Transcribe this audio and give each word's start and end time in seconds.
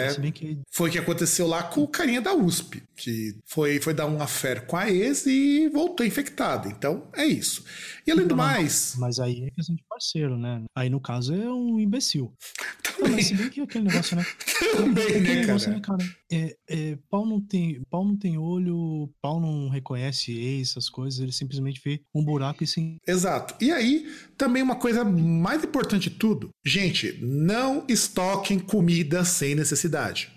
É. 0.00 0.30
Que... 0.30 0.58
Foi 0.70 0.88
o 0.88 0.92
que 0.92 0.98
aconteceu 0.98 1.46
lá 1.46 1.62
com 1.62 1.82
o 1.82 1.88
carinha 1.88 2.20
da 2.20 2.34
USP, 2.34 2.82
que 2.96 3.36
foi, 3.46 3.80
foi 3.80 3.94
dar 3.94 4.06
um 4.06 4.20
affair 4.20 4.66
com 4.66 4.76
a 4.76 4.90
ex 4.90 5.26
e 5.26 5.68
voltou 5.68 6.04
infectado. 6.04 6.68
Então, 6.68 7.08
é 7.14 7.24
isso. 7.24 7.64
E 8.06 8.10
além 8.10 8.26
do 8.26 8.36
mais. 8.36 8.94
Mas 8.98 9.18
aí 9.18 9.44
é 9.44 9.50
questão 9.50 9.74
de 9.74 9.84
parceiro, 9.88 10.38
né? 10.38 10.62
Aí 10.74 10.88
no 10.88 11.00
caso 11.00 11.34
é 11.34 11.52
um 11.52 11.78
imbecil. 11.78 12.32
Também. 12.82 13.12
mas 13.12 13.26
se 13.26 13.34
bem 13.34 13.48
que 13.48 13.60
aquele 13.60 13.84
negócio, 13.84 14.16
né? 14.16 14.24
Também, 14.76 15.20
né, 15.20 15.34
negócio, 15.34 15.70
né, 15.70 15.80
cara? 15.80 16.04
É, 16.30 16.56
é, 16.68 16.98
pau, 17.10 17.26
não 17.26 17.40
tem, 17.40 17.80
pau 17.90 18.04
não 18.04 18.16
tem 18.16 18.36
olho, 18.36 19.10
pau 19.20 19.40
não 19.40 19.68
reconhece 19.68 20.32
ex, 20.32 20.70
essas 20.70 20.88
coisas, 20.88 21.20
ele 21.20 21.32
simplesmente 21.32 21.80
vê 21.84 22.00
um 22.14 22.24
buraco 22.24 22.64
e 22.64 22.66
sim. 22.66 22.96
Exato. 23.06 23.54
E 23.60 23.70
aí, 23.70 24.10
também 24.36 24.62
uma 24.62 24.76
coisa 24.76 25.04
mais 25.04 25.62
importante 25.62 26.10
de 26.10 26.16
tudo, 26.16 26.50
gente, 26.64 27.18
não 27.20 27.84
estoquem 27.88 28.58
comida 28.58 29.24
sem 29.24 29.54
necessidade. 29.54 29.87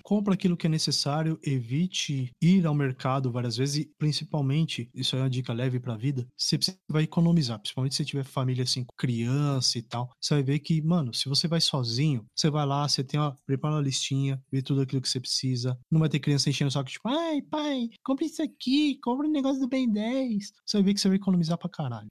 Compra 0.03 0.34
aquilo 0.34 0.57
que 0.57 0.67
é 0.67 0.69
necessário, 0.69 1.39
evite 1.44 2.31
ir 2.41 2.66
ao 2.66 2.73
mercado 2.73 3.31
várias 3.31 3.57
vezes 3.57 3.78
e, 3.78 3.91
principalmente, 3.97 4.89
isso 4.94 5.16
é 5.16 5.19
uma 5.19 5.29
dica 5.29 5.53
leve 5.53 5.79
para 5.79 5.94
a 5.94 5.97
vida, 5.97 6.28
você 6.38 6.57
vai 6.89 7.03
economizar, 7.03 7.59
principalmente 7.59 7.95
se 7.95 8.06
tiver 8.06 8.23
família 8.23 8.63
assim, 8.63 8.84
com 8.84 8.95
criança 8.97 9.78
e 9.78 9.81
tal. 9.81 10.09
Você 10.19 10.34
vai 10.35 10.44
ver 10.44 10.59
que, 10.59 10.81
mano, 10.81 11.13
se 11.13 11.29
você 11.29 11.47
vai 11.47 11.61
sozinho, 11.61 12.25
você 12.35 12.50
vai 12.50 12.66
lá, 12.66 12.88
você 12.88 13.03
tem 13.03 13.19
uma, 13.19 13.35
prepara 13.45 13.75
uma 13.75 13.81
listinha, 13.81 14.41
vê 14.51 14.61
tudo 14.61 14.81
aquilo 14.81 15.01
que 15.01 15.09
você 15.09 15.19
precisa. 15.19 15.78
Não 15.90 16.00
vai 16.00 16.09
ter 16.09 16.19
criança 16.19 16.50
enchendo 16.50 16.69
o 16.69 16.72
saco, 16.72 16.90
tipo, 16.90 17.07
ai, 17.07 17.41
pai, 17.41 17.90
compre 18.03 18.25
isso 18.25 18.41
aqui, 18.41 19.00
compre 19.03 19.28
um 19.28 19.31
negócio 19.31 19.59
do 19.59 19.67
Ben 19.67 19.91
10. 19.91 20.51
Você 20.66 20.78
vai 20.78 20.84
ver 20.84 20.94
que 20.94 21.01
você 21.01 21.07
vai 21.07 21.17
economizar 21.17 21.57
pra 21.57 21.69
caralho. 21.69 22.07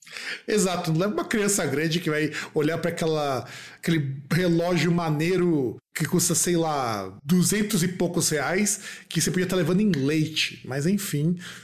Exato, 0.46 0.92
não 0.92 1.00
leva 1.00 1.12
uma 1.12 1.24
criança 1.24 1.66
grande 1.66 2.00
que 2.00 2.10
vai 2.10 2.30
olhar 2.54 2.78
para 2.78 2.90
aquela 2.90 3.48
aquele 3.78 4.22
relógio 4.30 4.92
maneiro 4.92 5.78
que 6.00 6.06
custa, 6.06 6.34
sei 6.34 6.56
lá, 6.56 7.14
duzentos 7.22 7.82
e 7.82 7.88
poucos 7.88 8.30
reais, 8.30 8.80
que 9.06 9.20
você 9.20 9.30
podia 9.30 9.44
estar 9.44 9.54
levando 9.54 9.80
em 9.80 9.92
leite. 9.92 10.62
Mas 10.64 10.86
enfim, 10.86 11.36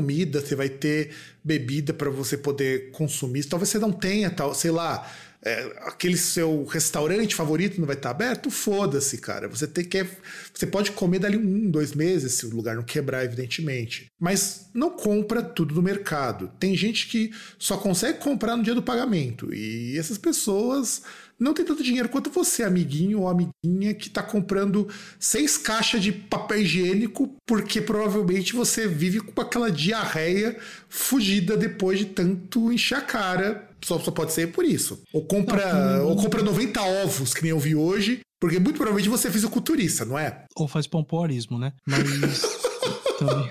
comida, 0.00 0.40
você 0.40 0.54
vai 0.54 0.68
ter 0.68 1.10
bebida 1.44 1.92
para 1.92 2.10
você 2.10 2.36
poder 2.36 2.90
consumir. 2.90 3.44
Talvez 3.44 3.68
você 3.68 3.78
não 3.78 3.92
tenha, 3.92 4.30
tal, 4.30 4.54
sei 4.54 4.70
lá 4.70 5.06
é, 5.42 5.72
aquele 5.86 6.18
seu 6.18 6.64
restaurante 6.64 7.34
favorito 7.34 7.78
não 7.78 7.86
vai 7.86 7.96
estar 7.96 8.10
aberto, 8.10 8.50
foda-se, 8.50 9.18
cara. 9.18 9.48
Você 9.48 9.66
tem 9.66 9.84
que. 9.84 10.06
Você 10.52 10.66
pode 10.66 10.92
comer 10.92 11.18
dali 11.18 11.38
um, 11.38 11.70
dois 11.70 11.94
meses, 11.94 12.34
se 12.34 12.46
o 12.46 12.54
lugar 12.54 12.76
não 12.76 12.82
quebrar, 12.82 13.24
evidentemente. 13.24 14.06
Mas 14.20 14.68
não 14.74 14.90
compra 14.90 15.42
tudo 15.42 15.74
no 15.74 15.82
mercado. 15.82 16.50
Tem 16.60 16.76
gente 16.76 17.08
que 17.08 17.30
só 17.58 17.78
consegue 17.78 18.18
comprar 18.18 18.56
no 18.56 18.62
dia 18.62 18.74
do 18.74 18.82
pagamento. 18.82 19.52
E 19.54 19.98
essas 19.98 20.18
pessoas 20.18 21.02
não 21.40 21.54
tem 21.54 21.64
tanto 21.64 21.82
dinheiro 21.82 22.10
quanto 22.10 22.30
você, 22.30 22.62
amiguinho 22.62 23.20
ou 23.20 23.28
amiguinha, 23.28 23.94
que 23.94 24.10
tá 24.10 24.22
comprando 24.22 24.86
seis 25.18 25.56
caixas 25.56 26.02
de 26.02 26.12
papel 26.12 26.60
higiênico 26.60 27.34
porque 27.46 27.80
provavelmente 27.80 28.52
você 28.52 28.86
vive 28.86 29.20
com 29.20 29.40
aquela 29.40 29.70
diarreia 29.70 30.58
fugida 30.88 31.56
depois 31.56 31.98
de 31.98 32.04
tanto 32.04 32.70
encher 32.70 32.98
a 32.98 33.00
cara. 33.00 33.68
Só, 33.82 33.98
só 33.98 34.10
pode 34.10 34.32
ser 34.32 34.52
por 34.52 34.64
isso. 34.64 35.02
Ou 35.14 35.24
compra, 35.24 35.96
não, 35.98 36.08
ou 36.08 36.16
compra 36.16 36.42
90 36.42 36.82
ovos, 36.82 37.32
que 37.32 37.42
nem 37.42 37.50
eu 37.50 37.58
vi 37.58 37.74
hoje, 37.74 38.20
porque 38.38 38.58
muito 38.58 38.76
provavelmente 38.76 39.08
você 39.08 39.28
é 39.28 39.30
fisiculturista, 39.30 40.04
não 40.04 40.18
é? 40.18 40.44
Ou 40.54 40.68
faz 40.68 40.86
pompoarismo, 40.86 41.58
né? 41.58 41.72
Mas 41.86 42.42
também. 43.18 43.50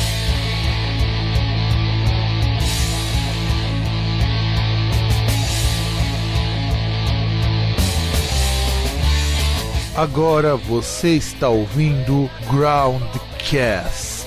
Agora 9.95 10.55
você 10.55 11.09
está 11.09 11.49
ouvindo 11.49 12.29
Groundcast. 12.49 14.25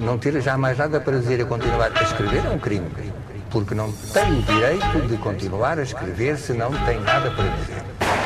Não 0.00 0.16
ter 0.16 0.40
já 0.40 0.56
mais 0.56 0.78
nada 0.78 1.00
para 1.00 1.18
dizer 1.18 1.40
e 1.40 1.44
continuar 1.44 1.90
a 1.92 2.02
escrever 2.02 2.44
é 2.46 2.50
um 2.50 2.58
crime. 2.58 2.88
Porque 3.50 3.74
não 3.74 3.90
tem 4.12 4.38
o 4.38 4.42
direito 4.42 5.08
de 5.08 5.16
continuar 5.16 5.76
a 5.78 5.82
escrever 5.82 6.38
se 6.38 6.52
não 6.52 6.70
tem 6.86 7.00
nada 7.00 7.30
para 7.32 7.48
dizer. 7.48 8.21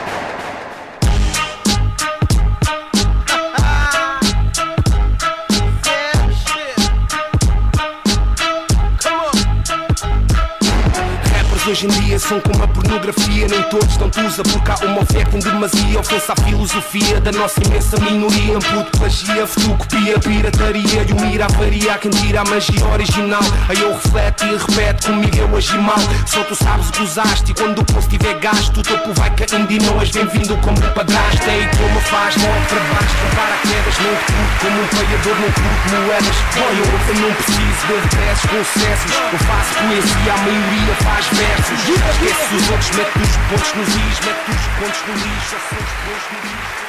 Hoje 11.70 11.86
em 11.86 11.88
dia 11.88 12.18
são 12.18 12.40
como 12.40 12.62
a 12.62 12.68
pornografia 12.68 13.48
Nem 13.48 13.62
todos 13.64 13.96
dão 13.96 14.10
usa 14.26 14.42
porque 14.42 14.70
há 14.70 14.86
uma 14.86 15.02
oferta 15.02 15.36
em 15.36 15.40
demasia. 15.40 16.00
Ofensa 16.00 16.32
à 16.32 16.42
filosofia 16.42 17.20
da 17.20 17.32
nossa 17.32 17.60
imensa 17.64 17.98
minoria 17.98 18.58
Puto, 18.58 18.98
plagia, 18.98 19.46
fotocopia, 19.46 20.18
pirataria 20.18 21.02
E 21.08 21.12
o 21.12 21.20
mira 21.20 21.48
varia 21.48 21.94
a 21.94 21.98
quem 21.98 22.10
tira 22.10 22.42
a 22.42 22.44
magia 22.44 22.86
original. 22.86 23.42
Aí 23.68 23.80
eu 23.80 23.92
reflete 23.92 24.44
e 24.44 24.56
repete 24.56 25.06
comigo 25.06 25.36
eu 25.36 25.56
agi 25.56 25.78
mal. 25.78 25.98
Só 26.26 26.42
tu 26.44 26.54
sabes 26.54 26.90
que 26.90 27.02
usaste 27.02 27.50
e 27.50 27.54
quando 27.54 27.80
o 27.80 27.84
posto 27.84 28.10
tiver 28.10 28.38
gasto 28.38 28.78
O 28.78 28.82
topo 28.82 29.12
vai 29.14 29.30
caindo 29.34 29.70
e 29.70 29.78
não 29.78 30.00
és 30.00 30.10
bem-vindo 30.10 30.56
como 30.58 30.80
padrasto. 30.94 31.48
É 31.48 31.66
que 31.66 31.82
uma 31.82 32.00
faz, 32.00 32.36
morre 32.36 32.60
para 32.68 32.80
baixo 32.80 33.16
Compara 33.22 33.56
quedas, 33.62 33.98
não 33.98 34.16
te 34.16 34.45
como 34.60 34.82
um 34.82 34.86
paiador 34.88 35.36
Não 35.40 35.52
curto 35.52 35.86
moedas, 35.92 36.36
olha 36.56 36.84
eu 37.08 37.14
não 37.20 37.34
preciso 37.34 37.86
de 37.86 37.94
regressos 37.94 38.50
com 38.50 38.64
sucessos 38.64 39.12
Eu 39.32 39.38
faço 39.46 39.74
poesia, 39.74 40.32
a 40.32 40.36
maioria 40.38 40.94
faz 41.04 41.26
versos 41.26 41.80
Esquece 41.88 42.54
os 42.54 42.70
outros, 42.70 42.90
mete 42.90 43.18
os 43.22 43.36
pontos 43.36 43.72
nos 43.74 43.88
is, 43.88 44.18
mete 44.26 44.50
os 44.50 44.66
pontos 44.78 45.00
no 45.06 45.14
lixo, 45.14 45.56
os 45.56 45.62
pontos 45.62 46.26
no 46.32 46.38
lixo. 46.42 46.86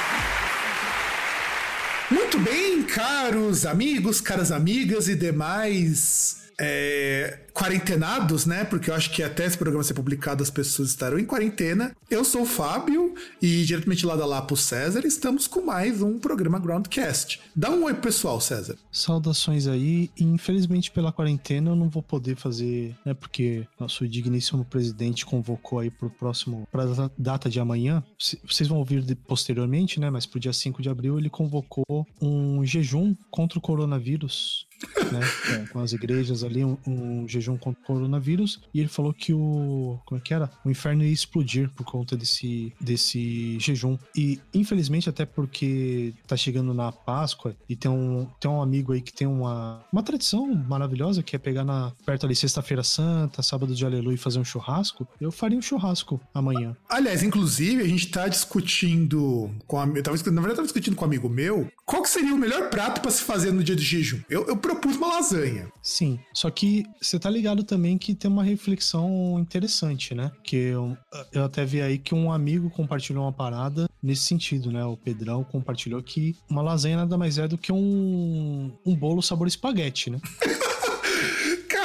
Muito 2.09 2.39
bem, 2.39 2.83
caros 2.83 3.65
amigos, 3.65 4.21
caras 4.21 4.51
amigas 4.51 5.09
e 5.09 5.15
demais 5.15 6.37
é, 6.59 7.37
quarentenados, 7.57 8.45
né? 8.45 8.63
Porque 8.63 8.91
eu 8.91 8.93
acho 8.93 9.11
que 9.11 9.23
até 9.23 9.45
esse 9.45 9.57
programa 9.57 9.83
ser 9.83 9.95
publicado 9.95 10.43
as 10.43 10.49
pessoas 10.49 10.89
estarão 10.89 11.17
em 11.17 11.25
quarentena. 11.25 11.91
Eu 12.09 12.23
sou 12.23 12.43
o 12.43 12.45
Fábio 12.45 13.15
e 13.41 13.65
diretamente 13.65 14.05
lá 14.05 14.15
da 14.15 14.25
Lapo 14.25 14.55
César 14.55 15.05
estamos 15.05 15.47
com 15.47 15.61
mais 15.61 16.01
um 16.03 16.19
programa 16.19 16.59
Groundcast. 16.59 17.41
Dá 17.55 17.71
um 17.71 17.85
oi 17.85 17.95
pessoal, 17.95 18.39
César. 18.39 18.77
Saudações 18.91 19.65
aí. 19.65 20.11
Infelizmente 20.19 20.91
pela 20.91 21.11
quarentena 21.11 21.71
eu 21.71 21.75
não 21.75 21.89
vou 21.89 22.03
poder 22.03 22.35
fazer, 22.35 22.95
né? 23.03 23.15
Porque 23.15 23.67
nosso 23.79 24.07
digníssimo 24.07 24.63
presidente 24.63 25.25
convocou 25.25 25.79
aí 25.79 25.89
pro 25.89 26.11
próximo, 26.11 26.67
pra 26.71 26.83
data 27.17 27.49
de 27.49 27.59
amanhã. 27.59 28.03
Vocês 28.47 28.69
vão 28.69 28.77
ouvir 28.77 29.03
posteriormente, 29.27 29.99
né? 29.99 30.11
Mas 30.11 30.27
pro 30.27 30.39
dia 30.39 30.53
5 30.53 30.79
de 30.81 30.89
abril 30.89 31.17
ele 31.17 31.29
convocou 31.29 32.05
um 32.21 32.63
jejum 32.63 33.15
contra 33.31 33.57
o 33.57 33.61
coronavírus 33.61 34.67
né, 35.11 35.19
é, 35.53 35.67
com 35.67 35.79
as 35.79 35.93
igrejas 35.93 36.43
ali, 36.43 36.63
um, 36.63 36.77
um, 36.85 37.27
jejum 37.27 37.46
contra 37.55 37.79
o 37.79 37.85
coronavírus, 37.85 38.59
e 38.73 38.79
ele 38.79 38.89
falou 38.89 39.13
que 39.13 39.31
o. 39.31 39.99
Como 40.05 40.19
é 40.19 40.23
que 40.23 40.33
era? 40.33 40.49
O 40.65 40.71
inferno 40.71 41.03
ia 41.03 41.11
explodir 41.11 41.69
por 41.69 41.85
conta 41.85 42.17
desse, 42.17 42.73
desse 42.81 43.59
jejum. 43.59 43.97
E 44.15 44.39
infelizmente, 44.53 45.09
até 45.09 45.25
porque 45.25 46.13
tá 46.25 46.35
chegando 46.35 46.73
na 46.73 46.91
Páscoa 46.91 47.55
e 47.69 47.75
tem 47.75 47.89
um, 47.91 48.27
tem 48.39 48.49
um 48.49 48.61
amigo 48.61 48.93
aí 48.93 49.01
que 49.01 49.13
tem 49.13 49.27
uma, 49.27 49.85
uma 49.91 50.01
tradição 50.01 50.47
maravilhosa 50.53 51.21
que 51.21 51.35
é 51.35 51.39
pegar 51.39 51.63
na 51.63 51.91
perto 52.05 52.25
ali 52.25 52.35
Sexta-feira 52.35 52.83
Santa, 52.83 53.43
sábado 53.43 53.75
de 53.75 53.85
Aleluia 53.85 54.15
e 54.15 54.17
fazer 54.17 54.39
um 54.39 54.45
churrasco. 54.45 55.07
Eu 55.21 55.31
faria 55.31 55.57
um 55.57 55.61
churrasco 55.61 56.19
amanhã. 56.33 56.75
Aliás, 56.89 57.23
inclusive, 57.23 57.81
a 57.83 57.87
gente 57.87 58.09
tá 58.09 58.27
discutindo 58.27 59.51
com 59.67 59.79
a, 59.79 59.85
eu 59.85 60.03
tava, 60.03 60.17
na 60.17 60.23
verdade, 60.23 60.49
eu 60.49 60.55
tava 60.55 60.63
discutindo 60.63 60.95
com 60.95 61.05
um 61.05 61.07
amigo 61.07 61.29
meu 61.29 61.69
qual 61.85 62.01
que 62.01 62.09
seria 62.09 62.33
o 62.33 62.37
melhor 62.37 62.69
prato 62.69 63.01
para 63.01 63.11
se 63.11 63.21
fazer 63.21 63.51
no 63.51 63.63
dia 63.63 63.75
de 63.75 63.83
jejum. 63.83 64.19
Eu, 64.29 64.45
eu 64.47 64.57
propus 64.57 64.95
uma 64.95 65.07
lasanha. 65.07 65.71
Sim, 65.81 66.19
só 66.33 66.49
que 66.49 66.85
você 67.01 67.19
tá 67.19 67.29
ligado 67.29 67.36
também 67.63 67.97
que 67.97 68.13
tem 68.13 68.29
uma 68.29 68.43
reflexão 68.43 69.37
interessante, 69.39 70.13
né? 70.13 70.31
Que 70.43 70.55
eu, 70.55 70.97
eu 71.31 71.43
até 71.43 71.65
vi 71.65 71.81
aí 71.81 71.97
que 71.97 72.13
um 72.13 72.31
amigo 72.31 72.69
compartilhou 72.69 73.23
uma 73.23 73.33
parada 73.33 73.89
nesse 74.01 74.23
sentido, 74.23 74.71
né? 74.71 74.83
O 74.85 74.97
Pedrão 74.97 75.43
compartilhou 75.43 76.01
que 76.01 76.35
uma 76.49 76.61
lasanha 76.61 76.97
nada 76.97 77.17
mais 77.17 77.37
é 77.37 77.47
do 77.47 77.57
que 77.57 77.71
um, 77.71 78.71
um 78.85 78.95
bolo 78.95 79.21
sabor 79.21 79.47
espaguete, 79.47 80.09
né? 80.09 80.19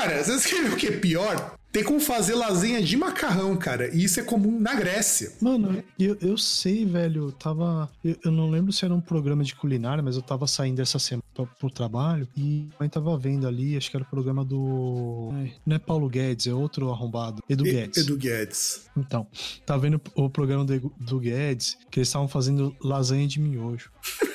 Cara, 0.03 0.25
vocês 0.25 0.45
querem 0.47 0.65
ver 0.65 0.73
o 0.75 0.77
que 0.77 0.87
é 0.89 0.91
pior? 0.97 1.55
Tem 1.71 1.85
como 1.85 2.01
fazer 2.01 2.35
lasanha 2.35 2.83
de 2.83 2.97
macarrão, 2.97 3.57
cara. 3.57 3.89
E 3.95 4.03
isso 4.05 4.19
é 4.19 4.23
comum 4.25 4.59
na 4.61 4.75
Grécia. 4.75 5.33
Mano, 5.41 5.83
eu, 5.99 6.19
eu 6.21 6.37
sei, 6.37 6.85
velho. 6.85 7.29
Eu 7.29 7.33
tava. 7.33 7.89
Eu, 8.05 8.17
eu 8.25 8.31
não 8.33 8.51
lembro 8.51 8.73
se 8.73 8.85
era 8.85 8.93
um 8.93 9.01
programa 9.01 9.43
de 9.45 9.55
culinária, 9.55 10.03
mas 10.03 10.17
eu 10.17 10.23
tava 10.23 10.47
saindo 10.49 10.83
essa 10.83 10.99
semana 10.99 11.23
pra- 11.33 11.47
pro 11.47 11.71
trabalho 11.71 12.29
e 12.37 12.69
gente 12.81 12.91
tava 12.91 13.17
vendo 13.17 13.47
ali, 13.47 13.77
acho 13.77 13.91
que 13.91 13.97
era 13.97 14.05
o 14.05 14.07
programa 14.11 14.45
do. 14.45 15.31
Ai, 15.35 15.53
Não 15.65 15.77
é 15.77 15.79
Paulo 15.79 16.09
Guedes, 16.11 16.47
é 16.49 16.53
outro 16.53 16.91
arrombado. 16.91 17.43
Edu 17.49 17.65
E- 17.67 17.71
Guedes. 17.73 18.03
Edu 18.03 18.17
Guedes. 18.19 18.87
Então, 18.97 19.27
tava 19.65 19.81
vendo 19.81 19.99
o 20.17 20.29
programa 20.29 20.65
do, 20.65 20.93
do 21.01 21.21
Guedes, 21.21 21.79
que 21.91 22.01
eles 22.01 22.09
estavam 22.09 22.27
fazendo 22.29 22.77
lasanha 22.83 23.27
de 23.27 23.41
miojo. 23.41 23.91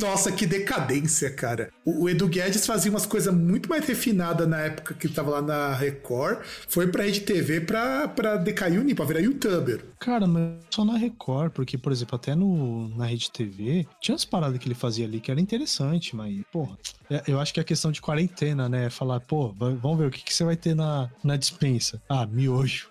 Nossa, 0.00 0.30
que 0.32 0.46
decadência, 0.46 1.30
cara. 1.30 1.70
O, 1.84 2.04
o 2.04 2.08
Edu 2.08 2.28
Guedes 2.28 2.66
fazia 2.66 2.90
umas 2.90 3.06
coisas 3.06 3.32
muito 3.34 3.68
mais 3.68 3.84
refinadas 3.86 4.46
na 4.48 4.58
época 4.60 4.94
que 4.94 5.06
ele 5.06 5.14
tava 5.14 5.30
lá 5.30 5.42
na 5.42 5.74
Record. 5.74 6.38
Foi 6.68 6.86
pra 6.86 7.04
Rede 7.04 7.20
TV 7.20 7.60
pra, 7.62 8.08
pra 8.08 8.36
decair 8.36 8.78
o 8.78 8.82
nível, 8.82 8.96
pra 8.96 9.04
virar 9.06 9.20
youtuber. 9.20 9.84
Cara, 9.98 10.26
mas 10.26 10.52
só 10.70 10.84
na 10.84 10.96
Record, 10.96 11.50
porque, 11.52 11.76
por 11.76 11.90
exemplo, 11.92 12.16
até 12.16 12.34
no, 12.34 12.88
na 12.96 13.06
Rede 13.06 13.30
TV, 13.30 13.86
tinha 14.00 14.14
as 14.14 14.24
paradas 14.24 14.58
que 14.58 14.68
ele 14.68 14.74
fazia 14.74 15.04
ali 15.04 15.20
que 15.20 15.30
era 15.30 15.40
interessante, 15.40 16.14
mas, 16.14 16.40
porra, 16.52 16.76
é- 17.10 17.22
eu 17.26 17.40
acho 17.40 17.52
que 17.52 17.60
é 17.60 17.64
questão 17.64 17.90
de 17.90 18.00
quarentena, 18.00 18.68
né? 18.68 18.88
Falar, 18.90 19.20
pô, 19.20 19.48
va- 19.52 19.70
vamos 19.70 19.98
ver 19.98 20.06
o 20.06 20.10
que, 20.10 20.22
que 20.22 20.32
você 20.32 20.44
vai 20.44 20.56
ter 20.56 20.74
na, 20.74 21.10
na 21.24 21.36
dispensa. 21.36 22.00
Ah, 22.08 22.26
miojo. 22.26 22.88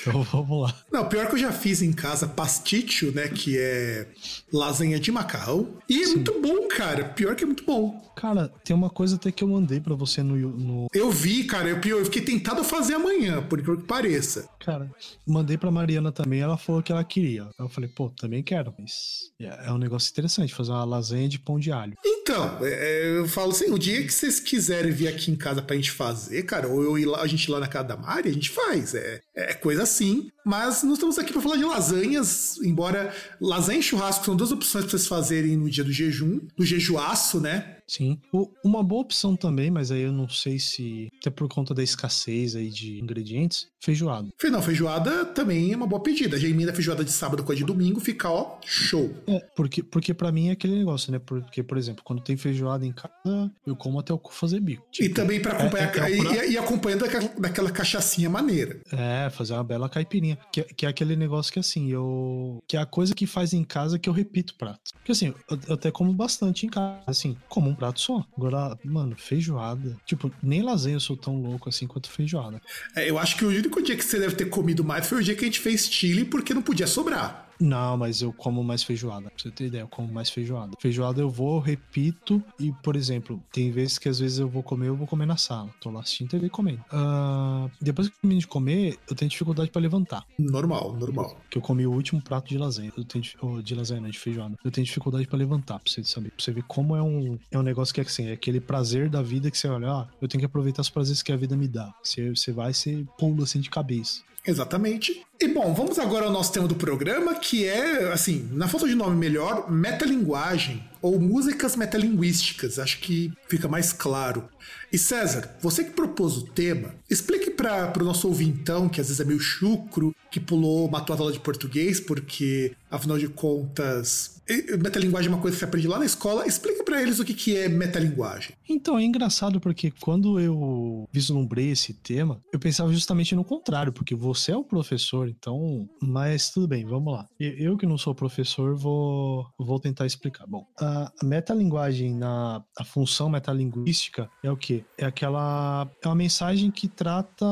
Então 0.00 0.22
vamos 0.22 0.62
lá. 0.62 0.74
Não, 0.90 1.08
pior 1.08 1.26
que 1.28 1.34
eu 1.34 1.38
já 1.38 1.52
fiz 1.52 1.82
em 1.82 1.92
casa 1.92 2.26
pasticho, 2.26 3.12
né? 3.12 3.28
Que 3.28 3.58
é 3.58 4.06
lasanha 4.52 4.98
de 4.98 5.10
macarrão. 5.12 5.68
E 5.88 6.02
é 6.02 6.06
muito 6.06 6.40
bom, 6.40 6.68
cara. 6.68 7.04
Pior 7.04 7.34
que 7.34 7.44
é 7.44 7.46
muito 7.46 7.64
bom. 7.64 8.12
Cara, 8.16 8.48
tem 8.64 8.74
uma 8.74 8.90
coisa 8.90 9.16
até 9.16 9.30
que 9.30 9.44
eu 9.44 9.48
mandei 9.48 9.80
pra 9.80 9.94
você 9.94 10.22
no. 10.22 10.36
no 10.36 10.86
Eu 10.92 11.10
vi, 11.10 11.44
cara, 11.44 11.68
eu, 11.68 11.80
eu 11.80 12.04
fiquei 12.04 12.22
tentado 12.22 12.60
a 12.60 12.64
fazer 12.64 12.94
amanhã, 12.94 13.42
por 13.42 13.62
que 13.62 13.76
pareça. 13.84 14.48
cara, 14.58 14.90
mandei 15.26 15.56
pra 15.56 15.70
Mariana 15.70 16.10
também, 16.10 16.40
ela 16.40 16.56
falou 16.56 16.82
que 16.82 16.90
ela 16.90 17.04
queria. 17.04 17.48
Eu 17.58 17.68
falei, 17.68 17.88
pô, 17.88 18.08
também 18.10 18.42
quero, 18.42 18.74
mas 18.78 19.30
é, 19.40 19.68
é 19.68 19.72
um 19.72 19.78
negócio 19.78 20.10
interessante 20.10 20.54
fazer 20.54 20.72
uma 20.72 20.84
lasanha 20.84 21.28
de 21.28 21.38
pão 21.38 21.58
de 21.58 21.70
alho. 21.70 21.96
Então, 22.28 22.58
é, 22.60 23.20
eu 23.20 23.26
falo 23.26 23.52
assim, 23.52 23.72
o 23.72 23.78
dia 23.78 24.04
que 24.04 24.12
vocês 24.12 24.38
quiserem 24.38 24.92
vir 24.92 25.08
aqui 25.08 25.30
em 25.30 25.34
casa 25.34 25.62
pra 25.62 25.74
gente 25.74 25.90
fazer, 25.90 26.42
cara, 26.42 26.68
ou 26.68 26.82
eu 26.82 26.98
ir 26.98 27.06
lá, 27.06 27.22
a 27.22 27.26
gente 27.26 27.44
ir 27.44 27.50
lá 27.50 27.58
na 27.58 27.66
casa 27.66 27.88
da 27.88 27.96
Mari, 27.96 28.28
a 28.28 28.32
gente 28.32 28.50
faz. 28.50 28.94
É, 28.94 29.22
é 29.34 29.54
coisa 29.54 29.82
assim. 29.82 30.30
Mas 30.44 30.82
nós 30.82 30.94
estamos 30.94 31.18
aqui 31.18 31.32
pra 31.32 31.40
falar 31.40 31.56
de 31.56 31.64
lasanhas, 31.64 32.58
embora 32.62 33.14
lasanha 33.40 33.78
e 33.78 33.82
churrasco 33.82 34.26
são 34.26 34.36
duas 34.36 34.52
opções 34.52 34.84
pra 34.84 34.90
vocês 34.90 35.06
fazerem 35.06 35.56
no 35.56 35.70
dia 35.70 35.82
do 35.82 35.90
jejum, 35.90 36.40
do 36.54 36.66
jejuaço, 36.66 37.40
né? 37.40 37.77
Sim. 37.88 38.20
O- 38.32 38.50
uma 38.62 38.82
boa 38.82 39.00
opção 39.00 39.34
também, 39.34 39.70
mas 39.70 39.90
aí 39.90 40.02
eu 40.02 40.12
não 40.12 40.28
sei 40.28 40.58
se. 40.58 41.08
Até 41.20 41.30
por 41.30 41.48
conta 41.48 41.72
da 41.74 41.82
escassez 41.82 42.54
aí 42.54 42.68
de 42.70 43.00
ingredientes, 43.00 43.66
feijoada. 43.80 44.28
Fe- 44.38 44.50
Não, 44.50 44.60
feijoada 44.62 45.24
também 45.24 45.72
é 45.72 45.76
uma 45.76 45.86
boa 45.86 46.02
pedida. 46.02 46.38
Já 46.38 46.46
emenda 46.48 46.72
feijoada 46.72 47.04
de 47.04 47.10
sábado 47.10 47.42
com 47.42 47.50
a 47.52 47.54
de 47.54 47.64
domingo, 47.64 47.98
fica, 48.00 48.30
ó, 48.30 48.58
show. 48.64 49.10
É, 49.26 49.40
porque, 49.56 49.82
porque 49.82 50.12
para 50.14 50.30
mim 50.30 50.48
é 50.48 50.52
aquele 50.52 50.76
negócio, 50.78 51.10
né? 51.10 51.18
Porque, 51.18 51.62
por 51.62 51.78
exemplo, 51.78 52.02
quando 52.04 52.22
tem 52.22 52.36
feijoada 52.36 52.84
em 52.86 52.92
casa, 52.92 53.50
eu 53.66 53.74
como 53.74 53.98
até 53.98 54.12
o 54.12 54.18
cu 54.18 54.32
fazer 54.32 54.60
bico. 54.60 54.84
E 54.92 55.02
Tipo, 55.04 55.14
também 55.14 55.40
pra 55.40 55.52
acompanhar, 55.52 55.94
é- 55.96 55.98
é 55.98 56.20
o 56.20 56.34
e, 56.34 56.48
e- 56.48 56.52
e 56.52 56.58
acompanhando 56.58 57.00
daquela, 57.00 57.28
daquela 57.38 57.70
cachaçinha 57.70 58.28
maneira. 58.28 58.80
É, 58.92 59.30
fazer 59.30 59.54
uma 59.54 59.64
bela 59.64 59.88
caipirinha. 59.88 60.38
Que, 60.52 60.62
que 60.62 60.86
é 60.86 60.88
aquele 60.88 61.16
negócio 61.16 61.52
que 61.52 61.58
assim, 61.58 61.90
eu. 61.90 62.62
Que 62.68 62.76
é 62.76 62.80
a 62.80 62.86
coisa 62.86 63.14
que 63.14 63.26
faz 63.26 63.52
em 63.52 63.64
casa 63.64 63.98
que 63.98 64.08
eu 64.08 64.12
repito 64.12 64.54
prato. 64.56 64.80
Porque 64.94 65.12
assim, 65.12 65.34
eu, 65.50 65.58
eu 65.68 65.74
até 65.74 65.90
como 65.90 66.12
bastante 66.12 66.66
em 66.66 66.68
casa. 66.68 66.98
Assim, 67.06 67.36
como 67.48 67.70
um 67.70 67.74
prato 67.78 68.00
só. 68.00 68.24
Agora, 68.36 68.76
mano, 68.84 69.16
feijoada. 69.16 69.96
Tipo, 70.04 70.30
nem 70.42 70.62
lasanha 70.62 70.96
eu 70.96 71.00
sou 71.00 71.16
tão 71.16 71.40
louco 71.40 71.68
assim 71.68 71.86
quanto 71.86 72.10
feijoada. 72.10 72.60
É, 72.94 73.08
eu 73.08 73.18
acho 73.18 73.36
que 73.36 73.44
o 73.44 73.48
único 73.48 73.82
dia 73.82 73.96
que 73.96 74.04
você 74.04 74.18
deve 74.18 74.34
ter 74.34 74.46
comido 74.46 74.84
mais 74.84 75.06
foi 75.06 75.18
o 75.18 75.22
dia 75.22 75.34
que 75.34 75.44
a 75.44 75.46
gente 75.46 75.60
fez 75.60 75.86
chile, 75.90 76.24
porque 76.24 76.52
não 76.52 76.62
podia 76.62 76.86
sobrar. 76.86 77.47
Não, 77.60 77.96
mas 77.96 78.22
eu 78.22 78.32
como 78.32 78.62
mais 78.62 78.82
feijoada. 78.82 79.30
Pra 79.30 79.32
você 79.36 79.50
ter 79.50 79.66
ideia, 79.66 79.82
eu 79.82 79.88
como 79.88 80.12
mais 80.12 80.30
feijoada. 80.30 80.72
Feijoada 80.78 81.20
eu 81.20 81.30
vou, 81.30 81.58
repito. 81.58 82.42
E, 82.58 82.72
por 82.82 82.96
exemplo, 82.96 83.42
tem 83.52 83.70
vezes 83.70 83.98
que 83.98 84.08
às 84.08 84.18
vezes 84.18 84.38
eu 84.38 84.48
vou 84.48 84.62
comer, 84.62 84.88
eu 84.88 84.96
vou 84.96 85.06
comer 85.06 85.26
na 85.26 85.36
sala. 85.36 85.70
Tô 85.80 85.90
lá 85.90 86.00
assistindo 86.00 86.30
TV 86.30 86.46
e 86.46 86.50
comendo. 86.50 86.84
Ah, 86.90 87.68
depois 87.80 88.08
que 88.08 88.14
eu 88.14 88.20
termino 88.20 88.40
de 88.40 88.46
comer, 88.46 88.98
eu 89.08 89.16
tenho 89.16 89.28
dificuldade 89.28 89.70
pra 89.70 89.80
levantar. 89.80 90.24
Normal, 90.38 90.94
normal. 90.94 91.36
Que 91.50 91.58
eu 91.58 91.62
comi 91.62 91.86
o 91.86 91.92
último 91.92 92.22
prato 92.22 92.48
de 92.48 92.58
lasanha. 92.58 92.92
Eu 92.96 93.04
tenho, 93.04 93.24
oh, 93.40 93.60
de 93.60 93.74
lasanha, 93.74 94.00
não, 94.00 94.10
de 94.10 94.18
feijoada. 94.18 94.56
Eu 94.64 94.70
tenho 94.70 94.84
dificuldade 94.84 95.26
pra 95.26 95.38
levantar, 95.38 95.78
pra 95.78 95.90
você 95.90 96.02
saber. 96.04 96.30
Pra 96.30 96.44
você 96.44 96.52
ver 96.52 96.62
como 96.64 96.94
é 96.96 97.02
um, 97.02 97.38
é 97.50 97.58
um 97.58 97.62
negócio 97.62 97.92
que 97.94 98.00
é 98.00 98.04
assim, 98.04 98.26
é 98.26 98.32
aquele 98.32 98.60
prazer 98.60 99.08
da 99.08 99.22
vida 99.22 99.50
que 99.50 99.58
você 99.58 99.68
olha, 99.68 99.90
ah, 99.90 100.08
eu 100.20 100.28
tenho 100.28 100.40
que 100.40 100.46
aproveitar 100.46 100.82
os 100.82 100.90
prazeres 100.90 101.22
que 101.22 101.32
a 101.32 101.36
vida 101.36 101.56
me 101.56 101.68
dá. 101.68 101.92
Você, 102.02 102.30
você 102.30 102.52
vai, 102.52 102.72
você 102.72 103.04
pula 103.18 103.44
assim 103.44 103.60
de 103.60 103.70
cabeça. 103.70 104.22
Exatamente. 104.48 105.26
E 105.38 105.46
bom, 105.46 105.74
vamos 105.74 105.98
agora 105.98 106.24
ao 106.24 106.32
nosso 106.32 106.50
tema 106.50 106.66
do 106.66 106.74
programa, 106.74 107.34
que 107.34 107.66
é, 107.66 108.10
assim, 108.10 108.48
na 108.50 108.66
falta 108.66 108.88
de 108.88 108.94
nome 108.94 109.14
melhor, 109.14 109.70
metalinguagem 109.70 110.82
ou 111.02 111.20
músicas 111.20 111.76
metalinguísticas. 111.76 112.78
Acho 112.78 112.98
que 112.98 113.30
fica 113.46 113.68
mais 113.68 113.92
claro. 113.92 114.48
E 114.90 114.96
César, 114.96 115.54
você 115.60 115.84
que 115.84 115.90
propôs 115.90 116.38
o 116.38 116.46
tema, 116.46 116.94
explique 117.10 117.50
para 117.50 117.92
o 118.00 118.04
nosso 118.04 118.26
ouvintão, 118.26 118.88
que 118.88 119.02
às 119.02 119.08
vezes 119.08 119.20
é 119.20 119.24
meio 119.24 119.38
chucro, 119.38 120.16
que 120.30 120.40
pulou, 120.40 120.90
matou 120.90 121.14
a 121.14 121.18
aula 121.18 121.32
de 121.32 121.40
português, 121.40 122.00
porque, 122.00 122.72
afinal 122.90 123.18
de 123.18 123.28
contas, 123.28 124.37
metalinguagem 124.78 125.30
é 125.30 125.34
uma 125.34 125.40
coisa 125.40 125.56
que 125.56 125.60
você 125.60 125.64
aprende 125.64 125.88
lá 125.88 125.98
na 125.98 126.04
escola. 126.04 126.46
Explique 126.46 126.82
para 126.82 127.02
eles 127.02 127.18
o 127.18 127.24
que, 127.24 127.34
que 127.34 127.56
é 127.56 127.68
metalinguagem. 127.68 128.54
Então, 128.68 128.98
é 128.98 129.04
engraçado 129.04 129.60
porque 129.60 129.90
quando 129.90 130.40
eu 130.40 131.08
vislumbrei 131.12 131.70
esse 131.70 131.92
tema, 131.94 132.40
eu 132.52 132.58
pensava 132.58 132.92
justamente 132.92 133.34
no 133.34 133.44
contrário, 133.44 133.92
porque 133.92 134.14
você 134.14 134.52
é 134.52 134.56
o 134.56 134.64
professor, 134.64 135.28
então. 135.28 135.88
Mas 136.02 136.50
tudo 136.50 136.68
bem, 136.68 136.84
vamos 136.84 137.12
lá. 137.12 137.26
Eu 137.38 137.76
que 137.76 137.86
não 137.86 137.98
sou 137.98 138.14
professor, 138.14 138.76
vou, 138.76 139.46
vou 139.58 139.78
tentar 139.78 140.06
explicar. 140.06 140.46
Bom, 140.46 140.66
a 140.80 141.12
metalinguagem, 141.22 142.14
na, 142.14 142.62
a 142.76 142.84
função 142.84 143.28
metalinguística 143.28 144.30
é 144.42 144.50
o 144.50 144.56
quê? 144.56 144.84
É 144.96 145.06
aquela. 145.06 145.88
É 146.02 146.08
uma 146.08 146.14
mensagem 146.14 146.70
que 146.70 146.88
trata 146.88 147.46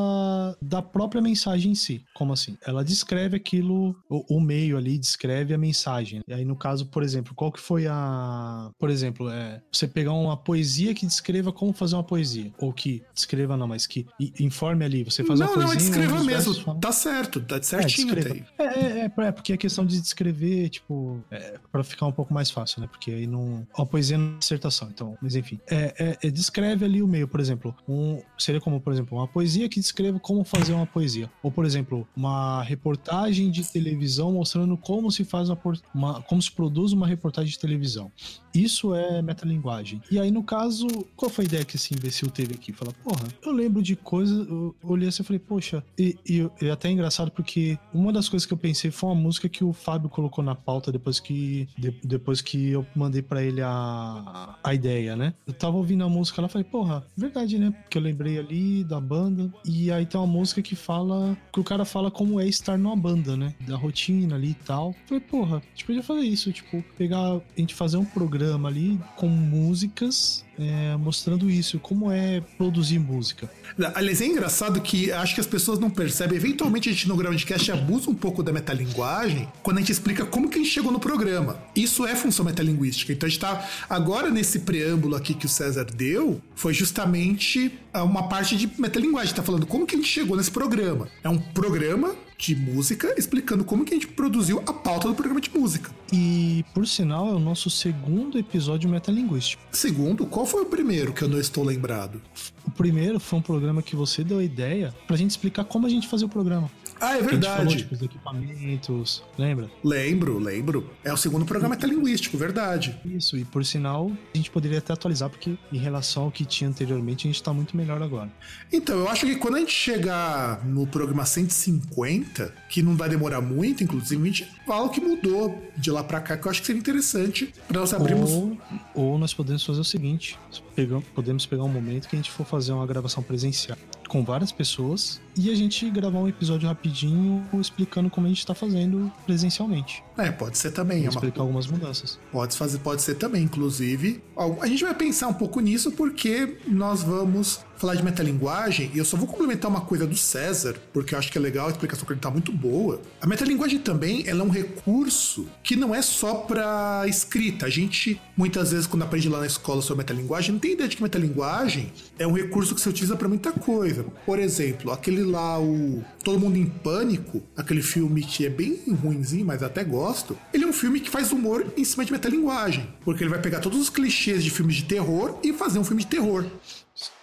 da 0.60 0.82
própria 0.82 1.20
mensagem 1.20 1.72
em 1.72 1.74
si. 1.74 2.04
Como 2.14 2.32
assim? 2.32 2.56
Ela 2.66 2.84
descreve 2.84 3.36
aquilo, 3.36 3.96
o, 4.08 4.36
o 4.36 4.40
meio 4.40 4.76
ali 4.76 4.98
descreve 4.98 5.54
a 5.54 5.58
mensagem. 5.58 6.22
E 6.26 6.32
aí, 6.32 6.44
no 6.44 6.56
caso, 6.56 6.85
por 6.86 7.02
exemplo, 7.02 7.34
qual 7.34 7.50
que 7.52 7.60
foi 7.60 7.86
a. 7.86 8.70
Por 8.78 8.90
exemplo, 8.90 9.30
é, 9.30 9.60
você 9.72 9.86
pegar 9.88 10.12
uma 10.12 10.36
poesia 10.36 10.94
que 10.94 11.06
descreva 11.06 11.52
como 11.52 11.72
fazer 11.72 11.94
uma 11.96 12.04
poesia. 12.04 12.52
Ou 12.58 12.72
que 12.72 13.02
descreva, 13.14 13.56
não, 13.56 13.66
mas 13.68 13.86
que 13.86 14.06
informe 14.40 14.84
ali. 14.84 15.04
Você 15.04 15.24
faz 15.24 15.38
não, 15.40 15.46
uma 15.48 15.56
não, 15.56 15.62
poesia. 15.68 15.76
é 15.76 15.82
descreva 15.90 16.12
onde 16.14 16.20
os 16.20 16.26
mesmo. 16.26 16.52
versos 16.54 16.80
Tá 16.80 16.92
certo, 16.92 17.40
tá 17.40 17.56
é, 17.56 17.62
certinho 17.62 18.12
até 18.12 18.20
descreva. 18.22 18.46
aí. 18.58 18.66
É, 18.66 18.80
é, 18.80 18.98
é, 19.00 19.26
é, 19.26 19.32
porque 19.32 19.52
é 19.52 19.56
questão 19.56 19.84
de 19.86 20.00
descrever, 20.00 20.68
tipo, 20.68 21.20
é, 21.30 21.58
para 21.70 21.82
ficar 21.84 22.06
um 22.06 22.12
pouco 22.12 22.32
mais 22.32 22.50
fácil, 22.50 22.80
né? 22.80 22.86
Porque 22.90 23.10
aí 23.10 23.26
não. 23.26 23.66
Uma 23.76 23.86
poesia 23.86 24.18
não 24.18 24.34
é 24.34 24.38
dissertação, 24.38 24.88
então. 24.88 25.16
Mas 25.20 25.34
enfim. 25.36 25.58
É, 25.68 25.94
é- 25.98 26.26
é, 26.28 26.30
descreve 26.30 26.84
ali 26.84 27.02
o 27.02 27.06
meio, 27.08 27.28
por 27.28 27.40
exemplo. 27.40 27.74
Um, 27.88 28.20
seria 28.38 28.60
como, 28.60 28.80
por 28.80 28.92
exemplo, 28.92 29.16
uma 29.18 29.26
poesia 29.28 29.68
que 29.68 29.80
descreva 29.80 30.18
como 30.20 30.44
fazer 30.44 30.72
uma 30.72 30.86
poesia. 30.86 31.30
Ou, 31.42 31.50
por 31.50 31.64
exemplo, 31.64 32.06
uma 32.16 32.62
reportagem 32.62 33.50
de 33.50 33.64
televisão 33.64 34.32
mostrando 34.32 34.76
como 34.76 35.10
se 35.10 35.24
faz 35.24 35.48
uma, 35.48 35.58
uma- 35.94 36.22
como 36.22 36.40
se 36.40 36.50
produz 36.50 36.75
uma 36.92 37.06
reportagem 37.06 37.50
de 37.50 37.58
televisão. 37.58 38.10
Isso 38.54 38.94
é 38.94 39.20
metalinguagem. 39.20 40.00
E 40.10 40.18
aí, 40.18 40.30
no 40.30 40.42
caso, 40.42 40.86
qual 41.14 41.30
foi 41.30 41.44
a 41.44 41.48
ideia 41.48 41.64
que 41.64 41.76
esse 41.76 41.94
imbecil 41.94 42.30
teve 42.30 42.54
aqui? 42.54 42.72
Fala, 42.72 42.92
porra, 43.04 43.26
eu 43.44 43.52
lembro 43.52 43.82
de 43.82 43.94
coisas, 43.96 44.48
eu 44.48 44.74
olhei 44.82 45.08
assim 45.08 45.22
e 45.22 45.26
falei, 45.26 45.38
poxa, 45.38 45.84
e, 45.98 46.16
e, 46.26 46.38
e 46.62 46.66
é 46.66 46.70
até 46.70 46.90
engraçado 46.90 47.30
porque 47.30 47.78
uma 47.92 48.12
das 48.12 48.28
coisas 48.28 48.46
que 48.46 48.52
eu 48.54 48.56
pensei 48.58 48.90
foi 48.90 49.10
uma 49.10 49.14
música 49.20 49.48
que 49.48 49.62
o 49.62 49.72
Fábio 49.72 50.08
colocou 50.08 50.42
na 50.42 50.54
pauta 50.54 50.90
depois 50.90 51.20
que, 51.20 51.68
de- 51.76 51.94
depois 52.02 52.40
que 52.40 52.70
eu 52.70 52.86
mandei 52.94 53.20
pra 53.20 53.42
ele 53.42 53.60
a, 53.62 54.58
a 54.64 54.74
ideia, 54.74 55.14
né? 55.16 55.34
Eu 55.46 55.52
tava 55.52 55.76
ouvindo 55.76 56.02
a 56.04 56.08
música 56.08 56.40
lá, 56.40 56.48
falei, 56.48 56.64
porra, 56.64 57.06
verdade, 57.16 57.58
né? 57.58 57.70
Porque 57.70 57.98
eu 57.98 58.02
lembrei 58.02 58.38
ali 58.38 58.82
da 58.84 59.00
banda, 59.00 59.52
e 59.66 59.90
aí 59.92 60.06
tem 60.06 60.18
uma 60.18 60.26
música 60.26 60.62
que 60.62 60.74
fala, 60.74 61.36
que 61.52 61.60
o 61.60 61.64
cara 61.64 61.84
fala 61.84 62.10
como 62.10 62.40
é 62.40 62.46
estar 62.48 62.78
numa 62.78 62.96
banda, 62.96 63.36
né? 63.36 63.54
Da 63.66 63.76
rotina 63.76 64.34
ali 64.36 64.50
e 64.50 64.54
tal. 64.54 64.94
Falei, 65.06 65.20
porra, 65.22 65.58
a 65.58 65.60
gente 65.74 65.84
podia 65.84 66.02
fazer 66.02 66.20
isso, 66.22 66.50
tipo, 66.52 66.65
pegar, 66.96 67.18
a 67.18 67.40
gente 67.56 67.74
fazer 67.74 67.96
um 67.96 68.04
programa 68.04 68.68
ali 68.68 68.98
com 69.16 69.28
músicas 69.28 70.44
é, 70.58 70.96
mostrando 70.96 71.50
isso, 71.50 71.78
como 71.78 72.10
é 72.10 72.40
produzir 72.56 72.98
música. 72.98 73.50
Aliás, 73.94 74.20
é 74.20 74.26
engraçado 74.26 74.80
que 74.80 75.12
acho 75.12 75.34
que 75.34 75.40
as 75.40 75.46
pessoas 75.46 75.78
não 75.78 75.90
percebem. 75.90 76.36
Eventualmente 76.36 76.88
a 76.88 76.92
gente 76.92 77.08
no 77.08 77.16
Groundcast 77.16 77.72
abusa 77.72 78.10
um 78.10 78.14
pouco 78.14 78.42
da 78.42 78.52
metalinguagem 78.52 79.48
quando 79.62 79.78
a 79.78 79.80
gente 79.80 79.92
explica 79.92 80.24
como 80.24 80.48
que 80.48 80.58
a 80.58 80.62
gente 80.62 80.72
chegou 80.72 80.90
no 80.90 80.98
programa. 80.98 81.58
Isso 81.74 82.06
é 82.06 82.14
função 82.16 82.44
metalinguística. 82.44 83.12
Então 83.12 83.26
a 83.26 83.30
gente 83.30 83.40
tá. 83.40 83.68
Agora, 83.88 84.30
nesse 84.30 84.60
preâmbulo 84.60 85.14
aqui 85.14 85.34
que 85.34 85.46
o 85.46 85.48
César 85.48 85.84
deu, 85.84 86.40
foi 86.54 86.72
justamente 86.72 87.72
uma 87.94 88.28
parte 88.28 88.56
de 88.56 88.68
metalinguagem. 88.78 89.34
Tá 89.34 89.42
falando 89.42 89.66
como 89.66 89.86
que 89.86 89.94
a 89.94 89.98
gente 89.98 90.08
chegou 90.08 90.36
nesse 90.36 90.50
programa. 90.50 91.08
É 91.22 91.28
um 91.28 91.38
programa 91.38 92.14
de 92.38 92.54
música, 92.54 93.14
explicando 93.16 93.64
como 93.64 93.84
que 93.84 93.94
a 93.94 93.96
gente 93.96 94.08
produziu 94.08 94.62
a 94.66 94.72
pauta 94.72 95.08
do 95.08 95.14
programa 95.14 95.40
de 95.40 95.50
música. 95.50 95.90
E, 96.12 96.64
por 96.74 96.86
sinal, 96.86 97.28
é 97.28 97.32
o 97.32 97.38
nosso 97.38 97.70
segundo 97.70 98.38
episódio 98.38 98.88
metalinguístico. 98.88 99.62
Segundo, 99.72 100.26
qual 100.26 100.46
foi 100.46 100.62
o 100.62 100.66
primeiro 100.66 101.12
que 101.12 101.22
eu 101.22 101.28
não 101.28 101.38
estou 101.38 101.64
lembrado? 101.64 102.20
O 102.66 102.70
primeiro 102.70 103.18
foi 103.18 103.38
um 103.38 103.42
programa 103.42 103.82
que 103.82 103.96
você 103.96 104.22
deu 104.22 104.38
a 104.38 104.44
ideia 104.44 104.94
pra 105.06 105.16
gente 105.16 105.30
explicar 105.30 105.64
como 105.64 105.86
a 105.86 105.90
gente 105.90 106.06
fazia 106.08 106.26
o 106.26 106.30
programa. 106.30 106.70
Ah, 107.00 107.16
é 107.16 107.18
Que 107.22 107.26
a 107.26 107.30
gente 107.32 107.44
falou, 107.44 107.56
verdade. 107.58 107.76
tipo, 107.76 107.94
os 107.94 108.02
equipamentos, 108.02 109.22
lembra? 109.38 109.70
Lembro, 109.84 110.38
lembro. 110.38 110.90
É 111.04 111.12
o 111.12 111.16
segundo 111.16 111.44
programa 111.44 111.74
metalinguístico, 111.74 112.36
verdade. 112.38 112.96
Isso, 113.04 113.36
e 113.36 113.44
por 113.44 113.64
sinal, 113.64 114.10
a 114.34 114.36
gente 114.36 114.50
poderia 114.50 114.78
até 114.78 114.92
atualizar, 114.92 115.28
porque 115.30 115.56
em 115.72 115.78
relação 115.78 116.24
ao 116.24 116.30
que 116.30 116.44
tinha 116.44 116.68
anteriormente, 116.70 117.26
a 117.26 117.30
gente 117.30 117.42
tá 117.42 117.52
muito 117.52 117.76
melhor 117.76 118.02
agora. 118.02 118.30
Então, 118.72 118.96
eu 118.98 119.08
acho 119.08 119.26
que 119.26 119.36
quando 119.36 119.56
a 119.56 119.60
gente 119.60 119.72
chegar 119.72 120.64
no 120.64 120.86
programa 120.86 121.24
150, 121.26 122.52
que 122.68 122.82
não 122.82 122.96
vai 122.96 123.08
demorar 123.08 123.40
muito, 123.40 123.82
inclusive, 123.84 124.22
a 124.22 124.26
gente 124.26 124.48
fala 124.66 124.86
o 124.86 124.90
que 124.90 125.00
mudou 125.00 125.62
de 125.76 125.90
lá 125.90 126.02
pra 126.02 126.20
cá, 126.20 126.36
que 126.36 126.46
eu 126.46 126.50
acho 126.50 126.60
que 126.60 126.66
seria 126.66 126.80
interessante 126.80 127.52
pra 127.68 127.80
nós 127.80 127.92
abrirmos. 127.92 128.30
Ou, 128.30 128.58
ou 128.94 129.18
nós 129.18 129.34
podemos 129.34 129.64
fazer 129.64 129.80
o 129.80 129.84
seguinte: 129.84 130.38
pegam- 130.74 131.02
podemos 131.14 131.44
pegar 131.46 131.64
um 131.64 131.68
momento 131.68 132.08
que 132.08 132.16
a 132.16 132.18
gente 132.18 132.30
for 132.30 132.46
fazer 132.46 132.72
uma 132.72 132.86
gravação 132.86 133.22
presencial 133.22 133.76
com 134.08 134.24
várias 134.24 134.52
pessoas 134.52 135.20
e 135.36 135.50
a 135.50 135.54
gente 135.54 135.88
gravar 135.90 136.18
um 136.18 136.28
episódio 136.28 136.66
rapidinho 136.68 137.46
explicando 137.60 138.08
como 138.08 138.26
a 138.26 138.28
gente 138.30 138.44
tá 138.44 138.54
fazendo 138.54 139.12
presencialmente. 139.26 140.02
É, 140.16 140.30
pode 140.30 140.56
ser 140.56 140.70
também. 140.70 140.98
É 140.98 141.00
uma... 141.02 141.10
explicar 141.10 141.42
algumas 141.42 141.66
mudanças. 141.66 142.18
Pode, 142.32 142.56
fazer, 142.56 142.78
pode 142.78 143.02
ser 143.02 143.16
também, 143.16 143.42
inclusive. 143.42 144.22
A 144.60 144.66
gente 144.66 144.82
vai 144.82 144.94
pensar 144.94 145.28
um 145.28 145.34
pouco 145.34 145.60
nisso 145.60 145.92
porque 145.92 146.58
nós 146.66 147.02
vamos 147.02 147.60
falar 147.76 147.94
de 147.94 148.02
metalinguagem 148.02 148.90
e 148.94 148.98
eu 148.98 149.04
só 149.04 149.16
vou 149.16 149.26
complementar 149.26 149.70
uma 149.70 149.82
coisa 149.82 150.06
do 150.06 150.16
César, 150.16 150.76
porque 150.92 151.14
eu 151.14 151.18
acho 151.18 151.30
que 151.30 151.36
é 151.36 151.40
legal, 151.40 151.66
a 151.66 151.70
explicação 151.70 152.06
que 152.06 152.12
ele 152.12 152.20
tá 152.20 152.30
muito 152.30 152.50
boa. 152.50 153.00
A 153.20 153.26
metalinguagem 153.26 153.78
também 153.78 154.24
ela 154.26 154.40
é 154.40 154.44
um 154.44 154.50
recurso 154.50 155.46
que 155.62 155.76
não 155.76 155.94
é 155.94 156.00
só 156.00 156.34
para 156.34 157.04
escrita. 157.06 157.66
A 157.66 157.70
gente, 157.70 158.20
muitas 158.36 158.72
vezes, 158.72 158.86
quando 158.86 159.02
aprende 159.02 159.28
lá 159.28 159.40
na 159.40 159.46
escola 159.46 159.82
sobre 159.82 159.98
metalinguagem, 159.98 160.52
não 160.52 160.58
tem 160.58 160.72
ideia 160.72 160.88
de 160.88 160.96
que 160.96 161.02
metalinguagem 161.02 161.92
é 162.18 162.26
um 162.26 162.32
recurso 162.32 162.74
que 162.74 162.80
você 162.80 162.88
utiliza 162.88 163.16
para 163.16 163.28
muita 163.28 163.52
coisa. 163.52 164.06
Por 164.24 164.38
exemplo, 164.38 164.90
aquele 164.90 165.22
lá, 165.26 165.60
o 165.60 166.04
Todo 166.24 166.40
Mundo 166.40 166.56
em 166.56 166.66
Pânico, 166.66 167.42
aquele 167.56 167.82
filme 167.82 168.22
que 168.22 168.46
é 168.46 168.50
bem 168.50 168.80
ruinzinho, 169.02 169.46
mas 169.46 169.62
até 169.62 169.84
gosto, 169.84 170.36
ele 170.52 170.64
é 170.64 170.66
um 170.66 170.72
filme 170.72 171.00
que 171.00 171.10
faz 171.10 171.32
humor 171.32 171.66
em 171.76 171.84
cima 171.84 172.04
de 172.04 172.12
metalinguagem. 172.12 172.88
Porque 173.04 173.22
ele 173.22 173.30
vai 173.30 173.40
pegar 173.40 173.60
todos 173.60 173.78
os 173.78 173.90
clichês 173.90 174.42
de 174.42 174.50
filmes 174.50 174.76
de 174.76 174.84
terror 174.84 175.38
e 175.42 175.52
fazer 175.52 175.78
um 175.78 175.84
filme 175.84 176.02
de 176.02 176.08
terror. 176.08 176.44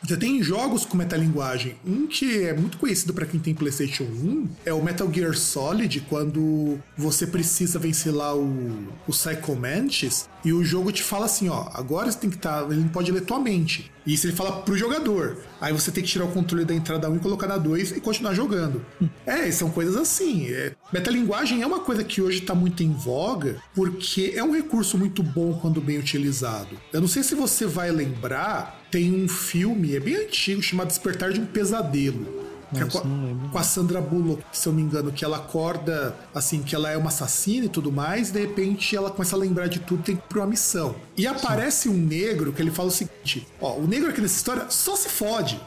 Você 0.04 0.18
tem 0.18 0.44
jogos 0.44 0.86
com 0.86 0.96
metalinguagem. 0.96 1.76
Um 1.86 2.06
que 2.06 2.44
é 2.44 2.54
muito 2.54 2.78
conhecido 2.78 3.14
para 3.14 3.26
quem 3.26 3.40
tem 3.40 3.56
PlayStation 3.56 4.04
1 4.04 4.48
é 4.66 4.74
o 4.74 4.84
Metal 4.84 5.12
Gear 5.12 5.36
Solid, 5.36 6.02
quando 6.02 6.78
você 6.96 7.26
precisa 7.26 7.80
vencer 7.80 8.14
lá 8.14 8.36
o, 8.36 8.88
o 9.08 9.12
Psycho 9.12 9.56
Mantis 9.56 10.30
e 10.46 10.54
o 10.54 10.64
jogo 10.64 10.92
te 10.92 11.02
fala 11.02 11.26
assim: 11.26 11.50
ó, 11.50 11.70
agora 11.74 12.12
você 12.12 12.20
tem 12.20 12.30
que 12.30 12.36
estar. 12.36 12.70
ele 12.70 12.82
não 12.82 12.90
pode 12.90 13.12
ler 13.12 13.22
tua 13.22 13.40
mente. 13.40 13.92
E 14.06 14.14
isso 14.14 14.28
ele 14.28 14.36
fala 14.36 14.62
pro 14.62 14.78
jogador. 14.78 15.38
Aí 15.62 15.72
você 15.72 15.92
tem 15.92 16.04
que 16.04 16.10
tirar 16.10 16.26
o 16.26 16.32
controle 16.32 16.66
da 16.66 16.74
entrada 16.74 17.10
1 17.10 17.16
e 17.16 17.20
colocar 17.20 17.48
na 17.48 17.58
2 17.58 17.92
e 17.92 18.02
continuar 18.02 18.34
jogando. 18.34 18.86
É, 19.26 19.50
são 19.52 19.70
coisas 19.70 19.96
assim. 19.96 20.50
É, 20.50 20.74
metalinguagem 20.92 21.62
é 21.62 21.68
uma 21.68 21.80
coisa 21.80 22.04
que 22.04 22.22
hoje 22.22 22.42
tá 22.42 22.54
muito 22.54 22.84
em 22.84 22.92
voga, 22.92 23.62
porque 23.74 24.34
é 24.36 24.44
um 24.44 24.54
recurso 24.54 24.98
muito 24.98 25.24
bom 25.24 25.54
quando 25.62 25.80
bem 25.80 25.98
utilizado. 25.98 26.78
Eu 26.92 27.02
não 27.02 27.08
sei 27.08 27.24
se 27.24 27.36
você 27.36 27.66
vai 27.66 27.92
lembrar, 27.92 28.82
tem 28.92 29.14
um 29.14 29.28
filme, 29.28 29.96
é 29.96 30.00
bem 30.00 30.16
antigo, 30.16 30.62
chamado 30.62 30.88
Despertar 30.88 31.32
de 31.32 31.40
um 31.40 31.46
Pesadelo. 31.46 32.43
É 32.80 32.86
com, 32.86 32.98
a- 32.98 33.50
com 33.52 33.58
a 33.58 33.64
Sandra 33.64 34.02
Bullock, 34.02 34.44
se 34.52 34.68
eu 34.68 34.74
não 34.74 34.80
me 34.80 34.86
engano, 34.86 35.12
que 35.12 35.24
ela 35.24 35.38
acorda, 35.38 36.16
assim, 36.34 36.62
que 36.64 36.76
ela 36.76 36.90
é 36.90 36.98
uma 36.98 37.10
assassina 37.10 37.66
e 37.66 37.70
tudo 37.70 37.92
mais, 37.92 38.30
e 38.30 38.34
de 38.34 38.40
repente 38.42 38.96
ela 38.96 39.10
começa 39.12 39.36
a 39.36 39.40
lembrar 39.40 39.68
de 39.68 39.80
tudo, 39.80 40.02
tem 40.04 40.16
que 40.16 40.22
ir 40.22 40.28
pra 40.28 40.40
uma 40.40 40.48
missão. 40.48 40.96
E 41.18 41.28
aparece 41.28 41.90
um 41.90 41.94
negro 41.94 42.52
que 42.54 42.62
ele 42.62 42.72
fala 42.72 42.90
o 42.90 42.92
seguinte: 42.92 43.48
ó, 43.62 43.74
o 43.76 43.88
negro 43.88 44.10
aqui 44.10 44.22
nessa 44.22 44.36
história 44.36 44.66
só 44.70 44.96
se 44.96 45.10
fode. 45.10 45.60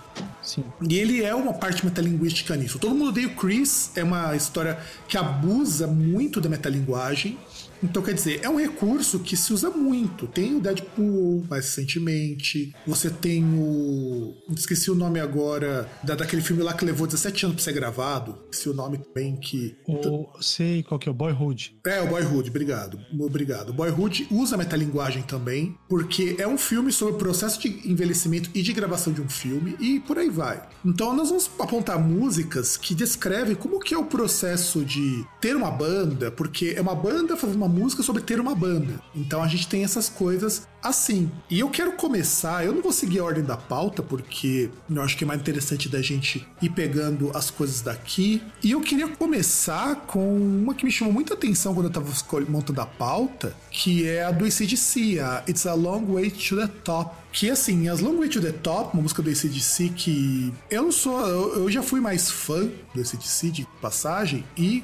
Sim. 0.42 0.64
E 0.88 0.98
ele 0.98 1.22
é 1.22 1.34
uma 1.34 1.52
parte 1.52 1.84
metalinguística 1.84 2.56
nisso. 2.56 2.78
Todo 2.78 2.94
mundo 2.94 3.08
odeia 3.08 3.26
o 3.26 3.34
Chris, 3.34 3.90
é 3.96 4.02
uma 4.02 4.34
história 4.34 4.78
que 5.08 5.16
abusa 5.18 5.86
muito 5.86 6.40
da 6.40 6.48
metalinguagem. 6.48 7.38
Então, 7.82 8.02
quer 8.02 8.14
dizer, 8.14 8.40
é 8.42 8.48
um 8.48 8.58
recurso 8.58 9.20
que 9.20 9.36
se 9.36 9.52
usa 9.52 9.70
muito. 9.70 10.26
Tem 10.26 10.56
o 10.56 10.60
Deadpool, 10.60 11.44
mais 11.48 11.66
recentemente. 11.66 12.74
Você 12.86 13.10
tem 13.10 13.44
o. 13.44 14.34
Esqueci 14.56 14.90
o 14.90 14.94
nome 14.94 15.20
agora, 15.20 15.88
da, 16.02 16.14
daquele 16.14 16.42
filme 16.42 16.62
lá 16.62 16.74
que 16.74 16.84
levou 16.84 17.06
17 17.06 17.46
anos 17.46 17.56
pra 17.56 17.64
ser 17.64 17.72
gravado. 17.72 18.38
Esqueci 18.50 18.68
o 18.68 18.74
nome 18.74 18.98
também 18.98 19.36
que. 19.36 19.76
Ou 19.86 20.30
sei 20.40 20.82
qual 20.82 20.98
que 20.98 21.08
é 21.08 21.12
o 21.12 21.14
Boyhood. 21.14 21.78
É, 21.86 22.00
o 22.00 22.08
Boyhood, 22.08 22.50
obrigado. 22.50 22.98
Obrigado. 23.18 23.70
O 23.70 23.72
Boyhood 23.72 24.26
usa 24.30 24.56
metalinguagem 24.56 25.22
também, 25.22 25.76
porque 25.88 26.36
é 26.38 26.46
um 26.46 26.58
filme 26.58 26.92
sobre 26.92 27.14
o 27.14 27.18
processo 27.18 27.60
de 27.60 27.90
envelhecimento 27.90 28.50
e 28.54 28.62
de 28.62 28.72
gravação 28.72 29.12
de 29.12 29.20
um 29.20 29.28
filme, 29.28 29.76
e 29.80 30.00
por 30.00 30.18
aí 30.18 30.30
vai. 30.30 30.62
Então 30.84 31.14
nós 31.14 31.28
vamos 31.28 31.50
apontar 31.58 31.98
músicas 31.98 32.76
que 32.76 32.94
descrevem 32.94 33.54
como 33.54 33.80
que 33.80 33.94
é 33.94 33.98
o 33.98 34.04
processo 34.04 34.84
de 34.84 35.24
ter 35.40 35.56
uma 35.56 35.70
banda, 35.70 36.30
porque 36.30 36.74
é 36.76 36.80
uma 36.80 36.94
banda 36.94 37.36
fazendo 37.36 37.56
uma 37.56 37.65
música 37.68 38.02
sobre 38.02 38.22
ter 38.22 38.40
uma 38.40 38.54
banda. 38.54 39.00
Então 39.14 39.42
a 39.42 39.48
gente 39.48 39.68
tem 39.68 39.84
essas 39.84 40.08
coisas 40.08 40.66
assim. 40.82 41.30
E 41.50 41.60
eu 41.60 41.68
quero 41.68 41.92
começar, 41.92 42.64
eu 42.64 42.72
não 42.72 42.82
vou 42.82 42.92
seguir 42.92 43.18
a 43.18 43.24
ordem 43.24 43.44
da 43.44 43.56
pauta, 43.56 44.02
porque 44.02 44.70
eu 44.88 45.02
acho 45.02 45.16
que 45.16 45.24
é 45.24 45.26
mais 45.26 45.40
interessante 45.40 45.88
da 45.88 46.00
gente 46.00 46.46
ir 46.62 46.70
pegando 46.70 47.30
as 47.34 47.50
coisas 47.50 47.80
daqui. 47.80 48.42
E 48.62 48.70
eu 48.70 48.80
queria 48.80 49.08
começar 49.08 49.96
com 50.06 50.36
uma 50.36 50.74
que 50.74 50.84
me 50.84 50.90
chamou 50.90 51.12
muita 51.12 51.34
atenção 51.34 51.74
quando 51.74 51.86
eu 51.86 51.92
tava 51.92 52.10
montando 52.48 52.80
a 52.80 52.86
pauta, 52.86 53.54
que 53.70 54.06
é 54.06 54.24
a 54.24 54.30
do 54.30 54.44
ACDC, 54.44 55.18
a 55.20 55.44
It's 55.48 55.66
a 55.66 55.74
Long 55.74 56.04
Way 56.06 56.30
to 56.30 56.56
the 56.56 56.68
Top. 56.84 57.14
Que 57.32 57.50
assim, 57.50 57.86
As 57.88 58.00
Long 58.00 58.16
Way 58.18 58.30
to 58.30 58.40
the 58.40 58.52
Top, 58.52 58.94
uma 58.94 59.02
música 59.02 59.20
do 59.22 59.28
ACDC 59.28 59.90
que 59.90 60.54
eu 60.70 60.84
não 60.84 60.92
sou, 60.92 61.20
eu, 61.20 61.54
eu 61.56 61.70
já 61.70 61.82
fui 61.82 62.00
mais 62.00 62.30
fã 62.30 62.66
do 62.94 63.00
ACDC 63.00 63.50
de 63.50 63.68
passagem, 63.78 64.42
e 64.56 64.82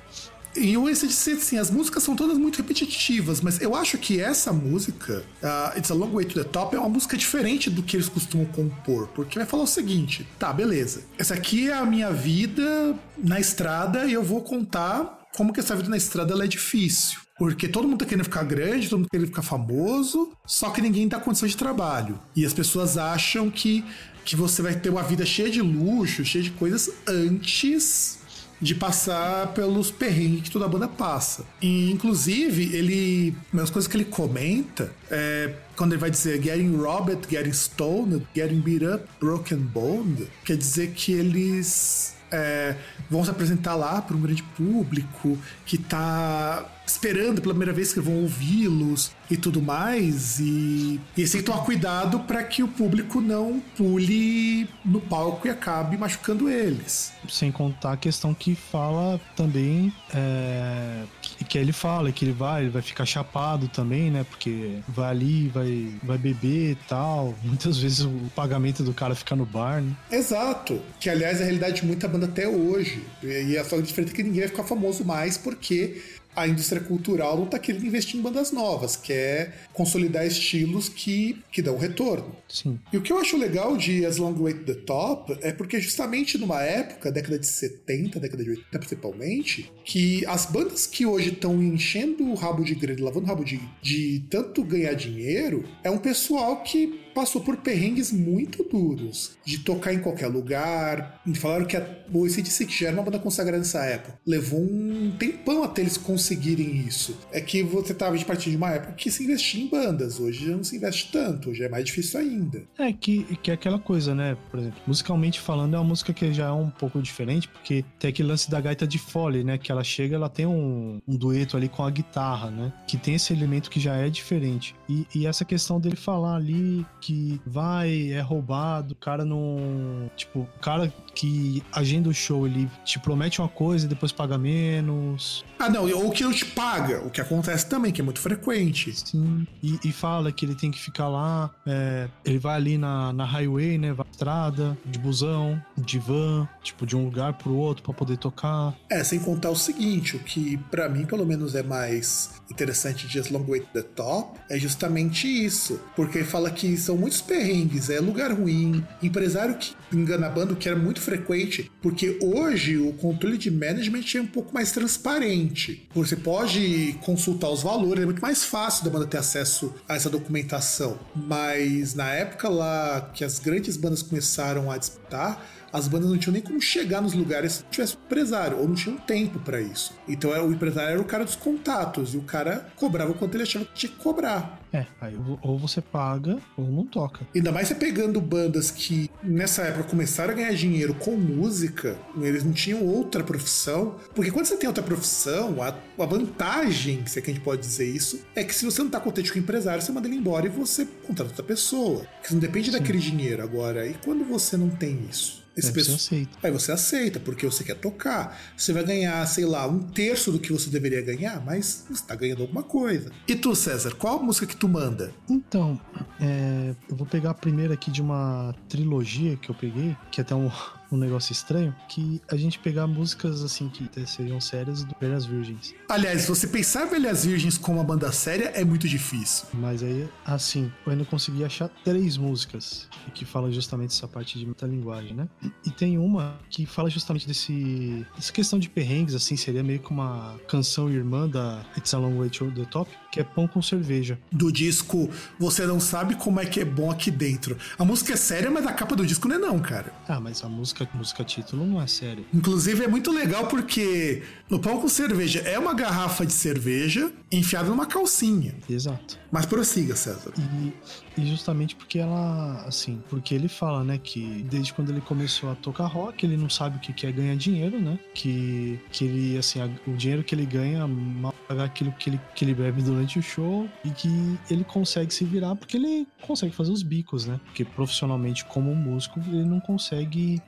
e 0.54 0.76
o 0.76 0.86
ACDC, 0.86 1.32
assim, 1.32 1.58
as 1.58 1.70
músicas 1.70 2.02
são 2.02 2.14
todas 2.14 2.36
muito 2.36 2.56
repetitivas, 2.56 3.40
mas 3.40 3.60
eu 3.60 3.74
acho 3.74 3.96
que 3.96 4.20
essa 4.20 4.52
música, 4.52 5.24
uh, 5.42 5.78
It's 5.78 5.90
a 5.90 5.94
Long 5.94 6.10
Way 6.10 6.26
to 6.26 6.34
the 6.34 6.44
Top, 6.44 6.76
é 6.76 6.78
uma 6.78 6.88
música 6.88 7.16
diferente 7.16 7.70
do 7.70 7.82
que 7.82 7.96
eles 7.96 8.08
costumam 8.08 8.46
compor, 8.46 9.08
porque 9.08 9.38
vai 9.38 9.46
falar 9.46 9.62
o 9.62 9.66
seguinte: 9.66 10.26
tá, 10.38 10.52
beleza, 10.52 11.04
essa 11.18 11.34
aqui 11.34 11.70
é 11.70 11.74
a 11.74 11.86
minha 11.86 12.10
vida 12.10 12.94
na 13.16 13.40
estrada 13.40 14.04
e 14.04 14.12
eu 14.12 14.22
vou 14.22 14.42
contar 14.42 15.20
como 15.34 15.52
que 15.52 15.60
essa 15.60 15.74
vida 15.74 15.88
na 15.88 15.96
estrada 15.96 16.32
é 16.44 16.46
difícil. 16.46 17.20
Porque 17.38 17.66
todo 17.66 17.88
mundo 17.88 18.00
tá 18.00 18.04
querendo 18.04 18.24
ficar 18.24 18.44
grande, 18.44 18.88
todo 18.88 19.00
mundo 19.00 19.06
tá 19.06 19.12
querendo 19.12 19.28
ficar 19.28 19.42
famoso, 19.42 20.32
só 20.46 20.70
que 20.70 20.80
ninguém 20.80 21.08
dá 21.08 21.18
condição 21.18 21.48
de 21.48 21.56
trabalho. 21.56 22.20
E 22.36 22.44
as 22.44 22.52
pessoas 22.52 22.98
acham 22.98 23.50
que, 23.50 23.84
que 24.24 24.36
você 24.36 24.60
vai 24.60 24.74
ter 24.74 24.90
uma 24.90 25.02
vida 25.02 25.24
cheia 25.24 25.50
de 25.50 25.60
luxo, 25.62 26.24
cheia 26.24 26.44
de 26.44 26.50
coisas 26.50 26.90
antes 27.08 28.21
de 28.62 28.76
passar 28.76 29.48
pelos 29.48 29.90
perrengues 29.90 30.44
que 30.44 30.50
toda 30.50 30.68
banda 30.68 30.86
passa. 30.86 31.44
E, 31.60 31.90
inclusive, 31.90 32.74
ele. 32.74 33.36
Das 33.52 33.68
coisas 33.68 33.90
que 33.90 33.96
ele 33.96 34.04
comenta 34.04 34.92
é 35.10 35.52
quando 35.76 35.92
ele 35.92 36.00
vai 36.00 36.10
dizer 36.10 36.40
getting 36.40 36.76
robbed, 36.76 37.26
getting 37.28 37.52
stoned, 37.52 38.24
getting 38.34 38.60
beat 38.60 38.82
up, 38.84 39.04
broken 39.20 39.58
boned, 39.58 40.28
quer 40.44 40.56
dizer 40.56 40.92
que 40.92 41.12
eles. 41.12 42.14
é, 42.30 42.74
vão 43.10 43.22
se 43.22 43.30
apresentar 43.30 43.74
lá 43.74 44.00
para 44.00 44.16
um 44.16 44.20
grande 44.20 44.42
público 44.42 45.38
que 45.66 45.76
tá 45.76 46.64
esperando 46.86 47.40
pela 47.40 47.54
primeira 47.54 47.72
vez 47.72 47.92
que 47.92 48.00
vão 48.00 48.22
ouvi-los 48.22 49.12
e 49.30 49.36
tudo 49.36 49.62
mais. 49.62 50.38
E, 50.38 51.00
e 51.16 51.24
que 51.24 51.42
tomar 51.42 51.64
cuidado 51.64 52.20
para 52.20 52.42
que 52.42 52.62
o 52.62 52.68
público 52.68 53.20
não 53.20 53.62
pule 53.76 54.68
no 54.84 55.00
palco 55.00 55.46
e 55.46 55.50
acabe 55.50 55.96
machucando 55.96 56.48
eles. 56.48 57.12
Sem 57.28 57.50
contar 57.50 57.92
a 57.92 57.96
questão 57.96 58.34
que 58.34 58.54
fala 58.54 59.20
também. 59.34 59.92
É, 60.14 61.04
que, 61.20 61.44
que 61.44 61.58
ele 61.58 61.72
fala 61.72 62.12
que 62.12 62.24
ele 62.24 62.32
vai, 62.32 62.62
ele 62.62 62.70
vai 62.70 62.82
ficar 62.82 63.06
chapado 63.06 63.68
também, 63.68 64.10
né? 64.10 64.24
Porque 64.28 64.78
vai 64.88 65.10
ali, 65.10 65.48
vai, 65.48 65.94
vai 66.02 66.18
beber 66.18 66.72
e 66.72 66.78
tal. 66.88 67.34
Muitas 67.42 67.78
vezes 67.78 68.00
o 68.00 68.30
pagamento 68.34 68.82
do 68.82 68.92
cara 68.92 69.14
fica 69.14 69.34
no 69.34 69.46
bar, 69.46 69.80
né? 69.80 69.92
Exato. 70.10 70.80
Que, 71.00 71.08
aliás, 71.08 71.40
é 71.40 71.42
a 71.42 71.46
realidade 71.46 71.80
de 71.80 71.86
muita 71.86 72.06
banda 72.06 72.26
até 72.26 72.46
hoje. 72.46 73.02
E 73.22 73.56
a 73.56 73.64
só 73.64 73.80
diferença 73.80 74.12
é 74.12 74.16
que 74.16 74.22
ninguém 74.22 74.40
vai 74.40 74.48
ficar 74.48 74.64
famoso 74.64 75.04
mais 75.04 75.38
porque 75.38 76.02
a 76.34 76.46
indústria 76.46 76.80
cultural 76.80 77.38
não 77.38 77.46
tá 77.46 77.58
querendo 77.58 77.86
investir 77.86 78.18
em 78.18 78.22
bandas 78.22 78.52
novas, 78.52 78.96
quer 78.96 79.66
consolidar 79.72 80.26
estilos 80.26 80.88
que, 80.88 81.42
que 81.50 81.62
dão 81.62 81.76
retorno. 81.76 82.34
Sim. 82.48 82.78
E 82.92 82.96
o 82.96 83.02
que 83.02 83.12
eu 83.12 83.18
acho 83.18 83.36
legal 83.36 83.76
de 83.76 84.04
As 84.04 84.16
Long 84.16 84.34
Way 84.34 84.54
to 84.54 84.64
the 84.64 84.80
Top 84.80 85.36
é 85.40 85.52
porque 85.52 85.80
justamente 85.80 86.38
numa 86.38 86.62
época, 86.62 87.10
década 87.10 87.38
de 87.38 87.46
70, 87.46 88.20
década 88.20 88.42
de 88.42 88.50
80 88.50 88.78
principalmente, 88.78 89.72
que 89.84 90.24
as 90.26 90.46
bandas 90.46 90.86
que 90.86 91.06
hoje 91.06 91.30
estão 91.30 91.62
enchendo 91.62 92.24
o 92.24 92.34
rabo 92.34 92.64
de 92.64 92.74
grana, 92.74 93.04
lavando 93.04 93.26
o 93.26 93.28
rabo 93.28 93.44
de, 93.44 93.60
de 93.80 94.24
tanto 94.30 94.62
ganhar 94.62 94.94
dinheiro, 94.94 95.64
é 95.82 95.90
um 95.90 95.98
pessoal 95.98 96.62
que 96.62 97.00
passou 97.14 97.40
por 97.40 97.56
perrengues 97.58 98.12
muito 98.12 98.62
duros 98.64 99.36
de 99.44 99.58
tocar 99.58 99.92
em 99.92 100.00
qualquer 100.00 100.28
lugar. 100.28 101.20
E 101.26 101.34
falaram 101.34 101.64
que 101.64 101.76
a, 101.76 101.86
o 102.12 102.24
ACDC, 102.24 102.66
que 102.66 102.80
já 102.80 102.88
era 102.88 102.96
uma 102.96 103.02
banda 103.02 103.18
consagrada 103.18 103.58
nessa 103.58 103.84
época, 103.84 104.18
levou 104.26 104.60
um 104.60 105.12
tempão 105.18 105.62
até 105.62 105.82
eles 105.82 105.96
conseguirem 105.96 106.76
isso. 106.86 107.16
É 107.30 107.40
que 107.40 107.62
você 107.62 107.94
tava 107.94 108.16
de 108.16 108.24
partir 108.24 108.50
de 108.50 108.56
uma 108.56 108.70
época 108.70 108.92
que 108.92 109.10
se 109.10 109.24
investia 109.24 109.62
em 109.62 109.68
bandas, 109.68 110.20
hoje 110.20 110.46
já 110.46 110.56
não 110.56 110.64
se 110.64 110.76
investe 110.76 111.10
tanto, 111.12 111.50
hoje 111.50 111.62
é 111.62 111.68
mais 111.68 111.84
difícil 111.84 112.20
ainda. 112.20 112.62
É 112.78 112.92
que, 112.92 113.24
que 113.42 113.50
é 113.50 113.54
aquela 113.54 113.78
coisa, 113.78 114.14
né? 114.14 114.36
Por 114.50 114.60
exemplo, 114.60 114.80
musicalmente 114.86 115.40
falando, 115.40 115.74
é 115.74 115.78
uma 115.78 115.88
música 115.88 116.12
que 116.12 116.32
já 116.32 116.46
é 116.46 116.52
um 116.52 116.70
pouco 116.70 117.00
diferente, 117.00 117.48
porque 117.48 117.84
tem 117.98 118.10
aquele 118.10 118.28
lance 118.28 118.50
da 118.50 118.60
gaita 118.60 118.86
de 118.86 118.98
fole, 118.98 119.44
né? 119.44 119.58
Que 119.58 119.72
ela 119.72 119.84
chega, 119.84 120.16
ela 120.16 120.28
tem 120.28 120.46
um, 120.46 121.00
um 121.06 121.16
dueto 121.16 121.56
ali 121.56 121.68
com 121.68 121.84
a 121.84 121.90
guitarra, 121.90 122.50
né? 122.50 122.72
Que 122.86 122.96
tem 122.96 123.14
esse 123.14 123.32
elemento 123.32 123.70
que 123.70 123.80
já 123.80 123.96
é 123.96 124.08
diferente. 124.08 124.74
E, 124.88 125.06
e 125.14 125.26
essa 125.26 125.44
questão 125.44 125.80
dele 125.80 125.96
falar 125.96 126.36
ali 126.36 126.84
que 127.02 127.40
vai, 127.44 128.12
é 128.12 128.20
roubado, 128.20 128.92
o 128.92 128.96
cara 128.96 129.24
não. 129.24 130.08
Tipo, 130.16 130.40
o 130.40 130.60
cara 130.60 130.92
que 131.14 131.62
agenda 131.72 132.08
o 132.08 132.14
show, 132.14 132.46
ele 132.46 132.68
te 132.84 132.98
promete 132.98 133.40
uma 133.40 133.48
coisa 133.48 133.86
e 133.86 133.88
depois 133.88 134.12
paga 134.12 134.38
menos. 134.38 135.44
Ah, 135.58 135.68
não, 135.68 135.90
ou 135.90 136.10
que 136.10 136.24
não 136.24 136.32
te 136.32 136.44
paga, 136.44 137.04
o 137.04 137.10
que 137.10 137.20
acontece 137.20 137.66
também, 137.66 137.92
que 137.92 138.00
é 138.00 138.04
muito 138.04 138.20
frequente. 138.20 138.92
Sim. 138.94 139.46
E, 139.62 139.78
e 139.84 139.92
fala 139.92 140.32
que 140.32 140.44
ele 140.44 140.54
tem 140.54 140.70
que 140.70 140.80
ficar 140.80 141.08
lá, 141.08 141.50
é, 141.66 142.08
ele 142.24 142.38
vai 142.38 142.56
ali 142.56 142.78
na, 142.78 143.12
na 143.12 143.24
highway, 143.24 143.78
né? 143.78 143.92
Vai 143.92 144.06
na 144.06 144.10
estrada, 144.10 144.78
de 144.84 144.98
busão, 144.98 145.62
de 145.76 145.98
van, 145.98 146.48
tipo, 146.62 146.86
de 146.86 146.96
um 146.96 147.04
lugar 147.04 147.34
pro 147.34 147.54
outro 147.54 147.82
para 147.82 147.92
poder 147.92 148.16
tocar. 148.16 148.74
É, 148.90 149.04
sem 149.04 149.18
contar 149.18 149.50
o 149.50 149.56
seguinte, 149.56 150.16
o 150.16 150.20
que 150.20 150.56
para 150.70 150.88
mim 150.88 151.04
pelo 151.04 151.26
menos 151.26 151.54
é 151.54 151.62
mais 151.62 152.30
interessante 152.50 153.06
de 153.06 153.18
As 153.18 153.30
Long 153.30 153.44
Way 153.44 153.60
to 153.60 153.68
the 153.72 153.82
Top 153.82 154.38
é 154.48 154.58
justamente 154.58 155.26
isso, 155.26 155.80
porque 155.96 156.24
fala 156.24 156.50
que 156.50 156.76
são 156.76 156.96
muitos 156.96 157.20
perrengues, 157.20 157.90
é 157.90 158.00
lugar 158.00 158.32
ruim, 158.32 158.84
empresário 159.02 159.56
que 159.56 159.74
engana 159.92 160.26
a 160.26 160.30
banda, 160.30 160.54
que 160.54 160.68
era 160.68 160.78
muito 160.78 161.00
frequente, 161.02 161.70
porque 161.80 162.18
hoje 162.22 162.78
o 162.78 162.92
controle 162.94 163.36
de 163.36 163.50
management 163.50 164.04
é 164.14 164.20
um 164.20 164.26
pouco 164.26 164.54
mais 164.54 164.72
transparente. 164.72 165.88
Você 165.94 166.16
pode 166.16 166.98
consultar 167.02 167.50
os 167.50 167.62
valores, 167.62 168.02
é 168.02 168.06
muito 168.06 168.22
mais 168.22 168.44
fácil 168.44 168.84
da 168.84 168.90
banda 168.90 169.06
ter 169.06 169.18
acesso 169.18 169.74
a 169.88 169.94
essa 169.94 170.08
documentação. 170.08 170.98
Mas 171.14 171.94
na 171.94 172.10
época 172.12 172.48
lá 172.48 173.10
que 173.12 173.24
as 173.24 173.38
grandes 173.38 173.76
bandas 173.76 174.02
começaram 174.02 174.70
a 174.70 174.78
disputar, 174.78 175.44
as 175.72 175.88
bandas 175.88 176.10
não 176.10 176.18
tinham 176.18 176.34
nem 176.34 176.42
como 176.42 176.60
chegar 176.60 177.00
nos 177.00 177.14
lugares 177.14 177.52
se 177.52 177.64
tivesse 177.70 177.96
um 177.96 178.04
empresário, 178.04 178.58
ou 178.58 178.68
não 178.68 178.74
tinham 178.74 178.96
tempo 178.98 179.38
para 179.38 179.60
isso. 179.60 179.94
Então 180.08 180.30
o 180.46 180.52
empresário 180.52 180.90
era 180.90 181.00
o 181.00 181.04
cara 181.04 181.24
dos 181.24 181.36
contatos, 181.36 182.14
e 182.14 182.16
o 182.16 182.22
cara 182.22 182.68
cobrava 182.76 183.14
quanto 183.14 183.34
ele 183.34 183.44
achava 183.44 183.64
que 183.64 183.74
tinha 183.74 183.92
que 183.92 183.98
cobrar. 183.98 184.60
É, 184.72 184.86
aí 185.00 185.14
ou 185.42 185.58
você 185.58 185.82
paga 185.82 186.38
ou 186.56 186.66
não 186.66 186.86
toca. 186.86 187.26
Ainda 187.34 187.52
mais 187.52 187.68
você 187.68 187.74
pegando 187.74 188.20
bandas 188.20 188.70
que 188.70 189.10
nessa 189.22 189.62
época 189.62 189.84
começaram 189.84 190.32
a 190.32 190.36
ganhar 190.36 190.54
dinheiro 190.54 190.94
com 190.94 191.14
música, 191.16 191.98
eles 192.16 192.42
não 192.42 192.52
tinham 192.52 192.82
outra 192.82 193.22
profissão. 193.22 193.96
Porque 194.14 194.30
quando 194.30 194.46
você 194.46 194.56
tem 194.56 194.66
outra 194.66 194.82
profissão, 194.82 195.62
a, 195.62 195.76
a 196.02 196.06
vantagem, 196.06 197.04
se 197.06 197.18
é 197.18 197.22
que 197.22 197.30
a 197.30 197.34
gente 197.34 197.42
pode 197.42 197.60
dizer 197.60 197.86
isso, 197.86 198.24
é 198.34 198.42
que 198.42 198.54
se 198.54 198.64
você 198.64 198.82
não 198.82 198.90
tá 198.90 198.98
contente 198.98 199.30
com 199.30 199.38
o 199.38 199.42
empresário, 199.42 199.82
você 199.82 199.92
manda 199.92 200.08
ele 200.08 200.16
embora 200.16 200.46
e 200.46 200.48
você 200.48 200.86
contrata 201.06 201.30
outra 201.30 201.44
pessoa. 201.44 202.06
Que 202.22 202.32
não 202.32 202.40
depende 202.40 202.70
Sim. 202.70 202.78
daquele 202.78 202.98
dinheiro 202.98 203.42
agora. 203.42 203.86
E 203.86 203.94
quando 204.02 204.24
você 204.24 204.56
não 204.56 204.70
tem 204.70 205.06
isso? 205.10 205.41
Esse 205.56 205.68
Aí 205.68 205.84
você 205.84 205.92
aceita. 205.92 206.38
Aí 206.42 206.50
você 206.50 206.72
aceita, 206.72 207.20
porque 207.20 207.44
você 207.44 207.62
quer 207.62 207.76
tocar. 207.76 208.38
Você 208.56 208.72
vai 208.72 208.84
ganhar, 208.84 209.24
sei 209.26 209.44
lá, 209.44 209.66
um 209.66 209.80
terço 209.80 210.32
do 210.32 210.38
que 210.38 210.52
você 210.52 210.70
deveria 210.70 211.02
ganhar, 211.02 211.44
mas 211.44 211.84
você 211.90 212.04
tá 212.04 212.14
ganhando 212.14 212.42
alguma 212.42 212.62
coisa. 212.62 213.10
E 213.28 213.34
tu, 213.36 213.54
César, 213.54 213.94
qual 213.94 214.18
a 214.18 214.22
música 214.22 214.46
que 214.46 214.56
tu 214.56 214.68
manda? 214.68 215.12
Então, 215.28 215.78
é, 216.20 216.74
eu 216.88 216.96
vou 216.96 217.06
pegar 217.06 217.30
a 217.30 217.34
primeira 217.34 217.74
aqui 217.74 217.90
de 217.90 218.00
uma 218.00 218.54
trilogia 218.68 219.36
que 219.36 219.50
eu 219.50 219.54
peguei, 219.54 219.96
que 220.10 220.20
é 220.20 220.22
até 220.22 220.34
um, 220.34 220.50
um 220.96 220.98
negócio 220.98 221.32
estranho, 221.32 221.74
que 221.88 222.20
a 222.30 222.36
gente 222.36 222.58
pegar 222.58 222.86
músicas 222.86 223.42
assim 223.42 223.68
que 223.68 223.88
sejam 224.06 224.40
sérias 224.40 224.84
do 224.84 224.94
Velhas 225.00 225.24
Virgens. 225.24 225.74
Aliás, 225.88 226.26
você 226.26 226.46
pensar 226.46 226.86
Velhas 226.86 227.24
Virgens 227.24 227.58
como 227.58 227.78
uma 227.78 227.84
banda 227.84 228.10
séria 228.12 228.52
é 228.54 228.64
muito 228.64 228.88
difícil. 228.88 229.46
Mas 229.54 229.82
aí, 229.82 230.08
assim, 230.24 230.72
eu 230.86 230.92
ainda 230.92 231.04
consegui 231.04 231.44
achar 231.44 231.68
três 231.84 232.16
músicas 232.16 232.88
que 233.14 233.24
falam 233.24 233.50
justamente 233.52 233.90
essa 233.90 234.08
parte 234.08 234.38
de 234.38 234.46
metalinguagem, 234.46 235.14
né? 235.14 235.28
E, 235.42 235.50
e 235.66 235.70
tem 235.70 235.98
uma 235.98 236.38
que 236.48 236.66
fala 236.66 236.88
justamente 236.88 237.26
desse 237.26 238.06
essa 238.16 238.32
questão 238.32 238.58
de 238.58 238.68
perrengues, 238.68 239.14
assim, 239.14 239.36
seria 239.36 239.62
meio 239.62 239.80
que 239.80 239.90
uma 239.90 240.36
canção 240.48 240.90
irmã 240.90 241.28
da 241.28 241.64
It's 241.76 241.92
a 241.94 241.98
Long 241.98 242.18
Way 242.18 242.30
to 242.30 242.50
the 242.52 242.64
Top, 242.64 242.90
que 243.10 243.20
é 243.20 243.24
Pão 243.24 243.46
com 243.46 243.62
Cerveja. 243.62 244.18
Do 244.30 244.52
disco 244.52 245.10
Você 245.38 245.66
Não 245.66 245.80
Sabe 245.80 246.14
Como 246.16 246.40
É 246.40 246.46
Que 246.46 246.60
É 246.60 246.64
Bom 246.64 246.90
Aqui 246.90 247.10
Dentro. 247.10 247.56
A 247.78 247.84
música 247.84 248.12
é 248.12 248.16
séria, 248.16 248.50
mas 248.50 248.66
a 248.66 248.72
capa 248.72 248.94
do 248.94 249.06
disco 249.06 249.28
não 249.28 249.36
é 249.36 249.38
não, 249.38 249.58
cara. 249.58 249.92
Ah, 250.08 250.20
mas 250.20 250.42
a 250.44 250.48
música 250.48 250.81
música, 250.82 250.98
música 250.98 251.24
título 251.24 251.66
não 251.66 251.80
é 251.80 251.86
sério. 251.86 252.24
Inclusive 252.32 252.84
é 252.84 252.88
muito 252.88 253.10
legal 253.10 253.46
porque 253.46 254.22
no 254.50 254.58
pão 254.58 254.80
com 254.80 254.88
cerveja 254.88 255.40
é 255.40 255.58
uma 255.58 255.74
garrafa 255.74 256.26
de 256.26 256.32
cerveja 256.32 257.12
enfiada 257.30 257.68
numa 257.68 257.86
calcinha. 257.86 258.54
Exato. 258.68 259.18
Mas 259.30 259.46
prossiga, 259.46 259.96
César. 259.96 260.32
E, 260.38 260.72
e, 261.20 261.26
justamente 261.26 261.74
porque 261.74 261.98
ela, 261.98 262.64
assim, 262.66 263.02
porque 263.08 263.34
ele 263.34 263.48
fala, 263.48 263.82
né, 263.82 263.98
que 263.98 264.44
desde 264.50 264.72
quando 264.74 264.90
ele 264.90 265.00
começou 265.00 265.50
a 265.50 265.54
tocar 265.54 265.86
rock, 265.86 266.24
ele 266.24 266.36
não 266.36 266.50
sabe 266.50 266.76
o 266.76 266.80
que 266.80 267.06
é 267.06 267.12
ganhar 267.12 267.36
dinheiro, 267.36 267.80
né? 267.80 267.98
Que, 268.14 268.78
que 268.90 269.04
ele, 269.04 269.38
assim, 269.38 269.60
o 269.86 269.92
dinheiro 269.92 270.22
que 270.22 270.34
ele 270.34 270.44
ganha 270.44 270.86
mal 270.86 271.34
pagar 271.48 271.64
aquilo 271.64 271.92
que 271.92 272.10
ele, 272.10 272.20
que 272.34 272.44
ele 272.44 272.54
bebe 272.54 272.82
durante 272.82 273.18
o 273.18 273.22
show 273.22 273.68
e 273.84 273.90
que 273.90 274.38
ele 274.50 274.64
consegue 274.64 275.12
se 275.12 275.24
virar 275.24 275.54
porque 275.56 275.76
ele 275.76 276.06
consegue 276.20 276.54
fazer 276.54 276.70
os 276.70 276.82
bicos, 276.82 277.26
né? 277.26 277.40
Porque 277.46 277.64
profissionalmente, 277.64 278.44
como 278.44 278.74
músico, 278.74 279.20
ele 279.20 279.44
não 279.44 279.60
consegue 279.60 280.42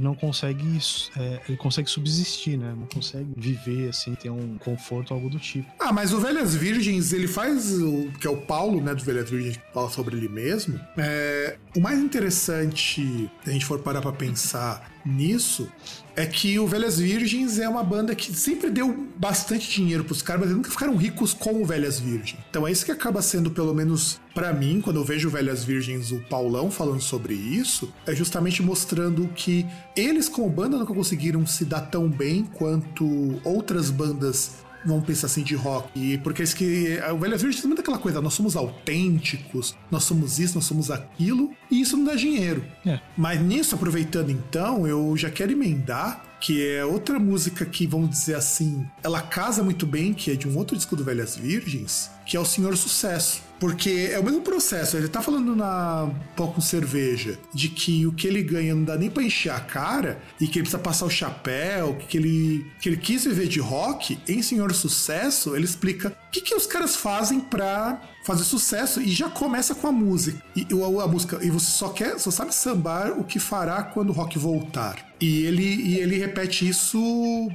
não 0.00 0.14
consegue 0.14 0.78
é, 1.16 1.40
ele 1.48 1.56
consegue 1.56 1.88
subsistir, 1.88 2.56
né? 2.56 2.74
Não 2.76 2.86
consegue 2.86 3.28
viver 3.36 3.88
assim, 3.88 4.14
ter 4.14 4.30
um 4.30 4.56
conforto, 4.58 5.14
algo 5.14 5.28
do 5.28 5.38
tipo. 5.38 5.68
Ah, 5.78 5.92
mas 5.92 6.12
o 6.12 6.20
Velhas 6.20 6.54
Virgens, 6.54 7.12
ele 7.12 7.26
faz 7.26 7.72
o 7.72 8.10
que 8.20 8.26
é 8.26 8.30
o 8.30 8.36
Paulo, 8.36 8.80
né, 8.80 8.94
do 8.94 9.02
Velhas 9.02 9.30
Virgens, 9.30 9.56
que 9.56 9.62
fala 9.72 9.90
sobre 9.90 10.16
ele 10.16 10.28
mesmo. 10.28 10.78
É, 10.96 11.56
o 11.76 11.80
mais 11.80 11.98
interessante, 11.98 13.30
se 13.44 13.50
a 13.50 13.52
gente 13.52 13.64
for 13.64 13.78
parar 13.80 14.00
para 14.00 14.12
pensar 14.12 14.97
nisso, 15.04 15.68
é 16.16 16.26
que 16.26 16.58
o 16.58 16.66
Velhas 16.66 16.98
Virgens 16.98 17.58
é 17.58 17.68
uma 17.68 17.82
banda 17.82 18.14
que 18.14 18.34
sempre 18.34 18.70
deu 18.70 19.06
bastante 19.16 19.70
dinheiro 19.70 20.04
pros 20.04 20.20
caras, 20.20 20.40
mas 20.40 20.50
eles 20.50 20.56
nunca 20.56 20.70
ficaram 20.70 20.96
ricos 20.96 21.32
como 21.32 21.64
Velhas 21.64 22.00
Virgens. 22.00 22.40
Então 22.50 22.66
é 22.66 22.72
isso 22.72 22.84
que 22.84 22.92
acaba 22.92 23.22
sendo, 23.22 23.50
pelo 23.50 23.74
menos 23.74 24.20
para 24.34 24.52
mim, 24.52 24.80
quando 24.80 24.96
eu 24.96 25.04
vejo 25.04 25.30
Velhas 25.30 25.64
Virgens, 25.64 26.12
o 26.12 26.20
Paulão 26.28 26.70
falando 26.70 27.00
sobre 27.00 27.34
isso, 27.34 27.92
é 28.06 28.14
justamente 28.14 28.62
mostrando 28.62 29.28
que 29.28 29.66
eles, 29.96 30.28
como 30.28 30.48
banda, 30.48 30.76
nunca 30.76 30.94
conseguiram 30.94 31.46
se 31.46 31.64
dar 31.64 31.82
tão 31.82 32.08
bem 32.08 32.44
quanto 32.44 33.40
outras 33.44 33.90
bandas 33.90 34.67
vamos 34.84 35.04
pensar 35.04 35.26
assim, 35.26 35.42
de 35.42 35.54
rock. 35.54 35.90
E 35.94 36.18
porque 36.18 36.42
isso 36.42 36.56
que 36.56 36.98
o 37.12 37.18
Velhas 37.18 37.42
Virgens 37.42 37.60
tem 37.60 37.68
muito 37.68 37.80
aquela 37.80 37.98
coisa, 37.98 38.20
nós 38.20 38.34
somos 38.34 38.56
autênticos, 38.56 39.74
nós 39.90 40.04
somos 40.04 40.38
isso, 40.38 40.54
nós 40.54 40.64
somos 40.64 40.90
aquilo, 40.90 41.50
e 41.70 41.80
isso 41.80 41.96
não 41.96 42.04
dá 42.04 42.14
dinheiro. 42.14 42.64
É. 42.86 43.00
Mas 43.16 43.40
nisso, 43.40 43.74
aproveitando 43.74 44.30
então, 44.30 44.86
eu 44.86 45.16
já 45.16 45.30
quero 45.30 45.52
emendar 45.52 46.24
que 46.40 46.64
é 46.66 46.84
outra 46.84 47.18
música 47.18 47.64
que, 47.64 47.86
vamos 47.86 48.10
dizer 48.10 48.34
assim, 48.34 48.86
ela 49.02 49.20
casa 49.20 49.62
muito 49.62 49.86
bem, 49.86 50.14
que 50.14 50.30
é 50.30 50.34
de 50.34 50.48
um 50.48 50.56
outro 50.56 50.76
disco 50.76 50.94
do 50.94 51.02
Velhas 51.02 51.36
Virgens, 51.36 52.10
que 52.28 52.36
é 52.36 52.40
o 52.40 52.44
Senhor 52.44 52.76
Sucesso. 52.76 53.48
Porque 53.58 54.10
é 54.12 54.20
o 54.20 54.22
mesmo 54.22 54.40
processo, 54.42 54.96
ele 54.96 55.08
tá 55.08 55.20
falando 55.20 55.56
na 55.56 56.08
Pão 56.36 56.52
com 56.52 56.60
Cerveja 56.60 57.36
de 57.52 57.68
que 57.68 58.06
o 58.06 58.12
que 58.12 58.28
ele 58.28 58.40
ganha 58.40 58.72
não 58.72 58.84
dá 58.84 58.96
nem 58.96 59.10
pra 59.10 59.20
encher 59.20 59.50
a 59.50 59.58
cara 59.58 60.20
e 60.40 60.46
que 60.46 60.58
ele 60.58 60.62
precisa 60.62 60.78
passar 60.78 61.06
o 61.06 61.10
chapéu, 61.10 61.96
que 62.08 62.16
ele, 62.16 62.70
que 62.80 62.88
ele 62.88 62.96
quis 62.96 63.24
viver 63.24 63.48
de 63.48 63.58
rock. 63.58 64.16
Em 64.28 64.42
Senhor 64.42 64.72
Sucesso, 64.72 65.56
ele 65.56 65.64
explica 65.64 66.10
o 66.10 66.30
que, 66.30 66.40
que 66.40 66.54
os 66.54 66.66
caras 66.66 66.94
fazem 66.94 67.40
pra 67.40 68.00
fazer 68.24 68.44
sucesso 68.44 69.00
e 69.00 69.08
já 69.08 69.28
começa 69.28 69.74
com 69.74 69.88
a 69.88 69.92
música. 69.92 70.40
E 70.54 70.64
a, 70.70 71.04
a 71.04 71.08
música, 71.08 71.40
e 71.42 71.50
você 71.50 71.70
só 71.72 71.88
quer, 71.88 72.16
só 72.20 72.30
sabe 72.30 72.54
sambar 72.54 73.18
o 73.18 73.24
que 73.24 73.40
fará 73.40 73.82
quando 73.82 74.10
o 74.10 74.12
rock 74.12 74.38
voltar. 74.38 75.04
E 75.20 75.42
ele, 75.42 75.64
e 75.64 75.98
ele 75.98 76.16
repete 76.16 76.68
isso 76.68 77.00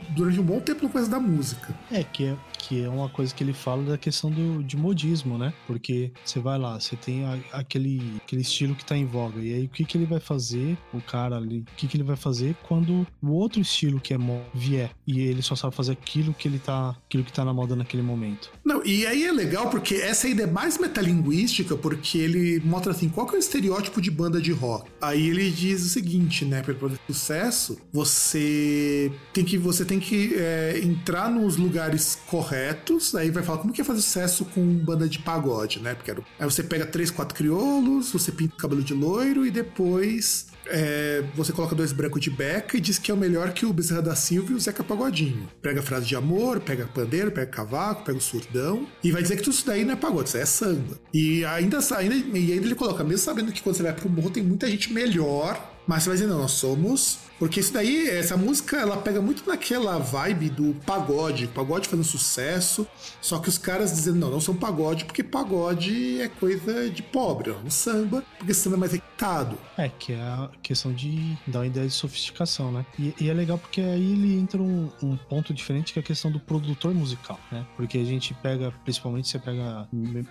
durante 0.10 0.38
um 0.38 0.44
bom 0.44 0.60
tempo 0.60 0.84
no 0.84 0.90
coisa 0.90 1.08
da 1.08 1.20
música. 1.20 1.74
É, 1.90 2.04
que 2.04 2.26
é 2.26 2.36
que 2.68 2.82
é 2.84 2.90
uma 2.90 3.10
coisa 3.10 3.34
que 3.34 3.44
ele 3.44 3.54
fala 3.54 3.84
da 3.84 3.98
questão 3.98 4.32
do, 4.32 4.64
de 4.64 4.78
modismo, 4.78 5.38
né? 5.38 5.54
Porque 5.68 6.12
você 6.24 6.40
vai 6.40 6.58
lá, 6.58 6.80
você 6.80 6.96
tem 6.96 7.26
a, 7.26 7.38
aquele, 7.52 8.22
aquele 8.24 8.42
estilo 8.42 8.74
que 8.74 8.86
tá 8.86 8.96
em 8.96 9.06
voga, 9.06 9.42
e 9.42 9.54
aí 9.54 9.66
o 9.66 9.70
que, 9.70 9.84
que 9.84 9.98
ele 9.98 10.06
vai 10.06 10.20
fazer, 10.20 10.78
o 10.94 11.02
cara 11.02 11.36
ali, 11.36 11.60
o 11.60 11.76
que, 11.76 11.88
que 11.88 11.98
ele 11.98 12.04
vai 12.04 12.16
fazer 12.16 12.56
quando 12.64 13.06
o 13.22 13.32
outro 13.32 13.60
estilo 13.60 14.00
que 14.00 14.14
é 14.14 14.18
moda 14.18 14.46
vier, 14.54 14.92
e 15.06 15.20
ele 15.20 15.42
só 15.42 15.56
sabe 15.56 15.76
fazer 15.76 15.92
aquilo 15.92 16.34
que 16.34 16.48
ele 16.48 16.60
tá, 16.60 16.96
aquilo 17.06 17.24
que 17.24 17.34
tá 17.34 17.44
na 17.44 17.54
moda 17.54 17.76
naquele 17.76 18.04
momento. 18.04 18.52
Não, 18.64 18.84
e 18.86 19.06
aí 19.06 19.26
é 19.26 19.32
legal 19.32 19.70
porque 19.70 19.96
essa 19.96 20.28
ideia 20.28 20.48
é 20.48 20.52
mais 20.52 20.78
metalinguística, 20.78 21.76
porque 21.76 22.18
ele 22.18 22.62
mostra 22.64 22.92
assim, 22.92 23.10
qual 23.10 23.28
que 23.28 23.36
é 23.36 23.38
o 23.38 23.40
estereótipo 23.40 24.02
de 24.02 24.10
banda 24.10 24.42
de 24.42 24.52
rock? 24.52 24.90
Aí 25.02 25.28
ele 25.28 25.52
diz 25.52 25.84
o 25.84 25.90
seguinte, 25.90 26.46
né, 26.46 26.62
para 26.62 26.74
ter 26.74 27.00
sucesso, 27.08 27.78
você 27.92 29.12
tem 29.34 29.44
que, 29.44 29.58
você 29.58 29.84
tem 29.84 30.00
que 30.00 30.36
é, 30.36 30.80
entrar 30.82 31.30
nos 31.30 31.58
lugares 31.58 32.18
corretos 32.28 32.53
corretos, 32.54 33.16
aí 33.16 33.32
vai 33.32 33.42
falar 33.42 33.58
como 33.58 33.74
que 33.74 33.82
é 33.82 33.84
fazer 33.84 34.02
sucesso 34.02 34.46
com 34.46 34.64
banda 34.78 35.08
de 35.10 35.20
pagode, 35.20 35.80
né? 35.80 35.96
Porque 35.96 36.12
era... 36.12 36.22
aí 36.40 36.46
você 36.46 36.62
pega 36.62 36.86
três, 36.86 37.10
quatro 37.10 37.36
crioulos, 37.36 38.12
você 38.12 38.32
pinta 38.32 38.54
o 38.54 38.58
cabelo 38.58 38.84
de 38.84 38.94
loiro 38.94 39.46
e 39.46 39.50
depois 39.50 40.48
é, 40.68 41.24
você 41.36 41.52
coloca 41.52 41.76
dois 41.76 41.92
brancos 41.92 42.22
de 42.22 42.30
beca 42.30 42.78
e 42.78 42.80
diz 42.80 43.00
que 43.00 43.10
é 43.10 43.14
o 43.14 43.18
melhor 43.18 43.52
que 43.54 43.66
o 43.66 43.74
Bezerra 43.74 44.02
da 44.02 44.16
Silva 44.16 44.52
e 44.52 44.56
o 44.56 44.60
Zeca 44.60 44.84
Pagodinho. 44.84 45.50
Pega 45.62 45.80
a 45.80 45.84
frase 45.84 46.06
de 46.06 46.16
amor, 46.16 46.60
pega 46.60 46.86
pandeiro, 46.86 47.32
pega 47.32 47.48
cavaco, 47.48 48.06
pega 48.06 48.18
o 48.18 48.22
surdão 48.22 48.88
e 49.04 49.12
vai 49.12 49.22
dizer 49.22 49.38
que 49.38 49.44
tudo 49.44 49.54
isso 49.54 49.66
daí 49.66 49.84
não 49.84 49.94
é 49.94 49.98
pagode, 49.98 50.30
isso 50.30 50.38
é 50.38 50.46
samba. 50.46 51.00
E 51.14 51.44
ainda, 51.46 51.80
ainda, 51.98 52.16
e 52.16 52.54
ainda 52.54 52.66
ele 52.66 52.76
coloca, 52.76 53.04
mesmo 53.04 53.26
sabendo 53.26 53.52
que 53.52 53.62
quando 53.62 53.76
você 53.76 53.84
vai 53.84 53.94
pro 53.94 54.10
morro 54.10 54.30
tem 54.30 54.44
muita 54.44 54.70
gente 54.70 54.94
melhor 54.94 55.73
mas 55.86 56.04
você 56.04 56.10
vai 56.10 56.18
dizer, 56.18 56.30
não, 56.30 56.40
nós 56.40 56.52
somos. 56.52 57.20
Porque 57.40 57.60
isso 57.60 57.74
daí, 57.74 58.08
essa 58.10 58.38
música, 58.38 58.78
ela 58.78 58.96
pega 58.96 59.22
muito 59.22 59.46
naquela 59.46 59.98
vibe 59.98 60.50
do 60.50 60.74
pagode. 60.86 61.48
Pagode 61.48 61.90
fazendo 61.90 62.06
sucesso. 62.06 62.88
Só 63.20 63.38
que 63.40 63.50
os 63.50 63.58
caras 63.58 63.92
dizendo, 63.92 64.18
não, 64.18 64.32
não 64.32 64.40
são 64.40 64.56
pagode, 64.56 65.04
porque 65.04 65.22
pagode 65.22 66.22
é 66.22 66.30
coisa 66.30 66.90
de 66.90 67.04
pobre, 67.04 67.52
não 67.52 67.70
samba, 67.70 68.24
porque 68.38 68.54
samba 68.54 68.78
é 68.78 68.80
mais 68.80 68.92
requintado. 68.94 69.58
É, 69.78 69.90
que 69.90 70.14
é 70.14 70.22
a 70.22 70.50
questão 70.62 70.94
de 70.94 71.38
dar 71.46 71.60
uma 71.60 71.68
ideia 71.68 71.88
de 71.88 71.94
sofisticação, 71.94 72.72
né? 72.72 72.86
E, 72.98 73.14
e 73.20 73.30
é 73.30 73.34
legal 73.34 73.58
porque 73.58 73.82
aí 73.82 74.14
ele 74.14 74.38
entra 74.38 74.62
um, 74.62 74.90
um, 75.02 75.18
ponto 75.18 75.54
diferente 75.54 75.92
que 75.92 76.00
é 76.00 76.02
a 76.02 76.06
questão 76.06 76.32
do 76.32 76.40
produtor 76.40 76.94
musical, 76.94 77.38
né? 77.52 77.66
Porque 77.76 77.98
a 77.98 78.06
gente 78.06 78.34
pega, 78.36 78.72
principalmente 78.86 79.28
você 79.28 79.40
pega 79.40 79.88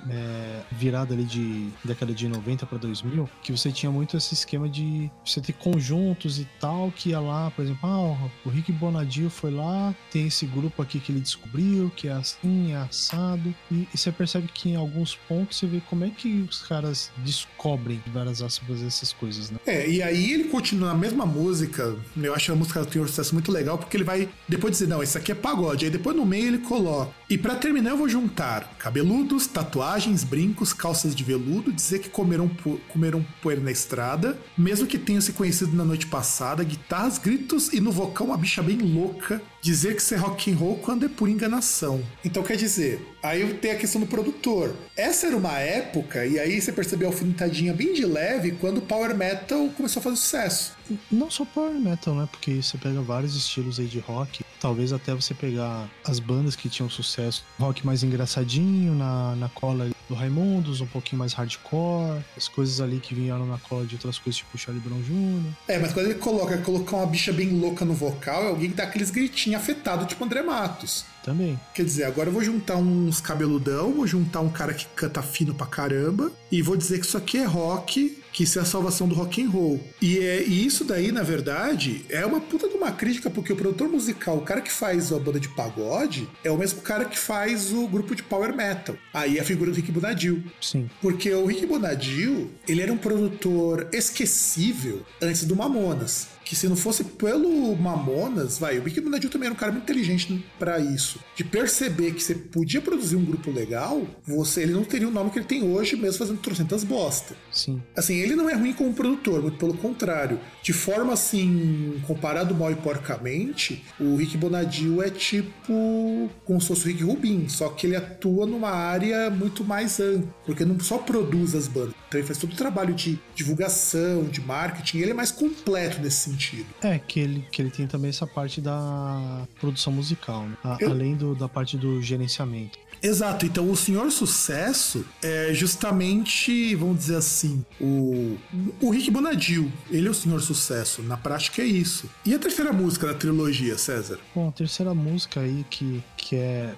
é, 0.09 0.63
virada 0.73 1.13
ali 1.13 1.25
de 1.25 1.69
década 1.85 2.15
de 2.15 2.27
90 2.27 2.65
para 2.65 2.79
2000, 2.79 3.29
que 3.43 3.53
você 3.53 3.71
tinha 3.71 3.93
muito 3.93 4.17
esse 4.17 4.33
esquema 4.33 4.67
de 4.67 5.11
você 5.23 5.42
ter 5.43 5.53
conjuntos 5.55 6.39
e 6.39 6.47
tal, 6.61 6.93
que 6.95 7.11
ia 7.11 7.21
lá, 7.21 7.51
por 7.51 7.65
exemplo, 7.65 7.81
ah, 7.89 8.31
o 8.45 8.49
Rick 8.49 8.73
Bonadio 8.73 9.29
foi 9.29 9.51
lá, 9.51 9.95
tem 10.11 10.27
esse 10.27 10.47
grupo 10.47 10.83
aqui 10.83 11.01
que 11.01 11.13
ele 11.13 11.21
descobriu, 11.21 11.91
que 11.95 12.09
é 12.09 12.13
assim, 12.13 12.73
é 12.73 12.77
assado, 12.77 13.55
e, 13.71 13.89
e 13.93 13.99
você 13.99 14.13
percebe 14.13 14.49
que 14.49 14.71
em 14.71 14.77
alguns 14.77 15.15
pontos 15.29 15.59
você 15.59 15.67
vê 15.67 15.83
como 15.89 16.05
é 16.05 16.11
que 16.11 16.47
os 16.49 16.63
caras 16.63 17.11
descobrem, 17.19 18.03
várias 18.13 18.43
aspas, 18.43 18.83
essas 18.83 19.13
coisas, 19.13 19.51
né? 19.51 19.59
É, 19.67 19.89
e 19.89 20.03
aí 20.03 20.33
ele 20.33 20.45
continua 20.45 20.89
na 20.89 20.95
mesma 20.95 21.27
música, 21.27 21.97
eu 22.17 22.35
acho 22.35 22.53
a 22.53 22.57
música 22.57 22.83
do 22.85 23.03
um 23.03 23.07
sucesso 23.07 23.35
muito 23.35 23.51
legal, 23.51 23.79
porque 23.79 23.97
ele 23.97 24.05
vai 24.05 24.29
depois 24.49 24.73
dizer, 24.73 24.87
não, 24.87 25.03
isso 25.03 25.17
aqui 25.19 25.33
é 25.33 25.35
pagode, 25.35 25.85
aí 25.85 25.91
depois 25.91 26.17
no 26.17 26.25
meio 26.25 26.49
ele 26.49 26.59
coloca. 26.59 27.13
E 27.29 27.39
para 27.39 27.55
terminar 27.55 27.91
eu 27.91 27.97
vou 27.97 28.09
juntar 28.09 28.77
cabeludos, 28.79 29.47
tatuagens, 29.47 30.25
brincos, 30.25 30.73
calças 30.73 31.15
de 31.15 31.25
veludo, 31.25 31.73
dizer 31.73 32.01
que 32.01 32.09
comeram, 32.09 32.51
comeram 32.89 33.25
poeira 33.41 33.63
na 33.63 33.71
estrada, 33.71 34.39
mesmo 34.57 34.87
que 34.87 34.99
tenham 34.99 35.21
se 35.21 35.32
conhecido 35.33 35.77
na 35.77 35.85
noite 35.85 36.07
passada, 36.07 36.65
guitarras, 36.65 37.19
gritos 37.19 37.73
e 37.73 37.81
no 37.81 37.91
vocal 37.93 38.27
uma 38.27 38.37
bicha 38.37 38.63
bem 38.63 38.79
louca 38.79 39.43
dizer 39.63 39.95
que 39.95 40.03
isso 40.03 40.13
é 40.13 40.17
rock 40.17 40.53
and 40.53 40.57
roll 40.57 40.77
quando 40.77 41.07
é 41.07 41.09
por 41.09 41.29
enganação. 41.29 42.03
Então 42.25 42.43
quer 42.43 42.57
dizer, 42.57 43.01
aí 43.23 43.55
tem 43.55 43.71
a 43.71 43.77
questão 43.77 44.01
do 44.01 44.07
produtor. 44.07 44.75
Essa 44.97 45.29
era 45.29 45.37
uma 45.37 45.57
época, 45.59 46.27
e 46.27 46.39
aí 46.39 46.61
você 46.61 46.73
percebeu 46.73 47.09
a 47.09 47.13
alfinetadinha 47.13 47.73
bem 47.73 47.95
de 47.95 48.05
leve 48.05 48.53
quando 48.53 48.79
o 48.79 48.83
power 48.83 49.17
metal 49.17 49.69
começou 49.77 50.01
a 50.01 50.03
fazer 50.03 50.17
sucesso. 50.17 50.73
Não 51.11 51.31
só 51.31 51.45
power 51.45 51.73
metal, 51.73 52.15
né? 52.15 52.29
Porque 52.31 52.61
você 52.61 52.77
pega 52.77 53.01
vários 53.01 53.37
estilos 53.37 53.79
aí 53.79 53.87
de 53.87 54.01
rock. 54.01 54.45
Talvez 54.61 54.93
até 54.93 55.15
você 55.15 55.33
pegar 55.33 55.89
as 56.05 56.19
bandas 56.19 56.55
que 56.55 56.69
tinham 56.69 56.89
sucesso, 56.89 57.45
rock 57.59 57.85
mais 57.85 58.03
engraçadinho 58.03 58.95
na, 58.95 59.35
na 59.37 59.49
cola 59.49 59.91
do 60.09 60.15
Raimundos, 60.15 60.81
um 60.81 60.87
pouquinho 60.87 61.19
mais 61.19 61.33
hardcore, 61.33 62.23
as 62.37 62.47
coisas 62.47 62.81
ali 62.81 63.01
que 63.01 63.15
vieram 63.15 63.47
na 63.47 63.59
cola 63.59 63.85
de 63.85 63.95
outras 63.95 64.19
coisas, 64.19 64.39
tipo 64.39 64.57
Charlie 64.57 64.83
Brown 64.83 65.01
Jr. 65.03 65.53
É, 65.67 65.79
mas 65.79 65.93
quando 65.93 66.07
ele 66.07 66.19
coloca 66.19 66.57
colocar 66.59 66.97
uma 66.99 67.07
bicha 67.07 67.33
bem 67.33 67.49
louca 67.59 67.85
no 67.85 67.95
vocal, 67.95 68.45
é 68.45 68.49
alguém 68.49 68.71
que 68.71 68.77
dá 68.77 68.85
aqueles 68.85 69.11
gritinhos 69.11 69.52
afetados, 69.55 70.07
tipo 70.07 70.25
André 70.25 70.43
Matos. 70.43 71.05
Também. 71.23 71.59
Quer 71.73 71.85
dizer, 71.85 72.05
agora 72.05 72.29
eu 72.29 72.33
vou 72.33 72.43
juntar 72.43 72.77
uns 72.77 73.21
cabeludão, 73.21 73.93
vou 73.93 74.07
juntar 74.07 74.41
um 74.41 74.49
cara 74.49 74.75
que 74.75 74.87
canta 74.97 75.23
fino 75.23 75.55
pra 75.55 75.67
caramba, 75.67 76.33
e 76.51 76.61
vou 76.61 76.77
dizer 76.77 76.99
que 76.99 77.07
isso 77.07 77.17
aqui 77.17 77.39
é 77.39 77.45
rock, 77.45 78.23
que 78.33 78.43
isso 78.43 78.59
é 78.59 78.63
a 78.63 78.65
salvação 78.65 79.07
do 79.07 79.15
rock 79.15 79.43
and 79.43 79.49
roll. 79.49 79.81
E, 80.01 80.19
é, 80.19 80.43
e 80.43 80.67
isso 80.67 80.85
daí, 80.85 81.13
na 81.13 81.23
verdade, 81.23 82.05
é 82.09 82.25
uma 82.27 82.41
puta 82.41 82.69
de 82.69 82.75
uma 82.75 82.91
crítica, 82.91 83.31
porque 83.31 83.53
o 83.53 83.57
produtor 83.57 83.89
musical, 83.89 84.39
o 84.39 84.43
cara 84.43 84.61
que 84.61 84.73
faz 84.73 85.13
a 85.13 85.19
banda 85.19 85.39
de 85.39 85.49
pagode, 85.51 86.29
é 86.43 86.51
o 86.51 86.59
mesmo 86.59 86.81
cara 86.81 87.05
que 87.05 87.19
faz 87.19 87.73
o 87.73 87.87
grupo 87.87 88.15
de 88.15 88.23
power 88.23 88.55
metal. 88.55 88.97
Aí 89.13 89.39
a 89.39 89.45
figura 89.45 89.71
do 89.71 89.77
Rick 89.77 89.93
Bonadil. 89.93 90.43
Sim. 90.61 90.91
Porque 91.01 91.33
o 91.33 91.47
Rick 91.47 91.67
Bonadil, 91.67 92.51
ele 92.67 92.83
era 92.83 92.93
um 92.93 92.99
produtor 92.99 93.89
esquecível 93.93 95.03
antes 95.21 95.45
do 95.45 95.55
Mamonas 95.55 96.32
que 96.53 96.57
se 96.57 96.69
não 96.69 96.77
fosse 96.77 97.03
pelo 97.03 97.75
Mamonas, 97.75 98.59
vai, 98.59 98.79
o 98.79 98.83
Rick 98.83 99.01
Bonadil 99.01 99.31
também 99.31 99.47
era 99.47 99.55
um 99.55 99.57
cara 99.57 99.73
muito 99.73 99.85
inteligente 99.85 100.45
para 100.59 100.79
isso. 100.79 101.19
De 101.35 101.43
perceber 101.43 102.13
que 102.13 102.23
você 102.23 102.35
podia 102.35 102.79
produzir 102.79 103.17
um 103.17 103.25
grupo 103.25 103.51
legal, 103.51 104.07
você 104.23 104.61
ele 104.61 104.75
não 104.75 104.85
teria 104.85 105.09
o 105.09 105.11
nome 105.11 105.31
que 105.31 105.39
ele 105.39 105.47
tem 105.47 105.63
hoje, 105.63 105.97
mesmo 105.97 106.19
fazendo 106.19 106.41
trocentas 106.41 106.85
bosta. 106.85 107.35
Sim. 107.51 107.83
Assim, 107.97 108.17
ele 108.17 108.37
não 108.37 108.51
é 108.51 108.55
ruim 108.55 108.75
como 108.75 108.93
produtor, 108.93 109.41
muito 109.41 109.57
pelo 109.57 109.73
contrário. 109.73 110.39
De 110.63 110.75
forma 110.75 111.15
assim, 111.15 111.99
comparado 112.07 112.55
mal 112.55 112.71
e 112.71 112.77
porcamente, 112.77 113.83
o 113.99 114.15
Rick 114.17 114.37
Bonadil 114.37 115.03
é 115.03 115.09
tipo 115.09 116.29
como 116.45 116.61
se 116.61 116.69
fosse 116.69 116.85
o 116.85 116.89
Rick 116.89 117.03
Rubin, 117.03 117.49
só 117.49 117.71
que 117.71 117.87
ele 117.87 117.97
atua 117.97 118.45
numa 118.45 118.73
área 118.73 119.31
muito 119.31 119.65
mais 119.65 119.99
ampla, 120.01 120.29
porque 120.45 120.67
não 120.67 120.79
só 120.81 120.99
produz 120.99 121.55
as 121.55 121.67
bandas, 121.67 121.95
então 122.09 122.21
ele 122.21 122.27
faz 122.27 122.39
todo 122.39 122.53
o 122.53 122.57
trabalho 122.57 122.93
de 122.93 123.19
divulgação, 123.35 124.25
de 124.25 124.43
marketing, 124.43 124.99
ele 124.99 125.13
é 125.13 125.15
mais 125.15 125.31
completo 125.31 125.99
nesse 126.03 126.19
sentido. 126.19 126.42
É, 126.83 126.99
que 126.99 127.21
ele, 127.21 127.47
que 127.51 127.63
ele 127.63 127.71
tem 127.71 127.87
também 127.87 128.11
essa 128.11 128.27
parte 128.27 128.61
da 128.61 129.47
produção 129.61 129.93
musical, 129.93 130.47
né? 130.47 130.57
A, 130.65 130.77
Eu... 130.81 130.91
além 130.91 131.15
do, 131.15 131.35
da 131.35 131.49
parte 131.49 131.77
do 131.77 132.01
gerenciamento. 132.03 132.79
Exato, 133.03 133.45
então 133.45 133.69
o 133.69 133.75
Senhor 133.75 134.09
Sucesso 134.13 135.05
é 135.21 135.53
justamente, 135.53 136.73
vamos 136.77 136.99
dizer 136.99 137.17
assim, 137.17 137.65
o, 137.81 138.39
o 138.81 138.91
Rick 138.91 139.11
Bonadil. 139.11 139.73
Ele 139.91 140.07
é 140.07 140.11
o 140.11 140.15
Senhor 140.15 140.41
Sucesso, 140.41 141.03
na 141.03 141.17
prática 141.17 141.63
é 141.63 141.65
isso. 141.65 142.09
E 142.25 142.33
a 142.33 142.39
terceira 142.39 142.73
música 142.73 143.09
da 143.09 143.15
trilogia, 143.15 143.77
César? 143.77 144.21
Bom, 144.33 144.49
a 144.49 144.53
terceira 144.53 144.95
música 144.95 145.41
aí 145.41 145.67
que, 145.69 146.03
que 146.17 146.37
é 146.37 146.75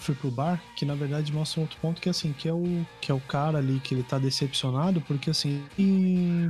foi 0.00 0.16
pro 0.16 0.32
bar, 0.32 0.60
que 0.76 0.84
na 0.84 0.96
verdade 0.96 1.32
mostra 1.32 1.60
um 1.60 1.62
outro 1.62 1.78
ponto 1.80 2.00
que 2.00 2.08
é 2.08 2.10
assim, 2.10 2.32
que 2.32 2.48
é 2.48 2.52
o 2.52 2.84
que 3.00 3.12
é 3.12 3.14
o 3.14 3.20
cara 3.20 3.58
ali 3.58 3.78
que 3.78 3.94
ele 3.94 4.02
tá 4.02 4.18
decepcionado, 4.18 5.00
porque 5.02 5.30
assim, 5.30 5.62
e 5.78 6.48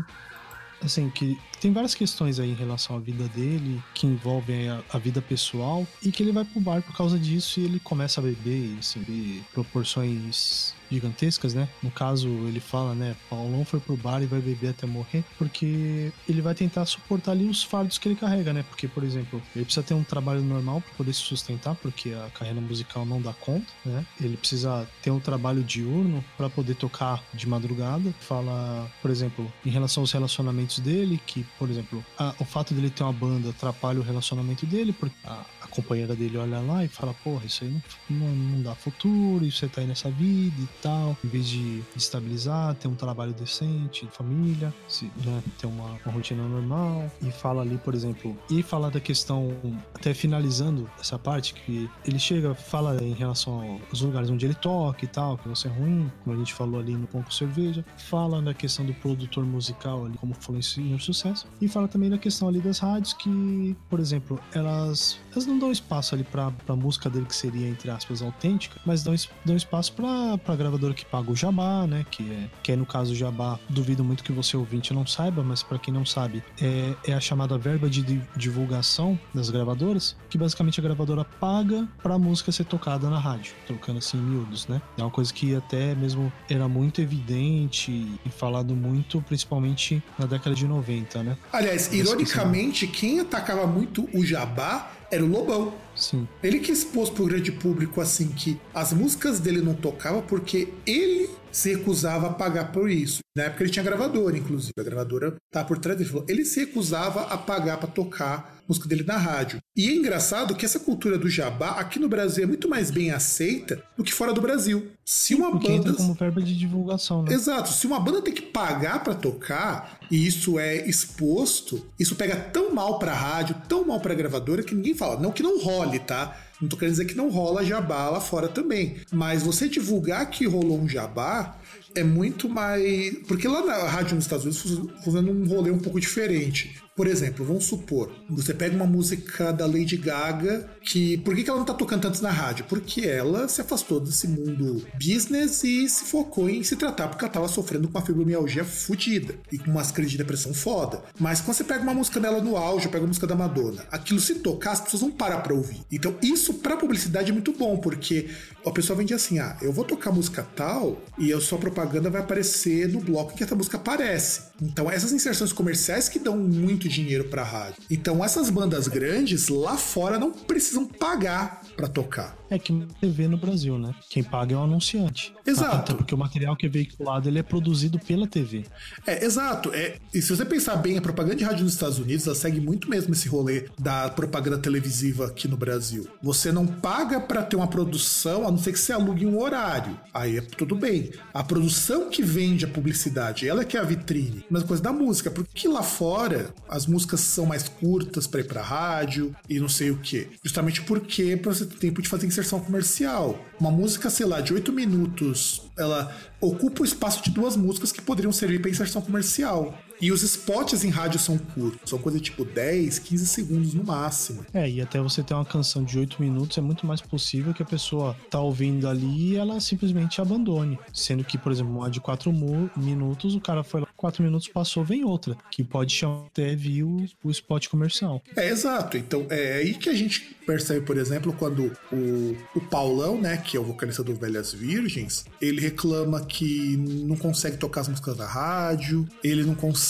assim, 0.82 1.10
que 1.10 1.38
tem 1.60 1.72
várias 1.72 1.94
questões 1.94 2.38
aí 2.38 2.50
em 2.50 2.54
relação 2.54 2.96
à 2.96 2.98
vida 2.98 3.28
dele, 3.28 3.82
que 3.94 4.06
envolvem 4.06 4.68
a, 4.68 4.82
a, 4.92 4.98
vida 4.98 5.20
pessoal, 5.20 5.86
e 6.02 6.10
que 6.10 6.22
ele 6.22 6.32
vai 6.32 6.44
pro 6.44 6.60
bar 6.60 6.82
por 6.82 6.96
causa 6.96 7.18
disso 7.18 7.60
e 7.60 7.64
ele 7.64 7.80
começa 7.80 8.20
a 8.20 8.24
beber, 8.24 8.76
assim, 8.78 9.02
de 9.02 9.42
proporções 9.52 10.74
gigantescas, 10.90 11.54
né? 11.54 11.68
No 11.82 11.90
caso, 11.90 12.28
ele 12.28 12.60
fala, 12.60 12.94
né? 12.94 13.16
Paulão 13.28 13.64
foi 13.64 13.80
pro 13.80 13.96
bar 13.96 14.22
e 14.22 14.26
vai 14.26 14.40
beber 14.40 14.70
até 14.70 14.86
morrer, 14.86 15.24
porque 15.36 16.12
ele 16.28 16.40
vai 16.40 16.54
tentar 16.54 16.86
suportar 16.86 17.32
ali 17.32 17.46
os 17.46 17.62
fardos 17.62 17.98
que 17.98 18.08
ele 18.08 18.16
carrega, 18.16 18.52
né? 18.52 18.64
Porque, 18.68 18.88
por 18.88 19.04
exemplo, 19.04 19.42
ele 19.54 19.64
precisa 19.64 19.84
ter 19.84 19.94
um 19.94 20.02
trabalho 20.02 20.40
normal 20.40 20.80
para 20.80 20.94
poder 20.94 21.12
se 21.12 21.20
sustentar, 21.20 21.74
porque 21.76 22.10
a 22.10 22.30
carreira 22.30 22.60
musical 22.60 23.04
não 23.04 23.20
dá 23.20 23.32
conta, 23.32 23.66
né? 23.84 24.04
Ele 24.20 24.36
precisa 24.36 24.88
ter 25.02 25.10
um 25.10 25.20
trabalho 25.20 25.62
diurno 25.62 26.24
para 26.36 26.48
poder 26.48 26.74
tocar 26.74 27.22
de 27.34 27.46
madrugada. 27.46 28.12
Fala, 28.20 28.90
por 29.02 29.10
exemplo, 29.10 29.50
em 29.64 29.70
relação 29.70 30.02
aos 30.02 30.12
relacionamentos 30.12 30.78
dele, 30.78 31.20
que, 31.26 31.44
por 31.58 31.70
exemplo, 31.70 32.04
a, 32.18 32.34
o 32.38 32.44
fato 32.44 32.74
dele 32.74 32.90
ter 32.90 33.02
uma 33.02 33.12
banda 33.12 33.50
atrapalha 33.50 34.00
o 34.00 34.02
relacionamento 34.02 34.66
dele, 34.66 34.92
porque 34.92 35.16
a, 35.24 35.44
a 35.62 35.66
companheira 35.68 36.14
dele 36.14 36.36
olha 36.36 36.60
lá 36.60 36.84
e 36.84 36.88
fala, 36.88 37.14
porra, 37.22 37.46
isso 37.46 37.64
aí 37.64 37.70
não, 37.70 38.18
não, 38.18 38.34
não 38.34 38.62
dá 38.62 38.74
futuro, 38.74 39.44
isso 39.44 39.58
você 39.58 39.68
tá 39.68 39.80
aí 39.80 39.86
nessa 39.86 40.10
vida 40.10 40.60
e 40.60 40.68
tal, 40.82 41.16
em 41.24 41.28
vez 41.28 41.46
de 41.48 41.82
estabilizar, 41.96 42.74
ter 42.74 42.88
um 42.88 42.94
trabalho 42.94 43.32
decente, 43.32 44.06
família, 44.12 44.74
se, 44.86 45.10
né, 45.24 45.42
ter 45.58 45.66
uma, 45.66 45.98
uma, 46.04 46.12
rotina 46.12 46.46
normal. 46.46 47.10
E 47.22 47.30
fala 47.30 47.62
ali, 47.62 47.78
por 47.78 47.94
exemplo, 47.94 48.36
e 48.50 48.62
fala 48.62 48.90
da 48.90 49.00
questão, 49.00 49.56
até 49.94 50.14
finalizando 50.14 50.90
essa 50.98 51.18
parte, 51.18 51.54
que 51.54 51.88
ele 52.04 52.18
chega, 52.18 52.54
fala 52.54 53.02
em 53.02 53.12
relação 53.12 53.80
aos 53.90 54.00
lugares 54.00 54.30
onde 54.30 54.46
ele 54.46 54.54
toca 54.54 55.04
e 55.04 55.08
tal, 55.08 55.38
que 55.38 55.48
não 55.48 55.54
é 55.54 55.68
ruim, 55.68 56.10
como 56.22 56.36
a 56.36 56.38
gente 56.38 56.54
falou 56.54 56.80
ali 56.80 56.94
no 56.94 57.06
Pão 57.06 57.22
com 57.22 57.30
Cerveja, 57.30 57.84
fala 57.96 58.40
da 58.40 58.54
questão 58.54 58.84
do 58.84 58.94
produtor 58.94 59.44
musical 59.44 60.06
ali, 60.06 60.16
como 60.18 60.34
foi 60.34 60.58
em 60.58 60.98
sucesso, 60.98 61.37
e 61.60 61.68
fala 61.68 61.88
também 61.88 62.10
da 62.10 62.18
questão 62.18 62.48
ali 62.48 62.60
das 62.60 62.78
rádios 62.78 63.12
que, 63.12 63.76
por 63.88 64.00
exemplo, 64.00 64.40
elas, 64.54 65.18
elas 65.38 65.46
não 65.46 65.58
dão 65.58 65.70
espaço 65.70 66.14
ali 66.14 66.24
pra, 66.24 66.50
pra 66.50 66.74
música 66.74 67.08
dele 67.08 67.26
que 67.26 67.34
seria, 67.34 67.68
entre 67.68 67.90
aspas, 67.90 68.20
autêntica, 68.20 68.80
mas 68.84 69.02
dão, 69.02 69.14
dão 69.44 69.56
espaço 69.56 69.92
pra, 69.92 70.36
pra 70.38 70.56
gravadora 70.56 70.92
que 70.92 71.04
paga 71.04 71.30
o 71.30 71.36
jabá, 71.36 71.86
né? 71.86 72.04
Que 72.10 72.28
é, 72.30 72.48
que 72.62 72.72
é 72.72 72.76
no 72.76 72.84
caso 72.84 73.12
o 73.12 73.14
jabá, 73.14 73.58
duvido 73.68 74.02
muito 74.02 74.24
que 74.24 74.32
você 74.32 74.56
ouvinte 74.56 74.92
não 74.92 75.06
saiba, 75.06 75.42
mas 75.42 75.62
para 75.62 75.78
quem 75.78 75.94
não 75.94 76.04
sabe, 76.04 76.42
é, 76.60 76.94
é 77.06 77.12
a 77.12 77.20
chamada 77.20 77.56
verba 77.56 77.88
de 77.88 78.02
divulgação 78.36 79.18
das 79.32 79.48
gravadoras, 79.50 80.16
que 80.28 80.36
basicamente 80.36 80.80
a 80.80 80.82
gravadora 80.82 81.24
paga 81.24 81.86
pra 82.02 82.18
música 82.18 82.50
ser 82.50 82.64
tocada 82.64 83.08
na 83.08 83.18
rádio, 83.18 83.54
trocando 83.66 83.98
assim 83.98 84.18
em 84.18 84.22
miúdos, 84.22 84.66
né? 84.66 84.82
É 84.96 85.02
uma 85.02 85.10
coisa 85.10 85.32
que 85.32 85.54
até 85.54 85.94
mesmo 85.94 86.32
era 86.50 86.66
muito 86.66 87.00
evidente 87.00 87.92
e 87.92 88.30
falado 88.30 88.74
muito, 88.74 89.22
principalmente 89.22 90.02
na 90.18 90.26
década 90.26 90.56
de 90.56 90.66
90, 90.66 91.22
né? 91.22 91.36
Aliás, 91.52 91.92
ironicamente, 91.92 92.86
quem 92.88 93.20
atacava 93.20 93.66
muito 93.66 94.08
o 94.12 94.24
jabá 94.24 94.97
era 95.10 95.24
o 95.24 95.28
Lobão. 95.28 95.74
Sim. 95.94 96.28
Ele 96.42 96.60
que 96.60 96.70
expôs 96.70 97.10
pro 97.10 97.26
grande 97.26 97.50
público 97.50 98.00
assim 98.00 98.28
que 98.28 98.60
as 98.72 98.92
músicas 98.92 99.40
dele 99.40 99.60
não 99.60 99.74
tocavam 99.74 100.22
porque 100.22 100.72
ele 100.86 101.28
se 101.50 101.74
recusava 101.74 102.28
a 102.28 102.32
pagar 102.32 102.72
por 102.72 102.90
isso. 102.90 103.20
Na 103.36 103.44
época 103.44 103.64
ele 103.64 103.70
tinha 103.70 103.84
gravadora, 103.84 104.36
inclusive. 104.36 104.72
A 104.78 104.82
gravadora 104.82 105.36
tá 105.50 105.64
por 105.64 105.78
trás 105.78 105.98
dele. 105.98 106.10
Ele 106.28 106.44
se 106.44 106.60
recusava 106.60 107.22
a 107.22 107.36
pagar 107.36 107.78
para 107.78 107.88
tocar 107.88 108.57
música 108.68 108.86
dele 108.88 109.02
na 109.04 109.16
rádio. 109.16 109.60
E 109.76 109.88
é 109.88 109.92
engraçado 109.94 110.54
que 110.54 110.64
essa 110.64 110.78
cultura 110.78 111.16
do 111.18 111.28
jabá 111.30 111.70
aqui 111.70 111.98
no 111.98 112.08
Brasil 112.08 112.44
é 112.44 112.46
muito 112.46 112.68
mais 112.68 112.90
bem 112.90 113.10
aceita 113.10 113.82
do 113.96 114.04
que 114.04 114.12
fora 114.12 114.32
do 114.32 114.40
Brasil. 114.40 114.88
Se 115.04 115.34
uma 115.34 115.50
Porque 115.52 115.68
banda 115.68 115.94
como 115.94 116.12
verba 116.14 116.42
de 116.42 116.56
divulgação, 116.56 117.22
né? 117.22 117.32
Exato. 117.32 117.72
Se 117.72 117.86
uma 117.86 117.98
banda 117.98 118.20
tem 118.20 118.34
que 118.34 118.42
pagar 118.42 119.02
pra 119.02 119.14
tocar 119.14 119.98
e 120.10 120.26
isso 120.26 120.58
é 120.58 120.86
exposto, 120.86 121.86
isso 121.98 122.14
pega 122.14 122.36
tão 122.36 122.74
mal 122.74 122.98
pra 122.98 123.14
rádio, 123.14 123.56
tão 123.68 123.86
mal 123.86 124.00
pra 124.00 124.14
gravadora 124.14 124.62
que 124.62 124.74
ninguém 124.74 124.94
fala. 124.94 125.18
Não 125.18 125.32
que 125.32 125.42
não 125.42 125.58
role, 125.62 125.98
tá? 125.98 126.36
Não 126.60 126.68
tô 126.68 126.76
querendo 126.76 126.92
dizer 126.92 127.04
que 127.04 127.14
não 127.14 127.30
rola 127.30 127.64
jabá 127.64 128.10
lá 128.10 128.20
fora 128.20 128.48
também. 128.48 128.96
Mas 129.12 129.42
você 129.42 129.68
divulgar 129.68 130.28
que 130.28 130.44
rolou 130.46 130.78
um 130.78 130.88
jabá 130.88 131.56
é 131.94 132.02
muito 132.02 132.48
mais. 132.48 133.16
Porque 133.28 133.46
lá 133.46 133.64
na 133.64 133.76
rádio 133.88 134.16
nos 134.16 134.24
Estados 134.24 134.44
Unidos 134.44 134.60
fun- 134.62 134.88
funciona 135.04 135.30
um 135.30 135.46
rolê 135.46 135.70
um 135.70 135.78
pouco 135.78 136.00
diferente. 136.00 136.76
Por 136.98 137.06
exemplo, 137.06 137.44
vamos 137.44 137.66
supor, 137.66 138.10
você 138.28 138.52
pega 138.52 138.74
uma 138.74 138.84
música 138.84 139.52
da 139.52 139.64
Lady 139.66 139.96
Gaga 139.96 140.68
que. 140.82 141.16
Por 141.18 141.36
que 141.36 141.48
ela 141.48 141.60
não 141.60 141.64
tá 141.64 141.72
tocando 141.72 142.02
tanto 142.02 142.20
na 142.20 142.30
rádio? 142.32 142.64
Porque 142.68 143.02
ela 143.02 143.46
se 143.46 143.60
afastou 143.60 144.00
desse 144.00 144.26
mundo 144.26 144.84
business 144.94 145.62
e 145.62 145.88
se 145.88 146.06
focou 146.06 146.50
em 146.50 146.64
se 146.64 146.74
tratar 146.74 147.06
porque 147.06 147.24
ela 147.24 147.32
tava 147.32 147.46
sofrendo 147.46 147.86
com 147.86 147.96
uma 147.96 148.04
fibromialgia 148.04 148.64
fodida 148.64 149.36
e 149.52 149.58
com 149.58 149.70
umas 149.70 149.92
crises 149.92 150.10
de 150.10 150.18
depressão 150.18 150.52
foda. 150.52 151.00
Mas 151.20 151.40
quando 151.40 151.56
você 151.56 151.62
pega 151.62 151.84
uma 151.84 151.94
música 151.94 152.18
dela 152.18 152.42
no 152.42 152.56
auge, 152.56 152.88
pega 152.88 153.04
uma 153.04 153.06
música 153.06 153.28
da 153.28 153.36
Madonna, 153.36 153.86
aquilo 153.92 154.18
se 154.18 154.34
tocar, 154.34 154.72
as 154.72 154.80
pessoas 154.80 155.02
vão 155.02 155.12
parar 155.12 155.38
pra 155.38 155.54
ouvir. 155.54 155.80
Então 155.92 156.16
isso 156.20 156.54
pra 156.54 156.76
publicidade 156.76 157.30
é 157.30 157.32
muito 157.32 157.52
bom, 157.52 157.76
porque 157.76 158.28
a 158.66 158.72
pessoa 158.72 158.96
vende 158.96 159.14
assim: 159.14 159.38
ah, 159.38 159.56
eu 159.62 159.72
vou 159.72 159.84
tocar 159.84 160.10
música 160.10 160.44
tal 160.56 161.00
e 161.16 161.32
a 161.32 161.40
sua 161.40 161.58
propaganda 161.58 162.10
vai 162.10 162.22
aparecer 162.22 162.88
no 162.88 162.98
bloco 162.98 163.36
que 163.36 163.44
essa 163.44 163.54
música 163.54 163.76
aparece. 163.76 164.48
Então 164.60 164.90
essas 164.90 165.12
inserções 165.12 165.52
comerciais 165.52 166.08
que 166.08 166.18
dão 166.18 166.36
muito 166.36 166.87
dinheiro 166.88 167.24
pra 167.24 167.42
rádio. 167.42 167.82
Então 167.90 168.24
essas 168.24 168.50
bandas 168.50 168.88
grandes 168.88 169.48
lá 169.48 169.76
fora 169.76 170.18
não 170.18 170.32
precisam 170.32 170.86
pagar 170.86 171.62
pra 171.76 171.86
tocar. 171.86 172.36
É 172.50 172.58
que 172.58 172.72
TV 173.00 173.28
no 173.28 173.36
Brasil, 173.36 173.78
né? 173.78 173.94
Quem 174.08 174.22
paga 174.22 174.54
é 174.54 174.58
o 174.58 174.62
anunciante. 174.62 175.34
Exato. 175.46 175.92
Até 175.92 175.94
porque 175.94 176.14
o 176.14 176.18
material 176.18 176.56
que 176.56 176.66
é 176.66 176.68
veiculado 176.68 177.28
ele 177.28 177.38
é 177.38 177.42
produzido 177.42 177.98
pela 177.98 178.26
TV. 178.26 178.64
É, 179.06 179.24
exato. 179.24 179.70
É, 179.74 179.96
e 180.14 180.22
se 180.22 180.34
você 180.34 180.44
pensar 180.44 180.76
bem, 180.76 180.96
a 180.96 181.02
propaganda 181.02 181.36
de 181.36 181.44
rádio 181.44 181.64
nos 181.64 181.74
Estados 181.74 181.98
Unidos, 181.98 182.26
ela 182.26 182.34
segue 182.34 182.60
muito 182.60 182.88
mesmo 182.88 183.12
esse 183.12 183.28
rolê 183.28 183.66
da 183.78 184.08
propaganda 184.08 184.58
televisiva 184.58 185.26
aqui 185.26 185.46
no 185.46 185.56
Brasil. 185.56 186.08
Você 186.22 186.50
não 186.50 186.66
paga 186.66 187.20
pra 187.20 187.42
ter 187.42 187.56
uma 187.56 187.68
produção, 187.68 188.46
a 188.46 188.50
não 188.50 188.58
ser 188.58 188.72
que 188.72 188.78
você 188.78 188.92
alugue 188.92 189.26
um 189.26 189.38
horário. 189.38 189.98
Aí 190.12 190.38
é 190.38 190.40
tudo 190.40 190.74
bem. 190.74 191.10
A 191.34 191.44
produção 191.44 192.08
que 192.08 192.22
vende 192.22 192.64
a 192.64 192.68
publicidade, 192.68 193.46
ela 193.46 193.64
que 193.64 193.76
é 193.76 193.80
a 193.80 193.84
vitrine. 193.84 194.44
Mesma 194.50 194.66
coisa 194.66 194.82
da 194.82 194.92
música, 194.92 195.30
porque 195.30 195.68
lá 195.68 195.82
fora 195.82 196.52
as 196.78 196.86
músicas 196.86 197.20
são 197.20 197.44
mais 197.44 197.68
curtas 197.68 198.26
pra 198.26 198.40
ir 198.40 198.44
pra 198.44 198.62
rádio 198.62 199.34
e 199.48 199.58
não 199.58 199.68
sei 199.68 199.90
o 199.90 199.98
que. 199.98 200.28
Justamente 200.42 200.82
porque 200.82 201.36
pra 201.36 201.52
você 201.52 201.66
ter 201.66 201.76
tempo 201.76 202.00
de 202.00 202.08
fazer 202.08 202.26
inserção 202.26 202.60
comercial. 202.60 203.44
Uma 203.60 203.70
música, 203.70 204.08
sei 204.08 204.26
lá, 204.26 204.40
de 204.40 204.54
8 204.54 204.72
minutos, 204.72 205.62
ela 205.76 206.14
ocupa 206.40 206.82
o 206.82 206.84
espaço 206.84 207.22
de 207.22 207.30
duas 207.30 207.56
músicas 207.56 207.92
que 207.92 208.00
poderiam 208.00 208.32
servir 208.32 208.60
para 208.60 208.70
inserção 208.70 209.02
comercial. 209.02 209.76
E 210.00 210.12
os 210.12 210.22
spots 210.22 210.84
em 210.84 210.90
rádio 210.90 211.18
são 211.18 211.36
curtos, 211.36 211.90
são 211.90 211.98
coisa 211.98 212.20
tipo 212.20 212.44
10, 212.44 213.00
15 213.00 213.26
segundos 213.26 213.74
no 213.74 213.84
máximo. 213.84 214.46
É, 214.54 214.68
e 214.68 214.80
até 214.80 215.00
você 215.00 215.22
ter 215.22 215.34
uma 215.34 215.44
canção 215.44 215.82
de 215.82 215.98
8 215.98 216.22
minutos 216.22 216.56
é 216.56 216.60
muito 216.60 216.86
mais 216.86 217.00
possível 217.00 217.52
que 217.52 217.62
a 217.62 217.66
pessoa 217.66 218.16
tá 218.30 218.40
ouvindo 218.40 218.88
ali 218.88 219.32
e 219.32 219.36
ela 219.36 219.58
simplesmente 219.60 220.20
abandone. 220.20 220.78
Sendo 220.92 221.24
que, 221.24 221.36
por 221.36 221.50
exemplo, 221.50 221.76
uma 221.76 221.90
de 221.90 222.00
4 222.00 222.32
minutos, 222.76 223.34
o 223.34 223.40
cara 223.40 223.64
foi 223.64 223.80
lá, 223.80 223.88
4 223.96 224.22
minutos 224.22 224.46
passou, 224.46 224.84
vem 224.84 225.04
outra, 225.04 225.36
que 225.50 225.64
pode 225.64 225.92
chamar 225.92 226.26
até 226.26 226.54
vir 226.54 226.84
o, 226.84 227.04
o 227.24 227.30
spot 227.30 227.66
comercial. 227.66 228.22
É, 228.36 228.48
exato. 228.48 228.96
Então 228.96 229.26
é 229.28 229.54
aí 229.54 229.74
que 229.74 229.88
a 229.88 229.94
gente 229.94 230.36
percebe, 230.46 230.86
por 230.86 230.96
exemplo, 230.96 231.32
quando 231.32 231.72
o, 231.92 232.36
o 232.54 232.60
Paulão, 232.60 233.20
né, 233.20 233.36
que 233.36 233.56
é 233.56 233.60
o 233.60 233.64
vocalista 233.64 234.04
do 234.04 234.14
Velhas 234.14 234.52
Virgens, 234.52 235.24
ele 235.40 235.60
reclama 235.60 236.24
que 236.24 236.76
não 236.76 237.16
consegue 237.16 237.56
tocar 237.56 237.80
as 237.82 237.88
músicas 237.88 238.16
da 238.16 238.26
rádio, 238.26 239.06
ele 239.22 239.44
não 239.44 239.54
consegue 239.54 239.87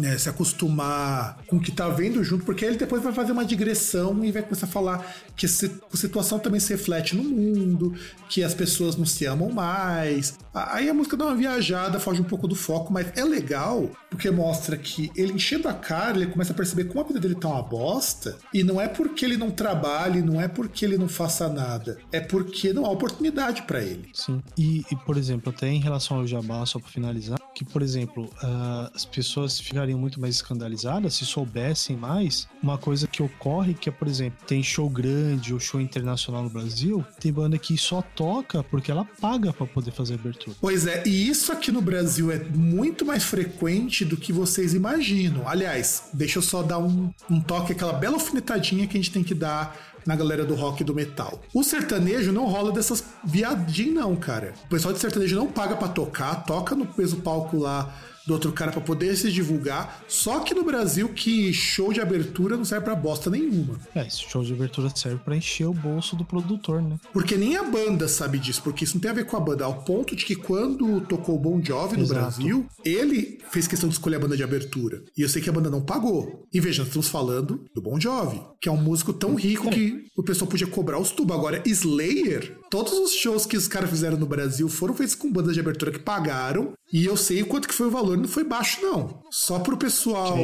né, 0.00 0.18
se 0.18 0.28
acostumar 0.28 1.38
com 1.46 1.56
o 1.56 1.60
que 1.60 1.72
tá 1.72 1.88
vendo 1.88 2.22
junto, 2.22 2.44
porque 2.44 2.64
ele 2.64 2.76
depois 2.76 3.02
vai 3.02 3.12
fazer 3.12 3.32
uma 3.32 3.44
digressão 3.44 4.24
e 4.24 4.30
vai 4.30 4.42
começar 4.42 4.66
a 4.66 4.68
falar 4.68 5.14
que 5.36 5.46
a 5.46 5.48
situação 5.48 6.38
também 6.38 6.60
se 6.60 6.72
reflete 6.72 7.16
no 7.16 7.24
mundo, 7.24 7.94
que 8.28 8.42
as 8.42 8.54
pessoas 8.54 8.96
não 8.96 9.06
se 9.06 9.26
amam 9.26 9.50
mais. 9.50 10.38
Aí 10.52 10.88
a 10.88 10.94
música 10.94 11.16
dá 11.16 11.26
uma 11.26 11.36
viajada, 11.36 12.00
foge 12.00 12.20
um 12.20 12.24
pouco 12.24 12.46
do 12.46 12.54
foco, 12.54 12.92
mas 12.92 13.06
é 13.16 13.24
legal 13.24 13.90
porque 14.10 14.30
mostra 14.30 14.76
que 14.76 15.10
ele 15.14 15.32
enchendo 15.32 15.68
a 15.68 15.72
cara, 15.72 16.16
ele 16.16 16.26
começa 16.26 16.52
a 16.52 16.56
perceber 16.56 16.84
como 16.84 17.00
a 17.00 17.04
vida 17.04 17.20
dele 17.20 17.36
tá 17.36 17.48
uma 17.48 17.62
bosta, 17.62 18.36
e 18.52 18.64
não 18.64 18.80
é 18.80 18.88
porque 18.88 19.24
ele 19.24 19.36
não 19.36 19.50
trabalhe, 19.50 20.20
não 20.20 20.40
é 20.40 20.48
porque 20.48 20.84
ele 20.84 20.98
não 20.98 21.08
faça 21.08 21.48
nada, 21.48 21.98
é 22.10 22.20
porque 22.20 22.72
não 22.72 22.84
há 22.84 22.90
oportunidade 22.90 23.62
pra 23.62 23.80
ele. 23.80 24.10
Sim. 24.12 24.42
E, 24.58 24.84
e, 24.90 24.96
por 24.96 25.16
exemplo, 25.16 25.52
até 25.54 25.68
em 25.68 25.80
relação 25.80 26.18
ao 26.18 26.26
jabá, 26.26 26.66
só 26.66 26.78
pra 26.78 26.88
finalizar, 26.88 27.38
que, 27.54 27.64
por 27.64 27.82
exemplo, 27.82 28.28
ah, 28.60 28.90
as 28.94 29.06
pessoas 29.06 29.58
ficariam 29.58 29.98
muito 29.98 30.20
mais 30.20 30.34
escandalizadas 30.34 31.14
se 31.14 31.24
soubessem 31.24 31.96
mais 31.96 32.46
uma 32.62 32.76
coisa 32.76 33.06
que 33.06 33.22
ocorre, 33.22 33.72
que 33.72 33.88
é, 33.88 33.92
por 33.92 34.06
exemplo, 34.06 34.38
tem 34.46 34.62
show 34.62 34.88
grande 34.90 35.54
ou 35.54 35.58
show 35.58 35.80
internacional 35.80 36.42
no 36.42 36.50
Brasil, 36.50 37.02
tem 37.18 37.32
banda 37.32 37.56
que 37.56 37.78
só 37.78 38.02
toca 38.02 38.62
porque 38.62 38.90
ela 38.90 39.06
paga 39.18 39.50
pra 39.50 39.66
poder 39.66 39.92
fazer 39.92 40.14
abertura. 40.14 40.54
Pois 40.60 40.86
é, 40.86 41.02
e 41.06 41.28
isso 41.28 41.50
aqui 41.50 41.72
no 41.72 41.80
Brasil 41.80 42.30
é 42.30 42.38
muito 42.38 43.02
mais 43.06 43.24
frequente 43.24 44.04
do 44.04 44.16
que 44.16 44.30
vocês 44.30 44.74
imaginam. 44.74 45.48
Aliás, 45.48 46.10
deixa 46.12 46.38
eu 46.38 46.42
só 46.42 46.62
dar 46.62 46.78
um, 46.78 47.10
um 47.30 47.40
toque, 47.40 47.72
aquela 47.72 47.94
bela 47.94 48.16
alfinetadinha 48.16 48.86
que 48.86 48.98
a 48.98 49.00
gente 49.00 49.10
tem 49.10 49.24
que 49.24 49.34
dar 49.34 49.74
na 50.06 50.14
galera 50.16 50.44
do 50.44 50.54
rock 50.54 50.82
e 50.82 50.84
do 50.84 50.94
metal. 50.94 51.40
O 51.54 51.62
sertanejo 51.62 52.30
não 52.30 52.46
rola 52.46 52.72
dessas 52.72 53.04
viadinhas, 53.24 53.94
não, 53.94 54.16
cara. 54.16 54.52
O 54.64 54.68
pessoal 54.68 54.92
de 54.92 55.00
sertanejo 55.00 55.36
não 55.36 55.46
paga 55.46 55.76
pra 55.76 55.88
tocar, 55.88 56.44
toca 56.44 56.74
no 56.74 56.86
peso 56.86 57.16
palco 57.18 57.56
lá 57.56 57.94
do 58.30 58.34
outro 58.34 58.52
cara 58.52 58.70
pra 58.70 58.80
poder 58.80 59.16
se 59.16 59.30
divulgar. 59.30 60.04
Só 60.06 60.40
que 60.40 60.54
no 60.54 60.64
Brasil 60.64 61.08
que 61.08 61.52
show 61.52 61.92
de 61.92 62.00
abertura 62.00 62.56
não 62.56 62.64
serve 62.64 62.84
pra 62.84 62.94
bosta 62.94 63.28
nenhuma. 63.28 63.78
É, 63.94 64.06
esse 64.06 64.22
show 64.22 64.42
de 64.44 64.52
abertura 64.52 64.90
serve 64.94 65.18
pra 65.24 65.36
encher 65.36 65.66
o 65.66 65.74
bolso 65.74 66.14
do 66.14 66.24
produtor, 66.24 66.80
né? 66.80 66.96
Porque 67.12 67.36
nem 67.36 67.56
a 67.56 67.64
banda 67.64 68.06
sabe 68.06 68.38
disso, 68.38 68.62
porque 68.62 68.84
isso 68.84 68.94
não 68.94 69.00
tem 69.00 69.10
a 69.10 69.14
ver 69.14 69.26
com 69.26 69.36
a 69.36 69.40
banda, 69.40 69.64
ao 69.64 69.82
ponto 69.82 70.14
de 70.14 70.24
que 70.24 70.36
quando 70.36 71.00
tocou 71.02 71.36
o 71.36 71.38
Bon 71.38 71.60
Jovi 71.62 71.96
no 71.96 72.04
Exato. 72.04 72.20
Brasil, 72.20 72.66
ele 72.84 73.38
fez 73.50 73.66
questão 73.66 73.88
de 73.88 73.96
escolher 73.96 74.16
a 74.16 74.20
banda 74.20 74.36
de 74.36 74.44
abertura. 74.44 75.02
E 75.16 75.22
eu 75.22 75.28
sei 75.28 75.42
que 75.42 75.50
a 75.50 75.52
banda 75.52 75.68
não 75.68 75.82
pagou. 75.82 76.46
E 76.52 76.60
veja, 76.60 76.78
nós 76.78 76.88
estamos 76.88 77.08
falando 77.08 77.64
do 77.74 77.82
Bon 77.82 77.98
Jovi, 77.98 78.40
que 78.60 78.68
é 78.68 78.72
um 78.72 78.76
músico 78.76 79.12
tão 79.12 79.34
rico 79.34 79.70
que 79.70 80.04
o 80.16 80.22
pessoal 80.22 80.48
podia 80.48 80.66
cobrar 80.66 81.00
os 81.00 81.10
tubos. 81.10 81.36
Agora, 81.36 81.62
Slayer, 81.66 82.56
todos 82.70 82.92
os 82.92 83.12
shows 83.12 83.44
que 83.44 83.56
os 83.56 83.66
caras 83.66 83.90
fizeram 83.90 84.16
no 84.16 84.26
Brasil 84.26 84.68
foram 84.68 84.94
feitos 84.94 85.14
com 85.14 85.32
bandas 85.32 85.54
de 85.54 85.60
abertura 85.60 85.90
que 85.90 85.98
pagaram. 85.98 86.72
E 86.92 87.04
eu 87.04 87.16
sei 87.16 87.42
o 87.42 87.46
quanto 87.46 87.68
que 87.68 87.74
foi 87.74 87.86
o 87.86 87.90
valor, 87.90 88.16
não 88.20 88.28
foi 88.28 88.44
baixo, 88.44 88.80
não. 88.82 89.22
Só 89.30 89.58
pro 89.58 89.76
pessoal 89.76 90.36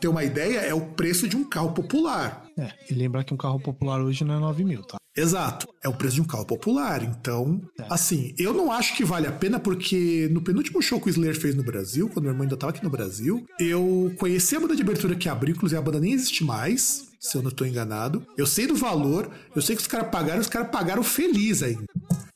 ter 0.00 0.08
uma 0.08 0.24
ideia, 0.24 0.58
é 0.60 0.74
o 0.74 0.80
preço 0.80 1.28
de 1.28 1.36
um 1.36 1.44
carro 1.44 1.72
popular. 1.72 2.44
É, 2.58 2.72
e 2.90 2.94
lembrar 2.94 3.24
que 3.24 3.32
um 3.32 3.36
carro 3.36 3.58
popular 3.60 4.00
hoje 4.00 4.24
não 4.24 4.34
é 4.34 4.38
9 4.38 4.64
mil, 4.64 4.82
tá? 4.82 4.98
Exato. 5.16 5.66
É 5.82 5.88
o 5.88 5.92
preço 5.94 6.14
de 6.16 6.20
um 6.22 6.24
carro 6.24 6.44
popular. 6.46 7.02
Então, 7.02 7.60
É. 7.78 7.84
assim, 7.90 8.32
eu 8.38 8.54
não 8.54 8.70
acho 8.70 8.96
que 8.96 9.04
vale 9.04 9.26
a 9.26 9.32
pena, 9.32 9.58
porque 9.58 10.28
no 10.30 10.40
penúltimo 10.40 10.80
show 10.80 11.00
que 11.00 11.08
o 11.08 11.10
Slayer 11.10 11.38
fez 11.38 11.54
no 11.54 11.64
Brasil, 11.64 12.08
quando 12.08 12.24
meu 12.24 12.32
irmão 12.32 12.44
ainda 12.44 12.56
tava 12.56 12.70
aqui 12.72 12.82
no 12.84 12.90
Brasil, 12.90 13.44
eu 13.58 14.14
conheci 14.18 14.54
a 14.56 14.60
banda 14.60 14.76
de 14.76 14.82
abertura 14.82 15.14
que 15.16 15.28
abriu, 15.28 15.54
inclusive 15.54 15.78
a 15.78 15.82
banda 15.82 15.98
nem 16.00 16.12
existe 16.12 16.44
mais, 16.44 17.08
se 17.18 17.36
eu 17.36 17.42
não 17.42 17.50
tô 17.50 17.64
enganado. 17.64 18.24
Eu 18.38 18.46
sei 18.46 18.66
do 18.66 18.74
valor, 18.76 19.28
eu 19.54 19.60
sei 19.60 19.74
que 19.74 19.82
os 19.82 19.88
caras 19.88 20.08
pagaram, 20.10 20.40
os 20.40 20.46
caras 20.48 20.70
pagaram 20.70 21.02
feliz 21.02 21.62
ainda. 21.62 21.84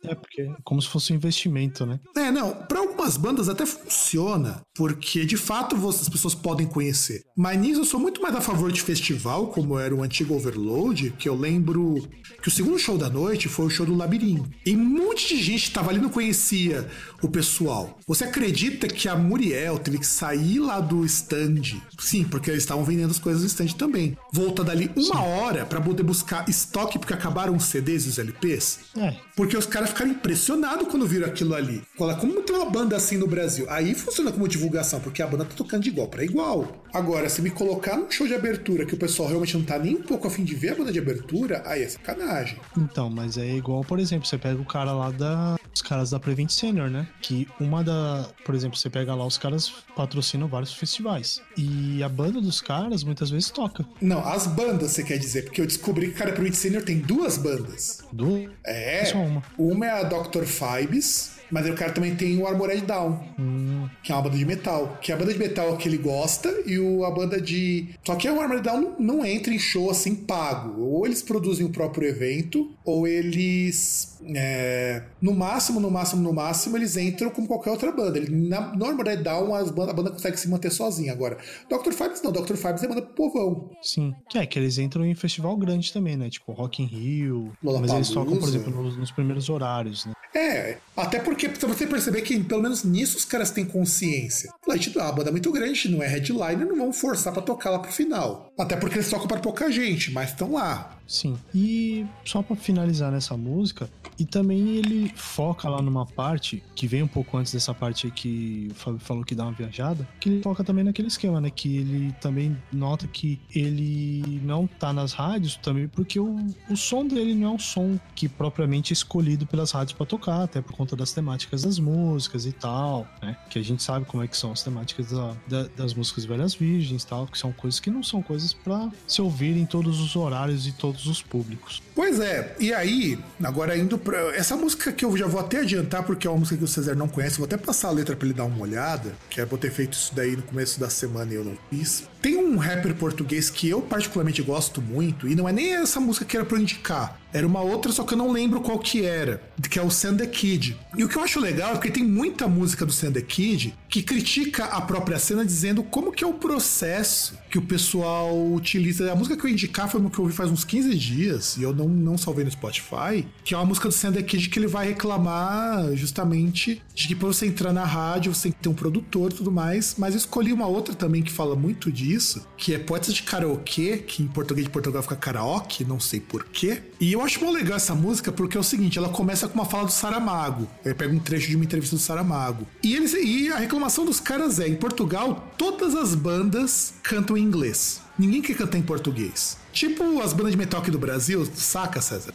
É, 0.04 0.14
porque 0.14 0.42
é 0.42 0.54
como 0.62 0.80
se 0.80 0.88
fosse 0.88 1.12
um 1.12 1.16
investimento, 1.16 1.84
né? 1.86 2.00
É, 2.16 2.30
não, 2.30 2.52
pra 2.52 2.80
algumas 2.80 3.16
bandas 3.16 3.48
até 3.48 3.64
funciona, 3.66 4.62
porque 4.74 5.24
de 5.24 5.36
fato 5.36 5.76
as 5.88 6.08
pessoas 6.08 6.34
podem 6.34 6.66
conhecer. 6.66 7.22
Mas 7.36 7.58
nisso 7.58 7.80
eu 7.80 7.84
sou 7.84 8.00
muito 8.00 8.20
mais 8.20 8.34
a 8.34 8.40
favor 8.40 8.70
de 8.70 8.82
festival, 8.82 9.48
como 9.48 9.78
era 9.78 9.94
o 9.94 10.02
antigo 10.02 10.34
Overload, 10.34 11.14
que 11.18 11.28
eu 11.28 11.34
lembro 11.34 12.06
que 12.42 12.48
o 12.48 12.50
segundo 12.50 12.78
show 12.78 12.98
da 12.98 13.08
noite 13.08 13.48
foi 13.48 13.66
o 13.66 13.70
show 13.70 13.86
do 13.86 13.94
Labirinto. 13.94 14.48
E 14.66 14.76
um 14.76 14.84
monte 14.84 15.28
de 15.28 15.42
gente 15.42 15.70
tava 15.70 15.90
ali 15.90 16.00
não 16.00 16.10
conhecia 16.10 16.86
o 17.22 17.28
pessoal. 17.28 17.98
Você 18.06 18.24
acredita 18.24 18.86
que 18.86 19.08
a 19.08 19.16
Muriel 19.16 19.78
teve 19.78 19.98
que 19.98 20.06
sair 20.06 20.58
lá 20.58 20.80
do 20.80 21.04
stand? 21.04 21.80
Sim, 21.98 22.24
porque 22.24 22.50
eles 22.50 22.62
estavam 22.62 22.84
vendendo 22.84 23.10
as 23.10 23.18
coisas 23.18 23.42
no 23.42 23.46
stand 23.46 23.68
também. 23.78 24.16
Volta 24.32 24.62
dali 24.62 24.90
uma 24.96 25.22
hora 25.22 25.64
pra 25.64 25.80
poder 25.80 26.02
buscar 26.02 26.48
estoque, 26.48 26.98
porque 26.98 27.14
acabaram 27.14 27.56
os 27.56 27.64
CDs 27.64 28.04
e 28.04 28.08
os 28.08 28.18
LPs. 28.18 28.80
É, 28.96 29.16
Porque 29.34 29.56
os 29.56 29.66
caras 29.66 29.92
ficaram 29.94 30.10
impressionados 30.10 30.88
quando 30.88 31.06
viram 31.06 31.26
aquilo 31.26 31.54
ali. 31.54 31.82
Fala, 31.96 32.16
como 32.16 32.42
tem 32.42 32.54
uma 32.54 32.68
banda 32.68 32.96
assim 32.96 33.16
no 33.16 33.26
Brasil? 33.26 33.66
Aí 33.68 33.94
funciona 33.94 34.30
como 34.32 34.46
divulgação, 34.48 35.00
porque 35.00 35.22
a 35.22 35.26
banda 35.26 35.44
tá 35.44 35.54
tocando 35.56 35.82
de 35.82 35.88
igual 35.88 36.08
para 36.08 36.24
igual. 36.24 36.84
Agora, 36.92 37.28
se 37.28 37.40
me 37.40 37.50
colocar 37.50 37.96
num 37.96 38.10
show 38.10 38.26
de 38.26 38.34
abertura 38.34 38.84
que 38.84 38.94
o 38.94 38.96
pessoal 38.96 39.28
realmente 39.28 39.56
não 39.56 39.64
tá 39.64 39.78
nem 39.78 39.96
um 39.96 40.02
pouco 40.02 40.26
afim 40.26 40.44
de 40.44 40.54
ver 40.54 40.72
a 40.72 40.74
banda 40.74 40.92
de 40.92 40.98
abertura, 40.98 41.62
aí 41.64 41.82
é 41.82 41.88
sacanagem. 41.88 42.58
Então, 42.76 43.08
mas 43.08 43.38
é 43.38 43.48
igual, 43.48 43.82
por 43.82 43.98
exemplo, 43.98 44.26
você 44.26 44.36
pega 44.38 44.60
o 44.60 44.64
cara 44.64 44.92
lá 44.92 45.10
da. 45.10 45.56
Os 45.74 45.82
caras 45.82 46.10
da 46.10 46.20
Prevent 46.20 46.50
Senior, 46.50 46.88
né? 46.88 47.08
Que 47.20 47.48
uma 47.58 47.82
da. 47.82 48.28
Por 48.44 48.54
exemplo, 48.54 48.78
você 48.78 48.88
pega 48.88 49.14
lá, 49.14 49.26
os 49.26 49.36
caras 49.36 49.72
patrocinam 49.96 50.46
vários 50.46 50.72
festivais. 50.72 51.40
E 51.56 52.02
a 52.02 52.08
banda 52.08 52.40
dos 52.40 52.60
caras 52.60 53.02
muitas 53.02 53.30
vezes 53.30 53.50
toca. 53.50 53.84
Não, 54.00 54.20
as 54.20 54.46
bandas 54.46 54.92
você 54.92 55.02
quer 55.02 55.18
dizer, 55.18 55.44
porque 55.44 55.60
eu 55.60 55.66
descobri 55.66 56.08
que 56.08 56.14
o 56.14 56.18
cara 56.18 56.32
Prevent 56.32 56.54
Senior 56.54 56.82
tem 56.82 56.98
duas 56.98 57.36
bandas. 57.36 58.04
Do. 58.12 58.50
É. 58.64 59.04
Só 59.06 59.18
uma. 59.18 59.42
Uma 59.58 59.83
é 59.84 59.90
a 59.90 60.02
Dr. 60.02 60.44
Fibes, 60.44 61.33
mas 61.50 61.68
o 61.68 61.74
cara 61.74 61.92
também 61.92 62.14
tem 62.16 62.36
o 62.38 62.46
Armored 62.46 62.82
Down, 62.82 63.18
Hum, 63.38 63.88
que 64.02 64.12
é 64.12 64.14
uma 64.14 64.22
banda 64.22 64.36
de 64.36 64.44
metal. 64.44 64.98
Que 65.00 65.12
é 65.12 65.14
a 65.14 65.18
banda 65.18 65.32
de 65.32 65.38
metal 65.38 65.76
que 65.76 65.88
ele 65.88 65.98
gosta 65.98 66.48
e 66.66 66.78
o, 66.78 67.04
a 67.04 67.10
banda 67.10 67.40
de. 67.40 67.88
Só 68.04 68.14
que 68.16 68.28
o 68.28 68.40
Armored 68.40 68.62
Down 68.62 68.80
não, 68.98 69.16
não 69.18 69.24
entra 69.26 69.52
em 69.52 69.58
show 69.58 69.90
assim 69.90 70.14
pago. 70.14 70.80
Ou 70.82 71.06
eles 71.06 71.22
produzem 71.22 71.66
o 71.66 71.70
próprio 71.70 72.08
evento, 72.08 72.70
ou 72.84 73.06
eles. 73.06 74.16
é, 74.34 75.02
no 75.20 75.34
máximo, 75.34 75.80
no 75.80 75.90
máximo, 75.90 76.22
no 76.22 76.32
máximo, 76.32 76.76
eles 76.76 76.96
entram 76.96 77.30
como 77.30 77.46
qualquer 77.46 77.70
outra 77.70 77.92
banda. 77.92 78.18
Ele, 78.18 78.34
na, 78.48 78.74
no 78.74 78.84
Armored 78.86 79.22
Down, 79.22 79.54
as 79.54 79.70
banda- 79.70 79.90
a 79.90 79.94
banda 79.94 80.10
consegue 80.10 80.38
se 80.38 80.48
manter 80.48 80.70
sozinha. 80.70 81.12
Agora, 81.12 81.38
Dr. 81.68 81.92
Fibes 81.92 82.22
não, 82.22 82.32
Dr. 82.32 82.54
Fibes 82.56 82.82
é 82.82 82.88
banda 82.88 83.02
pro 83.02 83.14
povão. 83.30 83.70
sim. 83.82 84.14
Que 84.28 84.38
é 84.38 84.46
que 84.46 84.58
eles 84.58 84.78
entram 84.78 85.04
em 85.04 85.14
festival 85.14 85.56
grande 85.56 85.92
também, 85.92 86.16
né? 86.16 86.28
Tipo 86.30 86.52
Rock 86.52 86.82
in 86.82 86.86
Rio. 86.86 87.52
Mas 87.62 87.92
eles 87.92 88.08
tocam, 88.10 88.36
por 88.36 88.48
exemplo, 88.48 88.70
nos, 88.82 88.96
nos 88.96 89.10
primeiros 89.10 89.48
horários, 89.48 90.06
né? 90.06 90.12
É, 90.34 90.78
até 90.96 91.20
porque 91.20 91.43
pra 91.48 91.68
você 91.68 91.86
perceber 91.86 92.22
que 92.22 92.42
pelo 92.42 92.62
menos 92.62 92.84
nisso 92.84 93.16
os 93.16 93.24
caras 93.24 93.50
têm 93.50 93.64
consciência. 93.64 94.50
Gente 94.72 94.98
a 94.98 95.12
banda 95.12 95.30
é 95.30 95.32
muito 95.32 95.52
grande, 95.52 95.90
não 95.90 96.02
é 96.02 96.06
headliner, 96.06 96.66
não 96.66 96.76
vão 96.76 96.92
forçar 96.92 97.32
pra 97.32 97.42
tocar 97.42 97.70
lá 97.70 97.78
pro 97.78 97.92
final. 97.92 98.52
Até 98.58 98.76
porque 98.76 98.96
eles 98.96 99.08
tocam 99.08 99.26
para 99.26 99.40
pouca 99.40 99.70
gente, 99.70 100.10
mas 100.12 100.30
estão 100.30 100.52
lá. 100.52 100.98
Sim. 101.06 101.36
E 101.54 102.06
só 102.24 102.42
pra 102.42 102.56
finalizar 102.56 103.12
nessa 103.12 103.36
música, 103.36 103.90
e 104.18 104.24
também 104.24 104.76
ele 104.76 105.12
foca 105.16 105.68
lá 105.68 105.82
numa 105.82 106.06
parte 106.06 106.62
que 106.74 106.86
vem 106.86 107.02
um 107.02 107.06
pouco 107.08 107.36
antes 107.36 107.52
dessa 107.52 107.74
parte 107.74 108.10
que 108.10 108.68
o 108.70 108.74
Fábio 108.74 109.00
falou 109.00 109.24
que 109.24 109.34
dá 109.34 109.44
uma 109.44 109.52
viajada, 109.52 110.08
que 110.20 110.28
ele 110.28 110.42
foca 110.42 110.62
também 110.64 110.84
naquele 110.84 111.08
esquema, 111.08 111.40
né? 111.40 111.50
Que 111.50 111.76
ele 111.78 112.12
também 112.20 112.56
nota 112.72 113.06
que 113.06 113.40
ele 113.54 114.40
não 114.44 114.66
tá 114.66 114.92
nas 114.92 115.12
rádios 115.12 115.56
também 115.56 115.88
porque 115.88 116.18
o, 116.18 116.36
o 116.70 116.76
som 116.76 117.06
dele 117.06 117.34
não 117.34 117.48
é 117.48 117.50
um 117.52 117.58
som 117.58 117.98
que 118.14 118.28
propriamente 118.28 118.92
é 118.92 118.94
escolhido 118.94 119.46
pelas 119.46 119.70
rádios 119.72 119.92
pra 119.96 120.06
tocar, 120.06 120.42
até 120.44 120.60
por 120.60 120.72
conta 120.72 120.94
das 120.96 121.12
temáticas 121.12 121.62
das 121.62 121.78
músicas 121.78 122.46
e 122.46 122.52
tal, 122.52 123.06
né? 123.22 123.36
Que 123.50 123.58
a 123.58 123.62
gente 123.62 123.82
sabe 123.82 124.06
como 124.06 124.22
é 124.22 124.28
que 124.28 124.36
são 124.36 124.52
as 124.52 124.62
temáticas 124.62 125.10
da- 125.10 125.34
da- 125.48 125.68
das 125.76 125.92
músicas 125.94 126.24
Velhas 126.24 126.54
Virgens 126.54 127.02
e 127.02 127.06
tal, 127.06 127.26
que 127.26 127.36
são 127.38 127.52
coisas 127.52 127.78
que 127.80 127.90
não 127.90 128.02
são 128.02 128.22
coisas 128.22 128.52
pra 128.54 128.90
se 129.06 129.20
ouvir 129.20 129.56
em 129.56 129.66
todos 129.66 130.00
os 130.00 130.14
horários 130.16 130.66
e 130.66 130.72
todos 130.72 130.93
os 131.06 131.22
públicos. 131.22 131.82
Pois 131.94 132.20
é, 132.20 132.54
e 132.58 132.72
aí, 132.72 133.18
agora 133.42 133.76
indo 133.76 133.98
pra. 133.98 134.34
Essa 134.34 134.56
música 134.56 134.92
que 134.92 135.04
eu 135.04 135.16
já 135.16 135.26
vou 135.26 135.40
até 135.40 135.60
adiantar, 135.60 136.02
porque 136.04 136.26
é 136.26 136.30
uma 136.30 136.38
música 136.38 136.56
que 136.56 136.64
o 136.64 136.68
César 136.68 136.94
não 136.94 137.08
conhece, 137.08 137.38
vou 137.38 137.46
até 137.46 137.56
passar 137.56 137.88
a 137.88 137.92
letra 137.92 138.16
pra 138.16 138.26
ele 138.26 138.34
dar 138.34 138.44
uma 138.44 138.62
olhada, 138.62 139.14
que 139.28 139.44
pra 139.44 139.54
eu 139.54 139.58
ter 139.58 139.70
feito 139.70 139.92
isso 139.92 140.14
daí 140.14 140.36
no 140.36 140.42
começo 140.42 140.78
da 140.78 140.88
semana 140.88 141.32
e 141.32 141.36
eu 141.36 141.44
não 141.44 141.56
fiz. 141.70 142.04
Tem 142.24 142.38
um 142.38 142.56
rapper 142.56 142.94
português 142.94 143.50
que 143.50 143.68
eu 143.68 143.82
particularmente 143.82 144.40
gosto 144.40 144.80
muito, 144.80 145.28
e 145.28 145.34
não 145.34 145.46
é 145.46 145.52
nem 145.52 145.74
essa 145.74 146.00
música 146.00 146.24
que 146.24 146.34
era 146.34 146.46
pra 146.46 146.56
eu 146.56 146.62
indicar. 146.62 147.20
Era 147.34 147.46
uma 147.46 147.60
outra, 147.60 147.92
só 147.92 148.02
que 148.04 148.14
eu 148.14 148.16
não 148.16 148.30
lembro 148.30 148.60
qual 148.60 148.78
que 148.78 149.04
era, 149.04 149.42
que 149.68 149.78
é 149.78 149.82
o 149.82 149.90
Sand 149.90 150.18
the 150.18 150.26
Kid. 150.26 150.78
E 150.96 151.04
o 151.04 151.08
que 151.08 151.16
eu 151.16 151.22
acho 151.22 151.38
legal 151.38 151.72
é 151.72 151.74
porque 151.74 151.90
tem 151.90 152.04
muita 152.04 152.46
música 152.46 152.86
do 152.86 152.92
Sand 152.92 153.12
the 153.12 153.20
Kid 153.20 153.74
que 153.90 154.02
critica 154.02 154.64
a 154.66 154.80
própria 154.80 155.18
cena 155.18 155.44
dizendo 155.44 155.82
como 155.82 156.12
que 156.12 156.24
é 156.24 156.26
o 156.26 156.32
processo 156.32 157.36
que 157.50 157.58
o 157.58 157.62
pessoal 157.62 158.52
utiliza. 158.52 159.12
A 159.12 159.16
música 159.16 159.36
que 159.36 159.44
eu 159.44 159.50
indicar 159.50 159.90
foi 159.90 160.00
uma 160.00 160.08
que 160.08 160.18
eu 160.18 160.24
ouvi 160.24 160.34
faz 160.34 160.48
uns 160.50 160.64
15 160.64 160.94
dias, 160.94 161.56
e 161.56 161.62
eu 161.64 161.74
não, 161.74 161.88
não 161.88 162.16
salvei 162.16 162.44
no 162.44 162.50
Spotify, 162.52 163.26
que 163.44 163.52
é 163.52 163.56
uma 163.56 163.66
música 163.66 163.88
do 163.88 163.94
Sand 163.94 164.12
the 164.12 164.22
Kid 164.22 164.48
que 164.48 164.58
ele 164.58 164.68
vai 164.68 164.86
reclamar 164.86 165.92
justamente 165.94 166.80
de 166.94 167.08
que 167.08 167.14
pra 167.14 167.26
você 167.26 167.46
entrar 167.46 167.72
na 167.72 167.84
rádio 167.84 168.32
você 168.32 168.44
tem 168.44 168.52
que 168.52 168.58
ter 168.60 168.68
um 168.68 168.74
produtor 168.74 169.32
e 169.32 169.34
tudo 169.34 169.50
mais, 169.50 169.96
mas 169.98 170.14
eu 170.14 170.18
escolhi 170.18 170.52
uma 170.52 170.66
outra 170.66 170.94
também 170.94 171.22
que 171.22 171.32
fala 171.32 171.56
muito 171.56 171.90
disso, 171.90 172.46
que 172.56 172.72
é 172.72 172.78
Poetas 172.78 173.12
de 173.12 173.22
Karaokê, 173.22 173.98
que 173.98 174.22
em 174.22 174.28
português 174.28 174.66
de 174.66 174.70
Portugal 174.70 175.02
fica 175.02 175.16
karaoke, 175.16 175.84
não 175.84 175.98
sei 175.98 176.20
porquê. 176.20 176.82
E 177.00 177.12
eu 177.12 177.20
acho 177.20 177.40
muito 177.40 177.56
legal 177.56 177.76
essa 177.76 177.94
música 177.94 178.30
porque 178.30 178.56
é 178.56 178.60
o 178.60 178.64
seguinte, 178.64 178.98
ela 178.98 179.08
começa 179.08 179.48
com 179.48 179.54
uma 179.54 179.64
fala 179.64 179.86
do 179.86 179.92
Saramago. 179.92 180.68
Ele 180.84 180.94
pega 180.94 181.12
um 181.12 181.18
trecho 181.18 181.48
de 181.48 181.56
uma 181.56 181.64
entrevista 181.64 181.96
do 181.96 182.00
Saramago. 182.00 182.66
E, 182.82 182.94
eles, 182.94 183.12
e 183.12 183.50
a 183.50 183.56
reclamação 183.56 184.04
dos 184.04 184.20
caras 184.20 184.60
é, 184.60 184.68
em 184.68 184.76
Portugal, 184.76 185.52
todas 185.58 185.94
as 185.94 186.14
bandas 186.14 186.94
cantam 187.02 187.36
em 187.36 187.42
inglês. 187.42 188.03
Ninguém 188.18 188.40
quer 188.40 188.56
cantar 188.56 188.78
em 188.78 188.82
português. 188.82 189.56
Tipo 189.72 190.20
as 190.20 190.32
bandas 190.32 190.52
de 190.52 190.58
metal 190.58 190.80
aqui 190.80 190.90
do 190.90 190.98
Brasil, 190.98 191.44
saca, 191.52 192.00
César? 192.00 192.32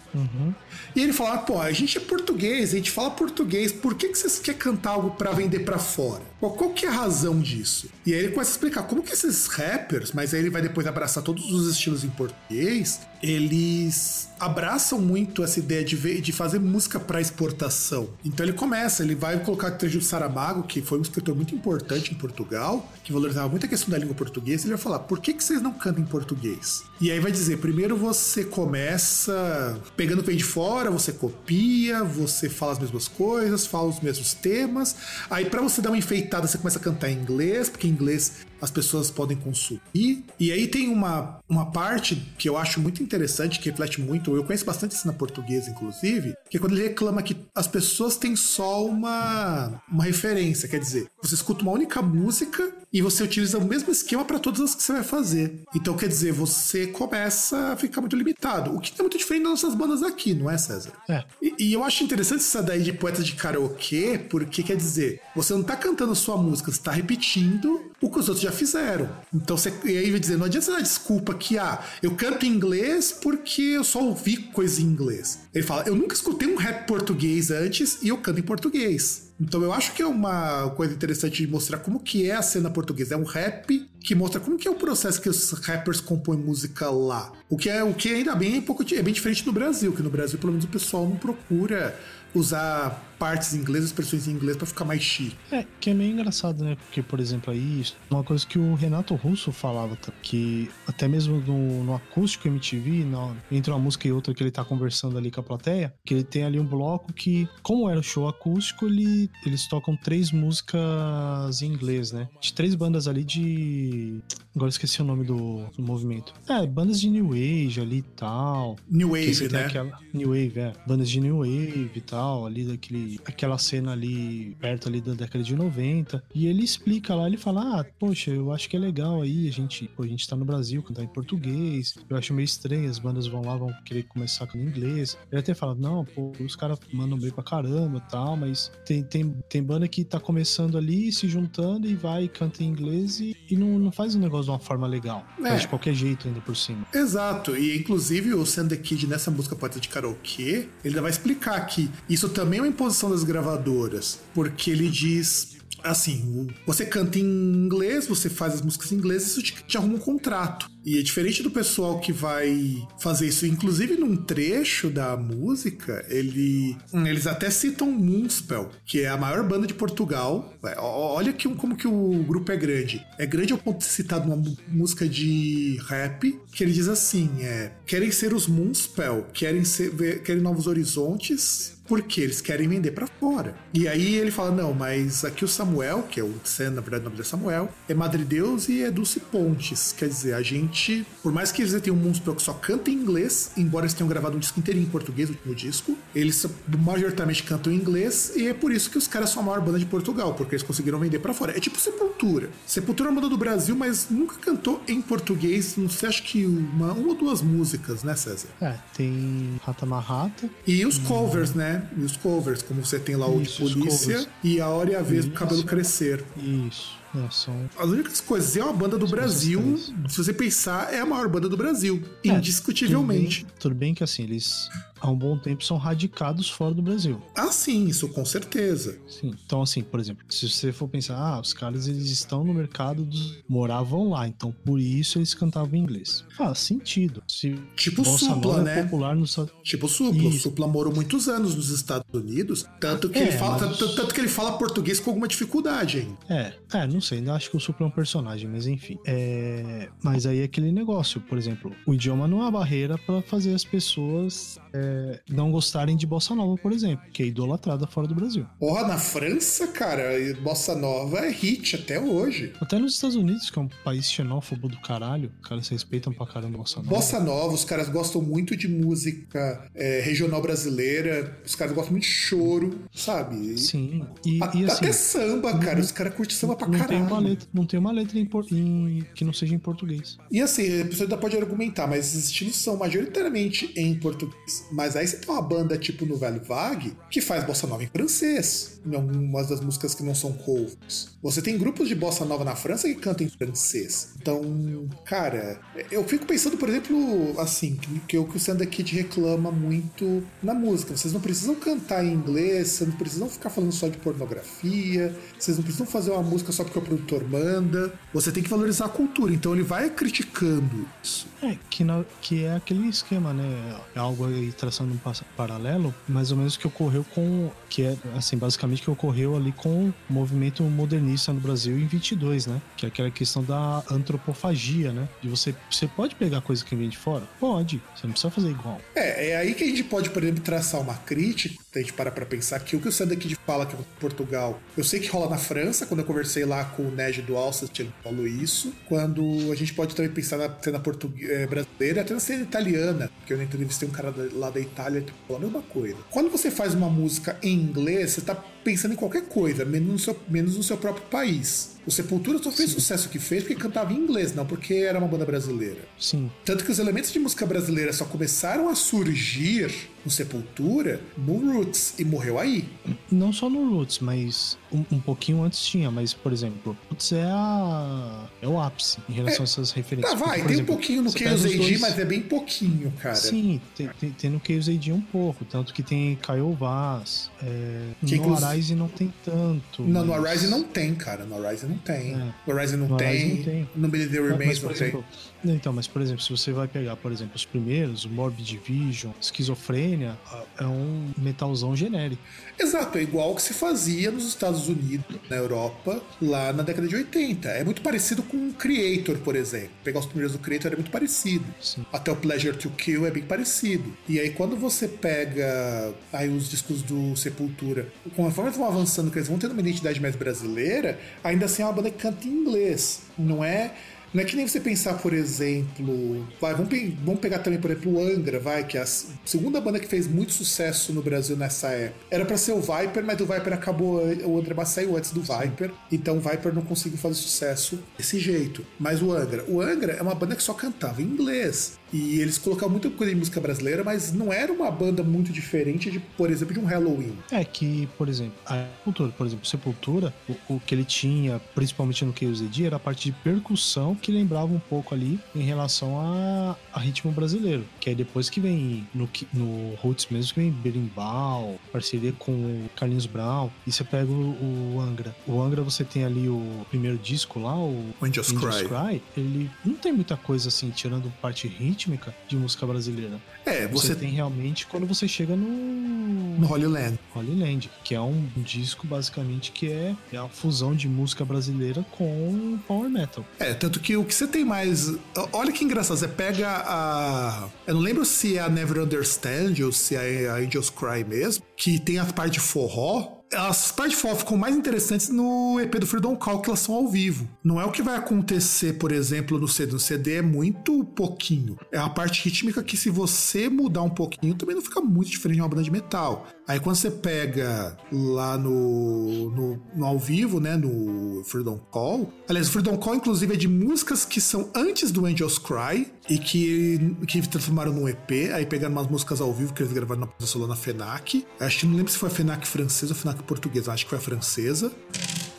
E 0.93 1.01
ele 1.01 1.13
falava, 1.13 1.39
pô, 1.39 1.59
a 1.61 1.71
gente 1.71 1.97
é 1.97 2.01
português, 2.01 2.73
a 2.73 2.77
gente 2.77 2.91
fala 2.91 3.11
português, 3.11 3.71
por 3.71 3.95
que, 3.95 4.09
que 4.09 4.17
vocês 4.17 4.39
querem 4.39 4.59
cantar 4.59 4.91
algo 4.91 5.11
pra 5.11 5.31
vender 5.31 5.59
pra 5.59 5.79
fora? 5.79 6.21
Qual, 6.39 6.51
qual 6.53 6.71
que 6.71 6.85
é 6.85 6.89
a 6.89 6.91
razão 6.91 7.39
disso? 7.39 7.89
E 8.05 8.13
aí 8.13 8.19
ele 8.19 8.31
começa 8.31 8.51
a 8.51 8.53
explicar 8.53 8.83
como 8.83 9.01
que 9.01 9.13
esses 9.13 9.47
rappers, 9.47 10.11
mas 10.11 10.33
aí 10.33 10.41
ele 10.41 10.49
vai 10.49 10.61
depois 10.61 10.85
abraçar 10.85 11.23
todos 11.23 11.49
os 11.49 11.71
estilos 11.71 12.03
em 12.03 12.09
português, 12.09 12.99
eles 13.21 14.29
abraçam 14.39 14.99
muito 14.99 15.43
essa 15.43 15.59
ideia 15.59 15.83
de, 15.83 15.95
ver, 15.95 16.21
de 16.21 16.31
fazer 16.31 16.59
música 16.59 16.99
pra 16.99 17.19
exportação. 17.19 18.09
Então 18.23 18.45
ele 18.45 18.53
começa, 18.53 19.03
ele 19.03 19.15
vai 19.15 19.39
colocar 19.43 19.67
o 19.67 19.71
trecho 19.71 19.99
do 19.99 20.03
Saramago, 20.03 20.63
que 20.63 20.81
foi 20.81 20.97
um 20.97 21.01
escritor 21.01 21.35
muito 21.35 21.53
importante 21.53 22.13
em 22.13 22.15
Portugal, 22.15 22.89
que 23.03 23.11
valorizava 23.11 23.49
muito 23.49 23.65
a 23.65 23.69
questão 23.69 23.89
da 23.89 23.97
língua 23.97 24.15
portuguesa, 24.15 24.63
ele 24.63 24.75
vai 24.75 24.81
falar, 24.81 24.99
por 24.99 25.19
que, 25.19 25.33
que 25.33 25.43
vocês 25.43 25.61
não 25.61 25.73
cantam 25.73 26.03
em 26.03 26.07
português? 26.07 26.83
E 27.01 27.11
aí 27.11 27.19
vai 27.19 27.31
dizer, 27.31 27.57
primeiro 27.57 27.97
você 27.97 28.45
começa 28.45 29.77
pegando 29.97 30.19
o 30.19 30.21
que 30.21 30.27
vem 30.27 30.37
de 30.37 30.43
fora, 30.43 30.89
você 30.89 31.11
copia, 31.11 32.03
você 32.03 32.49
fala 32.49 32.73
as 32.73 32.79
mesmas 32.79 33.07
coisas, 33.07 33.65
fala 33.65 33.89
os 33.89 33.99
mesmos 33.99 34.33
temas. 34.33 34.95
Aí 35.29 35.45
pra 35.45 35.61
você 35.61 35.81
dar 35.81 35.89
uma 35.89 35.97
enfeitada, 35.97 36.47
você 36.47 36.57
começa 36.57 36.79
a 36.79 36.81
cantar 36.81 37.09
em 37.09 37.17
inglês, 37.17 37.69
porque 37.69 37.87
inglês 37.87 38.47
as 38.61 38.71
pessoas 38.71 39.09
podem 39.09 39.37
consumir. 39.37 40.23
E 40.39 40.51
aí 40.51 40.67
tem 40.67 40.89
uma, 40.89 41.39
uma 41.47 41.71
parte 41.71 42.15
que 42.37 42.47
eu 42.47 42.57
acho 42.57 42.79
muito 42.79 43.01
interessante, 43.01 43.59
que 43.59 43.69
reflete 43.69 44.01
muito, 44.01 44.35
eu 44.35 44.43
conheço 44.43 44.65
bastante 44.65 44.95
isso 44.95 45.07
na 45.07 45.13
portuguesa, 45.13 45.69
inclusive, 45.69 46.35
que 46.49 46.57
é 46.57 46.59
quando 46.59 46.73
ele 46.73 46.87
reclama 46.87 47.21
que 47.21 47.35
as 47.55 47.67
pessoas 47.67 48.17
têm 48.17 48.35
só 48.35 48.85
uma, 48.85 49.81
uma 49.91 50.03
referência, 50.03 50.67
quer 50.67 50.79
dizer, 50.79 51.07
você 51.21 51.35
escuta 51.35 51.63
uma 51.63 51.71
única 51.71 52.01
música 52.01 52.73
e 52.91 53.01
você 53.01 53.23
utiliza 53.23 53.57
o 53.57 53.65
mesmo 53.65 53.91
esquema 53.91 54.25
para 54.25 54.39
todas 54.39 54.61
as 54.61 54.75
que 54.75 54.81
você 54.83 54.93
vai 54.93 55.03
fazer. 55.03 55.61
Então, 55.75 55.95
quer 55.95 56.07
dizer, 56.07 56.31
você 56.31 56.87
começa 56.87 57.73
a 57.73 57.75
ficar 57.75 58.01
muito 58.01 58.15
limitado, 58.15 58.75
o 58.75 58.79
que 58.79 58.93
é 58.97 59.03
muito 59.03 59.17
diferente 59.17 59.43
das 59.43 59.61
nossas 59.61 59.75
bandas 59.75 60.03
aqui, 60.03 60.33
não 60.33 60.49
é, 60.49 60.57
César? 60.57 60.91
É. 61.07 61.23
E, 61.41 61.53
e 61.59 61.73
eu 61.73 61.83
acho 61.83 62.03
interessante 62.03 62.41
essa 62.41 62.61
daí 62.61 62.81
de 62.81 62.93
poeta 62.93 63.21
de 63.23 63.33
karaokê, 63.33 64.19
porque 64.29 64.63
quer 64.63 64.75
dizer, 64.75 65.21
você 65.35 65.53
não 65.53 65.63
tá 65.63 65.75
cantando 65.75 66.15
sua 66.15 66.37
música, 66.37 66.71
você 66.71 66.81
tá 66.81 66.91
repetindo 66.91 67.91
o 68.01 68.09
que 68.09 68.19
os 68.19 68.27
outros 68.27 68.43
já 68.43 68.51
fizeram. 68.51 69.09
Então 69.33 69.57
você. 69.57 69.73
E 69.83 69.97
aí 69.97 70.09
vai 70.11 70.19
dizer, 70.19 70.37
não 70.37 70.45
adianta 70.45 70.65
você 70.65 70.71
dar 70.71 70.81
desculpa 70.81 71.33
que, 71.33 71.57
ah, 71.57 71.79
eu 72.01 72.15
canto 72.15 72.45
em 72.45 72.49
inglês 72.49 73.11
porque 73.11 73.61
eu 73.61 73.83
só 73.83 74.01
ouvi 74.03 74.37
coisa 74.37 74.81
em 74.81 74.85
inglês. 74.85 75.39
Ele 75.53 75.63
fala, 75.63 75.83
eu 75.85 75.95
nunca 75.95 76.15
escutei 76.15 76.47
um 76.47 76.55
rap 76.55 76.87
português 76.87 77.51
antes 77.51 77.99
e 78.01 78.09
eu 78.09 78.17
canto 78.17 78.39
em 78.39 78.43
português. 78.43 79.28
Então 79.39 79.61
eu 79.63 79.71
acho 79.71 79.93
que 79.93 80.01
é 80.01 80.07
uma 80.07 80.69
coisa 80.71 80.93
interessante 80.93 81.45
de 81.45 81.51
mostrar 81.51 81.77
como 81.79 81.99
que 81.99 82.29
é 82.29 82.35
a 82.35 82.41
cena 82.41 82.69
portuguesa. 82.69 83.15
É 83.15 83.17
um 83.17 83.23
rap 83.23 83.89
que 84.01 84.13
mostra 84.13 84.39
como 84.39 84.57
que 84.57 84.67
é 84.67 84.71
o 84.71 84.75
processo 84.75 85.21
que 85.21 85.29
os 85.29 85.51
rappers 85.51 86.01
compõem 86.01 86.37
música 86.37 86.89
lá. 86.89 87.31
O 87.49 87.55
que 87.55 87.69
é 87.69 87.83
o 87.83 87.93
que 87.93 88.13
ainda 88.13 88.35
bem 88.35 88.57
é, 88.57 88.61
pouco, 88.61 88.83
é 88.83 89.01
bem 89.01 89.13
diferente 89.13 89.45
no 89.45 89.53
Brasil, 89.53 89.93
que 89.93 90.03
no 90.03 90.09
Brasil 90.09 90.37
pelo 90.37 90.51
menos 90.51 90.65
o 90.65 90.69
pessoal 90.69 91.07
não 91.07 91.15
procura 91.15 91.97
usar 92.33 93.08
partes 93.19 93.53
em 93.53 93.57
inglês, 93.59 93.83
expressões 93.85 94.27
em 94.27 94.31
inglês 94.31 94.55
pra 94.57 94.65
ficar 94.65 94.85
mais 94.85 95.01
chique. 95.01 95.35
É, 95.51 95.65
que 95.79 95.89
é 95.89 95.93
meio 95.93 96.13
engraçado, 96.13 96.63
né? 96.63 96.75
Porque, 96.75 97.01
por 97.03 97.19
exemplo, 97.19 97.51
aí, 97.53 97.83
uma 98.09 98.23
coisa 98.23 98.47
que 98.47 98.57
o 98.57 98.73
Renato 98.75 99.13
Russo 99.15 99.51
falava, 99.51 99.95
tá? 99.97 100.11
que 100.23 100.69
até 100.87 101.07
mesmo 101.07 101.39
no, 101.41 101.83
no 101.83 101.93
acústico 101.95 102.47
MTV, 102.47 103.03
na- 103.05 103.35
entre 103.51 103.71
uma 103.71 103.79
música 103.79 104.07
e 104.07 104.11
outra 104.11 104.33
que 104.33 104.41
ele 104.41 104.51
tá 104.51 104.63
conversando 104.63 105.17
ali 105.17 105.29
com 105.29 105.41
a 105.41 105.43
plateia, 105.43 105.93
que 106.05 106.13
ele 106.13 106.23
tem 106.23 106.43
ali 106.43 106.59
um 106.59 106.65
bloco 106.65 107.11
que, 107.13 107.47
como 107.61 107.89
era 107.89 107.99
o 107.99 108.03
show 108.03 108.27
acústico, 108.27 108.85
ele, 108.87 109.29
eles 109.45 109.67
tocam 109.67 109.95
três 109.97 110.31
músicas 110.31 111.61
em 111.61 111.67
inglês, 111.71 112.11
né? 112.11 112.27
De 112.39 112.53
três 112.53 112.75
bandas 112.75 113.07
ali 113.07 113.23
de. 113.23 114.19
Agora 114.55 114.67
eu 114.67 114.69
esqueci 114.69 115.01
o 115.01 115.05
nome 115.05 115.25
do, 115.25 115.65
do 115.77 115.83
movimento. 115.83 116.33
É, 116.47 116.65
bandas 116.65 116.99
de 116.99 117.09
New 117.09 117.31
Age 117.33 117.79
ali 117.81 117.97
e 117.97 118.01
tal. 118.01 118.75
New 118.89 119.09
Wave, 119.09 119.49
né? 119.49 119.65
aquela 119.65 119.99
New 120.13 120.29
Wave, 120.29 120.59
é. 120.59 120.73
Bandas 120.87 121.09
de 121.09 121.19
New 121.19 121.37
Wave 121.39 121.91
e 121.95 122.01
tal, 122.01 122.45
ali 122.45 122.63
daquele, 122.65 123.08
aquela 123.25 123.57
cena 123.57 123.93
ali 123.93 124.55
perto 124.59 124.87
ali 124.87 125.01
da 125.01 125.13
década 125.13 125.43
de 125.43 125.55
90. 125.55 126.23
E 126.33 126.47
ele 126.47 126.63
explica 126.63 127.15
lá, 127.15 127.27
ele 127.27 127.37
fala: 127.37 127.79
Ah, 127.79 127.85
poxa, 127.99 128.31
eu 128.31 128.51
acho 128.51 128.69
que 128.69 128.75
é 128.75 128.79
legal 128.79 129.21
aí, 129.21 129.47
a 129.47 129.51
gente, 129.51 129.87
pô, 129.95 130.03
a 130.03 130.07
gente 130.07 130.27
tá 130.27 130.35
no 130.35 130.45
Brasil, 130.45 130.83
cantar 130.83 131.03
em 131.03 131.07
português. 131.07 131.95
Eu 132.09 132.17
acho 132.17 132.33
meio 132.33 132.45
estranho, 132.45 132.89
as 132.89 132.99
bandas 132.99 133.27
vão 133.27 133.41
lá, 133.41 133.55
vão 133.55 133.73
querer 133.85 134.03
começar 134.03 134.47
com 134.47 134.57
inglês. 134.57 135.17
Ele 135.31 135.39
até 135.39 135.53
fala: 135.53 135.75
Não, 135.75 136.05
pô, 136.05 136.31
os 136.39 136.55
caras 136.55 136.79
mandam 136.91 137.17
bem 137.17 137.31
pra 137.31 137.43
caramba 137.43 137.99
tal, 138.09 138.35
mas 138.35 138.71
tem, 138.85 139.03
tem, 139.03 139.33
tem 139.49 139.63
banda 139.63 139.87
que 139.87 140.03
tá 140.03 140.19
começando 140.19 140.77
ali, 140.77 141.11
se 141.11 141.27
juntando 141.27 141.87
e 141.87 141.95
vai 141.95 142.25
e 142.25 142.27
canta 142.27 142.63
em 142.63 142.67
inglês 142.67 143.19
e, 143.19 143.35
e 143.49 143.55
não, 143.55 143.79
não 143.79 143.91
faz 143.91 144.15
o 144.15 144.19
negócio 144.19 144.45
de 144.45 144.51
uma 144.51 144.59
forma 144.59 144.87
legal. 144.87 145.25
É. 145.39 145.49
Faz 145.49 145.61
de 145.61 145.67
qualquer 145.67 145.93
jeito 145.93 146.27
ainda 146.27 146.41
por 146.41 146.55
cima. 146.55 146.85
Exato, 146.93 147.55
e 147.55 147.77
inclusive 147.77 148.33
o 148.33 148.45
Sam 148.45 148.67
the 148.67 148.77
Kid 148.77 149.07
nessa 149.07 149.31
música 149.31 149.55
Poeta 149.55 149.79
de 149.79 149.87
Karaokê, 149.89 150.67
ele 150.83 150.89
ainda 150.89 151.01
vai 151.01 151.11
explicar 151.11 151.59
que 151.65 151.89
isso 152.09 152.29
também 152.29 152.59
é 152.59 152.61
uma 152.63 152.67
imposição 152.67 152.98
das 153.07 153.23
gravadoras, 153.23 154.19
porque 154.33 154.71
ele 154.71 154.89
diz 154.89 155.59
assim, 155.83 156.47
você 156.65 156.85
canta 156.85 157.19
em 157.19 157.23
inglês, 157.23 158.07
você 158.07 158.29
faz 158.29 158.55
as 158.55 158.61
músicas 158.61 158.91
em 158.91 158.95
inglês, 158.95 159.23
isso 159.27 159.41
te, 159.41 159.53
te 159.65 159.77
arruma 159.77 159.95
um 159.95 159.99
contrato. 159.99 160.69
E 160.85 160.97
é 160.97 161.01
diferente 161.01 161.43
do 161.43 161.51
pessoal 161.51 161.99
que 161.99 162.11
vai 162.11 162.81
fazer 162.99 163.27
isso, 163.27 163.45
inclusive 163.45 163.95
num 163.95 164.15
trecho 164.15 164.89
da 164.89 165.15
música, 165.17 166.05
ele, 166.09 166.75
eles 166.93 167.27
até 167.27 167.49
citam 167.49 167.91
Moonspell, 167.91 168.69
que 168.85 169.01
é 169.01 169.09
a 169.09 169.17
maior 169.17 169.47
banda 169.47 169.67
de 169.67 169.73
Portugal. 169.73 170.53
É, 170.63 170.79
Olha 170.79 171.33
que, 171.33 171.47
como 171.55 171.75
que 171.75 171.87
o 171.87 172.23
grupo 172.23 172.51
é 172.51 172.57
grande. 172.57 173.05
É 173.17 173.25
grande 173.25 173.51
ao 173.51 173.59
ponto 173.59 173.79
de 173.79 173.85
citado 173.85 174.31
uma 174.31 174.41
música 174.67 175.07
de 175.07 175.77
rap, 175.87 176.39
que 176.53 176.63
ele 176.63 176.71
diz 176.71 176.87
assim: 176.87 177.29
é, 177.41 177.71
querem 177.85 178.09
ser 178.09 178.33
os 178.33 178.47
Moonspell, 178.47 179.27
querem, 179.33 179.63
ser, 179.65 180.23
querem 180.23 180.41
novos 180.41 180.65
horizontes, 180.65 181.78
porque 181.89 182.21
eles 182.21 182.39
querem 182.39 182.67
vender 182.67 182.91
pra 182.91 183.07
fora. 183.07 183.55
E 183.73 183.87
aí 183.87 184.15
ele 184.15 184.29
fala: 184.29 184.51
não, 184.51 184.73
mas 184.73 185.25
aqui 185.25 185.43
o 185.43 185.47
Samuel, 185.47 186.03
que 186.03 186.19
é 186.19 186.23
o 186.23 186.35
Sam, 186.43 186.71
na 186.71 186.81
verdade 186.81 187.01
o 187.01 187.05
nome 187.05 187.15
dele 187.15 187.27
é 187.27 187.29
Samuel, 187.29 187.69
é 187.89 187.93
Madre 187.95 188.23
Deus 188.23 188.69
e 188.69 188.83
é 188.83 188.91
Dulce 188.91 189.19
Pontes. 189.19 189.91
Quer 189.91 190.07
dizer, 190.07 190.33
a 190.35 190.41
gente, 190.43 191.05
por 191.23 191.33
mais 191.33 191.51
que 191.51 191.63
eles 191.63 191.79
tenham 191.81 191.97
um 191.97 191.99
Moonspell 191.99 192.35
que 192.35 192.43
só 192.43 192.53
canta 192.53 192.91
em 192.91 192.93
inglês, 192.93 193.51
embora 193.57 193.85
eles 193.85 193.93
tenham 193.95 194.07
gravado 194.07 194.37
um 194.37 194.39
disco 194.39 194.59
inteirinho 194.59 194.85
em 194.85 194.89
português, 194.89 195.29
o 195.29 195.33
último 195.33 195.55
disco, 195.55 195.97
eles 196.13 196.45
majoritariamente 196.77 197.43
cantam 197.43 197.73
em 197.73 197.75
inglês 197.75 198.33
e 198.35 198.47
é 198.47 198.53
por 198.53 198.71
isso 198.71 198.89
que 198.91 198.97
os 198.97 199.07
caras 199.07 199.31
são 199.31 199.41
a 199.41 199.45
maior 199.45 199.61
banda 199.61 199.79
de 199.79 199.85
Portugal, 199.85 200.35
porque 200.35 200.53
eles 200.53 200.63
conseguiram 200.63 200.99
vender 200.99 201.19
pra 201.19 201.33
fora. 201.33 201.57
É 201.57 201.59
tipo 201.59 201.79
Sepultura. 201.79 202.49
Sepultura 202.67 203.09
é 203.09 203.11
uma 203.11 203.21
banda 203.21 203.29
do 203.29 203.37
Brasil, 203.37 203.75
mas 203.75 204.07
nunca 204.11 204.35
cantou 204.35 204.81
em 204.87 205.01
português. 205.01 205.75
Não 205.75 205.89
sei, 205.89 206.09
acho 206.09 206.23
que 206.23 206.45
uma, 206.45 206.93
uma 206.93 207.09
ou 207.09 207.15
duas 207.15 207.41
músicas, 207.41 208.03
né, 208.03 208.15
César? 208.15 208.49
É, 208.61 208.75
tem 208.93 209.59
Rata 209.63 209.85
Marrata. 209.85 210.49
E 210.67 210.85
os 210.85 210.97
covers, 210.99 211.53
né? 211.53 211.78
E 211.97 212.01
os 212.03 212.17
covers, 212.17 212.61
como 212.61 212.85
você 212.85 212.99
tem 212.99 213.15
lá 213.15 213.27
o 213.27 213.37
de. 213.37 213.43
Isso, 213.43 213.61
polícia 213.61 214.27
e 214.43 214.59
a 214.59 214.67
hora 214.67 214.91
e 214.91 214.95
a 214.95 215.01
vez 215.01 215.25
do 215.25 215.31
cabelo 215.31 215.63
crescer. 215.63 216.23
Isso. 216.37 216.97
É, 217.15 217.31
são. 217.31 217.69
As 217.77 217.89
únicas 217.89 218.21
coisas, 218.21 218.55
é 218.55 218.63
uma 218.63 218.73
banda 218.73 218.97
do 218.97 219.07
Brasil, 219.07 219.79
se 220.07 220.17
você 220.17 220.31
pensar, 220.31 220.93
é 220.93 220.99
a 220.99 221.05
maior 221.05 221.27
banda 221.27 221.49
do 221.49 221.57
Brasil, 221.57 222.03
É, 222.23 222.29
indiscutivelmente. 222.29 223.39
Tudo 223.39 223.47
bem, 223.47 223.59
tudo 223.59 223.75
bem 223.75 223.93
que 223.95 224.03
assim, 224.03 224.23
eles 224.23 224.69
há 225.01 225.09
um 225.09 225.15
bom 225.15 225.37
tempo 225.37 225.63
são 225.63 225.77
radicados 225.77 226.49
fora 226.49 226.73
do 226.73 226.81
Brasil. 226.81 227.21
Ah, 227.35 227.51
sim, 227.51 227.87
isso 227.87 228.07
com 228.09 228.23
certeza. 228.25 228.99
Sim. 229.07 229.33
Então, 229.45 229.61
assim, 229.61 229.81
por 229.81 229.99
exemplo, 229.99 230.25
se 230.29 230.49
você 230.49 230.71
for 230.71 230.87
pensar, 230.87 231.17
ah, 231.17 231.39
os 231.39 231.53
caras 231.53 231.87
eles 231.87 232.09
estão 232.09 232.43
no 232.43 232.53
mercado, 232.53 233.03
dos... 233.03 233.37
moravam 233.47 234.09
lá, 234.09 234.27
então 234.27 234.51
por 234.65 234.79
isso 234.79 235.17
eles 235.19 235.33
cantavam 235.33 235.75
em 235.75 235.79
inglês. 235.81 236.23
Faz 236.35 236.59
sentido. 236.59 237.23
Se 237.27 237.59
Tipo 237.75 238.03
Supla, 238.05 238.35
Nova 238.35 238.61
né? 238.63 238.79
é 238.79 238.83
popular 238.83 239.15
no 239.15 239.25
Tipo 239.63 239.87
Supla. 239.87 240.23
O 240.23 240.29
Isso. 240.29 240.39
Supla 240.43 240.67
morou 240.67 240.93
muitos 240.93 241.27
anos 241.27 241.55
nos 241.55 241.69
Estados 241.69 242.05
Unidos, 242.13 242.65
tanto 242.79 243.09
que, 243.09 243.19
É, 243.19 243.23
ele, 243.23 243.31
fala, 243.33 243.67
mas- 243.67 243.77
tanto, 243.77 243.95
tanto 243.95 244.13
que 244.13 244.21
ele 244.21 244.27
fala 244.27 244.57
português 244.57 244.99
com 244.99 245.09
alguma 245.11 245.27
dificuldade 245.27 245.99
ainda. 245.99 246.17
É, 246.29 246.53
é, 246.77 246.87
não 246.87 247.01
sei, 247.01 247.19
ainda 247.19 247.33
acho 247.33 247.49
que 247.49 247.57
o 247.57 247.59
Supla 247.59 247.85
é 247.85 247.89
um 247.89 247.91
personagem, 247.91 248.49
mas 248.49 248.67
enfim. 248.67 248.97
É, 249.05 249.89
mas 250.03 250.25
aí 250.25 250.39
é 250.39 250.43
aquele 250.43 250.71
negócio, 250.71 251.19
por 251.21 251.37
exemplo, 251.37 251.71
o 251.85 251.93
idioma 251.93 252.27
não 252.27 252.39
é 252.39 252.41
uma 252.41 252.51
barreira 252.51 252.97
pra 252.97 253.21
fazer 253.21 253.53
as 253.53 253.63
pessoas 253.63 254.59
é, 254.73 254.88
não 255.29 255.51
gostarem 255.51 255.95
de 255.97 256.05
bossa 256.05 256.33
nova, 256.35 256.55
por 256.61 256.71
exemplo, 256.71 257.05
que 257.11 257.23
é 257.23 257.25
idolatrada 257.25 257.87
fora 257.87 258.07
do 258.07 258.15
Brasil. 258.15 258.45
Porra, 258.59 258.87
na 258.87 258.97
França, 258.97 259.67
cara, 259.67 260.03
Bossa 260.41 260.75
Nova 260.75 261.19
é 261.19 261.29
hit 261.29 261.75
até 261.75 261.99
hoje. 261.99 262.53
Até 262.61 262.77
nos 262.79 262.93
Estados 262.95 263.15
Unidos, 263.15 263.49
que 263.49 263.57
é 263.59 263.61
um 263.61 263.69
país 263.83 264.11
xenófobo 264.11 264.67
do 264.67 264.77
caralho, 264.81 265.31
os 265.41 265.47
caras 265.47 265.67
respeitam 265.69 266.11
pra 266.13 266.25
caramba 266.25 266.57
bossa 266.59 266.77
nova. 266.77 266.89
Bossa 266.89 267.19
Nova, 267.19 267.53
os 267.53 267.63
caras 267.65 267.89
gostam 267.89 268.21
muito 268.21 268.55
de 268.55 268.67
música 268.67 269.65
é, 269.75 270.01
regional 270.01 270.41
brasileira, 270.41 271.39
os 271.45 271.55
caras 271.55 271.73
gostam 271.73 271.93
muito 271.93 272.03
de 272.03 272.09
choro, 272.09 272.79
sabe? 272.93 273.57
Sim, 273.57 274.05
e, 274.25 274.39
A- 274.43 274.51
e 274.55 274.65
assim. 274.65 274.85
Até 274.85 274.91
samba, 274.91 275.57
cara, 275.57 275.79
os 275.79 275.91
caras 275.91 276.13
curtem 276.13 276.35
samba 276.35 276.55
pra 276.55 276.67
não 276.67 276.77
caralho. 276.79 276.97
tem 276.99 277.07
uma 277.07 277.19
letra, 277.19 277.47
não 277.53 277.65
tem 277.65 277.79
uma 277.79 277.91
letra 277.91 278.17
em, 278.19 278.27
em- 278.51 279.05
que 279.15 279.23
não 279.25 279.33
seja 279.33 279.53
em 279.55 279.59
português. 279.59 280.17
E 280.31 280.41
assim, 280.41 280.81
a 280.81 280.85
pessoa 280.85 281.05
ainda 281.05 281.17
pode 281.17 281.35
argumentar, 281.37 281.87
mas 281.87 282.07
esses 282.09 282.25
estilos 282.25 282.55
são 282.55 282.77
majoritariamente 282.77 283.71
em 283.75 283.95
português. 283.95 284.65
Mas 284.79 284.95
aí 284.95 285.05
você 285.05 285.17
tem 285.17 285.29
uma 285.29 285.41
banda 285.41 285.77
tipo 285.77 286.05
no 286.05 286.15
Velho 286.15 286.41
Vague 286.41 286.95
que 287.11 287.19
faz 287.19 287.43
bossa 287.43 287.67
nova 287.67 287.83
em 287.83 287.87
francês, 287.87 288.79
em 288.85 288.95
algumas 288.95 289.49
das 289.49 289.59
músicas 289.59 289.93
que 289.93 290.01
não 290.03 290.15
são 290.15 290.31
covers. 290.31 291.09
Você 291.21 291.41
tem 291.41 291.57
grupos 291.57 291.89
de 291.89 291.95
bossa 291.95 292.23
nova 292.23 292.45
na 292.45 292.55
França 292.55 292.87
que 292.87 292.95
cantam 292.95 293.27
em 293.27 293.29
francês. 293.29 294.13
Então, 294.21 294.87
cara, 295.03 295.59
eu 295.91 296.01
fico 296.05 296.25
pensando, 296.25 296.55
por 296.55 296.69
exemplo, 296.69 297.37
assim, 297.41 297.75
que, 298.07 298.17
o 298.17 298.25
que 298.25 298.37
o 298.37 298.39
Sanda 298.39 298.65
Kid 298.65 298.95
reclama 298.95 299.51
muito 299.51 300.23
na 300.41 300.53
música. 300.53 300.95
Vocês 300.95 301.13
não 301.13 301.19
precisam 301.19 301.55
cantar 301.55 302.05
em 302.05 302.13
inglês, 302.13 302.69
vocês 302.69 302.89
não 302.89 302.95
precisam 302.95 303.29
ficar 303.29 303.49
falando 303.49 303.73
só 303.73 303.89
de 303.89 303.97
pornografia, 303.97 305.13
vocês 305.37 305.57
não 305.57 305.63
precisam 305.63 305.85
fazer 305.85 306.11
uma 306.11 306.23
música 306.23 306.53
só 306.53 306.63
porque 306.63 306.79
o 306.79 306.81
produtor 306.81 307.27
manda. 307.29 307.91
Você 308.13 308.31
tem 308.31 308.41
que 308.41 308.49
valorizar 308.49 308.85
a 308.85 308.89
cultura. 308.89 309.33
Então 309.33 309.53
ele 309.53 309.63
vai 309.63 309.89
criticando 309.89 310.87
isso. 311.03 311.27
É, 311.43 311.57
que, 311.69 311.83
na- 311.83 312.05
que 312.21 312.43
é 312.45 312.55
aquele 312.55 312.87
esquema, 312.87 313.33
né? 313.33 313.77
É 313.95 313.99
algo 313.99 314.25
aí 314.25 314.51
traçando 314.69 314.93
um 314.93 315.13
paralelo, 315.35 315.93
mais 316.07 316.31
ou 316.31 316.37
menos 316.37 316.55
que 316.55 316.67
ocorreu 316.67 317.03
com. 317.03 317.51
Que 317.67 317.83
é, 317.83 317.97
assim, 318.15 318.37
basicamente 318.37 318.81
que 318.81 318.91
ocorreu 318.91 319.35
ali 319.35 319.51
com 319.51 319.89
o 319.89 319.93
movimento 320.09 320.63
modernista 320.63 321.33
no 321.33 321.39
Brasil 321.39 321.77
em 321.77 321.87
22, 321.87 322.45
né? 322.45 322.61
Que 322.77 322.85
é 322.85 322.89
aquela 322.89 323.09
questão 323.09 323.43
da 323.43 323.83
antropofagia, 323.89 324.93
né? 324.93 325.09
De 325.21 325.27
você. 325.27 325.55
Você 325.69 325.87
pode 325.87 326.15
pegar 326.15 326.41
coisa 326.41 326.63
que 326.63 326.75
vem 326.75 326.87
de 326.87 326.97
fora? 326.97 327.23
Pode. 327.39 327.81
Você 327.95 328.05
não 328.05 328.11
precisa 328.11 328.31
fazer 328.31 328.49
igual. 328.49 328.79
É, 328.95 329.31
é 329.31 329.37
aí 329.37 329.53
que 329.55 329.63
a 329.63 329.67
gente 329.67 329.83
pode, 329.83 330.11
por 330.11 330.23
exemplo, 330.23 330.41
traçar 330.43 330.79
uma 330.79 330.95
crítica, 330.95 331.55
a 331.75 331.79
gente 331.79 331.93
para 331.93 332.09
pra 332.09 332.25
pensar 332.25 332.59
que 332.59 332.75
o 332.75 332.79
que 332.79 332.87
o 332.87 332.91
Sander 332.91 333.17
Kid 333.17 333.37
fala 333.45 333.65
que 333.65 333.75
é 333.75 333.79
Portugal, 333.99 334.59
eu 334.75 334.83
sei 334.83 334.99
que 334.99 335.07
rola 335.07 335.29
na 335.29 335.37
França, 335.37 335.85
quando 335.85 335.99
eu 335.99 336.05
conversei 336.05 336.43
lá 336.45 336.65
com 336.65 336.83
o 336.83 336.91
Ned 336.91 337.21
do 337.21 337.37
Alcest, 337.37 337.79
ele 337.79 337.93
falou 338.03 338.25
isso, 338.25 338.73
quando 338.87 339.21
a 339.51 339.55
gente 339.55 339.73
pode 339.73 339.95
também 339.95 340.11
pensar 340.11 340.37
na 340.37 340.49
cena 340.61 340.79
portuguesa, 340.79 341.47
brasileira, 341.47 342.01
até 342.01 342.13
na 342.13 342.19
cena 342.19 342.43
italiana, 342.43 343.11
porque 343.19 343.33
eu 343.33 343.37
na 343.37 343.43
entrevistei 343.43 343.87
um 343.87 343.91
cara 343.91 344.13
lá 344.33 344.49
da 344.49 344.59
Itália 344.59 345.01
que 345.01 345.13
falou 345.27 345.37
a 345.37 345.45
mesma 345.45 345.61
coisa. 345.61 345.97
Quando 346.09 346.31
você 346.31 346.49
faz 346.49 346.73
uma 346.73 346.89
música 346.89 347.37
em 347.43 347.53
inglês, 347.53 348.11
você 348.11 348.21
tá 348.21 348.43
pensando 348.63 348.93
em 348.93 348.95
qualquer 348.97 349.23
coisa, 349.27 349.63
menos 349.65 349.89
no 349.89 349.99
seu, 349.99 350.19
menos 350.29 350.55
no 350.57 350.63
seu 350.63 350.77
próprio 350.77 351.03
país. 351.05 351.77
O 351.85 351.91
Sepultura 351.91 352.37
só 352.43 352.51
fez 352.51 352.69
o 352.71 352.73
sucesso 352.75 353.09
que 353.09 353.17
fez 353.17 353.41
porque 353.43 353.55
cantava 353.55 353.91
em 353.93 353.95
inglês, 353.97 354.35
não 354.35 354.45
porque 354.45 354.75
era 354.75 354.99
uma 354.99 355.07
banda 355.07 355.25
brasileira. 355.25 355.79
Sim. 355.97 356.29
Tanto 356.45 356.63
que 356.63 356.71
os 356.71 356.77
elementos 356.77 357.11
de 357.11 357.17
música 357.17 357.45
brasileira 357.47 357.91
só 357.93 358.05
começaram 358.05 358.69
a 358.69 358.75
surgir 358.75 359.73
no 360.05 360.11
Sepultura 360.11 361.01
no 361.17 361.53
Roots 361.53 361.95
e 361.97 362.05
morreu 362.05 362.37
aí. 362.37 362.65
Não 363.11 363.33
só 363.33 363.49
no 363.49 363.69
Roots, 363.75 363.99
mas 363.99 364.57
um, 364.71 364.83
um 364.91 364.99
pouquinho 364.99 365.41
antes 365.43 365.65
tinha, 365.65 365.89
mas, 365.89 366.13
por 366.13 366.31
exemplo, 366.31 366.77
Roots 366.89 367.11
é 367.11 367.23
a. 367.23 368.27
é 368.41 368.47
o 368.47 368.59
ápice 368.59 368.99
em 369.09 369.13
relação 369.13 369.41
a 369.41 369.43
essas 369.45 369.71
referências. 369.71 370.13
Tá, 370.13 370.17
vai, 370.25 370.39
Porque, 370.39 370.41
por 370.41 370.47
tem 370.47 370.51
um 370.51 370.53
exemplo, 370.59 370.75
pouquinho 370.75 371.01
no 371.01 371.11
Chaos 371.17 371.39
os 371.39 371.45
AD, 371.45 371.57
dois- 371.57 371.79
mas 371.79 371.97
é 371.99 372.05
bem 372.05 372.21
pouquinho, 372.21 372.91
cara. 372.99 373.15
Sim, 373.15 373.59
tem, 373.75 373.89
tem, 373.99 374.11
tem 374.11 374.29
no 374.29 374.41
Chaos 374.45 374.69
AD 374.69 374.91
um 374.91 375.01
pouco, 375.01 375.43
tanto 375.45 375.73
que 375.73 375.81
tem 375.81 376.15
Caio 376.17 376.51
Vaz. 376.53 377.31
É, 377.41 377.89
Que 378.05 378.15
inclusive- 378.15 378.45
Arise 378.49 378.75
não 378.75 378.87
tem 378.87 379.13
tanto. 379.23 379.83
Não, 379.83 380.05
no 380.05 380.13
mas- 380.13 380.25
Arise 380.25 380.47
não 380.47 380.63
tem, 380.63 380.95
cara. 380.95 381.23
No 381.25 381.45
Arise 381.45 381.65
não 381.65 381.77
tem. 381.77 382.13
É. 382.15 382.33
No 382.47 382.57
Arise 382.57 382.77
não, 382.77 382.87
No 382.87 382.97
tem. 382.97 383.35
Não 383.37 383.43
tem. 383.43 383.69
No 383.75 383.87
Billy 383.87 384.07
The 384.09 384.19
Mas, 384.19 384.31
Remains 384.31 384.61
não 384.63 384.69
tem. 384.73 384.77
exemplo, 384.87 385.01
não, 385.01 385.28
então, 385.43 385.71
mas 385.71 385.87
por 385.87 386.01
exemplo, 386.01 386.21
se 386.21 386.29
você 386.29 386.51
vai 386.51 386.67
pegar, 386.67 386.95
por 386.95 387.11
exemplo, 387.11 387.35
os 387.35 387.45
primeiros, 387.45 388.05
o 388.05 388.09
Morbid 388.09 388.59
Vision, 388.65 389.11
Esquizofrênia, 389.19 390.17
é 390.57 390.65
um 390.65 391.11
metalzão 391.17 391.75
genérico. 391.75 392.21
Exato, 392.57 392.97
é 392.97 393.01
igual 393.01 393.33
que 393.35 393.41
se 393.41 393.53
fazia 393.53 394.11
nos 394.11 394.27
Estados 394.27 394.67
Unidos, 394.67 395.17
na 395.29 395.37
Europa, 395.37 396.01
lá 396.21 396.51
na 396.51 396.63
década 396.63 396.87
de 396.87 396.95
80. 396.95 397.49
É 397.49 397.63
muito 397.63 397.81
parecido 397.81 398.21
com 398.23 398.49
o 398.49 398.53
Creator, 398.53 399.17
por 399.19 399.35
exemplo. 399.35 399.69
Pegar 399.83 399.99
os 399.99 400.05
primeiros 400.05 400.33
do 400.33 400.39
Creator 400.39 400.73
é 400.73 400.75
muito 400.75 400.91
parecido. 400.91 401.45
Sim. 401.61 401.85
Até 401.91 402.11
o 402.11 402.15
Pleasure 402.15 402.57
to 402.57 402.69
Kill 402.71 403.05
é 403.05 403.11
bem 403.11 403.23
parecido. 403.23 403.93
E 404.07 404.19
aí 404.19 404.31
quando 404.31 404.55
você 404.55 404.87
pega 404.87 405.93
aí 406.11 406.29
os 406.29 406.49
discos 406.49 406.81
do 406.81 407.15
Sepultura, 407.15 407.87
conforme 408.15 408.49
eles 408.49 408.57
vão 408.57 408.67
avançando, 408.67 409.11
que 409.11 409.17
eles 409.17 409.27
vão 409.27 409.37
tendo 409.37 409.51
uma 409.51 409.61
identidade 409.61 409.99
mais 410.01 410.15
brasileira, 410.15 410.99
ainda 411.23 411.45
assim 411.45 411.61
é 411.61 411.65
uma 411.65 411.73
banda 411.73 411.89
que 411.89 411.97
canta 411.97 412.27
em 412.27 412.31
inglês. 412.31 413.01
Não 413.17 413.43
é 413.43 413.73
Não 414.13 414.21
é 414.21 414.25
que 414.25 414.35
nem 414.35 414.47
você 414.47 414.59
pensar, 414.59 414.95
por 414.95 415.13
exemplo. 415.13 416.25
Vai, 416.39 416.53
vamos, 416.53 416.69
pe- 416.69 416.95
vamos 417.03 417.19
pegar 417.19 417.39
também, 417.39 417.59
por 417.59 417.71
exemplo, 417.71 417.93
o 417.95 418.01
Angra, 418.01 418.39
vai, 418.39 418.63
que 418.65 418.77
é 418.77 418.81
a 418.81 418.85
segunda 418.85 419.61
banda 419.61 419.79
que 419.79 419.87
fez 419.87 420.07
muito 420.07 420.31
sucesso 420.33 420.93
no 420.93 421.01
Brasil 421.01 421.35
nessa 421.37 421.69
época. 421.69 421.99
Era 422.09 422.25
pra 422.25 422.37
ser 422.37 422.53
o 422.53 422.61
Viper, 422.61 423.03
mas 423.05 423.19
o 423.19 423.25
Viper 423.25 423.53
acabou. 423.53 424.01
O 424.25 424.41
Bassi 424.55 424.73
saiu 424.75 424.97
antes 424.97 425.11
do 425.11 425.21
Viper, 425.21 425.71
então 425.91 426.17
o 426.17 426.19
Viper 426.19 426.53
não 426.53 426.61
conseguiu 426.63 426.97
fazer 426.97 427.15
sucesso 427.15 427.79
desse 427.97 428.19
jeito. 428.19 428.65
Mas 428.79 429.01
o 429.01 429.11
Angra. 429.11 429.43
O 429.47 429.61
Angra 429.61 429.93
é 429.93 430.01
uma 430.01 430.15
banda 430.15 430.35
que 430.35 430.43
só 430.43 430.53
cantava 430.53 431.01
em 431.01 431.05
inglês. 431.05 431.77
E 431.91 432.19
eles 432.19 432.37
colocavam 432.37 432.69
muita 432.69 432.87
coisa 432.91 433.11
de 433.11 433.17
música 433.17 433.41
brasileira, 433.41 433.83
mas 433.83 434.13
não 434.13 434.31
era 434.31 434.53
uma 434.53 434.69
banda 434.69 435.01
muito 435.01 435.31
diferente 435.31 435.89
de, 435.89 435.99
por 435.99 436.29
exemplo, 436.29 436.53
de 436.53 436.59
um 436.59 436.63
Halloween. 436.65 437.17
É 437.31 437.43
que, 437.43 437.89
por 437.97 438.07
exemplo, 438.07 438.33
a 438.45 438.63
Sepultura, 438.77 439.11
por 439.17 439.25
exemplo, 439.25 439.45
Sepultura, 439.47 440.13
o, 440.29 440.55
o 440.55 440.59
que 440.59 440.75
ele 440.75 440.83
tinha, 440.85 441.41
principalmente 441.55 442.05
no 442.05 442.13
KUZD, 442.13 442.65
era 442.67 442.75
a 442.75 442.79
parte 442.79 443.05
de 443.05 443.11
percussão 443.23 443.95
que 443.99 444.11
lembrava 444.11 444.47
um 444.53 444.59
pouco 444.59 444.93
ali 444.95 445.19
em 445.35 445.41
relação 445.41 445.99
a, 445.99 446.55
a 446.73 446.79
ritmo 446.79 447.11
brasileiro. 447.11 447.65
Que 447.79 447.91
é 447.91 447.95
depois 447.95 448.29
que 448.29 448.39
vem 448.39 448.87
no, 448.93 449.09
no 449.33 449.75
Roots 449.75 450.07
mesmo, 450.09 450.33
que 450.33 450.39
vem 450.39 450.51
Berimbau, 450.51 451.59
parceria 451.71 452.11
com 452.17 452.31
o 452.31 452.69
Carlinhos 452.75 453.05
Brown, 453.05 453.49
e 453.67 453.71
você 453.71 453.83
pega 453.83 454.11
o, 454.11 454.75
o 454.75 454.81
Angra. 454.81 455.15
O 455.27 455.41
Angra 455.41 455.61
você 455.61 455.83
tem 455.83 456.03
ali 456.05 456.27
o 456.27 456.65
primeiro 456.69 456.97
disco 456.97 457.39
lá, 457.39 457.55
o 457.55 457.93
O 457.99 458.05
Angels 458.05 458.31
Cry. 458.31 459.01
ele 459.15 459.49
não 459.65 459.75
tem 459.75 459.91
muita 459.91 460.15
coisa 460.17 460.47
assim, 460.49 460.69
tirando 460.69 461.11
parte 461.21 461.47
rítmica 461.47 462.13
de 462.27 462.35
música 462.35 462.65
brasileira. 462.65 463.19
É, 463.45 463.67
Você, 463.67 463.87
você 463.89 463.95
tem 463.95 464.09
realmente 464.11 464.65
quando 464.67 464.85
você 464.87 465.07
chega 465.07 465.35
no 465.35 466.37
no 466.39 466.47
Holy 466.51 466.67
Land. 466.67 466.99
Holy 467.15 467.35
Land, 467.39 467.69
que 467.83 467.93
é 467.95 468.01
um 468.01 468.27
disco 468.37 468.87
basicamente 468.87 469.51
que 469.51 469.69
é, 469.71 469.95
é 470.13 470.17
a 470.17 470.27
fusão 470.27 470.73
de 470.73 470.87
música 470.87 471.25
brasileira 471.25 471.85
com 471.91 472.57
power 472.67 472.89
metal. 472.89 473.25
É, 473.39 473.53
tanto 473.53 473.79
que 473.79 473.88
o 473.95 474.03
que 474.03 474.13
você 474.13 474.27
tem 474.27 474.43
mais. 474.43 474.91
Olha 475.31 475.51
que 475.51 475.63
engraçado, 475.63 475.97
você 475.97 476.07
pega 476.07 476.47
a. 476.65 477.49
Eu 477.65 477.75
não 477.75 477.81
lembro 477.81 478.05
se 478.05 478.37
é 478.37 478.41
a 478.41 478.49
Never 478.49 478.83
Understand 478.83 479.63
ou 479.63 479.71
se 479.71 479.95
é 479.95 480.29
a 480.29 480.35
Angels 480.35 480.69
Cry 480.69 481.03
mesmo, 481.07 481.43
que 481.55 481.79
tem 481.79 481.99
a 481.99 482.05
parte 482.05 482.33
de 482.33 482.39
forró. 482.39 483.19
As 483.31 483.71
partes 483.71 483.99
forró 483.99 484.15
ficam 484.15 484.35
mais 484.37 484.55
interessantes 484.55 485.09
no 485.09 485.59
EP 485.59 485.75
do 485.75 485.85
Freedom 485.85 486.15
Call, 486.15 486.41
que 486.41 486.49
elas 486.49 486.61
são 486.61 486.73
ao 486.73 486.87
vivo. 486.87 487.29
Não 487.43 487.61
é 487.61 487.65
o 487.65 487.71
que 487.71 487.83
vai 487.83 487.95
acontecer, 487.95 488.73
por 488.73 488.91
exemplo, 488.91 489.37
no 489.37 489.47
CD. 489.47 489.71
No 489.71 489.79
CD 489.79 490.15
é 490.15 490.21
muito 490.21 490.83
pouquinho. 490.83 491.55
É 491.71 491.77
a 491.77 491.87
parte 491.87 492.23
rítmica 492.23 492.63
que, 492.63 492.75
se 492.75 492.89
você 492.89 493.47
mudar 493.47 493.83
um 493.83 493.89
pouquinho, 493.89 494.33
também 494.33 494.55
não 494.55 494.63
fica 494.63 494.81
muito 494.81 495.11
diferente 495.11 495.35
de 495.35 495.41
uma 495.43 495.47
banda 495.47 495.61
de 495.61 495.69
metal. 495.69 496.27
Aí 496.49 496.59
quando 496.59 496.77
você 496.77 496.89
pega 496.89 497.77
lá 497.91 498.35
no, 498.35 499.29
no, 499.29 499.61
no 499.75 499.85
ao 499.85 499.99
vivo, 499.99 500.39
né, 500.39 500.57
no 500.57 501.23
Freedom 501.23 501.59
Call. 501.69 502.11
Aliás, 502.27 502.47
o 502.49 502.51
Freedom 502.51 502.75
Call, 502.75 502.95
inclusive, 502.95 503.35
é 503.35 503.37
de 503.37 503.47
músicas 503.47 504.03
que 504.03 504.19
são 504.19 504.49
antes 504.55 504.89
do 504.89 505.05
Angels 505.05 505.37
Cry 505.37 505.87
e 506.09 506.17
que, 506.17 506.95
que 507.07 507.21
transformaram 507.27 507.71
num 507.71 507.87
EP. 507.87 508.33
Aí 508.33 508.47
pegaram 508.47 508.73
umas 508.73 508.87
músicas 508.87 509.21
ao 509.21 509.31
vivo 509.31 509.53
que 509.53 509.61
eles 509.61 509.71
gravaram 509.71 510.01
na 510.01 510.07
Produção 510.07 510.47
na 510.47 510.55
FENAC. 510.55 511.23
Acho 511.39 511.59
que 511.59 511.65
não 511.67 511.75
lembro 511.75 511.91
se 511.91 511.99
foi 511.99 512.09
a 512.09 512.11
FENAC 512.11 512.47
francesa 512.47 512.93
ou 512.93 512.97
a 512.97 512.99
FENAC 512.99 513.21
portuguesa. 513.25 513.71
Acho 513.71 513.85
que 513.85 513.89
foi 513.91 513.99
a 513.99 514.01
francesa. 514.01 514.71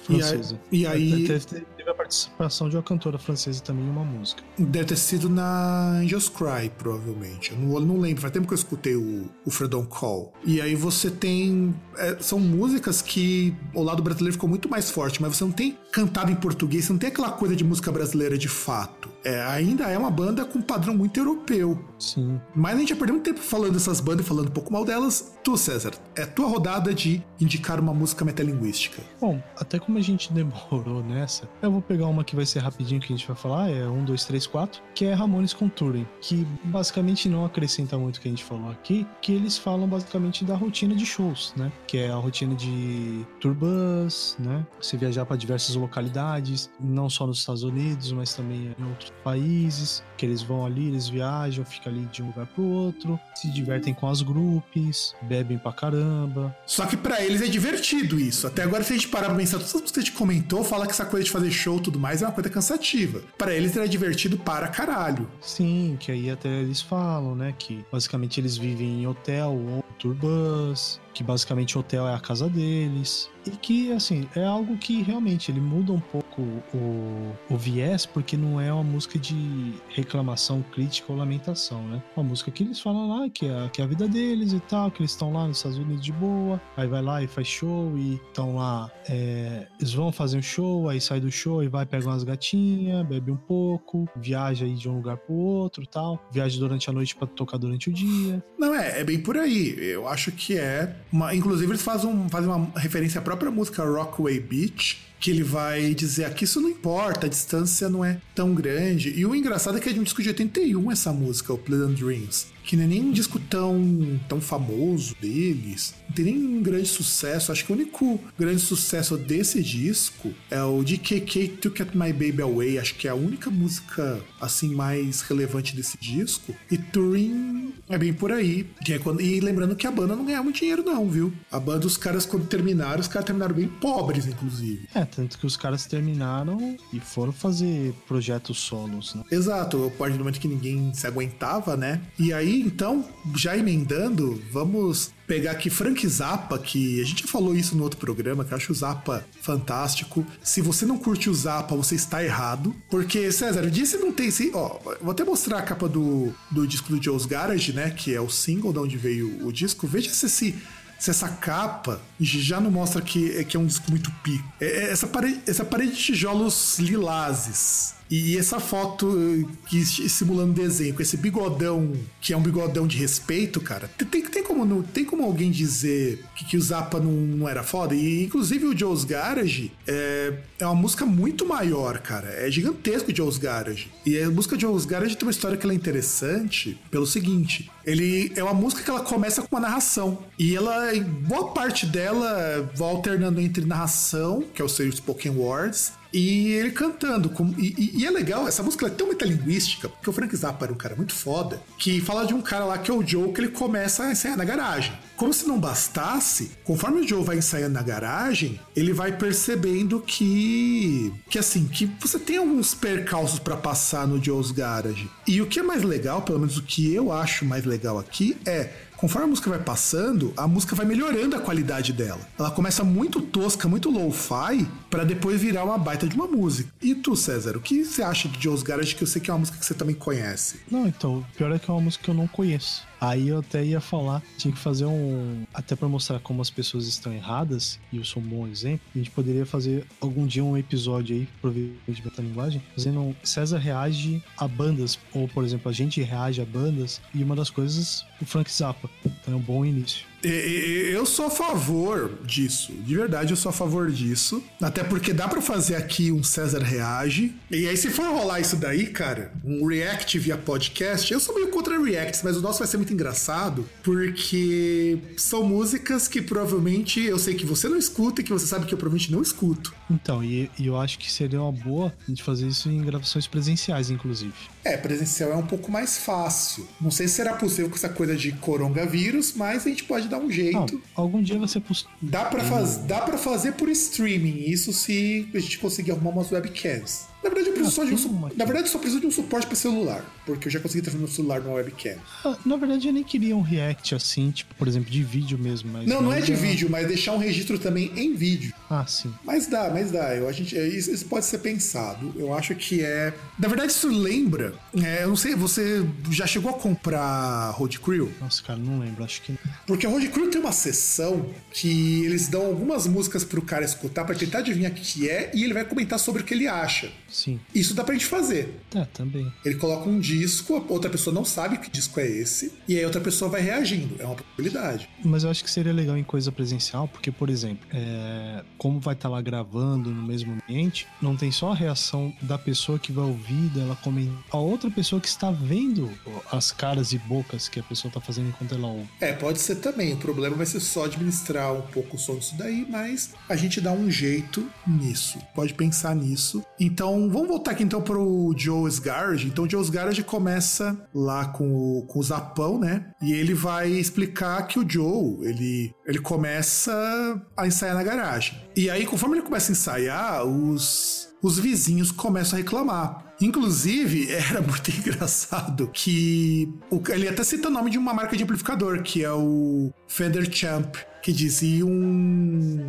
E 0.09 0.15
aí- 0.15 0.21
Francesa. 0.21 0.61
E 0.71 0.87
aí, 0.87 1.27
Teve, 1.27 1.67
teve- 1.81 1.91
a 1.91 1.95
participação 1.95 2.68
de 2.68 2.76
uma 2.76 2.83
cantora 2.83 3.18
francesa 3.18 3.61
também 3.62 3.85
em 3.85 3.91
uma 3.91 4.05
música. 4.05 4.43
deve 4.59 4.87
ter 4.87 4.97
sido 4.97 5.28
na 5.28 5.99
Angels 6.03 6.28
Cry, 6.28 6.70
provavelmente. 6.78 7.53
Eu 7.53 7.59
não, 7.59 7.74
eu 7.74 7.81
não 7.81 7.99
lembro, 7.99 8.20
faz 8.20 8.33
tempo 8.33 8.47
que 8.47 8.53
eu 8.53 8.57
escutei 8.59 8.95
o, 8.97 9.28
o 9.45 9.51
Freedom 9.51 9.85
Call. 9.87 10.33
E 10.45 10.61
aí 10.61 10.74
você 10.74 11.11
tem. 11.11 11.74
é, 11.97 12.16
são 12.20 12.39
músicas 12.39 13.03
que 13.03 13.55
o 13.74 13.83
lado 13.83 14.03
brasileiro 14.03 14.33
ficou 14.35 14.49
muito 14.49 14.68
mais 14.68 14.91
forte, 14.91 15.20
mas 15.20 15.37
você 15.37 15.45
não 15.45 15.53
tem 15.53 15.76
cantado 15.93 16.31
em 16.31 16.35
português, 16.37 16.85
você 16.85 16.93
não 16.93 16.99
tem 16.99 17.09
aquela 17.09 17.31
coisa 17.33 17.57
de 17.57 17.64
música 17.64 17.91
brasileira 17.91 18.37
de 18.39 18.49
fato. 18.49 19.09
É, 19.25 19.43
ainda 19.43 19.85
é 19.85 19.99
uma 19.99 20.11
banda 20.11 20.45
com 20.45 20.59
um 20.59 20.62
padrão 20.62 20.97
muito 20.97 21.18
europeu. 21.18 21.79
Sim. 21.99 22.41
Mas 22.55 22.77
a 22.77 22.79
gente 22.79 22.89
já 22.91 22.97
perdeu 22.97 23.14
muito 23.14 23.25
tempo 23.25 23.41
falando 23.41 23.75
dessas 23.75 24.01
bandas 24.01 24.25
e 24.25 24.29
falando 24.29 24.49
um 24.49 24.53
pouco 24.53 24.73
mal 24.73 24.85
delas. 24.85 25.37
Tu, 25.45 25.57
César, 25.57 25.93
é 26.16 26.25
tua 26.25 26.49
rodada 26.49 26.95
de 26.95 27.23
indicar 27.41 27.79
uma 27.79 27.93
música 27.93 28.25
metalinguística. 28.25 29.03
Bom, 29.21 29.43
até 29.57 29.79
como 29.79 29.99
a 29.99 30.01
gente 30.01 30.33
demorou 30.35 31.03
nessa, 31.03 31.49
eu 31.62 31.71
vou 31.71 31.83
pegar 31.83 32.07
uma 32.07 32.25
que 32.25 32.35
vai 32.35 32.47
ser 32.47 32.61
rapidinho 32.61 33.01
que 33.01 33.12
a 33.12 33.16
gente 33.16 33.27
vai 33.27 33.37
falar, 33.37 33.71
é 33.71 33.87
1, 33.87 34.05
2, 34.05 34.25
3, 34.25 34.47
4, 34.47 34.83
que 34.95 35.05
é 35.05 35.12
Ramones 35.12 35.53
com 35.53 35.68
Touring, 35.68 36.07
que 36.21 36.47
basicamente 36.64 37.29
não 37.29 37.45
acrescenta 37.45 37.99
muito 37.99 38.16
o 38.16 38.21
que 38.21 38.29
a 38.29 38.31
gente 38.31 38.45
falou 38.45 38.71
aqui, 38.71 39.07
que 39.21 39.33
eles 39.33 39.59
falam 39.59 39.89
basicamente 39.89 40.45
da 40.45 40.55
rotina 40.57 40.95
de 40.95 41.05
shows, 41.05 41.53
né? 41.57 41.71
Que 41.87 41.99
é 41.99 42.11
a 42.11 42.16
rotina 42.16 42.55
de 42.55 43.25
tour 43.41 43.55
bus, 43.55 44.37
né? 44.39 44.66
Você 44.81 44.97
viajar 44.97 45.27
para 45.27 45.37
diversas 45.37 45.75
localidades, 45.75 46.71
não 46.81 47.11
só 47.11 47.27
nos 47.27 47.39
Estados 47.39 47.62
Unidos, 47.62 48.12
mas 48.12 48.35
também 48.35 48.75
em 48.79 48.85
outros 48.85 49.10
países, 49.23 50.03
que 50.17 50.25
eles 50.25 50.43
vão 50.43 50.65
ali, 50.65 50.89
eles 50.89 51.09
viajam, 51.09 51.65
ficam 51.65 51.93
ali 51.93 52.07
de 52.07 52.23
um 52.23 52.29
lugar 52.29 52.47
pro 52.47 52.63
outro, 52.63 53.19
se 53.35 53.51
divertem 53.51 53.93
com 53.95 54.09
as 54.09 54.23
grupos, 54.23 55.15
bebem 55.23 55.59
pra 55.59 55.73
caramba, 55.73 56.55
Só 56.67 56.87
que 56.87 56.97
pra 56.97 57.23
eles 57.23 57.43
é 57.43 57.47
divertido 57.47 58.19
isso. 58.19 58.47
Até 58.47 58.63
agora, 58.63 58.83
se 58.83 58.93
a 58.93 58.97
gente 58.97 59.09
parar 59.09 59.29
pra 59.29 59.37
pensar, 59.37 59.59
tudo 59.59 59.91
que 59.91 59.99
a 59.99 60.03
gente 60.03 60.13
comentou, 60.13 60.65
fala 60.65 60.87
que 60.87 60.93
essa 60.93 61.05
coisa 61.05 61.25
de 61.25 61.31
fazer 61.31 61.51
show 61.51 61.79
e 61.79 61.83
tudo 61.83 61.99
mais 61.99 62.23
é 62.23 62.27
uma 62.27 62.33
coisa 62.33 62.51
cansativa. 62.51 63.23
Pra 63.37 63.53
eles 63.53 63.77
é 63.77 63.87
divertido 63.87 64.37
para 64.39 64.69
caralho. 64.69 65.29
Sim, 65.41 65.97
que 65.99 66.13
aí 66.13 66.31
até 66.31 66.49
eles 66.49 66.81
falam, 66.81 67.35
né? 67.35 67.55
Que 67.59 67.85
basicamente 67.91 68.41
eles 68.41 68.57
vivem 68.57 69.03
em 69.03 69.07
hotel 69.07 69.53
ou 69.53 69.85
tour 69.99 70.15
bus, 70.15 71.01
que 71.13 71.23
basicamente 71.23 71.77
o 71.77 71.81
hotel 71.81 72.07
é 72.07 72.15
a 72.15 72.21
casa 72.21 72.49
deles. 72.49 73.31
E 73.47 73.51
que, 73.51 73.91
assim, 73.93 74.29
é 74.37 74.45
algo 74.45 74.77
que 74.77 75.03
realmente 75.03 75.51
ele 75.51 75.61
muda 75.61 75.93
um 75.93 76.01
pouco 76.01 76.43
o, 76.75 77.33
o 77.49 77.57
viés, 77.57 78.05
porque 78.05 78.37
não 78.37 78.61
é 78.61 78.73
uma 78.73 78.85
música 78.85 79.19
de 79.19 79.73
reclamação, 79.89 80.63
crítica 80.73 81.11
ou 81.11 81.19
lamentação, 81.19 81.83
né? 81.89 82.03
Uma 82.15 82.25
música 82.25 82.51
que 82.51 82.63
eles 82.63 82.81
falam 82.81 83.09
lá 83.09 83.31
que 83.31 83.47
é, 83.47 83.69
que 83.71 83.81
é 83.81 83.85
a 83.85 83.87
vida 83.87 84.07
deles 84.07 84.53
e 84.53 84.61
tal, 84.61 84.91
que 84.91 85.01
eles 85.01 85.13
estão 85.13 85.33
lá 85.33 85.47
nos 85.47 85.57
Estados 85.57 85.79
Unidos 85.79 86.05
de 86.05 86.13
boa, 86.13 86.61
aí 86.77 86.87
vai 86.87 87.03
lá 87.03 87.23
e 87.23 87.27
faz 87.27 87.47
show 87.47 87.97
e 87.97 88.21
estão 88.29 88.57
lá, 88.57 88.91
é, 89.09 89.67
eles 89.79 89.95
vão 89.95 90.13
fazer 90.13 90.39
um 90.39 90.43
show, 90.43 90.89
aí 90.89 91.01
sai 91.01 91.21
do 91.21 91.31
show 91.31 91.63
e 91.63 91.69
vai 91.69 91.87
pegar 91.87 92.07
umas 92.07 92.25
gatinhas, 92.25 93.07
bebe 93.07 93.31
um 93.31 93.37
pouco, 93.37 94.07
viaja 94.17 94.67
aí 94.67 94.75
de 94.75 94.89
um 94.89 94.97
lugar 94.97 95.17
pro 95.17 95.35
outro 95.35 95.87
tal, 95.87 96.23
viaja 96.31 96.59
durante 96.59 96.91
a 96.91 96.93
noite 96.93 97.17
pra 97.17 97.27
tocar 97.27 97.57
durante 97.57 97.89
o 97.89 97.93
dia. 97.93 98.43
Não, 98.59 98.75
é, 98.75 99.01
é 99.01 99.05
bem 99.05 99.19
por 99.19 99.37
aí. 99.39 99.75
Eu 99.79 100.07
acho 100.07 100.31
que 100.33 100.59
é. 100.59 100.95
Uma, 101.13 101.35
inclusive, 101.35 101.71
eles 101.73 101.83
fazem, 101.83 102.09
um- 102.09 102.29
fazem 102.29 102.49
uma 102.49 102.71
referência 102.79 103.19
à 103.21 103.23
própria 103.23 103.51
música 103.51 103.83
Rockaway 103.85 104.39
Beach. 104.41 104.99
Que 105.21 105.31
ele 105.31 105.43
vai 105.45 105.95
dizer 105.95 106.25
aqui 106.25 106.45
isso 106.45 106.61
não 106.61 106.68
importa, 106.71 107.27
a 107.27 107.29
distância 107.29 107.89
não 107.91 108.03
é 108.05 108.18
tão 108.35 108.55
grande. 108.55 109.11
E 109.14 109.25
o 109.27 109.35
engraçado 109.35 109.77
é 109.77 109.81
que 109.81 109.89
é 109.89 109.93
de 109.93 110.01
um 110.01 110.03
disco 110.03 110.23
de 110.23 110.29
81 110.31 110.91
essa 110.91 111.12
música, 111.12 111.53
o 111.53 111.59
Pleasant 111.59 111.99
Dreams. 111.99 112.47
Que 112.64 112.77
não 112.77 112.85
é 112.85 112.87
nem 112.87 113.01
um 113.03 113.11
disco 113.12 113.39
tão, 113.39 114.21
tão 114.29 114.41
famoso 114.41 115.16
deles. 115.21 115.95
Não 116.09 116.14
tem 116.14 116.25
nem 116.27 116.37
um 116.39 116.62
grande 116.62 116.87
sucesso. 116.89 117.51
Acho 117.51 117.64
que 117.64 117.73
o 117.73 117.75
único 117.75 118.21
grande 118.39 118.61
sucesso 118.61 119.16
desse 119.16 119.62
disco 119.62 120.33
é 120.51 120.62
o 120.62 120.83
DKK 120.83 121.49
Took 121.61 121.83
At 121.83 121.95
My 121.95 122.12
Baby 122.12 122.43
Away. 122.43 122.79
Acho 122.79 122.95
que 122.95 123.09
é 123.09 123.11
a 123.11 123.14
única 123.14 123.51
música 123.51 124.21
assim 124.41 124.75
mais 124.75 125.21
relevante 125.23 125.75
desse 125.75 125.97
disco. 125.99 126.55
E 126.71 126.77
Turing 126.79 127.73
é 127.89 127.99
bem 127.99 128.12
por 128.12 128.31
aí. 128.31 128.66
É 128.89 128.99
quando- 128.99 129.21
e 129.21 129.41
lembrando 129.41 129.75
que 129.75 129.87
a 129.87 129.91
banda 129.91 130.14
não 130.14 130.25
ganhava 130.25 130.45
muito 130.45 130.59
dinheiro, 130.61 130.85
não, 130.85 131.09
viu? 131.09 131.33
A 131.51 131.59
banda, 131.59 131.87
os 131.87 131.97
caras, 131.97 132.25
quando 132.27 132.47
terminaram, 132.47 133.01
os 133.01 133.09
caras 133.09 133.25
terminaram 133.27 133.55
bem 133.55 133.66
pobres, 133.68 134.27
inclusive. 134.27 134.87
É, 134.95 135.05
tanto 135.11 135.39
que 135.39 135.47
os 135.47 135.57
caras 135.57 135.87
terminaram 135.87 136.77
e 136.93 137.01
foram 137.01 137.33
fazer 137.33 137.95
projetos 138.07 138.59
solos, 138.59 139.15
né? 139.15 139.25
Exato, 139.31 139.87
a 139.87 139.91
partir 139.91 140.15
do 140.15 140.21
momento 140.21 140.41
que 140.41 140.49
ninguém 140.49 140.93
se 140.95 141.07
aguentava, 141.07 141.77
né? 141.77 142.01
E 142.19 142.33
aí, 142.33 142.61
então, 142.61 143.05
já 143.35 143.57
emendando, 143.57 144.41
vamos 144.53 145.13
pegar 145.31 145.53
aqui 145.53 145.71
Frank 145.71 146.07
Zappa, 146.09 146.59
que 146.59 147.01
a 147.01 147.05
gente 147.05 147.23
já 147.23 147.29
falou 147.29 147.55
isso 147.55 147.77
no 147.77 147.85
outro 147.85 148.01
programa, 148.01 148.45
que 148.45 148.53
eu 148.53 148.57
acho 148.57 148.73
o 148.73 148.75
Zappa 148.75 149.25
fantástico. 149.41 150.27
Se 150.43 150.61
você 150.61 150.85
não 150.85 150.99
curte 150.99 151.31
o 151.31 151.35
Zappa, 151.35 151.77
você 151.77 151.95
está 151.95 152.25
errado. 152.25 152.75
Porque, 152.91 153.31
César, 153.31 153.63
o 153.63 153.71
dia 153.71 153.85
não 153.99 154.11
tem. 154.11 154.29
Se, 154.33 154.51
ó, 154.53 154.79
vou 155.01 155.13
até 155.13 155.23
mostrar 155.23 155.59
a 155.59 155.63
capa 155.63 155.89
do, 155.89 156.33
do 156.51 156.67
disco 156.67 156.89
do 156.89 157.01
Joe's 157.01 157.27
Garage, 157.27 157.73
né? 157.73 157.91
Que 157.91 158.13
é 158.13 158.21
o 158.21 158.29
single 158.29 158.73
de 158.73 158.79
onde 158.81 158.97
veio 158.97 159.47
o 159.47 159.53
disco. 159.53 159.87
Veja 159.87 160.11
se 160.11 160.27
esse 160.27 160.57
se 161.01 161.11
essa 161.11 161.28
capa 161.28 161.98
já 162.20 162.61
não 162.61 162.70
mostra 162.70 163.01
que, 163.01 163.42
que 163.46 163.57
é 163.57 163.61
um 163.61 163.64
disco 163.66 163.90
muito 163.90 164.11
pico. 164.22 164.46
É- 164.61 164.66
é 164.66 164.90
essa, 164.92 165.07
parede, 165.07 165.40
essa 165.46 165.64
parede 165.64 165.92
de 165.92 165.98
tijolos 165.98 166.78
lilazes. 166.78 167.94
E 168.11 168.37
essa 168.37 168.59
foto 168.59 169.17
eh, 169.17 169.47
que 169.69 169.85
simulando 169.85 170.53
desenho, 170.53 170.95
com 170.95 171.03
esse 171.03 171.17
bigodão, 171.17 171.93
que 172.21 172.33
é 172.33 172.37
um 172.37 172.43
bigodão 172.43 172.87
de 172.87 172.97
respeito, 172.97 173.61
cara. 173.61 173.89
Tem, 173.97 174.21
tem, 174.23 174.43
como, 174.43 174.83
tem 174.83 175.05
como 175.05 175.23
alguém 175.23 175.51
dizer 175.51 176.25
que, 176.35 176.45
que 176.45 176.57
o 176.57 176.61
Zappa 176.61 176.99
não, 176.99 177.13
não 177.13 177.49
era 177.49 177.63
foda? 177.63 177.95
E 177.95 178.25
inclusive 178.25 178.67
o 178.67 178.77
Joe's 178.77 179.05
Garage 179.05 179.71
é, 179.87 180.35
é 180.59 180.67
uma 180.67 180.75
música 180.75 181.07
muito 181.07 181.47
maior, 181.47 181.99
cara. 181.99 182.29
É 182.29 182.51
gigantesco 182.51 183.13
o 183.13 183.17
Joe's 183.17 183.39
Garage. 183.39 183.89
E 184.05 184.19
a 184.19 184.29
música 184.29 184.59
Joe's 184.59 184.85
Garage 184.85 185.17
tem 185.17 185.27
uma 185.27 185.31
história 185.31 185.57
que 185.57 185.67
é 185.67 185.73
interessante 185.73 186.77
pelo 186.91 187.07
seguinte: 187.07 187.71
ele 187.85 188.33
é 188.35 188.43
uma 188.43 188.55
música 188.55 188.83
que 188.83 188.91
ela 188.91 189.01
começa 189.01 189.41
com 189.43 189.55
uma 189.55 189.61
narração. 189.61 190.19
E 190.37 190.57
ela, 190.57 190.93
boa 191.29 191.53
parte 191.53 191.87
dela, 191.87 192.69
vai 192.75 192.89
alternando 192.89 193.41
entre 193.41 193.65
narração, 193.65 194.45
que 194.53 194.61
é 194.61 194.65
o 194.65 194.69
seu 194.69 194.91
spoken 194.91 195.33
words, 195.33 195.93
E 196.13 196.53
ele 196.53 196.71
cantando. 196.71 197.31
Com, 197.31 197.55
e, 197.59 197.99
e, 197.99 198.07
é 198.07 198.11
legal, 198.11 198.49
essa 198.49 198.63
música 198.63 198.87
é 198.87 198.91
tão 198.91 199.09
metalinguística, 199.09 199.89
porque 199.89 200.11
o 200.11 200.13
Frank 200.13 200.35
Zappa 200.37 200.65
era 200.65 200.73
um 200.73 200.77
cara 200.77 200.97
muito 200.97 201.15
foda, 201.15 201.63
que 201.79 202.01
fala 202.01 202.27
de 202.27 202.35
um 202.35 202.41
cara 202.41 202.65
lá 202.65 202.79
que 202.79 202.91
é 202.91 202.95
o 202.95 203.07
Joe, 203.07 203.33
que 203.33 203.41
ele 203.41 203.49
começa 203.49 204.05
a 204.05 204.13
ensaiar 204.13 204.37
na 204.37 204.45
garagem. 204.45 204.93
Como 205.17 205.33
se 205.35 205.47
não 205.47 205.61
bastasse, 205.61 206.53
conforme 206.65 207.01
o 207.01 207.07
Joe 207.07 207.23
vai 207.23 207.37
ensaiando 207.37 207.75
na 207.75 207.83
garagem, 207.83 208.59
ele 208.75 208.93
vai 208.93 209.17
percebendo 209.17 210.01
que. 210.01 211.13
que 211.29 211.39
assim, 211.39 211.69
que 211.69 211.87
você 212.01 212.19
tem 212.19 212.39
alguns 212.39 212.75
percalços 212.75 213.39
para 213.39 213.57
passar 213.57 214.07
no 214.07 214.23
Joe's 214.23 214.51
Garage. 214.51 215.11
E 215.27 215.43
o 215.43 215.47
que 215.47 215.61
é 215.61 215.63
mais 215.63 215.83
legal, 215.83 216.23
pelo 216.23 216.39
menos 216.39 216.57
o 216.57 216.63
que 216.63 216.93
eu 216.95 217.13
acho 217.13 217.45
mais 217.45 217.65
legal 217.65 217.99
aqui, 217.99 218.37
é 218.47 218.71
conforme 219.01 219.24
a 219.24 219.30
música 219.30 219.48
vai 219.48 219.59
passando, 219.59 220.34
a 220.36 220.46
música 220.46 220.76
vai 220.76 220.84
melhorando 220.84 221.34
a 221.34 221.40
qualidade 221.40 221.90
dela. 221.90 222.20
Ela 222.38 222.51
começa 222.51 222.84
muito 222.84 223.22
tosca, 223.22 223.66
muito 223.66 223.88
low-fi, 223.88 224.68
para 224.90 225.05
depois 225.05 225.40
virar 225.40 225.64
uma 225.64 225.78
baita 225.78 226.07
de 226.07 226.14
uma 226.14 226.26
música. 226.26 226.70
E 226.82 226.94
tu, 226.94 227.16
César, 227.16 227.57
o 227.57 227.61
que 227.61 227.82
você 227.82 228.03
acha 228.03 228.28
de 228.28 228.42
Joe's 228.42 228.62
Garage, 228.62 228.94
que 228.94 229.03
eu 229.03 229.07
sei 229.07 229.22
que 229.22 229.30
é 229.30 229.32
uma 229.32 229.40
música 229.40 229.57
que 229.59 229.64
você 229.64 229.72
também 229.72 229.94
conhece? 229.94 230.61
Não, 230.70 230.86
então, 230.86 231.20
o 231.20 231.26
pior 231.34 231.51
é 231.51 231.59
que 231.59 231.70
é 231.70 231.72
uma 231.72 231.80
música 231.80 232.05
que 232.05 232.11
eu 232.11 232.14
não 232.14 232.28
conheço. 232.28 232.89
Aí 233.01 233.28
eu 233.28 233.38
até 233.38 233.64
ia 233.64 233.80
falar, 233.80 234.22
tinha 234.36 234.53
que 234.53 234.59
fazer 234.59 234.84
um. 234.84 235.44
Até 235.55 235.74
para 235.74 235.88
mostrar 235.88 236.20
como 236.20 236.42
as 236.42 236.51
pessoas 236.51 236.86
estão 236.86 237.12
erradas, 237.12 237.78
e 237.92 237.96
eu 237.96 238.05
sou 238.05 238.22
um 238.22 238.26
bom 238.26 238.46
exemplo, 238.46 238.80
a 238.94 238.98
gente 238.98 239.11
poderia 239.11 239.46
fazer 239.46 239.86
algum 240.01 240.26
dia 240.26 240.44
um 240.44 240.57
episódio 240.57 241.16
aí, 241.16 241.28
provavelmente 241.40 241.80
de 241.88 242.05
metalinguagem, 242.05 242.62
fazendo 242.74 243.01
um 243.01 243.14
César 243.22 243.59
reage 243.59 244.22
a 244.36 244.46
bandas, 244.46 244.98
ou 245.14 245.26
por 245.26 245.44
exemplo, 245.44 245.70
a 245.70 245.72
gente 245.72 246.03
reage 246.03 246.42
a 246.42 246.44
bandas, 246.44 247.01
e 247.14 247.22
uma 247.24 247.34
das 247.34 247.48
coisas, 247.48 248.05
o 248.20 248.24
Frank 248.24 248.51
Zappa. 248.53 248.90
Então 249.05 249.34
é 249.34 249.36
um 249.36 249.40
bom 249.40 249.64
início. 249.64 250.10
Eu 250.23 251.07
sou 251.07 251.27
a 251.27 251.31
favor 251.31 252.18
disso. 252.25 252.73
De 252.73 252.95
verdade, 252.95 253.33
eu 253.33 253.37
sou 253.37 253.51
a 253.51 253.53
favor 253.53 253.91
disso. 253.91 254.43
Até 254.61 254.85
porque 254.85 255.12
dá 255.12 255.27
para 255.27 255.41
fazer 255.41 255.77
aqui 255.77 256.12
um 256.12 256.23
César 256.23 256.62
Reage. 256.62 257.35
E 257.51 257.68
aí, 257.68 257.77
se 257.77 257.91
for 257.91 258.07
rolar 258.07 258.41
isso 258.41 258.57
daí, 258.57 258.87
cara, 258.87 259.33
um 259.45 259.66
react 259.66 260.18
via 260.18 260.37
podcast, 260.37 261.12
eu 261.12 261.21
sou 261.21 261.35
meio 261.35 261.49
contra 261.49 261.81
reacts, 261.83 262.23
mas 262.23 262.37
o 262.37 262.41
nosso 262.41 262.59
vai 262.59 262.68
ser 262.68 262.77
muito 262.77 262.93
engraçado, 262.93 263.68
porque 263.83 264.99
são 265.16 265.45
músicas 265.45 266.07
que 266.07 266.21
provavelmente 266.21 267.01
eu 267.01 267.18
sei 267.18 267.35
que 267.35 267.47
você 267.47 267.68
não 267.68 267.77
escuta 267.77 268.21
e 268.21 268.25
que 268.25 268.33
você 268.33 268.47
sabe 268.47 268.66
que 268.66 268.75
eu 268.75 268.79
provavelmente 268.79 269.12
não 269.12 269.23
escuto. 269.23 269.75
Então, 269.91 270.23
e, 270.23 270.51
e 270.59 270.66
eu 270.66 270.79
acho 270.79 270.99
que 270.99 271.11
seria 271.11 271.41
uma 271.41 271.53
boa 271.53 271.93
a 272.07 272.11
gente 272.11 272.23
fazer 272.23 272.47
isso 272.47 272.68
em 272.68 272.83
gravações 272.83 273.27
presenciais, 273.27 273.91
inclusive. 273.91 274.35
É, 274.64 274.77
presencial 274.77 275.33
é 275.33 275.37
um 275.37 275.47
pouco 275.47 275.71
mais 275.71 275.99
fácil. 275.99 276.66
Não 276.81 276.91
sei 276.91 277.09
se 277.09 277.14
será 277.14 277.35
possível 277.35 277.71
com 277.71 277.77
essa 277.77 277.89
coisa 277.89 278.14
de 278.14 278.33
coronavírus, 278.33 279.33
mas 279.35 279.66
a 279.66 279.68
gente 279.68 279.85
pode 279.85 280.09
dar 280.11 280.19
um 280.19 280.31
jeito. 280.31 280.75
Não, 280.75 280.83
algum 280.95 281.23
dia 281.23 281.39
ser 281.49 281.61
possível. 281.61 281.91
Dá 282.03 282.25
para 282.25 282.45
faz... 282.45 282.77
Dá 282.79 283.01
pra 283.01 283.17
fazer 283.17 283.53
por 283.53 283.69
streaming, 283.69 284.45
isso 284.51 284.73
se 284.73 285.29
a 285.35 285.39
gente 285.39 285.59
conseguir 285.59 285.93
arrumar 285.93 286.11
umas 286.11 286.31
webcams. 286.31 287.10
Na 287.23 287.29
verdade, 287.29 287.49
eu 287.49 287.53
preciso 287.53 287.83
ah, 287.83 287.85
só 287.87 287.97
de 287.97 288.09
um, 288.09 288.29
na 288.37 288.45
verdade, 288.45 288.68
só 288.68 288.79
preciso 288.79 289.01
de 289.01 289.07
um 289.07 289.11
suporte 289.11 289.47
para 289.47 289.57
celular, 289.57 290.05
porque 290.25 290.49
eu 290.49 290.53
já 290.53 290.59
consegui 290.59 290.83
transferir 290.83 291.07
meu 291.07 291.14
celular 291.14 291.41
numa 291.41 291.55
webcam. 291.55 291.97
Ah, 292.25 292.37
na 292.45 292.57
verdade, 292.57 292.87
eu 292.89 292.93
nem 292.93 293.05
queria 293.05 293.37
um 293.37 293.43
react 293.43 293.95
assim, 293.95 294.31
tipo, 294.31 294.55
por 294.55 294.66
exemplo, 294.66 294.91
de 294.91 295.03
vídeo 295.03 295.39
mesmo. 295.39 295.71
Mas 295.71 295.87
não, 295.87 296.01
não 296.01 296.12
é 296.12 296.21
de 296.21 296.35
vídeo, 296.35 296.68
mas 296.71 296.87
deixar 296.87 297.12
um 297.12 297.18
registro 297.18 297.59
também 297.59 297.93
em 297.95 298.14
vídeo. 298.14 298.53
Ah, 298.71 298.87
sim. 298.87 299.12
Mas 299.25 299.47
dá, 299.47 299.71
mas 299.71 299.91
dá. 299.91 300.14
Eu, 300.14 300.29
a 300.29 300.33
gente, 300.33 300.57
é, 300.57 300.66
isso, 300.66 300.91
isso 300.91 301.05
pode 301.07 301.27
ser 301.27 301.39
pensado. 301.39 302.12
Eu 302.16 302.33
acho 302.33 302.55
que 302.55 302.83
é. 302.83 303.12
Na 303.39 303.49
verdade, 303.49 303.73
isso 303.73 303.89
lembra. 303.89 304.55
É, 304.83 305.05
eu 305.05 305.09
não 305.09 305.16
sei, 305.16 305.35
você 305.35 305.85
já 306.11 306.27
chegou 306.27 306.51
a 306.51 306.55
comprar 306.55 307.51
Road 307.51 307.79
Crew? 307.81 308.11
Nossa, 308.21 308.43
cara, 308.43 308.59
não 308.59 308.79
lembro, 308.79 309.05
acho 309.05 309.21
que 309.23 309.33
não. 309.33 309.39
Porque 309.66 309.87
a 309.87 309.91
Road 309.91 310.09
Crew 310.09 310.31
tem 310.31 310.41
uma 310.41 310.53
sessão 310.53 311.29
que 311.53 312.05
eles 312.05 312.29
dão 312.29 312.47
algumas 312.47 312.87
músicas 312.87 313.25
pro 313.25 313.43
cara 313.43 313.64
escutar 313.64 314.05
para 314.05 314.14
tentar 314.14 314.39
adivinhar 314.39 314.73
o 314.73 314.75
que 314.75 315.09
é 315.09 315.31
e 315.35 315.45
ele 315.45 315.53
vai 315.53 315.64
comentar 315.64 315.99
sobre 315.99 316.23
o 316.23 316.25
que 316.25 316.33
ele 316.33 316.49
acha. 316.49 316.91
Sim. 317.11 317.41
Isso 317.55 317.75
dá 317.75 317.85
pra 317.85 317.95
gente 317.95 318.07
fazer. 318.07 318.61
Tá, 318.71 318.87
também. 318.87 319.31
Ele 319.45 319.57
coloca 319.57 319.89
um 319.89 319.99
disco, 319.99 320.65
outra 320.69 320.91
pessoa 320.91 321.13
não 321.13 321.25
sabe 321.25 321.59
que 321.59 321.71
disco 321.71 321.99
é 322.01 322.07
esse, 322.07 322.53
e 322.69 322.79
aí 322.79 322.85
outra 322.85 323.01
pessoa 323.01 323.31
vai 323.31 323.41
reagindo. 323.41 323.97
É 323.99 324.07
uma 324.07 324.15
possibilidade. 324.15 324.89
Mas 325.05 325.25
eu 325.25 325.31
acho 325.31 325.43
que 325.43 325.51
seria 325.51 325.73
legal 325.73 325.97
em 325.97 326.05
coisa 326.05 326.31
presencial, 326.31 326.89
porque, 326.89 327.11
por 327.11 327.29
exemplo, 327.29 327.67
é... 327.73 328.45
como 328.57 328.81
vai 328.81 328.95
estar 328.95 329.09
tá 329.09 329.15
lá 329.15 329.21
gravando 329.21 329.91
no 329.91 330.03
mesmo 330.03 330.33
ambiente, 330.33 330.87
não 331.03 331.17
tem 331.17 331.31
só 331.31 331.53
a 331.53 331.55
reação 331.55 332.13
da 332.23 332.39
pessoa 332.39 332.79
que 332.79 332.93
vai 332.93 333.05
ouvir, 333.05 333.51
dela 333.51 333.77
comentar, 333.77 334.01
a 334.31 334.39
outra 334.39 334.71
pessoa 334.71 335.01
que 335.01 335.09
está 335.09 335.31
vendo 335.31 335.91
as 336.31 336.53
caras 336.53 336.93
e 336.93 336.99
bocas 336.99 337.49
que 337.49 337.61
a 337.61 337.63
pessoa 337.63 337.93
tá 337.93 338.01
fazendo 338.01 338.29
enquanto 338.29 338.55
ela 338.55 338.69
ouve. 338.69 338.89
É, 339.01 339.13
pode 339.13 339.41
ser 339.41 339.57
também. 339.57 339.93
O 339.93 339.97
problema 339.97 340.37
vai 340.37 340.47
ser 340.47 340.61
só 340.61 340.85
administrar 340.85 341.53
um 341.53 341.63
pouco 341.63 341.97
o 341.97 341.99
som 341.99 342.17
disso 342.17 342.37
daí, 342.37 342.67
mas 342.69 343.13
a 343.29 343.37
gente 343.37 343.61
dá 343.61 343.73
um 343.73 343.91
jeito 343.91 344.49
nisso. 344.67 345.19
Pode 345.35 345.55
pensar 345.55 345.95
nisso. 345.95 346.43
Então, 346.59 346.99
vamos 347.09 347.28
voltar 347.28 347.53
aqui 347.53 347.62
então 347.62 347.80
pro 347.80 348.34
Joe's 348.36 348.78
Garage. 348.78 349.26
Então, 349.26 349.48
Joe's 349.48 349.70
Garage 349.70 350.03
começa 350.03 350.88
lá 350.94 351.26
com 351.26 351.78
o, 351.78 351.86
com 351.86 351.98
o 351.98 352.03
Zapão, 352.03 352.59
né? 352.59 352.92
E 353.01 353.12
ele 353.12 353.34
vai 353.34 353.70
explicar 353.70 354.46
que 354.46 354.59
o 354.59 354.68
Joe, 354.68 355.18
ele, 355.22 355.74
ele 355.86 355.98
começa 355.98 357.22
a 357.36 357.46
ensaiar 357.46 357.74
na 357.74 357.82
garagem. 357.82 358.40
E 358.57 358.68
aí, 358.68 358.84
conforme 358.86 359.16
ele 359.16 359.24
começa 359.24 359.51
a 359.51 359.55
ensaiar, 359.55 360.24
os, 360.24 361.09
os 361.22 361.38
vizinhos 361.38 361.90
começam 361.90 362.38
a 362.38 362.42
reclamar. 362.42 363.11
Inclusive, 363.20 364.11
era 364.12 364.40
muito 364.40 364.70
engraçado 364.70 365.70
que 365.72 366.53
o, 366.70 366.80
ele 366.88 367.09
até 367.09 367.22
cita 367.22 367.48
o 367.48 367.51
nome 367.51 367.70
de 367.70 367.78
uma 367.78 367.92
marca 367.92 368.16
de 368.16 368.24
amplificador, 368.24 368.82
que 368.82 369.05
é 369.05 369.12
o 369.12 369.72
Fender 369.86 370.30
Champ, 370.32 370.74
que 371.03 371.12
dizia 371.12 371.64
um 371.64 372.66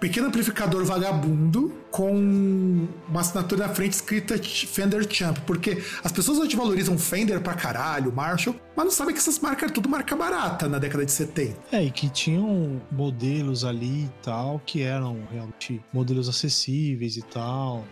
pequeno 0.00 0.28
amplificador 0.28 0.84
vagabundo 0.84 1.72
com 1.90 2.86
uma 3.08 3.20
assinatura 3.20 3.66
na 3.66 3.74
frente 3.74 3.94
escrita 3.94 4.38
Fender 4.38 5.06
Champ, 5.10 5.38
porque 5.46 5.82
as 6.04 6.12
pessoas 6.12 6.38
hoje 6.38 6.54
valorizam 6.54 6.98
Fender 6.98 7.40
pra 7.40 7.54
caralho, 7.54 8.12
Marshall, 8.12 8.54
mas 8.76 8.84
não 8.84 8.92
sabem 8.92 9.14
que 9.14 9.20
essas 9.20 9.38
marcas 9.38 9.64
eram 9.64 9.74
tudo 9.74 9.88
marca 9.88 10.14
barata 10.14 10.68
na 10.68 10.78
década 10.78 11.06
de 11.06 11.12
70. 11.12 11.56
É, 11.72 11.82
e 11.82 11.90
que 11.90 12.10
tinham 12.10 12.82
modelos 12.92 13.64
ali 13.64 14.04
e 14.04 14.10
tal, 14.22 14.60
que 14.66 14.82
eram 14.82 15.26
realmente 15.32 15.82
modelos 15.92 16.28
acessíveis 16.28 17.16
e 17.16 17.22
tal. 17.22 17.84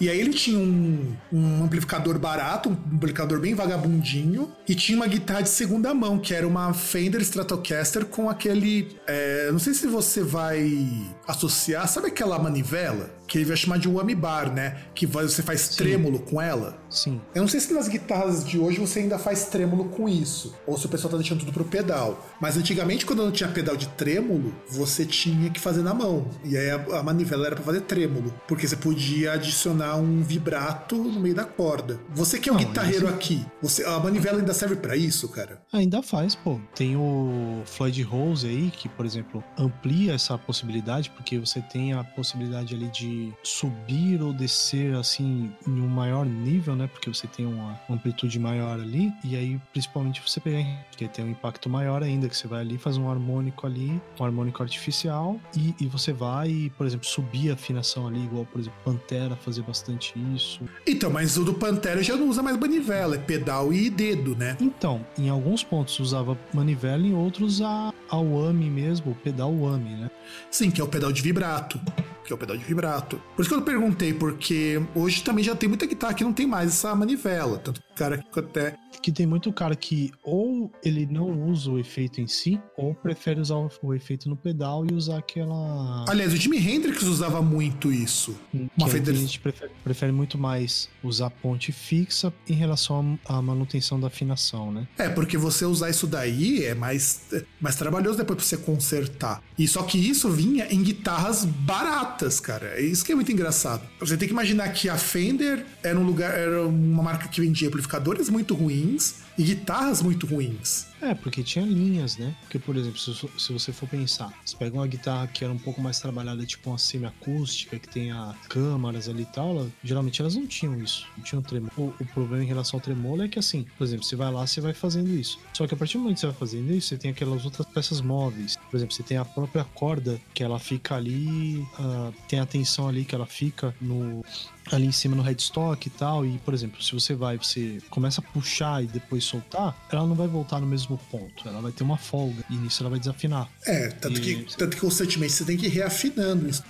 E 0.00 0.08
aí 0.08 0.18
ele 0.20 0.32
tinha 0.32 0.58
um, 0.58 1.14
um 1.32 1.64
amplificador 1.64 2.18
barato, 2.18 2.68
um 2.68 2.94
amplificador 2.94 3.40
bem 3.40 3.54
vagabundinho, 3.54 4.52
e 4.68 4.74
tinha 4.74 4.96
uma 4.96 5.06
guitarra 5.06 5.42
de 5.42 5.48
segunda 5.48 5.92
mão, 5.94 6.18
que 6.18 6.34
era 6.34 6.46
uma 6.46 6.72
Fender 6.72 7.20
Stratocaster 7.20 8.04
com 8.06 8.28
aquele. 8.28 8.96
É, 9.06 9.50
não 9.50 9.58
sei 9.58 9.74
se 9.74 9.86
você 9.86 10.22
vai 10.22 11.06
associar, 11.26 11.86
sabe 11.88 12.08
aquela 12.08 12.38
manivela? 12.38 13.10
Que 13.26 13.38
ele 13.38 13.44
vai 13.44 13.56
chamar 13.56 13.78
de 13.78 13.88
whammy 13.88 14.14
bar, 14.14 14.52
né? 14.52 14.76
Que 14.94 15.06
você 15.06 15.42
faz 15.42 15.60
Sim. 15.62 15.76
trêmulo 15.76 16.20
com 16.20 16.40
ela. 16.40 16.78
Sim. 16.88 17.20
Eu 17.34 17.42
não 17.42 17.48
sei 17.48 17.60
se 17.60 17.72
nas 17.72 17.88
guitarras 17.88 18.44
de 18.46 18.58
hoje 18.58 18.78
você 18.78 19.00
ainda 19.00 19.18
faz 19.18 19.46
trêmulo 19.46 19.86
com 19.86 20.08
isso, 20.08 20.54
ou 20.66 20.78
se 20.78 20.86
o 20.86 20.88
pessoal 20.88 21.10
tá 21.10 21.16
deixando 21.16 21.40
tudo 21.40 21.52
pro 21.52 21.64
pedal. 21.64 22.26
Mas 22.40 22.56
antigamente, 22.56 23.04
quando 23.04 23.24
não 23.24 23.32
tinha 23.32 23.48
pedal 23.48 23.76
de 23.76 23.88
trêmulo, 23.88 24.54
você 24.68 25.04
tinha 25.04 25.50
que 25.50 25.60
fazer 25.60 25.82
na 25.82 25.92
mão. 25.92 26.26
E 26.44 26.56
aí 26.56 26.70
a, 26.70 26.98
a 26.98 27.02
manivela 27.02 27.46
era 27.46 27.56
para 27.56 27.64
fazer 27.64 27.82
trêmulo, 27.82 28.32
porque 28.46 28.66
você 28.66 28.76
podia 28.76 29.32
adicionar 29.32 29.96
um 29.96 30.22
vibrato 30.22 30.96
no 30.96 31.20
meio 31.20 31.34
da 31.34 31.44
corda. 31.44 31.98
Você 32.14 32.38
que 32.38 32.48
é 32.48 32.52
um 32.52 32.56
guitarreiro 32.56 33.08
aqui, 33.08 33.44
você, 33.60 33.84
a 33.84 33.98
manivela 33.98 34.38
ainda 34.38 34.54
serve 34.54 34.76
para 34.76 34.96
isso, 34.96 35.28
cara? 35.28 35.62
Ainda 35.72 36.02
faz, 36.02 36.34
pô. 36.34 36.60
Tem 36.74 36.96
o 36.96 37.62
Floyd 37.64 38.02
Rose 38.02 38.46
aí, 38.46 38.70
que, 38.70 38.88
por 38.88 39.04
exemplo, 39.04 39.42
amplia 39.58 40.14
essa 40.14 40.38
possibilidade, 40.38 41.10
porque 41.10 41.38
você 41.38 41.60
tem 41.60 41.92
a 41.92 42.04
possibilidade 42.04 42.74
ali 42.74 42.88
de 42.88 43.15
subir 43.42 44.22
ou 44.22 44.32
descer 44.32 44.94
assim 44.94 45.50
em 45.66 45.80
um 45.80 45.88
maior 45.88 46.26
nível, 46.26 46.74
né? 46.74 46.86
Porque 46.86 47.08
você 47.08 47.26
tem 47.26 47.46
uma 47.46 47.78
amplitude 47.88 48.38
maior 48.38 48.80
ali, 48.80 49.12
e 49.24 49.36
aí 49.36 49.60
principalmente 49.72 50.22
você 50.26 50.40
pegar 50.40 50.56
que 50.96 51.06
tem 51.08 51.24
um 51.24 51.30
impacto 51.30 51.68
maior 51.68 52.02
ainda, 52.02 52.28
que 52.28 52.36
você 52.36 52.48
vai 52.48 52.60
ali 52.60 52.78
faz 52.78 52.96
um 52.96 53.10
harmônico 53.10 53.66
ali, 53.66 54.00
um 54.18 54.24
harmônico 54.24 54.62
artificial, 54.62 55.38
e, 55.56 55.74
e 55.80 55.86
você 55.86 56.12
vai, 56.12 56.72
por 56.76 56.86
exemplo, 56.86 57.06
subir 57.06 57.50
a 57.50 57.54
afinação 57.54 58.06
ali, 58.06 58.24
igual, 58.24 58.46
por 58.46 58.60
exemplo, 58.60 58.78
Pantera 58.84 59.36
fazer 59.36 59.62
bastante 59.62 60.14
isso. 60.34 60.60
Então, 60.86 61.10
mas 61.10 61.36
o 61.36 61.44
do 61.44 61.54
Pantera 61.54 62.02
já 62.02 62.16
não 62.16 62.28
usa 62.28 62.42
mais 62.42 62.56
manivela, 62.56 63.16
é 63.16 63.18
pedal 63.18 63.72
e 63.72 63.90
dedo, 63.90 64.34
né? 64.34 64.56
Então, 64.60 65.04
em 65.18 65.28
alguns 65.28 65.62
pontos 65.62 65.98
usava 66.00 66.38
manivela, 66.52 67.06
em 67.06 67.14
outros 67.14 67.60
a, 67.60 67.92
a 68.08 68.16
WAMI 68.16 68.70
mesmo, 68.70 69.12
o 69.12 69.14
pedal 69.14 69.52
WAMI, 69.54 69.96
né? 69.96 70.10
Sim, 70.50 70.70
que 70.70 70.80
é 70.80 70.84
o 70.84 70.88
pedal 70.88 71.12
de 71.12 71.22
vibrato 71.22 71.80
que 72.26 72.32
é 72.32 72.34
o 72.34 72.38
pedal 72.38 72.56
de 72.56 72.64
vibrato. 72.64 73.05
Por 73.08 73.42
isso 73.42 73.48
que 73.48 73.54
eu 73.54 73.62
perguntei, 73.62 74.12
porque 74.12 74.82
hoje 74.94 75.22
também 75.22 75.44
já 75.44 75.54
tem 75.54 75.68
muita 75.68 75.86
guitarra 75.86 76.14
que 76.14 76.24
não 76.24 76.32
tem 76.32 76.46
mais 76.46 76.70
essa 76.70 76.94
manivela. 76.94 77.58
Tanto 77.58 77.80
que 77.80 77.92
o 77.92 77.94
cara 77.94 78.18
que 78.18 78.40
até. 78.40 78.74
Que 79.02 79.12
tem 79.12 79.26
muito 79.26 79.52
cara 79.52 79.74
que 79.76 80.10
ou 80.22 80.70
ele 80.84 81.06
não 81.06 81.48
usa 81.48 81.70
o 81.70 81.78
efeito 81.78 82.20
em 82.20 82.26
si, 82.26 82.60
ou 82.76 82.94
prefere 82.94 83.40
usar 83.40 83.56
o 83.82 83.94
efeito 83.94 84.28
no 84.28 84.36
pedal 84.36 84.84
e 84.90 84.94
usar 84.94 85.18
aquela. 85.18 86.04
Aliás, 86.08 86.32
o 86.32 86.36
Jimi 86.36 86.58
Hendrix 86.58 87.02
usava 87.02 87.40
muito 87.42 87.92
isso. 87.92 88.36
Hum, 88.54 88.68
Uma 88.76 88.88
Fender... 88.88 89.14
A 89.14 89.18
gente 89.18 89.40
prefere, 89.40 89.70
prefere, 89.82 90.12
muito 90.12 90.38
mais 90.38 90.88
usar 91.02 91.30
ponte 91.30 91.72
fixa 91.72 92.32
em 92.48 92.54
relação 92.54 93.18
à 93.24 93.40
manutenção 93.40 93.98
da 93.98 94.08
afinação, 94.08 94.72
né? 94.72 94.86
É, 94.98 95.08
porque 95.08 95.36
você 95.36 95.64
usar 95.64 95.90
isso 95.90 96.06
daí 96.06 96.64
é 96.64 96.74
mais, 96.74 97.26
mais 97.60 97.76
trabalhoso 97.76 98.18
depois 98.18 98.36
pra 98.36 98.46
você 98.46 98.56
consertar. 98.56 99.42
E 99.58 99.66
só 99.66 99.82
que 99.82 99.98
isso 99.98 100.30
vinha 100.30 100.66
em 100.70 100.82
guitarras 100.82 101.44
baratas 101.44 101.96
baratas, 102.16 102.40
cara. 102.40 102.66
É 102.76 102.80
isso 102.80 103.04
que 103.04 103.12
é 103.12 103.14
muito 103.14 103.30
engraçado. 103.30 103.82
Você 104.00 104.16
tem 104.16 104.28
que 104.28 104.32
imaginar 104.32 104.68
que 104.70 104.88
a 104.88 104.96
Fender 104.96 105.64
era 105.82 105.98
um 105.98 106.04
lugar, 106.04 106.36
era 106.36 106.66
uma 106.66 107.02
marca 107.02 107.28
que 107.28 107.40
vendia 107.40 107.68
amplificadores 107.68 108.28
muito 108.28 108.54
ruins 108.54 108.85
things. 108.86 109.25
E 109.38 109.42
guitarras 109.42 110.02
muito 110.02 110.26
ruins. 110.26 110.86
É, 111.00 111.14
porque 111.14 111.42
tinha 111.42 111.64
linhas, 111.64 112.16
né? 112.16 112.34
Porque, 112.42 112.58
por 112.58 112.74
exemplo, 112.76 112.98
se, 112.98 113.12
se 113.14 113.52
você 113.52 113.72
for 113.72 113.88
pensar, 113.88 114.32
você 114.44 114.56
pega 114.56 114.74
uma 114.76 114.86
guitarra 114.86 115.26
que 115.26 115.44
era 115.44 115.52
um 115.52 115.58
pouco 115.58 115.80
mais 115.80 116.00
trabalhada, 116.00 116.44
tipo 116.46 116.70
uma 116.70 116.78
semiacústica, 116.78 117.78
que 117.78 117.88
tenha 117.88 118.34
câmaras 118.48 119.08
ali 119.08 119.22
e 119.22 119.26
tal, 119.26 119.50
ela, 119.50 119.70
geralmente 119.84 120.20
elas 120.20 120.34
não 120.34 120.46
tinham 120.46 120.80
isso, 120.80 121.06
não 121.16 121.24
tinham 121.24 121.42
tremolo. 121.42 121.72
O, 121.76 121.94
o, 122.00 122.06
problema 122.06 122.42
em 122.42 122.46
relação 122.46 122.78
ao 122.78 122.80
tremolo 122.80 123.22
é 123.22 123.28
que, 123.28 123.38
assim, 123.38 123.66
por 123.76 123.84
exemplo, 123.84 124.04
você 124.04 124.16
vai 124.16 124.32
lá, 124.32 124.46
você 124.46 124.60
vai 124.60 124.72
fazendo 124.72 125.10
isso. 125.10 125.38
Só 125.52 125.66
que 125.66 125.74
a 125.74 125.76
partir 125.76 125.98
do 125.98 126.00
momento 126.00 126.14
que 126.14 126.20
você 126.20 126.26
vai 126.28 126.36
fazendo 126.36 126.72
isso, 126.72 126.88
você 126.88 126.96
tem 126.96 127.10
aquelas 127.10 127.44
outras 127.44 127.66
peças 127.66 128.00
móveis. 128.00 128.56
Por 128.70 128.76
exemplo, 128.76 128.94
você 128.94 129.02
tem 129.02 129.18
a 129.18 129.24
própria 129.24 129.64
corda, 129.64 130.18
que 130.32 130.42
ela 130.42 130.58
fica 130.58 130.94
ali, 130.94 131.58
uh, 131.78 132.12
tem 132.26 132.40
a 132.40 132.46
tensão 132.46 132.88
ali 132.88 133.04
que 133.04 133.14
ela 133.14 133.26
fica 133.26 133.74
no, 133.80 134.24
ali 134.72 134.86
em 134.86 134.92
cima 134.92 135.14
no 135.14 135.22
headstock 135.22 135.86
e 135.86 135.90
tal. 135.90 136.24
E, 136.24 136.38
por 136.38 136.54
exemplo, 136.54 136.82
se 136.82 136.92
você 136.92 137.14
vai, 137.14 137.36
você 137.36 137.78
começa 137.90 138.20
a 138.20 138.24
puxar 138.24 138.82
e 138.82 138.86
depois 138.86 139.25
soltar, 139.26 139.86
ela 139.90 140.06
não 140.06 140.14
vai 140.14 140.26
voltar 140.26 140.60
no 140.60 140.66
mesmo 140.66 140.98
ponto. 141.10 141.48
Ela 141.48 141.60
vai 141.60 141.72
ter 141.72 141.82
uma 141.82 141.98
folga. 141.98 142.44
E 142.50 142.54
nisso 142.54 142.82
ela 142.82 142.90
vai 142.90 142.98
desafinar. 142.98 143.48
É, 143.66 143.88
tanto, 143.88 144.18
e... 144.18 144.20
que, 144.20 144.56
tanto 144.56 144.76
que 144.76 144.80
constantemente 144.80 145.32
você 145.32 145.44
tem 145.44 145.56
que 145.56 145.66
ir 145.66 145.70
reafinando 145.70 146.48
isso. 146.48 146.62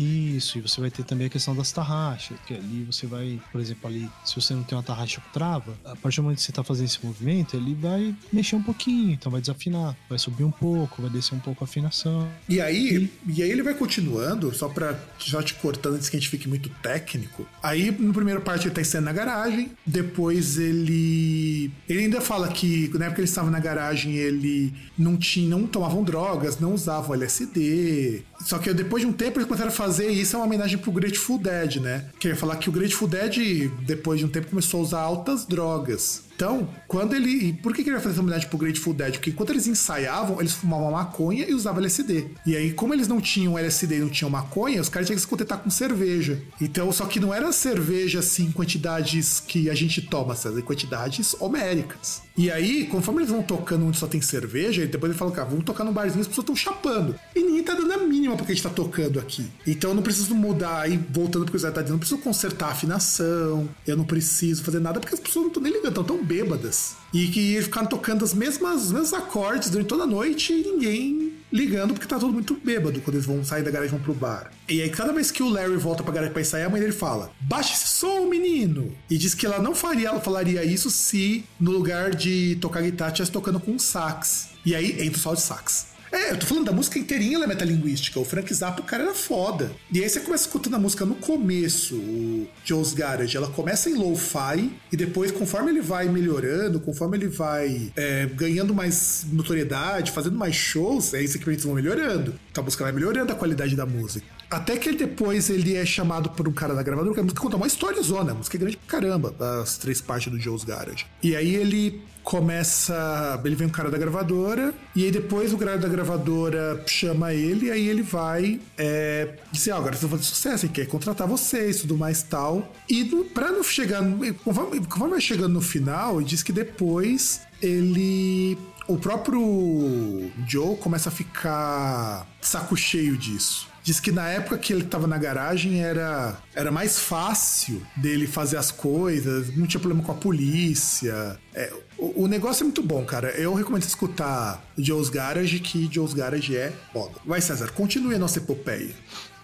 Isso, 0.00 0.58
e 0.58 0.60
você 0.60 0.80
vai 0.80 0.90
ter 0.90 1.04
também 1.04 1.26
a 1.26 1.30
questão 1.30 1.54
das 1.54 1.72
tarraxas, 1.72 2.38
que 2.46 2.54
ali 2.54 2.84
você 2.84 3.06
vai, 3.06 3.40
por 3.50 3.60
exemplo, 3.60 3.88
ali, 3.88 4.08
se 4.24 4.34
você 4.34 4.54
não 4.54 4.62
tem 4.62 4.76
uma 4.76 4.84
tarraxa 4.84 5.20
que 5.20 5.32
trava, 5.32 5.76
a 5.84 5.96
partir 5.96 6.16
do 6.16 6.24
momento 6.24 6.38
que 6.38 6.44
você 6.44 6.50
está 6.50 6.62
fazendo 6.62 6.86
esse 6.86 7.04
movimento, 7.04 7.56
ele 7.56 7.74
vai 7.74 8.14
mexer 8.32 8.56
um 8.56 8.62
pouquinho, 8.62 9.12
então 9.12 9.30
vai 9.30 9.40
desafinar, 9.40 9.96
vai 10.08 10.18
subir 10.18 10.44
um 10.44 10.50
pouco, 10.50 11.02
vai 11.02 11.10
descer 11.10 11.34
um 11.34 11.40
pouco 11.40 11.64
a 11.64 11.66
afinação. 11.66 12.28
E 12.48 12.60
aí, 12.60 13.10
e, 13.26 13.32
e 13.38 13.42
aí 13.42 13.50
ele 13.50 13.62
vai 13.62 13.74
continuando, 13.74 14.54
só 14.54 14.68
para 14.68 14.98
já 15.18 15.42
te 15.42 15.54
cortando 15.54 15.94
antes 15.94 16.08
que 16.08 16.16
a 16.16 16.20
gente 16.20 16.30
fique 16.30 16.48
muito 16.48 16.68
técnico. 16.82 17.46
Aí, 17.62 17.90
no 17.90 18.12
primeiro 18.12 18.40
parte, 18.40 18.66
ele 18.66 18.74
tá 18.74 18.80
estando 18.80 19.04
na 19.04 19.12
garagem, 19.12 19.72
depois 19.84 20.58
ele. 20.58 21.70
Ele 21.88 22.00
ainda 22.00 22.20
fala 22.20 22.48
que 22.48 22.88
na 22.94 23.06
época 23.06 23.16
que 23.16 23.20
ele 23.22 23.28
estava 23.28 23.50
na 23.50 23.58
garagem, 23.58 24.14
ele 24.16 24.72
não 24.96 25.16
tinha, 25.16 25.48
não 25.48 25.66
tomavam 25.66 26.02
drogas, 26.02 26.58
não 26.58 26.74
usavam 26.74 27.14
LSD. 27.14 28.22
Só 28.40 28.58
que 28.58 28.72
depois 28.72 29.02
de 29.02 29.08
um 29.08 29.12
tempo 29.12 29.38
eles 29.38 29.46
começaram 29.46 29.70
a 29.70 29.74
fazer 29.74 30.08
isso 30.08 30.36
é 30.36 30.38
uma 30.38 30.46
homenagem 30.46 30.78
pro 30.78 30.92
Grateful 30.92 31.38
Dead, 31.38 31.76
né? 31.76 32.06
Que 32.18 32.28
ia 32.28 32.36
falar 32.36 32.56
que 32.56 32.68
o 32.68 32.72
Grateful 32.72 33.08
Dead, 33.08 33.70
depois 33.82 34.20
de 34.20 34.26
um 34.26 34.28
tempo, 34.28 34.48
começou 34.48 34.80
a 34.80 34.82
usar 34.82 35.00
altas 35.00 35.44
drogas. 35.44 36.28
Então, 36.38 36.68
quando 36.86 37.16
ele. 37.16 37.48
E 37.48 37.52
por 37.52 37.74
que, 37.74 37.82
que 37.82 37.88
ele 37.88 37.96
vai 37.96 38.00
fazer 38.00 38.14
essa 38.14 38.22
homenagem 38.22 38.48
pro 38.48 38.56
Grateful 38.56 38.94
Dead? 38.94 39.14
Porque 39.14 39.30
enquanto 39.30 39.50
eles 39.50 39.66
ensaiavam, 39.66 40.38
eles 40.38 40.52
fumavam 40.52 40.92
maconha 40.92 41.44
e 41.44 41.52
usavam 41.52 41.80
LSD. 41.80 42.28
E 42.46 42.54
aí, 42.54 42.72
como 42.72 42.94
eles 42.94 43.08
não 43.08 43.20
tinham 43.20 43.58
LSD 43.58 43.96
e 43.96 43.98
não 43.98 44.08
tinham 44.08 44.30
maconha, 44.30 44.80
os 44.80 44.88
caras 44.88 45.08
tinham 45.08 45.16
que 45.16 45.22
se 45.22 45.26
contentar 45.26 45.58
com 45.58 45.68
cerveja. 45.68 46.40
Então, 46.60 46.92
só 46.92 47.06
que 47.06 47.18
não 47.18 47.34
era 47.34 47.50
cerveja 47.50 48.20
assim, 48.20 48.52
quantidades 48.52 49.40
que 49.40 49.68
a 49.68 49.74
gente 49.74 50.00
toma, 50.00 50.36
sabe? 50.36 50.62
Quantidades 50.62 51.34
homéricas. 51.40 52.22
E 52.36 52.52
aí, 52.52 52.86
conforme 52.86 53.22
eles 53.22 53.32
vão 53.32 53.42
tocando 53.42 53.84
onde 53.84 53.98
só 53.98 54.06
tem 54.06 54.20
cerveja, 54.20 54.86
depois 54.86 55.10
ele 55.10 55.18
fala, 55.18 55.32
cara, 55.32 55.48
vamos 55.48 55.64
tocar 55.64 55.82
num 55.82 55.92
barzinho, 55.92 56.20
as 56.20 56.28
pessoas 56.28 56.44
estão 56.44 56.54
chapando. 56.54 57.18
E 57.34 57.40
ninguém 57.58 57.64
tá 57.64 57.74
dando 57.74 57.92
a 57.92 57.98
mínima 57.98 58.36
porque 58.36 58.52
a 58.52 58.54
gente 58.54 58.64
tá 58.64 58.70
tocando 58.70 59.18
aqui. 59.18 59.46
Então 59.66 59.90
eu 59.90 59.94
não 59.94 60.02
preciso 60.02 60.34
mudar, 60.34 60.82
aí 60.82 60.96
voltando 61.10 61.44
pro 61.44 61.52
que 61.52 61.56
o 61.56 61.60
Zé 61.60 61.70
tá 61.70 61.80
dizendo, 61.80 61.94
não 61.94 61.98
preciso 61.98 62.20
consertar 62.20 62.68
a 62.68 62.72
afinação, 62.72 63.68
eu 63.86 63.96
não 63.96 64.04
preciso 64.04 64.62
fazer 64.62 64.80
nada 64.80 65.00
porque 65.00 65.14
as 65.14 65.20
pessoas 65.20 65.44
não 65.44 65.48
estão 65.48 65.62
nem 65.62 65.72
ligando, 65.72 65.88
estão 65.88 66.04
tão 66.04 66.24
bêbadas. 66.24 66.96
E 67.12 67.26
que 67.28 67.60
ficaram 67.62 67.86
tocando 67.86 68.24
as 68.24 68.34
mesmas, 68.34 68.84
os 68.84 68.92
mesmos 68.92 69.12
acordes 69.12 69.70
durante 69.70 69.88
toda 69.88 70.04
a 70.04 70.06
noite 70.06 70.52
e 70.52 70.62
ninguém 70.62 71.32
ligando 71.50 71.94
porque 71.94 72.06
tá 72.06 72.18
todo 72.18 72.32
muito 72.32 72.54
bêbado 72.62 73.00
quando 73.00 73.14
eles 73.14 73.26
vão 73.26 73.42
sair 73.42 73.62
da 73.62 73.70
garagem 73.70 73.94
e 73.94 73.96
vão 73.96 74.04
pro 74.04 74.14
bar. 74.14 74.52
E 74.68 74.82
aí, 74.82 74.90
cada 74.90 75.12
vez 75.12 75.30
que 75.30 75.42
o 75.42 75.48
Larry 75.48 75.76
volta 75.76 76.02
pra 76.02 76.12
garagem 76.12 76.32
pra 76.32 76.42
ensaiar, 76.42 76.66
a 76.66 76.70
mãe 76.70 76.80
dele 76.80 76.92
fala: 76.92 77.32
Baixa 77.40 77.72
esse 77.72 77.88
som, 77.88 78.26
menino! 78.26 78.92
E 79.08 79.16
diz 79.16 79.34
que 79.34 79.46
ela 79.46 79.58
não 79.58 79.74
faria, 79.74 80.08
ela 80.08 80.20
falaria 80.20 80.62
isso 80.62 80.90
se 80.90 81.44
no 81.58 81.70
lugar 81.70 82.14
de 82.14 82.58
tocar 82.60 82.82
guitarra 82.82 83.12
estivesse 83.12 83.32
tocando 83.32 83.58
com 83.58 83.78
sax. 83.78 84.50
E 84.64 84.74
aí 84.74 85.00
entra 85.00 85.18
o 85.18 85.22
sol 85.22 85.34
de 85.34 85.40
sax. 85.40 85.97
É, 86.10 86.30
eu 86.30 86.38
tô 86.38 86.46
falando 86.46 86.66
da 86.66 86.72
música 86.72 86.98
inteirinha, 86.98 87.36
ela 87.36 87.44
é 87.44 87.48
metalinguística. 87.48 88.18
O 88.18 88.24
Frank 88.24 88.52
Zappa, 88.52 88.80
o 88.80 88.84
cara 88.84 89.04
era 89.04 89.14
foda. 89.14 89.70
E 89.92 90.02
aí 90.02 90.08
você 90.08 90.20
começa 90.20 90.46
escutando 90.46 90.74
a 90.74 90.78
música 90.78 91.04
no 91.04 91.14
começo, 91.16 91.96
o 91.96 92.48
Joe's 92.64 92.92
Garage. 92.92 93.36
Ela 93.36 93.48
começa 93.48 93.90
em 93.90 93.94
lo-fi 93.94 94.70
e 94.90 94.96
depois, 94.96 95.30
conforme 95.30 95.70
ele 95.70 95.80
vai 95.80 96.08
melhorando, 96.08 96.80
conforme 96.80 97.16
ele 97.16 97.28
vai 97.28 97.92
é, 97.96 98.26
ganhando 98.26 98.74
mais 98.74 99.26
notoriedade, 99.32 100.10
fazendo 100.12 100.36
mais 100.36 100.54
shows, 100.54 101.14
aí 101.14 101.24
os 101.24 101.34
equipamentos 101.34 101.64
vão 101.64 101.74
melhorando. 101.74 102.34
Então 102.50 102.62
a 102.62 102.64
música 102.64 102.84
vai 102.84 102.92
melhorando 102.92 103.32
a 103.32 103.34
qualidade 103.34 103.76
da 103.76 103.86
música. 103.86 104.26
Até 104.50 104.78
que 104.78 104.88
ele 104.88 104.96
depois 104.96 105.50
ele 105.50 105.76
é 105.76 105.84
chamado 105.84 106.30
por 106.30 106.48
um 106.48 106.52
cara 106.52 106.74
da 106.74 106.82
gravadora, 106.82 107.12
que 107.12 107.20
a 107.20 107.22
música 107.22 107.40
conta 107.40 107.56
uma 107.56 107.66
história 107.66 108.02
zona, 108.02 108.32
a 108.32 108.34
música 108.34 108.56
é 108.56 108.60
grande 108.60 108.76
pra 108.78 108.98
caramba, 108.98 109.34
as 109.62 109.76
três 109.76 110.00
partes 110.00 110.32
do 110.32 110.40
Joe's 110.40 110.64
Garage. 110.64 111.04
E 111.22 111.36
aí 111.36 111.54
ele 111.54 112.00
começa. 112.28 113.40
Ele 113.42 113.56
vem 113.56 113.68
um 113.68 113.70
cara 113.70 113.90
da 113.90 113.96
gravadora, 113.96 114.74
e 114.94 115.02
aí 115.04 115.10
depois 115.10 115.50
o 115.54 115.56
cara 115.56 115.78
da 115.78 115.88
gravadora 115.88 116.82
chama 116.86 117.32
ele, 117.32 117.66
e 117.66 117.70
aí 117.70 117.88
ele 117.88 118.02
vai 118.02 118.60
é, 118.76 119.34
dizer: 119.50 119.72
Ó, 119.72 119.76
oh, 119.76 119.78
agora 119.78 119.96
vocês 119.96 120.02
vão 120.02 120.18
fazer 120.18 120.28
sucesso, 120.28 120.66
e 120.66 120.68
quer 120.68 120.86
contratar 120.86 121.26
vocês, 121.26 121.80
tudo 121.80 121.96
mais 121.96 122.22
tal. 122.22 122.70
E 122.86 123.02
pra 123.32 123.50
não 123.50 123.62
chegar. 123.62 124.02
Conforme, 124.44 124.78
vai 124.78 125.20
chegando 125.22 125.54
no 125.54 125.62
final, 125.62 126.20
ele 126.20 126.28
diz 126.28 126.42
que 126.42 126.52
depois 126.52 127.40
ele. 127.62 128.58
O 128.86 128.96
próprio 128.96 130.30
Joe 130.46 130.76
começa 130.76 131.08
a 131.08 131.12
ficar 131.12 132.26
saco 132.40 132.76
cheio 132.76 133.16
disso. 133.16 133.68
Diz 133.82 134.00
que 134.00 134.10
na 134.10 134.28
época 134.28 134.58
que 134.58 134.72
ele 134.72 134.84
tava 134.84 135.06
na 135.06 135.16
garagem 135.16 135.82
era, 135.82 136.36
era 136.54 136.70
mais 136.70 136.98
fácil 136.98 137.82
dele 137.96 138.26
fazer 138.26 138.58
as 138.58 138.70
coisas, 138.70 139.54
não 139.56 139.66
tinha 139.66 139.80
problema 139.80 140.04
com 140.04 140.12
a 140.12 140.14
polícia. 140.14 141.38
É, 141.54 141.72
o, 141.98 142.24
o, 142.24 142.26
negócio 142.28 142.62
é 142.62 142.64
muito 142.64 142.82
bom, 142.82 143.04
cara. 143.04 143.30
Eu 143.30 143.54
recomendo 143.54 143.82
escutar 143.82 144.64
Joe's 144.76 145.08
Garage, 145.08 145.58
que 145.60 145.88
Joe's 145.92 146.14
Garage 146.14 146.56
é 146.56 146.72
foda. 146.92 147.14
Vai, 147.26 147.40
César, 147.40 147.72
continue 147.72 148.14
a 148.14 148.18
nossa 148.18 148.38
epopeia. 148.38 148.94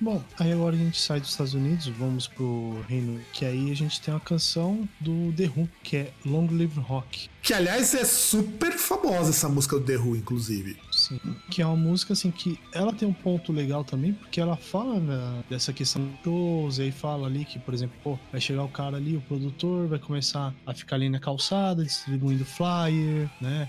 Bom, 0.01 0.23
aí 0.39 0.53
agora 0.53 0.75
a 0.75 0.79
gente 0.79 1.01
sai 1.01 1.21
dos 1.21 1.31
Estados 1.31 1.55
Unidos, 1.55 1.87
vamos 1.89 2.27
pro 2.27 2.81
Reino, 2.89 3.21
que 3.33 3.45
aí 3.45 3.71
a 3.71 3.75
gente 3.75 4.01
tem 4.01 4.13
uma 4.13 4.21
canção 4.21 4.89
do 5.01 5.33
The 5.33 5.45
Who, 5.45 5.69
que 5.83 5.97
é 5.97 6.13
Long 6.25 6.49
Live 6.51 6.79
Rock. 6.81 7.29
Que 7.43 7.55
aliás 7.55 7.95
é 7.95 8.05
super 8.05 8.73
famosa 8.73 9.31
essa 9.31 9.49
música 9.49 9.79
do 9.79 9.85
The 9.85 9.97
Who, 9.97 10.17
inclusive. 10.17 10.77
Sim, 11.09 11.21
que 11.51 11.61
é 11.61 11.67
uma 11.67 11.77
música 11.77 12.13
assim 12.13 12.31
que 12.31 12.59
ela 12.73 12.93
tem 12.93 13.07
um 13.07 13.13
ponto 13.13 13.53
legal 13.53 13.85
também, 13.85 14.13
porque 14.13 14.41
ela 14.41 14.57
fala 14.57 14.99
né, 14.99 15.45
dessa 15.51 15.73
questão 15.73 16.05
dos 16.05 16.21
shows, 16.25 16.79
e 16.79 16.83
aí 16.83 16.93
fala 16.93 17.27
ali 17.27 17.45
que, 17.45 17.59
por 17.59 17.75
exemplo, 17.75 17.97
pô, 18.03 18.19
vai 18.31 18.41
chegar 18.41 18.65
o 18.65 18.69
cara 18.69 18.97
ali, 18.97 19.17
o 19.17 19.21
produtor, 19.21 19.87
vai 19.89 19.99
começar 19.99 20.55
a 20.67 20.75
ficar 20.75 20.97
ali 20.97 21.09
na 21.09 21.19
calçada, 21.19 21.83
distribuindo 21.83 22.45
flyer, 22.45 23.31
né, 23.41 23.69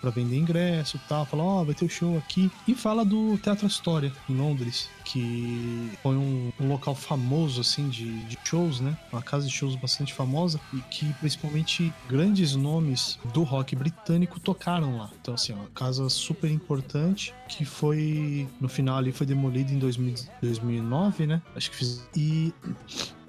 pra 0.00 0.10
vender 0.10 0.36
ingresso 0.36 0.96
e 0.96 1.08
tal, 1.08 1.24
fala, 1.26 1.42
ó, 1.42 1.60
oh, 1.60 1.64
vai 1.64 1.74
ter 1.74 1.84
o 1.84 1.86
um 1.86 1.90
show 1.90 2.18
aqui. 2.18 2.50
E 2.66 2.74
fala 2.74 3.04
do 3.04 3.38
Teatro 3.38 3.66
História, 3.66 4.12
em 4.28 4.34
Londres, 4.34 4.88
que 5.04 5.90
foi 6.02 6.16
um, 6.16 6.52
um 6.60 6.68
local 6.68 6.94
famoso, 6.94 7.60
assim, 7.60 7.88
de, 7.88 8.24
de, 8.24 8.38
shows, 8.44 8.80
né? 8.80 8.96
Uma 9.12 9.22
casa 9.22 9.46
de 9.46 9.52
shows 9.52 9.76
bastante 9.76 10.12
famosa 10.12 10.60
e 10.72 10.80
que 10.82 11.12
principalmente 11.14 11.92
grandes 12.08 12.54
nomes 12.54 13.18
do 13.32 13.42
rock 13.42 13.74
britânico 13.74 14.40
tocaram 14.40 14.98
lá. 14.98 15.10
Então, 15.20 15.34
assim, 15.34 15.52
uma 15.52 15.68
casa 15.74 16.08
super 16.08 16.50
importante 16.50 17.34
que 17.48 17.64
foi, 17.64 18.48
no 18.60 18.68
final 18.68 18.96
ali, 18.96 19.12
foi 19.12 19.26
demolida 19.26 19.72
em 19.72 19.78
2000, 19.78 20.14
2009, 20.40 21.26
né? 21.26 21.42
Acho 21.54 21.70
que 21.70 21.76
fiz. 21.76 22.08
E 22.16 22.52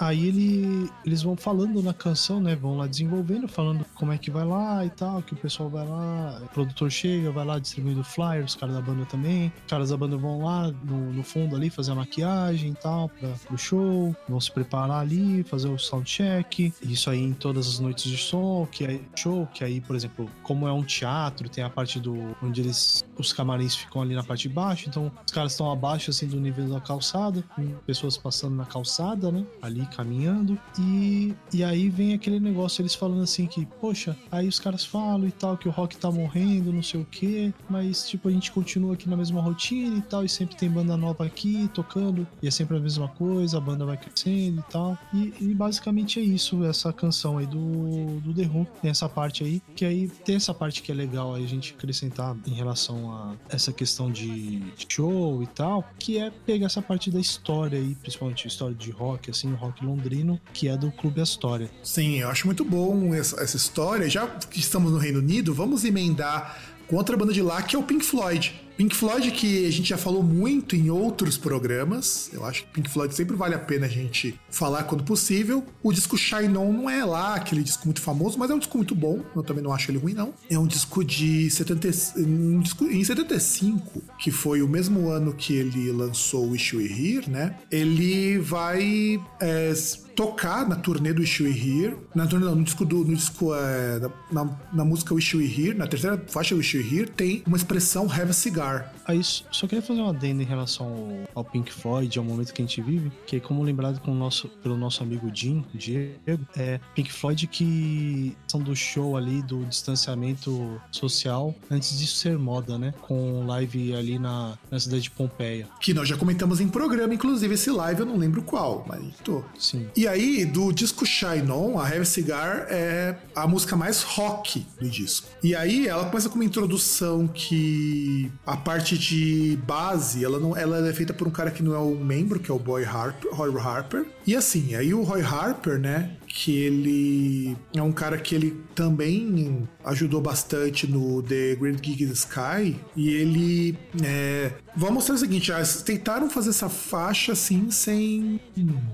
Aí 0.04 0.28
ele, 0.28 0.90
eles 1.06 1.24
vão 1.24 1.38
falando 1.38 1.82
na 1.82 1.94
canção, 1.94 2.42
né? 2.42 2.58
Vão 2.58 2.76
lá 2.76 2.88
desenvolvendo, 2.88 3.48
falando 3.48 3.86
como 3.96 4.12
é 4.12 4.18
que 4.18 4.30
vai 4.30 4.44
lá 4.44 4.86
e 4.86 4.90
tal, 4.90 5.22
que 5.22 5.34
o 5.34 5.38
pessoal 5.38 5.70
vai 5.70 5.88
lá, 5.88 6.42
o 6.44 6.48
produtor 6.50 6.92
chega, 6.92 7.32
vai 7.32 7.46
lá 7.46 7.58
distribuindo 7.58 8.04
flyers, 8.04 8.52
os 8.52 8.56
caras 8.56 8.76
da 8.76 8.82
banda 8.82 9.06
também. 9.06 9.52
Os 9.62 9.70
caras 9.70 9.92
da 9.92 9.98
banda 9.98 10.18
vão 10.18 10.44
lá 10.44 10.74
no, 10.84 11.14
no 11.14 11.24
fundo 11.24 11.56
ali 11.56 11.70
fazer 11.70 11.94
a 11.94 11.96
maquiagem 11.96 12.72
e 12.72 12.76
tal, 12.76 13.08
pra, 13.08 13.30
pro 13.30 13.58
show, 13.58 14.14
vão 14.28 14.42
se 14.42 14.52
preparar 14.52 15.00
ali, 15.00 15.42
fazer 15.44 15.70
o 15.70 15.80
soundcheck. 15.80 16.74
Isso 16.82 17.10
aí 17.10 17.22
em 17.22 17.34
todas 17.34 17.66
as 17.66 17.80
noites 17.80 18.04
de 18.04 18.18
som, 18.18 18.68
que 18.70 18.86
aí 18.86 19.02
show, 19.16 19.48
que 19.54 19.64
aí, 19.64 19.80
por 19.80 19.96
exemplo, 19.96 20.30
como 20.42 20.68
é 20.68 20.74
um 20.74 20.84
teatro, 20.84 21.48
tem 21.48 21.64
a 21.64 21.70
parte 21.70 21.98
do 21.98 22.36
onde 22.44 22.60
eles 22.60 23.06
os 23.18 23.32
camarins 23.32 23.76
ficam 23.76 24.02
ali 24.02 24.16
na 24.16 24.24
parte 24.24 24.50
de 24.50 24.54
baixo, 24.54 24.90
então 24.90 25.10
os 25.26 25.32
caras 25.32 25.54
estão 25.54 25.72
abaixo 25.72 26.10
assim 26.10 26.28
do 26.28 26.40
nível 26.42 26.68
da 26.68 26.82
calçada, 26.82 27.42
pessoas 27.86 28.18
passando 28.18 28.56
na 28.56 28.66
calçada, 28.66 29.32
né? 29.32 29.46
Ali 29.62 29.86
caminhando. 29.96 30.58
E, 30.80 31.34
e 31.54 31.64
aí 31.64 31.90
vem 31.90 32.14
aquele 32.14 32.40
negócio, 32.40 32.82
eles 32.82 32.96
falando 32.96 33.24
assim 33.24 33.46
que, 33.46 33.66
poxa, 33.80 34.18
aí 34.32 34.48
os 34.48 34.60
caras 34.60 34.84
falam 34.86 35.28
e 35.28 35.32
tal, 35.32 35.58
que 35.58 35.68
o 35.68 35.72
rock 35.72 35.98
tá 35.98 36.12
morrendo, 36.12 36.74
não 36.74 36.84
sei 36.84 37.02
o 37.02 37.06
que, 37.06 37.54
mas 37.70 38.08
tipo, 38.08 38.28
a 38.28 38.32
gente 38.32 38.52
continua 38.52 38.94
aqui 38.94 39.10
na 39.10 39.16
mesma 39.16 39.42
rotina 39.42 39.98
e 39.98 40.02
tal, 40.02 40.24
e 40.24 40.30
sempre 40.30 40.56
tem 40.56 40.70
banda 40.70 40.98
nova 40.98 41.26
aqui 41.26 41.70
tocando, 41.74 42.28
e 42.42 42.48
é 42.48 42.52
sempre 42.52 42.78
a 42.78 42.80
mesma 42.80 43.08
coisa, 43.08 43.58
a 43.58 43.62
banda 43.62 43.86
vai 43.86 43.98
crescendo 43.98 44.60
e 44.68 44.72
tal. 44.72 44.98
E, 45.14 45.34
e 45.40 45.54
basicamente 45.54 46.20
é 46.20 46.24
isso, 46.24 46.64
essa 46.66 46.92
canção 46.92 47.38
aí 47.38 47.46
do, 47.46 48.20
do 48.22 48.34
The 48.34 48.44
Who, 48.44 48.68
tem 48.82 48.92
essa 48.92 49.08
parte 49.08 49.44
aí, 49.44 49.62
que 49.76 49.86
aí 49.86 50.08
tem 50.08 50.36
essa 50.36 50.54
parte 50.54 50.82
que 50.82 50.92
é 50.92 50.96
legal 50.96 51.36
aí 51.36 51.44
a 51.44 51.48
gente 51.48 51.74
acrescentar 51.78 52.36
em 52.46 52.54
relação 52.54 53.12
a 53.12 53.36
essa 53.50 53.72
questão 53.72 54.12
de 54.12 54.62
show 54.88 55.42
e 55.44 55.48
tal, 55.48 55.88
que 56.00 56.18
é 56.18 56.30
pegar 56.30 56.68
essa 56.68 56.82
parte 56.82 57.12
da 57.12 57.20
história 57.20 57.78
aí, 57.78 57.96
principalmente 57.96 58.48
história 58.48 58.76
de 58.76 58.92
rock, 58.92 59.30
assim, 59.30 59.52
o 59.52 59.56
rock 59.74 59.86
londrino, 59.86 60.40
que 60.54 60.68
é 60.68 60.78
do 60.78 60.92
Clube 60.92 61.22
Astoria. 61.22 61.70
Sim, 61.82 62.20
eu 62.20 62.30
acho 62.30 62.46
muito 62.46 62.64
bom 62.64 63.14
essa, 63.14 63.42
essa 63.42 63.58
história. 63.58 64.08
Já 64.10 64.28
que 64.28 64.60
estamos 64.60 64.92
no 64.92 64.98
Reino 64.98 65.20
Unido, 65.20 65.54
vamos 65.54 65.84
emendar 65.84 66.58
com 66.88 66.96
outra 66.96 67.16
banda 67.18 67.34
de 67.34 67.42
lá, 67.42 67.62
que 67.62 67.76
é 67.76 67.80
o 67.80 67.84
Pink 67.84 68.04
Floyd. 68.04 68.64
Pink 68.76 68.96
Floyd, 68.96 69.30
que 69.32 69.68
a 69.68 69.72
gente 69.72 69.90
já 69.90 69.98
falou 69.98 70.24
muito 70.24 70.76
em 70.76 70.90
outros 70.90 71.38
programas, 71.38 72.30
eu 72.34 72.44
acho 72.44 72.64
que 72.64 72.70
Pink 72.72 72.90
Floyd 72.90 73.14
sempre 73.14 73.36
vale 73.36 73.54
a 73.54 73.60
pena 73.60 73.86
a 73.86 73.90
gente 73.90 74.40
falar 74.50 74.84
quando 74.86 75.04
possível. 75.04 75.64
O 75.84 75.94
disco 75.94 76.18
Shine 76.18 76.58
On 76.58 76.74
não 76.74 76.90
é 76.90 77.06
lá 77.06 77.36
aquele 77.36 77.62
disco 77.62 77.86
muito 77.86 78.02
famoso, 78.02 78.38
mas 78.40 78.50
é 78.50 78.56
um 78.56 78.58
disco 78.58 78.76
muito 78.76 78.96
bom, 78.96 79.22
eu 79.36 79.44
também 79.44 79.64
não 79.64 79.72
acho 79.72 79.92
ele 79.92 80.00
ruim, 80.00 80.14
não. 80.14 80.34
É 80.50 80.58
um 80.58 80.66
disco 80.66 81.04
de 81.04 81.52
70, 81.52 81.88
um 82.18 82.60
disco, 82.62 82.86
em 82.86 83.04
75, 83.04 84.02
que 84.18 84.32
foi 84.32 84.64
o 84.64 84.68
mesmo 84.68 85.08
ano 85.08 85.34
que 85.34 85.54
ele 85.54 85.92
lançou 85.92 86.50
Wish 86.50 86.76
Were 86.76 86.92
Here, 86.92 87.30
né? 87.30 87.56
Ele 87.70 88.40
vai 88.40 89.22
é, 89.40 89.74
tocar 90.16 90.68
na 90.68 90.76
turnê 90.76 91.14
do 91.14 91.22
Wish 91.22 91.42
Were 91.42 91.52
Here, 91.52 91.98
na 92.14 92.28
turnê 92.28 92.46
não, 92.46 92.56
no 92.56 92.64
disco, 92.64 92.86
do, 92.86 93.04
no 93.04 93.16
disco 93.16 93.54
é, 93.54 94.00
na, 94.32 94.50
na, 94.72 94.86
música 94.86 95.14
Wish 95.14 95.36
Were 95.36 95.48
Here, 95.48 95.78
na 95.78 95.88
terceira 95.88 96.22
faixa 96.28 96.56
Wish 96.56 96.78
Were 96.78 96.96
Here, 96.96 97.08
tem 97.08 97.44
uma 97.46 97.58
expressão 97.58 98.06
Have 98.12 98.30
a 98.30 98.34
Cigar 98.34 98.94
Aí 99.06 99.22
só 99.24 99.68
queria 99.68 99.82
fazer 99.82 100.02
uma 100.02 100.12
adenda 100.12 100.42
em 100.42 100.46
relação 100.46 100.88
ao, 101.36 101.42
ao, 101.42 101.46
Pink 101.46 101.72
Floyd, 101.72 102.18
ao 102.18 102.24
momento 102.24 102.54
que 102.54 102.62
a 102.62 102.66
gente 102.66 102.82
vive, 102.82 103.12
que 103.26 103.36
é 103.36 103.40
como 103.40 103.62
lembrado 103.64 104.00
com 104.00 104.14
nosso, 104.14 104.48
pelo 104.48 104.78
nosso 104.78 105.04
amigo 105.04 105.30
Jim, 105.34 105.66
Diego, 105.74 106.46
é 106.56 106.80
Pink 106.96 107.12
Floyd 107.12 107.48
que 107.48 108.36
são 108.48 108.62
do 108.62 108.76
show 108.76 109.18
ali 109.18 109.42
do 109.42 109.66
distanciamento 109.66 110.82
social 110.92 111.54
antes 111.70 111.98
disso 111.98 112.18
ser 112.18 112.38
moda, 112.38 112.78
né? 112.78 112.94
Com 113.02 113.46
live 113.46 113.96
ali 113.96 114.18
na, 114.18 114.58
na 114.72 114.80
cidade 114.80 115.04
de 115.04 115.12
Pompeia. 115.12 115.68
Que 115.82 115.94
nós 115.94 116.08
já 116.08 116.18
comentamos 116.18 116.60
em 116.60 116.68
programa, 116.68 117.14
inclusive 117.14 117.54
esse 117.54 117.70
live 117.70 118.02
eu 118.02 118.06
não 118.06 118.18
lembro 118.18 118.42
qual, 118.44 118.86
mas 118.88 119.04
tô. 119.24 119.44
Sim. 119.58 119.88
E 119.96 120.08
aí, 120.08 120.46
do 120.46 120.72
disco 120.72 121.06
Shine 121.06 121.50
On, 121.52 121.80
a 121.80 121.90
Heavy 121.90 122.06
Cigar 122.06 122.68
é 122.70 123.18
a 123.36 123.48
música 123.48 123.76
mais 123.76 124.02
rock 124.02 124.66
do 124.80 124.90
disco. 124.90 125.28
E 125.44 125.56
aí 125.56 125.88
ela 125.88 126.06
começa 126.06 126.30
com 126.30 126.36
uma 126.36 126.46
introdução 126.46 127.28
que 127.28 128.32
a 128.46 128.56
parte 128.56 128.93
de 128.98 129.58
base, 129.66 130.24
ela 130.24 130.40
não 130.40 130.56
ela 130.56 130.88
é 130.88 130.94
feita 130.94 131.14
por 131.14 131.28
um 131.28 131.32
cara 131.32 131.52
que 131.52 131.64
não 131.64 131.74
é 131.74 131.80
um 131.80 131.96
membro, 131.96 132.40
que 132.40 132.50
é 132.50 132.54
o 132.54 132.60
Boy 132.60 132.84
Harper, 132.84 133.34
Roy 133.34 133.58
Harper. 133.60 134.06
E 134.26 134.36
assim, 134.36 134.76
aí 134.76 134.94
o 134.94 135.04
Roy 135.04 135.22
Harper, 135.22 135.78
né, 135.80 136.12
que 136.34 136.58
ele 136.58 137.56
é 137.76 137.82
um 137.82 137.92
cara 137.92 138.18
que 138.18 138.34
ele 138.34 138.64
também 138.74 139.68
ajudou 139.86 140.20
bastante 140.20 140.88
no 140.88 141.22
The 141.22 141.56
Great 141.56 141.80
Gig 141.86 142.04
in 142.04 142.08
the 142.08 142.14
Sky 142.14 142.76
e 142.96 143.10
ele 143.10 143.78
é, 144.04 144.52
mostrar 144.76 145.16
o 145.16 145.18
seguinte, 145.18 145.52
eles 145.52 145.84
tentaram 145.84 146.30
fazer 146.30 146.50
essa 146.50 146.70
faixa 146.70 147.34
assim 147.34 147.70
sem 147.70 148.40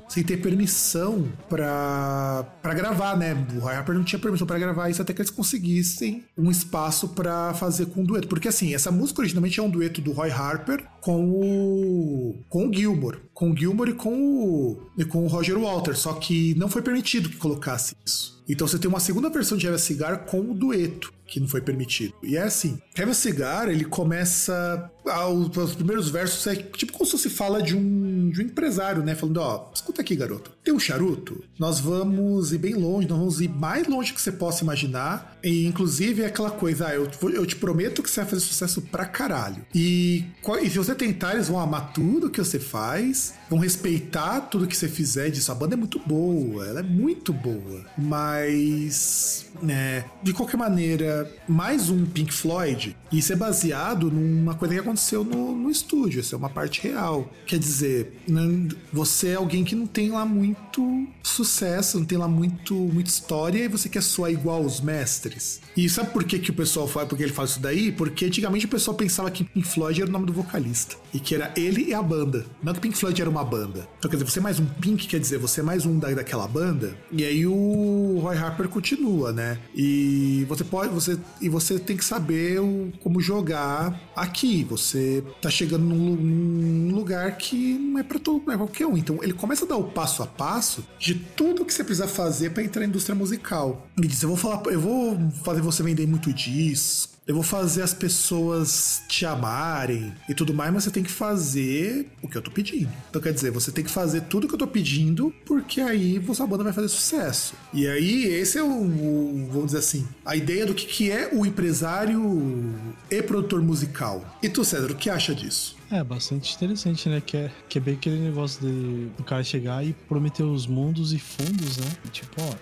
sem 0.09 0.23
ter 0.23 0.37
permissão 0.37 1.31
para 1.47 2.45
para 2.61 2.73
gravar, 2.73 3.15
né? 3.15 3.33
O 3.55 3.59
Roy 3.59 3.75
Harper 3.75 3.95
não 3.95 4.03
tinha 4.03 4.19
permissão 4.19 4.45
para 4.45 4.59
gravar 4.59 4.89
isso 4.89 5.01
até 5.01 5.13
que 5.13 5.21
eles 5.21 5.31
conseguissem 5.31 6.25
um 6.37 6.51
espaço 6.51 7.09
para 7.09 7.53
fazer 7.53 7.85
com 7.87 8.01
um 8.01 8.05
dueto, 8.05 8.27
porque 8.27 8.49
assim, 8.49 8.73
essa 8.73 8.91
música 8.91 9.21
originalmente 9.21 9.59
é 9.59 9.63
um 9.63 9.69
dueto 9.69 10.01
do 10.01 10.11
Roy 10.11 10.31
Harper 10.31 10.83
com 10.99 11.29
o 11.29 12.43
com 12.49 12.67
o 12.67 12.73
Gilmore, 12.73 13.19
com 13.39 13.51
o 13.51 13.55
Gilmore 13.55 13.91
e 13.91 13.93
com 13.93 14.13
o 14.13 14.81
e 14.97 15.05
com 15.05 15.23
o 15.23 15.27
Roger 15.27 15.57
Walters, 15.57 15.99
só 15.99 16.11
que 16.11 16.53
não 16.55 16.67
foi 16.67 16.81
permitido 16.81 17.29
que 17.29 17.37
colocasse 17.37 17.95
isso. 18.05 18.43
Então 18.49 18.67
você 18.67 18.77
tem 18.77 18.89
uma 18.89 18.99
segunda 18.99 19.29
versão 19.29 19.57
de 19.57 19.65
Have 19.65 19.77
a 19.77 19.79
Cigar 19.79 20.25
com 20.25 20.41
o 20.41 20.53
dueto, 20.53 21.13
que 21.25 21.39
não 21.39 21.47
foi 21.47 21.61
permitido. 21.61 22.13
E 22.21 22.35
é 22.35 22.41
assim, 22.41 22.77
Have 22.97 23.11
a 23.11 23.13
Cigar, 23.13 23.69
ele 23.69 23.85
começa 23.85 24.91
os 25.25 25.75
primeiros 25.75 26.09
versos 26.09 26.45
é 26.47 26.55
tipo 26.55 26.93
como 26.93 27.05
se 27.05 27.17
se 27.17 27.29
fala 27.29 27.61
de 27.61 27.75
um, 27.75 28.29
de 28.29 28.41
um 28.41 28.45
empresário, 28.45 29.03
né? 29.03 29.15
Falando, 29.15 29.37
ó, 29.37 29.69
escuta 29.73 30.01
aqui, 30.01 30.15
garoto. 30.15 30.51
Tem 30.63 30.73
um 30.73 30.79
charuto? 30.79 31.43
Nós 31.57 31.79
vamos 31.79 32.51
ir 32.51 32.57
bem 32.57 32.73
longe, 32.73 33.07
nós 33.07 33.17
vamos 33.17 33.41
ir 33.41 33.49
mais 33.49 33.87
longe 33.87 34.13
que 34.13 34.21
você 34.21 34.31
possa 34.31 34.63
imaginar. 34.63 35.37
E 35.43 35.65
inclusive 35.65 36.23
é 36.23 36.25
aquela 36.25 36.51
coisa, 36.51 36.87
ah, 36.87 36.95
eu, 36.95 37.09
eu 37.33 37.45
te 37.45 37.55
prometo 37.55 38.01
que 38.01 38.09
você 38.09 38.21
vai 38.21 38.29
fazer 38.29 38.41
sucesso 38.41 38.81
pra 38.81 39.05
caralho. 39.05 39.65
E, 39.73 40.25
e 40.61 40.69
se 40.69 40.77
você 40.77 40.95
tentar, 40.95 41.33
eles 41.33 41.47
vão 41.47 41.59
amar 41.59 41.93
tudo 41.93 42.29
que 42.29 42.39
você 42.39 42.59
faz, 42.59 43.33
vão 43.49 43.59
respeitar 43.59 44.41
tudo 44.41 44.67
que 44.67 44.75
você 44.75 44.87
fizer 44.87 45.29
disso. 45.29 45.51
A 45.51 45.55
banda 45.55 45.75
é 45.75 45.77
muito 45.77 45.99
boa, 45.99 46.65
ela 46.65 46.79
é 46.79 46.83
muito 46.83 47.33
boa. 47.33 47.85
Mas, 47.97 49.47
né, 49.61 50.05
de 50.23 50.33
qualquer 50.33 50.57
maneira, 50.57 51.31
mais 51.47 51.89
um 51.89 52.05
Pink 52.05 52.33
Floyd, 52.33 52.95
isso 53.11 53.33
é 53.33 53.35
baseado 53.35 54.11
numa 54.11 54.55
coisa 54.55 54.73
que 54.73 54.79
aconteceu 54.79 55.23
no, 55.23 55.55
no 55.55 55.69
estúdio, 55.69 56.19
isso 56.19 56.35
é 56.35 56.37
uma 56.37 56.49
parte 56.49 56.81
real. 56.81 57.31
Quer 57.45 57.59
dizer, 57.59 58.13
né, 58.27 58.67
você 58.91 59.29
é 59.29 59.35
alguém 59.35 59.63
que 59.63 59.75
não 59.75 59.87
tem 59.87 60.11
lá 60.11 60.25
muito 60.25 61.07
sucesso, 61.23 61.99
não 61.99 62.05
tem 62.05 62.17
lá 62.17 62.27
muito, 62.27 62.73
muita 62.73 63.09
história, 63.09 63.63
e 63.63 63.67
você 63.67 63.89
quer 63.89 64.01
soar 64.01 64.31
igual 64.31 64.63
aos 64.63 64.81
mestres. 64.81 65.61
E 65.75 65.87
sabe 65.89 66.11
por 66.11 66.23
que, 66.23 66.39
que 66.39 66.51
o 66.51 66.53
pessoal 66.53 66.87
faz, 66.87 67.07
porque 67.07 67.23
ele 67.23 67.33
faz 67.33 67.51
isso 67.51 67.59
daí? 67.59 67.91
Porque 67.91 68.25
antigamente 68.25 68.65
o 68.65 68.69
pessoal 68.69 68.95
pensava 68.95 69.29
que 69.31 69.43
Pink 69.43 69.67
Floyd 69.67 70.01
era 70.01 70.09
o 70.09 70.13
nome 70.13 70.25
do 70.25 70.33
vocalista. 70.33 70.95
E 71.13 71.19
que 71.19 71.35
era 71.35 71.51
ele 71.55 71.85
e 71.85 71.93
a 71.93 72.01
banda. 72.01 72.45
Não 72.61 72.73
que 72.73 72.79
Pink 72.79 72.97
Floyd 72.97 73.19
era 73.19 73.29
uma 73.29 73.43
banda. 73.43 73.87
Então, 73.97 74.09
quer 74.09 74.17
dizer, 74.17 74.29
você 74.29 74.39
é 74.39 74.41
mais 74.41 74.59
um 74.59 74.65
Pink, 74.65 75.07
quer 75.07 75.19
dizer, 75.19 75.37
você 75.37 75.61
é 75.61 75.63
mais 75.63 75.85
um 75.85 75.97
da, 75.97 76.09
daquela 76.11 76.47
banda. 76.47 76.95
E 77.11 77.23
aí 77.23 77.45
o 77.45 78.19
Roy 78.21 78.37
Harper 78.37 78.67
continua, 78.67 79.31
né? 79.31 79.59
E 79.75 80.45
você 80.47 80.63
pode. 80.63 80.93
Você, 80.93 81.17
e 81.41 81.49
você 81.49 81.79
tem 81.79 81.97
que 81.97 82.05
saber 82.05 82.59
o, 82.59 82.91
como 83.01 83.19
jogar 83.21 83.99
aqui. 84.15 84.63
Você 84.65 85.23
tá 85.41 85.49
chegando 85.49 85.85
num, 85.85 86.15
num 86.15 86.95
lugar 86.95 87.37
que 87.37 87.73
não 87.73 87.99
é 87.99 88.03
para 88.03 88.19
todo, 88.19 88.43
não 88.45 88.53
é 88.53 88.57
qualquer 88.57 88.85
um. 88.85 88.97
Então 88.97 89.19
ele 89.21 89.33
começa 89.33 89.65
a 89.65 89.67
dar 89.67 89.77
o 89.77 89.85
passo 89.85 90.23
a 90.23 90.27
passo 90.27 90.85
de 90.97 91.15
tudo 91.15 91.65
que 91.65 91.73
você 91.73 91.83
precisa 91.83 92.07
fazer 92.07 92.51
para 92.51 92.63
entrar 92.63 92.81
na 92.81 92.87
indústria 92.87 93.15
musical. 93.15 93.87
Ele 93.97 94.07
diz: 94.07 94.21
eu 94.21 94.29
vou 94.29 94.37
falar, 94.37 94.61
eu 94.67 94.79
vou 94.79 95.17
fazer 95.43 95.61
você 95.61 95.83
vender 95.83 96.07
muito 96.07 96.33
disco 96.33 97.18
eu 97.29 97.35
vou 97.35 97.43
fazer 97.43 97.83
as 97.83 97.93
pessoas 97.93 99.03
te 99.07 99.23
amarem 99.23 100.11
e 100.27 100.33
tudo 100.33 100.51
mais, 100.51 100.73
mas 100.73 100.83
você 100.85 100.89
tem 100.89 101.03
que 101.03 101.11
fazer 101.11 102.07
o 102.23 102.27
que 102.27 102.35
eu 102.35 102.41
tô 102.41 102.49
pedindo. 102.49 102.89
Então 103.07 103.21
quer 103.21 103.31
dizer, 103.31 103.51
você 103.51 103.71
tem 103.71 103.83
que 103.83 103.91
fazer 103.91 104.21
tudo 104.21 104.47
que 104.47 104.55
eu 104.55 104.57
tô 104.57 104.65
pedindo, 104.65 105.31
porque 105.45 105.79
aí 105.79 106.17
a 106.17 106.47
banda 106.47 106.63
vai 106.63 106.73
fazer 106.73 106.87
sucesso. 106.87 107.53
E 107.71 107.87
aí, 107.87 108.23
esse 108.23 108.57
é 108.57 108.63
o, 108.63 108.67
o 108.67 109.47
vamos 109.51 109.67
dizer 109.67 109.77
assim, 109.77 110.07
a 110.25 110.35
ideia 110.35 110.65
do 110.65 110.73
que, 110.73 110.87
que 110.87 111.11
é 111.11 111.29
o 111.31 111.45
empresário 111.45 112.73
e 113.11 113.21
produtor 113.21 113.61
musical. 113.61 114.25
E 114.41 114.49
tu, 114.49 114.65
César, 114.65 114.89
o 114.89 114.95
que 114.95 115.07
acha 115.07 115.35
disso? 115.35 115.78
É, 115.91 116.03
bastante 116.03 116.55
interessante, 116.55 117.09
né? 117.09 117.21
Que 117.25 117.37
é, 117.37 117.51
que 117.67 117.77
é 117.77 117.81
bem 117.81 117.95
aquele 117.95 118.19
negócio 118.19 118.61
de 118.61 119.07
o 119.17 119.23
cara 119.23 119.43
chegar 119.43 119.83
e 119.83 119.93
prometer 120.07 120.43
os 120.43 120.67
mundos 120.67 121.13
e 121.13 121.19
fundos, 121.19 121.77
né? 121.77 121.87
E 122.05 122.09
tipo, 122.09 122.41
ó, 122.41 122.53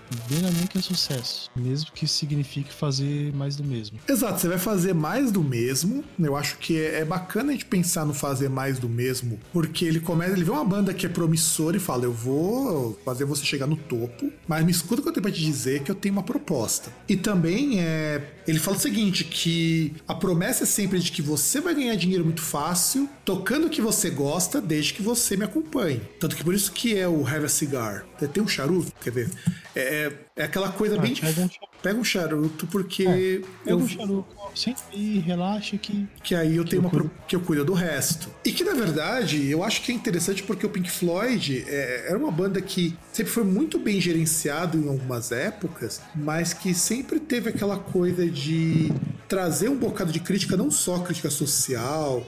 que 0.69 0.77
é 0.77 0.81
sucesso. 0.81 1.49
Mesmo 1.55 1.91
que 1.93 2.07
signifique 2.07 2.71
fazer 2.71 3.33
mais 3.33 3.55
do 3.55 3.63
mesmo. 3.63 3.99
Exato, 4.07 4.39
você 4.39 4.47
vai 4.47 4.57
fazer 4.57 4.93
mais 4.93 5.31
do 5.31 5.43
mesmo. 5.43 6.03
Eu 6.17 6.35
acho 6.35 6.57
que 6.57 6.77
é, 6.77 6.99
é 6.99 7.05
bacana 7.05 7.49
a 7.49 7.51
gente 7.51 7.65
pensar 7.65 8.05
no 8.05 8.13
fazer 8.13 8.49
mais 8.49 8.79
do 8.79 8.87
mesmo, 8.87 9.39
porque 9.51 9.85
ele 9.85 9.99
começa, 9.99 10.31
ele 10.31 10.43
vê 10.43 10.51
uma 10.51 10.65
banda 10.65 10.93
que 10.93 11.05
é 11.05 11.09
promissora 11.09 11.75
e 11.75 11.79
fala: 11.79 12.05
Eu 12.05 12.13
vou 12.13 12.97
fazer 13.03 13.25
você 13.25 13.43
chegar 13.43 13.67
no 13.67 13.75
topo, 13.75 14.31
mas 14.47 14.63
me 14.63 14.71
escuta 14.71 15.01
o 15.01 15.03
que 15.03 15.09
eu 15.09 15.13
tenho 15.13 15.23
pra 15.23 15.31
te 15.31 15.41
dizer 15.41 15.83
que 15.83 15.91
eu 15.91 15.95
tenho 15.95 16.13
uma 16.13 16.23
proposta. 16.23 16.91
E 17.09 17.17
também 17.17 17.81
é. 17.81 18.35
Ele 18.47 18.59
fala 18.59 18.77
o 18.77 18.79
seguinte: 18.79 19.25
que 19.25 19.93
a 20.07 20.15
promessa 20.15 20.63
é 20.63 20.67
sempre 20.67 20.99
de 20.99 21.11
que 21.11 21.21
você 21.21 21.59
vai 21.59 21.75
ganhar 21.75 21.95
dinheiro 21.95 22.23
muito 22.23 22.41
fácil 22.41 23.09
tocando 23.27 23.67
o 23.67 23.69
que 23.69 23.81
você 23.81 24.09
gosta, 24.09 24.61
desde 24.61 24.93
que 24.93 25.01
você 25.01 25.35
me 25.35 25.43
acompanhe. 25.43 25.99
Tanto 26.17 26.33
que 26.33 26.45
por 26.45 26.53
isso 26.53 26.71
que 26.71 26.97
é 26.97 27.05
o 27.09 27.27
Have 27.27 27.43
a 27.43 27.49
Cigar. 27.49 28.05
Tem 28.31 28.41
um 28.41 28.47
charuto, 28.47 28.89
quer 29.01 29.11
ver? 29.11 29.29
É, 29.75 29.81
é, 29.81 30.13
é 30.37 30.43
aquela 30.45 30.71
coisa 30.71 30.95
ah, 30.95 31.01
bem. 31.01 31.13
Pega 31.13 31.41
um, 31.41 31.49
pega 31.83 31.99
um 31.99 32.03
charuto, 32.05 32.65
porque. 32.67 33.03
É, 33.03 33.41
pega 33.41 33.45
eu... 33.65 33.79
um 33.79 33.85
charuto, 33.85 34.33
senta 34.55 34.81
e 34.93 35.19
relaxa 35.19 35.77
que. 35.77 36.07
Que 36.23 36.35
aí 36.35 36.55
eu 36.55 36.63
tenho 36.63 36.77
eu 36.77 36.83
uma. 36.85 36.89
Cuido. 36.89 37.11
que 37.27 37.35
eu 37.35 37.41
cuido 37.41 37.65
do 37.65 37.73
resto. 37.73 38.29
E 38.45 38.51
que 38.53 38.63
na 38.63 38.73
verdade 38.73 39.51
eu 39.51 39.61
acho 39.61 39.81
que 39.81 39.91
é 39.91 39.95
interessante 39.95 40.41
porque 40.41 40.65
o 40.65 40.69
Pink 40.69 40.89
Floyd 40.89 41.65
é, 41.67 42.05
era 42.07 42.17
uma 42.17 42.31
banda 42.31 42.61
que 42.61 42.97
sempre 43.11 43.33
foi 43.33 43.43
muito 43.43 43.77
bem 43.77 43.99
gerenciado 43.99 44.77
em 44.77 44.87
algumas 44.87 45.33
épocas, 45.33 46.01
mas 46.15 46.53
que 46.53 46.73
sempre 46.73 47.19
teve 47.19 47.49
aquela 47.49 47.77
coisa 47.77 48.25
de 48.25 48.89
trazer 49.27 49.67
um 49.67 49.75
bocado 49.75 50.13
de 50.13 50.21
crítica, 50.21 50.55
não 50.55 50.71
só 50.71 50.99
crítica 50.99 51.29
social, 51.29 52.25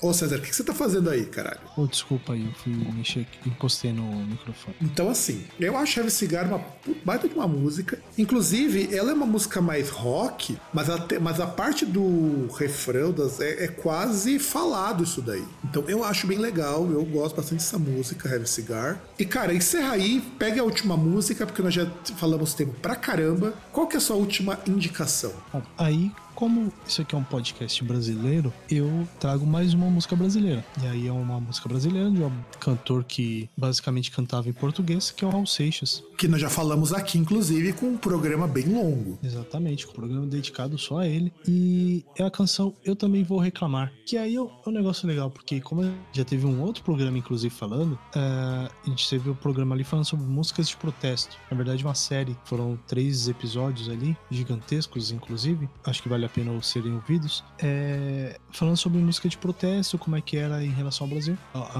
Ô 0.00 0.12
César, 0.12 0.36
o 0.36 0.40
que 0.42 0.54
você 0.54 0.62
tá 0.62 0.74
fazendo 0.74 1.08
aí, 1.08 1.24
caralho? 1.24 1.58
Oh, 1.76 1.86
desculpa 1.86 2.34
aí, 2.34 2.44
eu 2.44 2.52
fui 2.52 2.72
mexer 2.94 3.20
aqui, 3.20 3.48
encostei 3.48 3.92
no 3.92 4.02
microfone. 4.26 4.76
Então, 4.82 5.08
assim, 5.08 5.44
eu 5.58 5.76
acho 5.76 5.98
Heavy 5.98 6.10
Cigar 6.10 6.44
uma 6.46 6.60
baita 7.04 7.26
de 7.26 7.34
uma 7.34 7.48
música. 7.48 7.98
Inclusive, 8.18 8.94
ela 8.94 9.10
é 9.10 9.14
uma 9.14 9.24
música 9.24 9.60
mais 9.60 9.88
rock, 9.88 10.58
mas, 10.72 10.88
te- 11.06 11.18
mas 11.18 11.40
a 11.40 11.46
parte 11.46 11.86
do 11.86 12.46
refrão 12.58 13.10
das, 13.10 13.40
é, 13.40 13.64
é 13.64 13.68
quase 13.68 14.38
falado 14.38 15.02
isso 15.02 15.22
daí. 15.22 15.44
Então, 15.64 15.82
eu 15.88 16.04
acho 16.04 16.26
bem 16.26 16.38
legal, 16.38 16.86
eu 16.90 17.04
gosto 17.06 17.34
bastante 17.36 17.60
dessa 17.60 17.78
música, 17.78 18.28
Heavy 18.28 18.46
Cigar. 18.46 19.00
E, 19.18 19.24
cara, 19.24 19.54
encerra 19.54 19.92
aí, 19.92 20.20
pega 20.38 20.60
a 20.60 20.64
última 20.64 20.96
música, 20.96 21.46
porque 21.46 21.62
nós 21.62 21.72
já 21.72 21.86
falamos 22.16 22.52
tempo 22.52 22.74
pra 22.82 22.96
caramba. 22.96 23.54
Qual 23.72 23.86
que 23.86 23.96
é 23.96 23.98
a 23.98 24.00
sua 24.00 24.16
última 24.16 24.58
indicação? 24.66 25.32
Bom, 25.52 25.62
aí, 25.78 26.12
como 26.36 26.70
isso 26.86 27.00
aqui 27.00 27.14
é 27.14 27.18
um 27.18 27.24
podcast 27.24 27.82
brasileiro, 27.82 28.52
eu 28.70 29.08
trago 29.18 29.46
mais 29.46 29.72
uma 29.72 29.86
música 29.86 30.14
brasileira. 30.14 30.64
E 30.82 30.86
aí 30.86 31.08
é 31.08 31.12
uma 31.12 31.40
música 31.40 31.66
brasileira 31.66 32.10
de 32.10 32.22
um 32.22 32.30
cantor 32.60 33.02
que 33.04 33.48
basicamente 33.56 34.10
cantava 34.10 34.48
em 34.48 34.52
português, 34.52 35.10
que 35.10 35.24
é 35.24 35.26
o 35.26 35.30
Raul 35.30 35.46
Seixas. 35.46 36.04
Que 36.18 36.28
nós 36.28 36.40
já 36.40 36.50
falamos 36.50 36.92
aqui, 36.92 37.18
inclusive, 37.18 37.72
com 37.72 37.86
um 37.86 37.96
programa 37.96 38.46
bem 38.46 38.66
longo. 38.66 39.18
Exatamente, 39.24 39.86
com 39.86 39.92
um 39.92 39.94
programa 39.94 40.26
dedicado 40.26 40.76
só 40.76 40.98
a 40.98 41.06
ele. 41.06 41.32
E 41.48 42.04
é 42.18 42.22
a 42.22 42.30
canção 42.30 42.74
Eu 42.84 42.94
Também 42.94 43.24
Vou 43.24 43.38
Reclamar. 43.38 43.90
Que 44.04 44.18
aí 44.18 44.36
é 44.36 44.40
um 44.40 44.50
é 44.66 44.68
um 44.68 44.72
negócio 44.72 45.08
legal, 45.08 45.30
porque 45.30 45.60
como 45.60 45.82
já 46.12 46.24
teve 46.24 46.44
um 46.46 46.60
outro 46.60 46.82
programa, 46.82 47.16
inclusive, 47.16 47.54
falando, 47.54 47.98
é, 48.14 48.20
a 48.20 48.70
gente 48.84 49.08
teve 49.08 49.30
o 49.30 49.34
programa 49.34 49.74
ali 49.74 49.84
falando 49.84 50.04
sobre 50.04 50.26
músicas 50.26 50.68
de 50.68 50.76
protesto. 50.76 51.36
Na 51.50 51.56
verdade, 51.56 51.82
uma 51.82 51.94
série. 51.94 52.36
Foram 52.44 52.78
três 52.86 53.26
episódios 53.26 53.88
ali, 53.88 54.16
gigantescos, 54.30 55.10
inclusive. 55.10 55.68
Acho 55.84 56.02
que 56.02 56.08
vale 56.08 56.25
a 56.26 56.28
pena 56.28 56.60
serem 56.62 56.94
ouvidos. 56.94 57.44
É, 57.58 58.38
falando 58.52 58.76
sobre 58.76 58.98
música 58.98 59.28
de 59.28 59.36
protesto, 59.36 59.98
como 59.98 60.16
é 60.16 60.20
que 60.20 60.36
era 60.36 60.64
em 60.64 60.70
relação 60.70 61.06
ao 61.06 61.10
Brasil, 61.10 61.36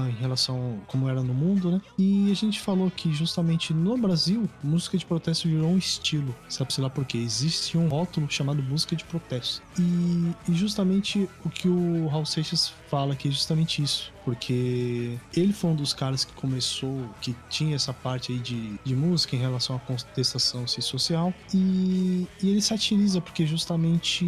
em 0.07 0.21
relação 0.21 0.79
como 0.87 1.09
era 1.09 1.21
no 1.21 1.33
mundo, 1.33 1.71
né? 1.71 1.81
E 1.97 2.31
a 2.31 2.35
gente 2.35 2.59
falou 2.59 2.89
que 2.89 3.11
justamente 3.13 3.73
no 3.73 3.97
Brasil, 3.97 4.49
música 4.63 4.97
de 4.97 5.05
protesto 5.05 5.47
virou 5.47 5.69
um 5.69 5.77
estilo. 5.77 6.35
Sabe-se 6.49 6.81
lá 6.81 6.89
por 6.89 7.05
quê? 7.05 7.17
Existe 7.17 7.77
um 7.77 7.87
rótulo 7.87 8.29
chamado 8.29 8.61
música 8.61 8.95
de 8.95 9.03
protesto. 9.05 9.61
E, 9.79 10.31
e 10.49 10.53
justamente 10.53 11.29
o 11.43 11.49
que 11.49 11.67
o 11.67 12.07
Raul 12.07 12.25
Seixas 12.25 12.73
fala 12.89 13.13
aqui 13.13 13.27
é 13.27 13.31
justamente 13.31 13.81
isso. 13.81 14.13
Porque 14.25 15.17
ele 15.35 15.53
foi 15.53 15.69
um 15.69 15.75
dos 15.75 15.93
caras 15.93 16.25
que 16.25 16.33
começou, 16.33 17.09
que 17.21 17.33
tinha 17.49 17.75
essa 17.75 17.93
parte 17.93 18.33
aí 18.33 18.39
de, 18.39 18.77
de 18.83 18.93
música 18.93 19.37
em 19.37 19.39
relação 19.39 19.77
à 19.77 19.79
contestação 19.79 20.67
social. 20.67 21.33
E, 21.53 22.27
e 22.43 22.49
ele 22.49 22.61
satiriza, 22.61 23.21
porque 23.21 23.45
justamente 23.45 24.25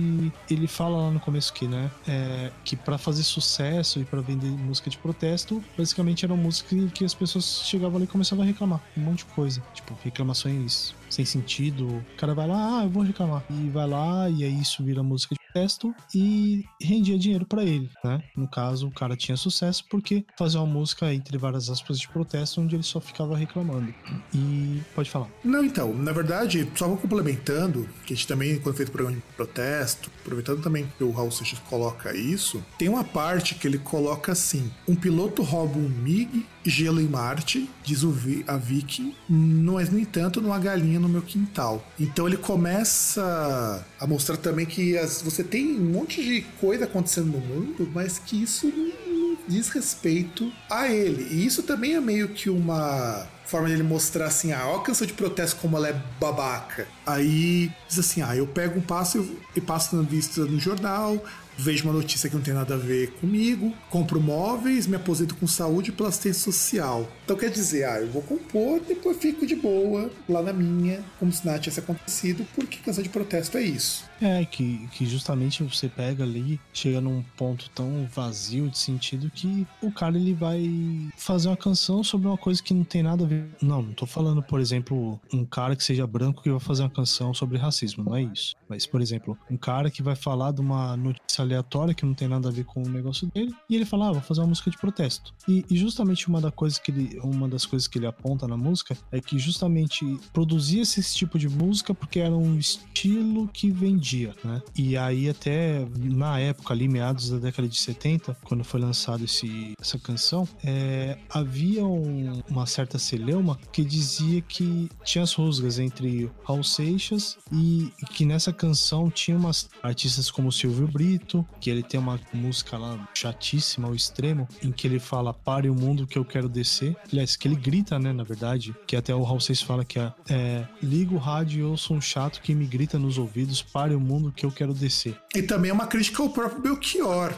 ele 0.50 0.68
fala 0.68 0.98
lá 0.98 1.12
no 1.12 1.20
começo 1.20 1.52
que, 1.52 1.68
né? 1.68 1.92
é, 2.08 2.52
que 2.64 2.76
para 2.76 2.98
fazer 2.98 3.24
sucesso 3.24 4.00
e 4.00 4.06
para 4.06 4.22
vender 4.22 4.48
música 4.48 4.90
de 4.90 4.98
protesto, 4.98 5.64
basicamente 5.78 6.26
era 6.26 6.36
música 6.36 6.76
que 6.94 7.06
as 7.06 7.14
pessoas 7.14 7.62
chegavam 7.66 7.98
ali 7.98 8.06
e 8.06 8.08
começavam 8.08 8.44
a 8.44 8.48
reclamar. 8.48 8.82
Um 8.98 9.02
monte 9.02 9.20
de 9.20 9.26
coisa. 9.26 9.62
Tipo, 9.74 9.96
reclamações 10.04 10.94
sem 11.10 11.26
sentido. 11.26 11.88
O 11.88 12.18
cara 12.18 12.34
vai 12.34 12.48
lá, 12.48 12.80
ah, 12.80 12.84
eu 12.84 12.90
vou 12.90 13.04
reclamar. 13.04 13.44
E 13.50 13.70
vai 13.70 13.88
lá, 13.88 14.30
e 14.30 14.44
aí 14.44 14.62
isso 14.62 14.84
vira 14.84 15.02
música 15.04 15.36
de 15.36 15.40
protesto 15.50 15.94
e 16.14 16.64
rendia 16.82 17.18
dinheiro 17.18 17.46
pra 17.46 17.64
ele, 17.64 17.90
né? 18.04 18.22
No 18.36 18.48
caso, 18.48 18.88
o 18.88 18.92
cara 18.92 19.16
tinha 19.16 19.36
sucesso 19.36 19.84
porque 19.90 20.24
fazia 20.38 20.60
uma 20.60 20.72
música 20.72 21.14
entre 21.14 21.38
várias 21.38 21.70
aspas 21.70 22.00
de 22.00 22.08
protesto 22.08 22.62
onde 22.62 22.76
ele 22.76 22.84
só 22.84 23.00
ficava 23.00 23.36
reclamando. 23.36 23.94
E 24.34 24.82
pode 24.96 25.10
falar. 25.10 25.28
Não, 25.44 25.64
então, 25.64 25.94
na 25.94 26.12
verdade, 26.12 26.70
só 26.76 26.88
vou 26.88 26.98
complementando, 26.98 27.88
que 28.06 28.14
a 28.14 28.16
gente 28.16 28.28
também, 28.28 28.60
quando 28.60 28.76
fez 28.76 28.90
o 28.90 28.92
programa 28.92 29.18
de 29.18 29.24
protesto, 29.36 30.12
aproveitando 30.22 30.62
também 30.62 30.88
que 30.98 31.04
o 31.04 31.12
Raul 31.12 31.32
Seixas 31.32 31.60
coloca 31.60 32.16
isso, 32.16 32.64
tem 32.78 32.90
uma 32.90 33.04
parte 33.04 33.56
que 33.56 33.68
ele 33.68 33.80
coloca 33.80 34.32
assim: 34.32 34.72
um 34.88 34.96
piloto 34.96 35.42
rouba 35.42 35.78
um 35.78 35.90
MiG, 35.90 36.46
gelo 36.66 37.02
em 37.02 37.08
Marte, 37.08 37.70
diz 37.90 38.04
o 38.04 38.12
Vi- 38.12 38.44
a 38.48 38.56
Viking, 38.56 39.16
mas 39.28 39.90
no 39.90 39.98
entanto, 40.00 40.42
não 40.42 40.54
há 40.54 40.60
galinha 40.60 41.00
no 41.00 41.10
meu 41.10 41.22
quintal. 41.22 41.84
Então 42.00 42.28
ele 42.28 42.38
começa 42.38 43.86
a 44.00 44.08
mostrar 44.08 44.38
também 44.38 44.66
que 44.66 44.98
as- 44.98 45.22
você 45.22 45.44
tem 45.44 45.76
um 45.80 45.92
monte 45.92 46.24
de 46.24 46.42
coisa 46.60 46.86
acontecendo 46.86 47.28
no 47.32 47.40
mundo, 47.40 47.90
mas 47.94 48.20
que 48.20 48.42
isso 48.44 48.68
não 48.68 49.38
diz 49.48 49.70
respeito 49.70 50.52
a 50.70 50.88
ele. 50.88 51.28
E 51.32 51.46
isso 51.46 51.64
também 51.64 51.96
é 51.96 52.00
meio 52.00 52.30
que 52.30 52.50
uma 52.50 53.28
forma 53.46 53.68
dele 53.68 53.82
mostrar 53.82 54.28
assim, 54.28 54.52
ah, 54.52 54.68
ó 54.68 54.78
a 54.78 54.84
canção 54.84 55.08
de 55.08 55.14
protesto 55.14 55.60
como 55.60 55.76
ela 55.76 55.90
é 55.90 56.02
babaca. 56.20 56.88
Aí 57.06 57.72
diz 57.88 57.98
assim, 57.98 58.22
ah, 58.22 58.36
eu 58.36 58.46
pego 58.46 58.78
um 58.78 58.82
passo 58.82 59.28
e 59.56 59.60
passo 59.62 59.96
na 59.96 60.04
vista 60.04 60.42
no 60.46 60.60
jornal, 60.60 61.24
vejo 61.60 61.84
uma 61.84 61.94
notícia 61.94 62.30
que 62.30 62.36
não 62.36 62.42
tem 62.42 62.54
nada 62.54 62.76
a 62.76 62.78
ver 62.78 63.12
comigo, 63.20 63.74
compro 63.90 64.22
móveis, 64.22 64.88
me 64.88 64.96
aposento 64.96 65.36
com 65.36 65.46
saúde 65.46 65.92
pela 65.92 66.08
assistência 66.08 66.42
social. 66.42 67.12
Então 67.26 67.36
quer 67.36 67.50
dizer, 67.52 67.84
ah, 67.84 68.00
eu 68.00 68.10
vou 68.10 68.22
compor, 68.22 68.80
depois 68.80 69.18
fico 69.18 69.46
de 69.46 69.56
boa, 69.56 70.10
lá 70.28 70.42
na 70.42 70.54
minha, 70.54 71.04
como 71.20 71.32
se 71.34 71.46
nada 71.46 71.60
tivesse 71.60 71.82
acontecido, 71.82 72.48
porque 72.56 72.78
canção 72.78 73.04
de 73.04 73.10
protesto 73.10 73.58
é 73.58 73.62
isso. 73.62 74.09
É, 74.22 74.44
que, 74.46 74.88
que 74.94 75.06
justamente 75.06 75.64
você 75.64 75.88
pega 75.88 76.24
ali, 76.24 76.60
chega 76.74 77.00
num 77.00 77.24
ponto 77.38 77.70
tão 77.72 78.08
vazio 78.14 78.70
de 78.70 78.78
sentido 78.78 79.30
que 79.30 79.66
o 79.82 79.92
cara 79.92 80.18
ele 80.18 80.34
vai 80.34 80.70
fazer 81.18 81.48
uma 81.48 81.58
canção 81.58 82.04
sobre 82.04 82.28
uma 82.28 82.38
coisa 82.38 82.62
que 82.62 82.74
não 82.74 82.84
tem 82.84 83.04
nada 83.04 83.24
a 83.24 83.28
ver. 83.28 83.50
Não, 83.62 83.82
não 83.82 83.94
tô 83.94 84.06
falando, 84.06 84.42
por 84.44 84.60
exemplo, 84.60 85.20
um 85.34 85.46
cara 85.46 85.76
que 85.76 85.84
seja 85.84 86.06
branco 86.06 86.42
que 86.42 86.50
vai 86.50 86.60
fazer 86.60 86.84
uma 86.84 86.90
canção 86.90 87.34
sobre 87.34 87.58
racismo, 87.58 88.04
não 88.04 88.16
é 88.16 88.24
isso. 88.24 88.56
Mas, 88.68 88.86
por 88.86 89.02
exemplo, 89.02 89.38
um 89.50 89.58
cara 89.58 89.90
que 89.90 90.04
vai 90.04 90.16
falar 90.16 90.52
de 90.52 90.62
uma 90.62 90.96
notícia 90.98 91.44
aleatória 91.44 91.94
que 91.94 92.06
não 92.06 92.14
tem 92.14 92.28
nada 92.28 92.50
a 92.50 92.52
ver 92.52 92.66
com 92.66 92.84
o 92.84 92.90
negócio 92.90 93.28
dele, 93.34 93.54
e 93.70 93.76
ele 93.76 93.86
fala, 93.86 94.10
ah, 94.10 94.12
vou 94.14 94.22
fazer 94.22 94.42
uma 94.42 94.48
música 94.48 94.70
de 94.70 94.78
protesto. 94.78 95.34
E, 95.48 95.66
e 95.70 95.78
justamente 95.78 96.28
uma, 96.28 96.42
da 96.42 96.52
coisa 96.52 96.80
que 96.80 96.92
ele, 96.92 97.20
uma 97.24 97.48
das 97.48 97.66
coisas 97.66 97.88
que 97.88 97.98
ele 97.98 98.06
aponta 98.06 98.48
na 98.48 98.58
música 98.58 98.98
é 99.12 99.20
que 99.20 99.40
justamente 99.40 100.06
produzia-se 100.34 101.00
esse 101.00 101.16
tipo 101.16 101.38
de 101.40 101.48
música 101.48 101.94
porque 101.94 102.20
era 102.20 102.36
um 102.36 102.58
estilo 102.58 103.48
que 103.48 103.72
vendia, 103.72 104.09
né? 104.44 104.62
E 104.76 104.98
aí 104.98 105.30
até 105.30 105.86
na 105.98 106.40
época 106.40 106.74
ali, 106.74 106.88
meados 106.88 107.30
da 107.30 107.38
década 107.38 107.68
de 107.68 107.78
70, 107.78 108.36
quando 108.44 108.64
foi 108.64 108.80
lançado 108.80 109.24
esse, 109.26 109.74
essa 109.80 109.98
canção, 110.00 110.48
é, 110.64 111.18
havia 111.30 111.86
um- 111.86 112.42
uma 112.50 112.66
certa 112.66 112.98
celeuma 113.00 113.58
que 113.72 113.84
dizia 113.84 114.42
que 114.42 114.90
tinha 115.04 115.24
as 115.24 115.34
rusgas 115.34 115.80
entre 115.80 116.30
Raul 116.44 116.64
Seixas 116.64 117.38
e 117.52 117.92
que 118.14 118.26
nessa 118.26 118.52
canção 118.54 119.10
tinha 119.10 119.38
umas 119.38 119.70
artistas 119.82 120.30
como 120.32 120.52
Silvio 120.52 120.88
Brito, 120.88 121.46
que 121.60 121.70
ele 121.70 121.84
tem 121.84 122.00
uma 122.00 122.20
música 122.34 122.78
lá 122.78 123.08
chatíssima 123.14 123.88
ao 123.88 123.96
extremo, 123.96 124.48
em 124.64 124.72
que 124.72 124.88
ele 124.88 125.00
fala 125.00 125.34
pare 125.34 125.70
o 125.70 125.76
mundo 125.76 126.08
que 126.08 126.18
eu 126.18 126.26
quero 126.26 126.50
descer. 126.50 126.96
Aliás, 127.12 127.36
que 127.36 127.48
ele 127.48 127.56
grita, 127.56 127.98
né, 128.00 128.12
na 128.14 128.24
verdade, 128.24 128.76
que 128.88 128.96
até 128.96 129.14
o 129.14 129.24
Raul 129.24 129.40
Seixas 129.40 129.64
fala 129.66 129.86
que 129.86 130.00
é, 130.00 130.14
é 130.30 130.68
liga 130.82 131.14
o 131.14 131.18
rádio 131.18 131.74
e 131.74 131.78
sou 131.78 131.98
um 131.98 132.02
chato 132.02 132.42
que 132.42 132.54
me 132.56 132.66
grita 132.66 132.98
nos 133.00 133.18
ouvidos, 133.18 133.62
pare 133.62 133.94
o 133.96 133.99
mundo 134.00 134.32
que 134.32 134.46
eu 134.46 134.52
quero 134.52 134.74
descer. 134.74 135.16
E 135.36 135.42
também 135.42 135.72
é 135.72 135.74
uma 135.74 135.88
crítica 135.88 136.24
ao 136.24 136.30
próprio 136.30 136.62
Belchior. 136.62 137.34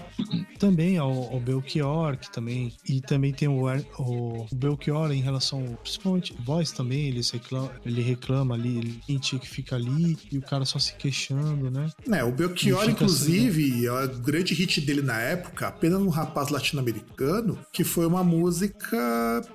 Também 0.59 0.97
ao, 0.97 1.11
ao 1.33 1.39
Belchior, 1.39 2.17
que 2.17 2.31
também. 2.31 2.73
E 2.87 3.01
também 3.01 3.33
tem 3.33 3.47
o, 3.47 3.65
o, 3.97 4.45
o 4.51 4.55
Belchior 4.55 5.11
em 5.11 5.21
relação. 5.21 5.77
Principalmente 5.81 6.35
voz 6.45 6.71
também, 6.71 7.07
ele 7.07 7.21
reclama, 7.21 7.71
ele 7.85 8.01
reclama 8.01 8.55
ali, 8.55 8.77
ele 8.77 9.01
sente 9.05 9.39
que 9.39 9.47
fica 9.47 9.75
ali 9.75 10.17
e 10.31 10.37
o 10.37 10.41
cara 10.41 10.65
só 10.65 10.79
se 10.79 10.93
queixando, 10.95 11.69
né? 11.69 11.89
É, 12.11 12.23
o 12.23 12.31
Belchior, 12.31 12.81
fica 12.81 12.91
inclusive, 12.91 13.85
é 13.85 13.91
o 13.91 14.19
grande 14.19 14.53
hit 14.53 14.81
dele 14.81 15.01
na 15.01 15.19
época, 15.19 15.67
apenas 15.67 16.01
um 16.01 16.09
rapaz 16.09 16.49
latino-americano, 16.49 17.57
que 17.71 17.83
foi 17.83 18.05
uma 18.05 18.23
música 18.23 18.97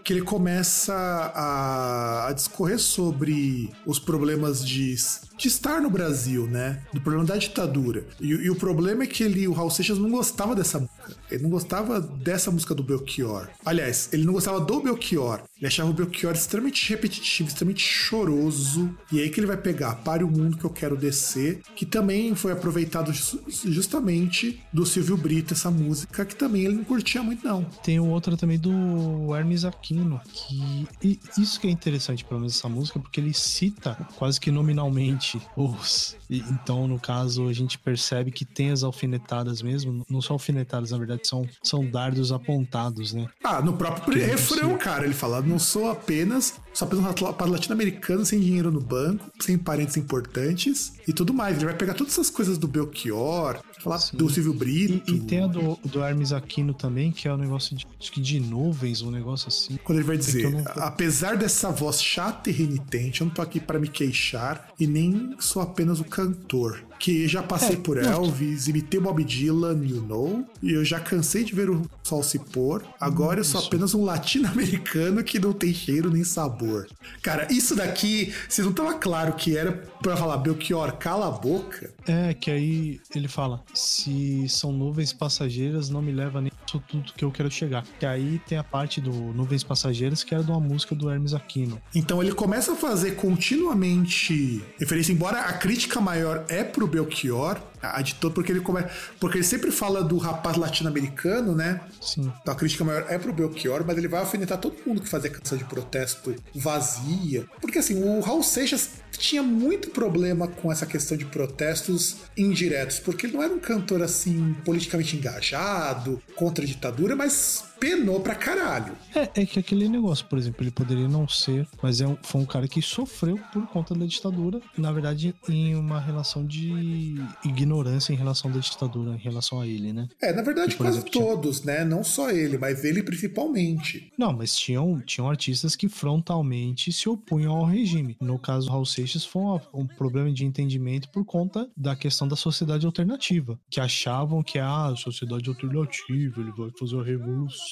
que 0.05 0.13
ele 0.13 0.23
começa 0.23 0.95
a, 0.95 2.29
a 2.29 2.33
discorrer 2.33 2.79
sobre 2.79 3.71
os 3.85 3.99
problemas 3.99 4.65
de, 4.65 4.95
de 5.37 5.49
estar 5.49 5.81
no 5.81 5.91
Brasil, 5.91 6.47
né? 6.47 6.83
Do 6.93 7.01
problema 7.01 7.27
da 7.27 7.37
ditadura. 7.37 8.07
E, 8.21 8.29
e 8.29 8.51
o 8.51 8.57
problema 8.57 9.05
é 9.05 9.07
que 9.07 9.23
ele, 9.23 9.47
o 9.47 9.53
Raul 9.53 9.71
Seixas 9.71 9.99
não 9.99 10.11
gostava 10.11 10.55
dessa 10.55 10.79
música. 10.79 11.17
Ele 11.31 11.43
não 11.43 11.51
gostava 11.51 12.01
dessa 12.01 12.51
música 12.51 12.75
do 12.75 12.83
Belchior. 12.83 13.49
Aliás, 13.65 14.09
ele 14.13 14.25
não 14.25 14.33
gostava 14.33 14.61
do 14.61 14.81
Belchior. 14.81 15.43
Ele 15.57 15.67
achava 15.67 15.91
o 15.91 15.93
Belchior 15.93 16.35
extremamente 16.35 16.89
repetitivo, 16.91 17.49
extremamente 17.49 17.83
choroso. 17.83 18.95
E 19.11 19.21
aí 19.21 19.31
que 19.31 19.41
ele 19.41 19.47
vai 19.47 19.57
pegar 19.57 19.97
Pare 19.97 20.23
o 20.25 20.29
Mundo 20.29 20.57
que 20.59 20.65
eu 20.65 20.71
quero 20.71 20.97
descer, 20.97 21.61
que 21.75 21.87
também 21.87 22.35
foi 22.35 22.53
aproveitado 22.53 23.13
ju- 23.13 23.41
justamente 23.49 24.61
do 24.73 24.85
Silvio 24.85 25.17
Brito, 25.17 25.55
essa 25.55 25.71
música, 25.71 26.25
que 26.25 26.35
também 26.37 26.65
ele 26.65 26.75
não 26.77 26.85
curtia 26.85 27.23
muito, 27.23 27.47
não. 27.47 27.65
Tem 27.83 27.99
o 28.01 28.07
outro 28.07 28.37
também 28.37 28.59
do 28.59 29.35
Hermes 29.35 29.65
Aquino, 29.65 30.21
que. 30.33 30.87
E 31.03 31.19
isso 31.39 31.61
que 31.61 31.67
é 31.67 31.71
interessante, 31.71 32.25
pelo 32.25 32.41
menos, 32.41 32.57
essa 32.57 32.69
música, 32.69 32.99
porque 32.99 33.21
ele 33.21 33.33
cita 33.33 33.95
quase 34.17 34.41
que 34.41 34.51
nominalmente 34.51 35.41
os. 35.57 36.17
então, 36.31 36.87
no 36.89 36.99
caso, 36.99 37.49
a 37.49 37.53
gente 37.53 37.79
percebe 37.79 38.31
que 38.31 38.45
tem 38.45 38.71
as 38.71 38.83
alfinetadas 38.83 39.63
mesmo, 39.63 40.05
não 40.09 40.21
só 40.21 40.35
alfinetadas, 40.35 40.91
na 40.91 40.99
verdade, 40.99 41.16
são, 41.23 41.47
são 41.63 41.89
dardos 41.89 42.33
apontados, 42.33 43.13
né? 43.13 43.27
Ah, 43.43 43.61
no 43.61 43.75
próprio 43.75 44.25
refrão, 44.25 44.77
cara, 44.77 45.05
ele 45.05 45.15
fala: 45.15 45.41
não 45.41 45.59
sou 45.59 45.91
apenas, 45.91 46.55
sou 46.73 46.87
apenas 46.87 47.05
um 47.05 47.25
rapaz 47.27 47.51
latino-americano 47.51 48.25
sem 48.25 48.41
dinheiro 48.41 48.71
no 48.71 48.81
banco, 48.81 49.31
sem 49.41 49.57
parentes 49.57 49.97
importantes 49.97 50.95
e 51.07 51.13
tudo 51.13 51.33
mais. 51.33 51.57
Ele 51.57 51.67
vai 51.67 51.75
pegar 51.75 51.95
todas 51.95 52.13
essas 52.13 52.31
coisas 52.31 52.59
do 52.59 52.67
Belchior, 52.67 53.61
falar 53.83 53.99
Sim. 53.99 54.17
do 54.17 54.29
Silvio 54.29 54.53
Brito. 54.53 55.11
E, 55.11 55.17
e, 55.17 55.21
tem 55.21 55.45
a 55.45 55.47
do, 55.47 55.79
do 55.85 56.03
Hermes 56.03 56.33
Aquino 56.33 56.75
também, 56.75 57.13
que 57.13 57.29
é 57.29 57.33
um 57.33 57.37
negócio 57.37 57.77
de, 57.77 57.87
acho 58.01 58.13
que 58.13 58.21
de 58.21 58.41
nuvens, 58.41 59.03
um 59.03 59.11
negócio 59.11 59.49
assim. 59.49 59.79
Quando 59.85 59.99
ele 59.99 60.07
vai 60.07 60.17
dizer, 60.17 60.51
não... 60.51 60.65
apesar 60.83 61.37
dessa 61.37 61.71
voz 61.71 62.03
chata 62.03 62.51
e 62.51 62.53
renitente, 62.53 63.21
eu 63.21 63.27
não 63.27 63.35
tô 63.35 63.43
aqui 63.43 63.61
para 63.61 63.79
me 63.79 63.89
queixar 63.89 64.71
e 64.79 64.87
nem 64.87 65.37
sou 65.39 65.63
apenas 65.63 66.01
o 66.01 66.05
cantor 66.05 66.85
que 66.99 67.29
já 67.29 67.43
passei 67.43 67.77
é, 67.77 67.79
por 67.79 67.99
Elvis, 67.99 68.69
imitei 68.69 69.01
Bob 69.01 69.23
Dylan, 69.23 69.85
you 69.85 70.03
know, 70.03 70.45
e 70.63 70.73
eu 70.73 70.85
já 70.85 70.99
cansei 71.01 71.45
de 71.45 71.55
ver 71.55 71.71
o 71.71 71.83
sol 72.03 72.23
se 72.23 72.39
pôr. 72.39 72.85
Agora 73.01 73.41
eu 73.41 73.45
sou 73.45 73.61
apenas 73.61 73.95
um 73.95 74.05
latino-americano 74.05 75.23
que 75.23 75.39
não 75.39 75.53
tem 75.53 75.73
cheiro 75.73 76.11
nem 76.11 76.25
sabor. 76.25 76.87
Cara, 77.23 77.47
isso 77.53 77.75
daqui, 77.75 78.33
se 78.49 78.63
não 78.63 78.73
tava 78.73 78.95
claro 78.95 79.35
que 79.35 79.57
era 79.57 79.73
pra 80.03 80.17
falar 80.17 80.39
Belchior, 80.39 80.97
cala 80.97 81.29
a 81.29 81.31
boca. 81.31 81.91
É, 82.07 82.35
que 82.35 82.51
aí 82.51 83.01
ele 83.15 83.29
fala: 83.29 83.63
se 83.75 84.49
são 84.49 84.73
nuvens 84.73 85.13
passageiras, 85.13 85.91
não 85.91 86.01
me 86.01 86.13
leva 86.13 86.41
nem 86.41 86.53
tudo 86.67 87.13
que 87.17 87.25
eu 87.25 87.31
quero 87.31 87.51
chegar. 87.51 87.85
Que 87.99 88.07
aí 88.07 88.41
tem 88.47 88.59
a 88.59 88.65
parte 88.65 89.01
do 89.01 89.13
Nuvens 89.13 89.63
Passageiras, 89.63 90.25
que 90.25 90.35
era 90.35 90.43
de 90.43 90.51
uma 90.51 90.61
música 90.61 90.95
do 90.95 91.11
Hermes 91.11 91.33
Aquino. 91.33 91.81
Então 91.95 92.23
ele 92.23 92.33
começa 92.33 92.73
a 92.73 92.77
fazer 92.77 93.13
continuamente 93.13 94.63
referência, 94.79 95.13
embora 95.13 95.43
a 95.43 95.53
crítica 95.53 96.01
maior 96.01 96.45
é 96.49 96.65
pro 96.65 96.87
Belchior, 96.87 97.61
a 97.81 98.03
de 98.03 98.15
todo, 98.17 98.35
porque 98.35 98.53
ele 98.53 98.61
come... 98.61 98.85
porque 99.21 99.39
ele 99.39 99.45
sempre 99.45 99.71
fala 99.71 100.03
do 100.03 100.19
rapaz 100.19 100.57
latino-americano, 100.57 101.55
né? 101.55 101.81
Sim. 102.01 102.33
Então 102.43 102.53
a 102.53 102.57
crítica 102.57 102.85
maior 102.85 103.07
é 103.09 103.19
pro 103.19 103.33
Belchior, 103.33 103.85
mas 103.87 103.97
ele 103.97 104.09
vai 104.09 104.21
alfinetar 104.21 104.59
todo 104.59 104.77
mundo 104.85 105.01
que 105.01 105.09
fazia 105.09 105.31
canção 105.31 105.57
de 105.57 105.65
protesto 105.65 106.35
vazia. 106.55 107.47
Porque 107.61 107.79
assim, 107.79 108.03
o 108.03 108.21
Raul 108.21 108.43
Seixas 108.43 109.03
tinha 109.19 109.43
muito 109.43 109.91
problema 109.91 110.49
com 110.49 110.71
essa 110.71 110.87
questão 110.87 111.17
de 111.17 111.25
protestos 111.25 112.17
indiretos, 112.37 112.99
porque 112.99 113.27
ele 113.27 113.35
não 113.35 113.43
era 113.43 113.53
um 113.53 113.59
cantor 113.59 114.03
assim 114.03 114.55
politicamente 114.65 115.17
engajado, 115.17 116.23
contra 116.35 116.65
a 116.65 116.67
ditadura, 116.67 117.17
mas 117.17 117.65
penou 117.79 118.21
pra 118.21 118.35
caralho. 118.35 118.97
É, 119.15 119.43
é 119.43 119.47
que 119.47 119.59
aquele 119.59 119.89
negócio, 119.89 120.25
por 120.27 120.39
exemplo, 120.39 120.63
ele 120.63 120.71
poderia 120.71 121.09
não 121.09 121.29
ser, 121.29 121.67
mas 121.83 122.01
é 122.01 122.07
um, 122.07 122.17
foi 122.23 122.41
um 122.41 122.47
cara 122.47 122.69
que 122.69 122.83
sofreu 122.83 123.39
por 123.53 123.67
conta 123.69 123.95
da 123.95 124.07
ditadura, 124.07 124.61
na 124.77 124.93
verdade, 124.93 125.35
em 125.49 125.75
uma 125.75 126.01
relação 126.01 126.45
de 126.45 127.17
ignorância 127.45 128.13
em 128.13 128.17
relação 128.17 128.51
da 128.51 128.59
ditadura, 128.59 129.13
em 129.13 129.19
relação 129.19 129.61
a 129.61 129.67
ele, 129.67 129.93
né? 129.93 130.09
É, 130.21 130.33
na 130.33 130.43
verdade, 130.43 130.73
que, 130.73 130.77
quase 130.77 130.99
exemplo, 130.99 131.13
todos, 131.13 131.61
tinha... 131.61 131.79
né? 131.79 131.85
Não 131.85 132.03
só 132.03 132.31
ele, 132.31 132.59
mas 132.59 132.85
ele 132.85 133.03
principalmente. 133.03 134.13
Não, 134.19 134.33
mas 134.33 134.57
tinham, 134.57 135.01
tinham 135.01 135.29
artistas 135.29 135.77
que 135.77 135.89
frontalmente 135.89 136.93
se 136.93 137.09
opunham 137.09 137.55
ao 137.55 137.65
regime. 137.65 138.17
No 138.21 138.39
caso, 138.39 138.71
Raul 138.71 138.87
Seixas 138.87 139.25
foi 139.25 139.43
um, 139.43 139.61
um 139.75 139.87
problema 139.87 140.33
de 140.33 140.45
entendimento 140.45 141.09
por 141.11 141.25
conta 141.25 141.69
da 141.77 141.95
questão 141.97 142.27
da 142.27 142.37
sociedade 142.37 142.87
alternativa, 142.87 143.59
que 143.71 143.81
achavam 143.81 144.43
que 144.43 144.59
ah, 144.59 144.87
a 144.87 144.97
sociedade 144.97 145.49
alternativa, 145.49 146.41
ele 146.41 146.53
vai 146.53 146.71
fazer 146.79 146.99
a 146.99 147.03
revolução 147.03 147.66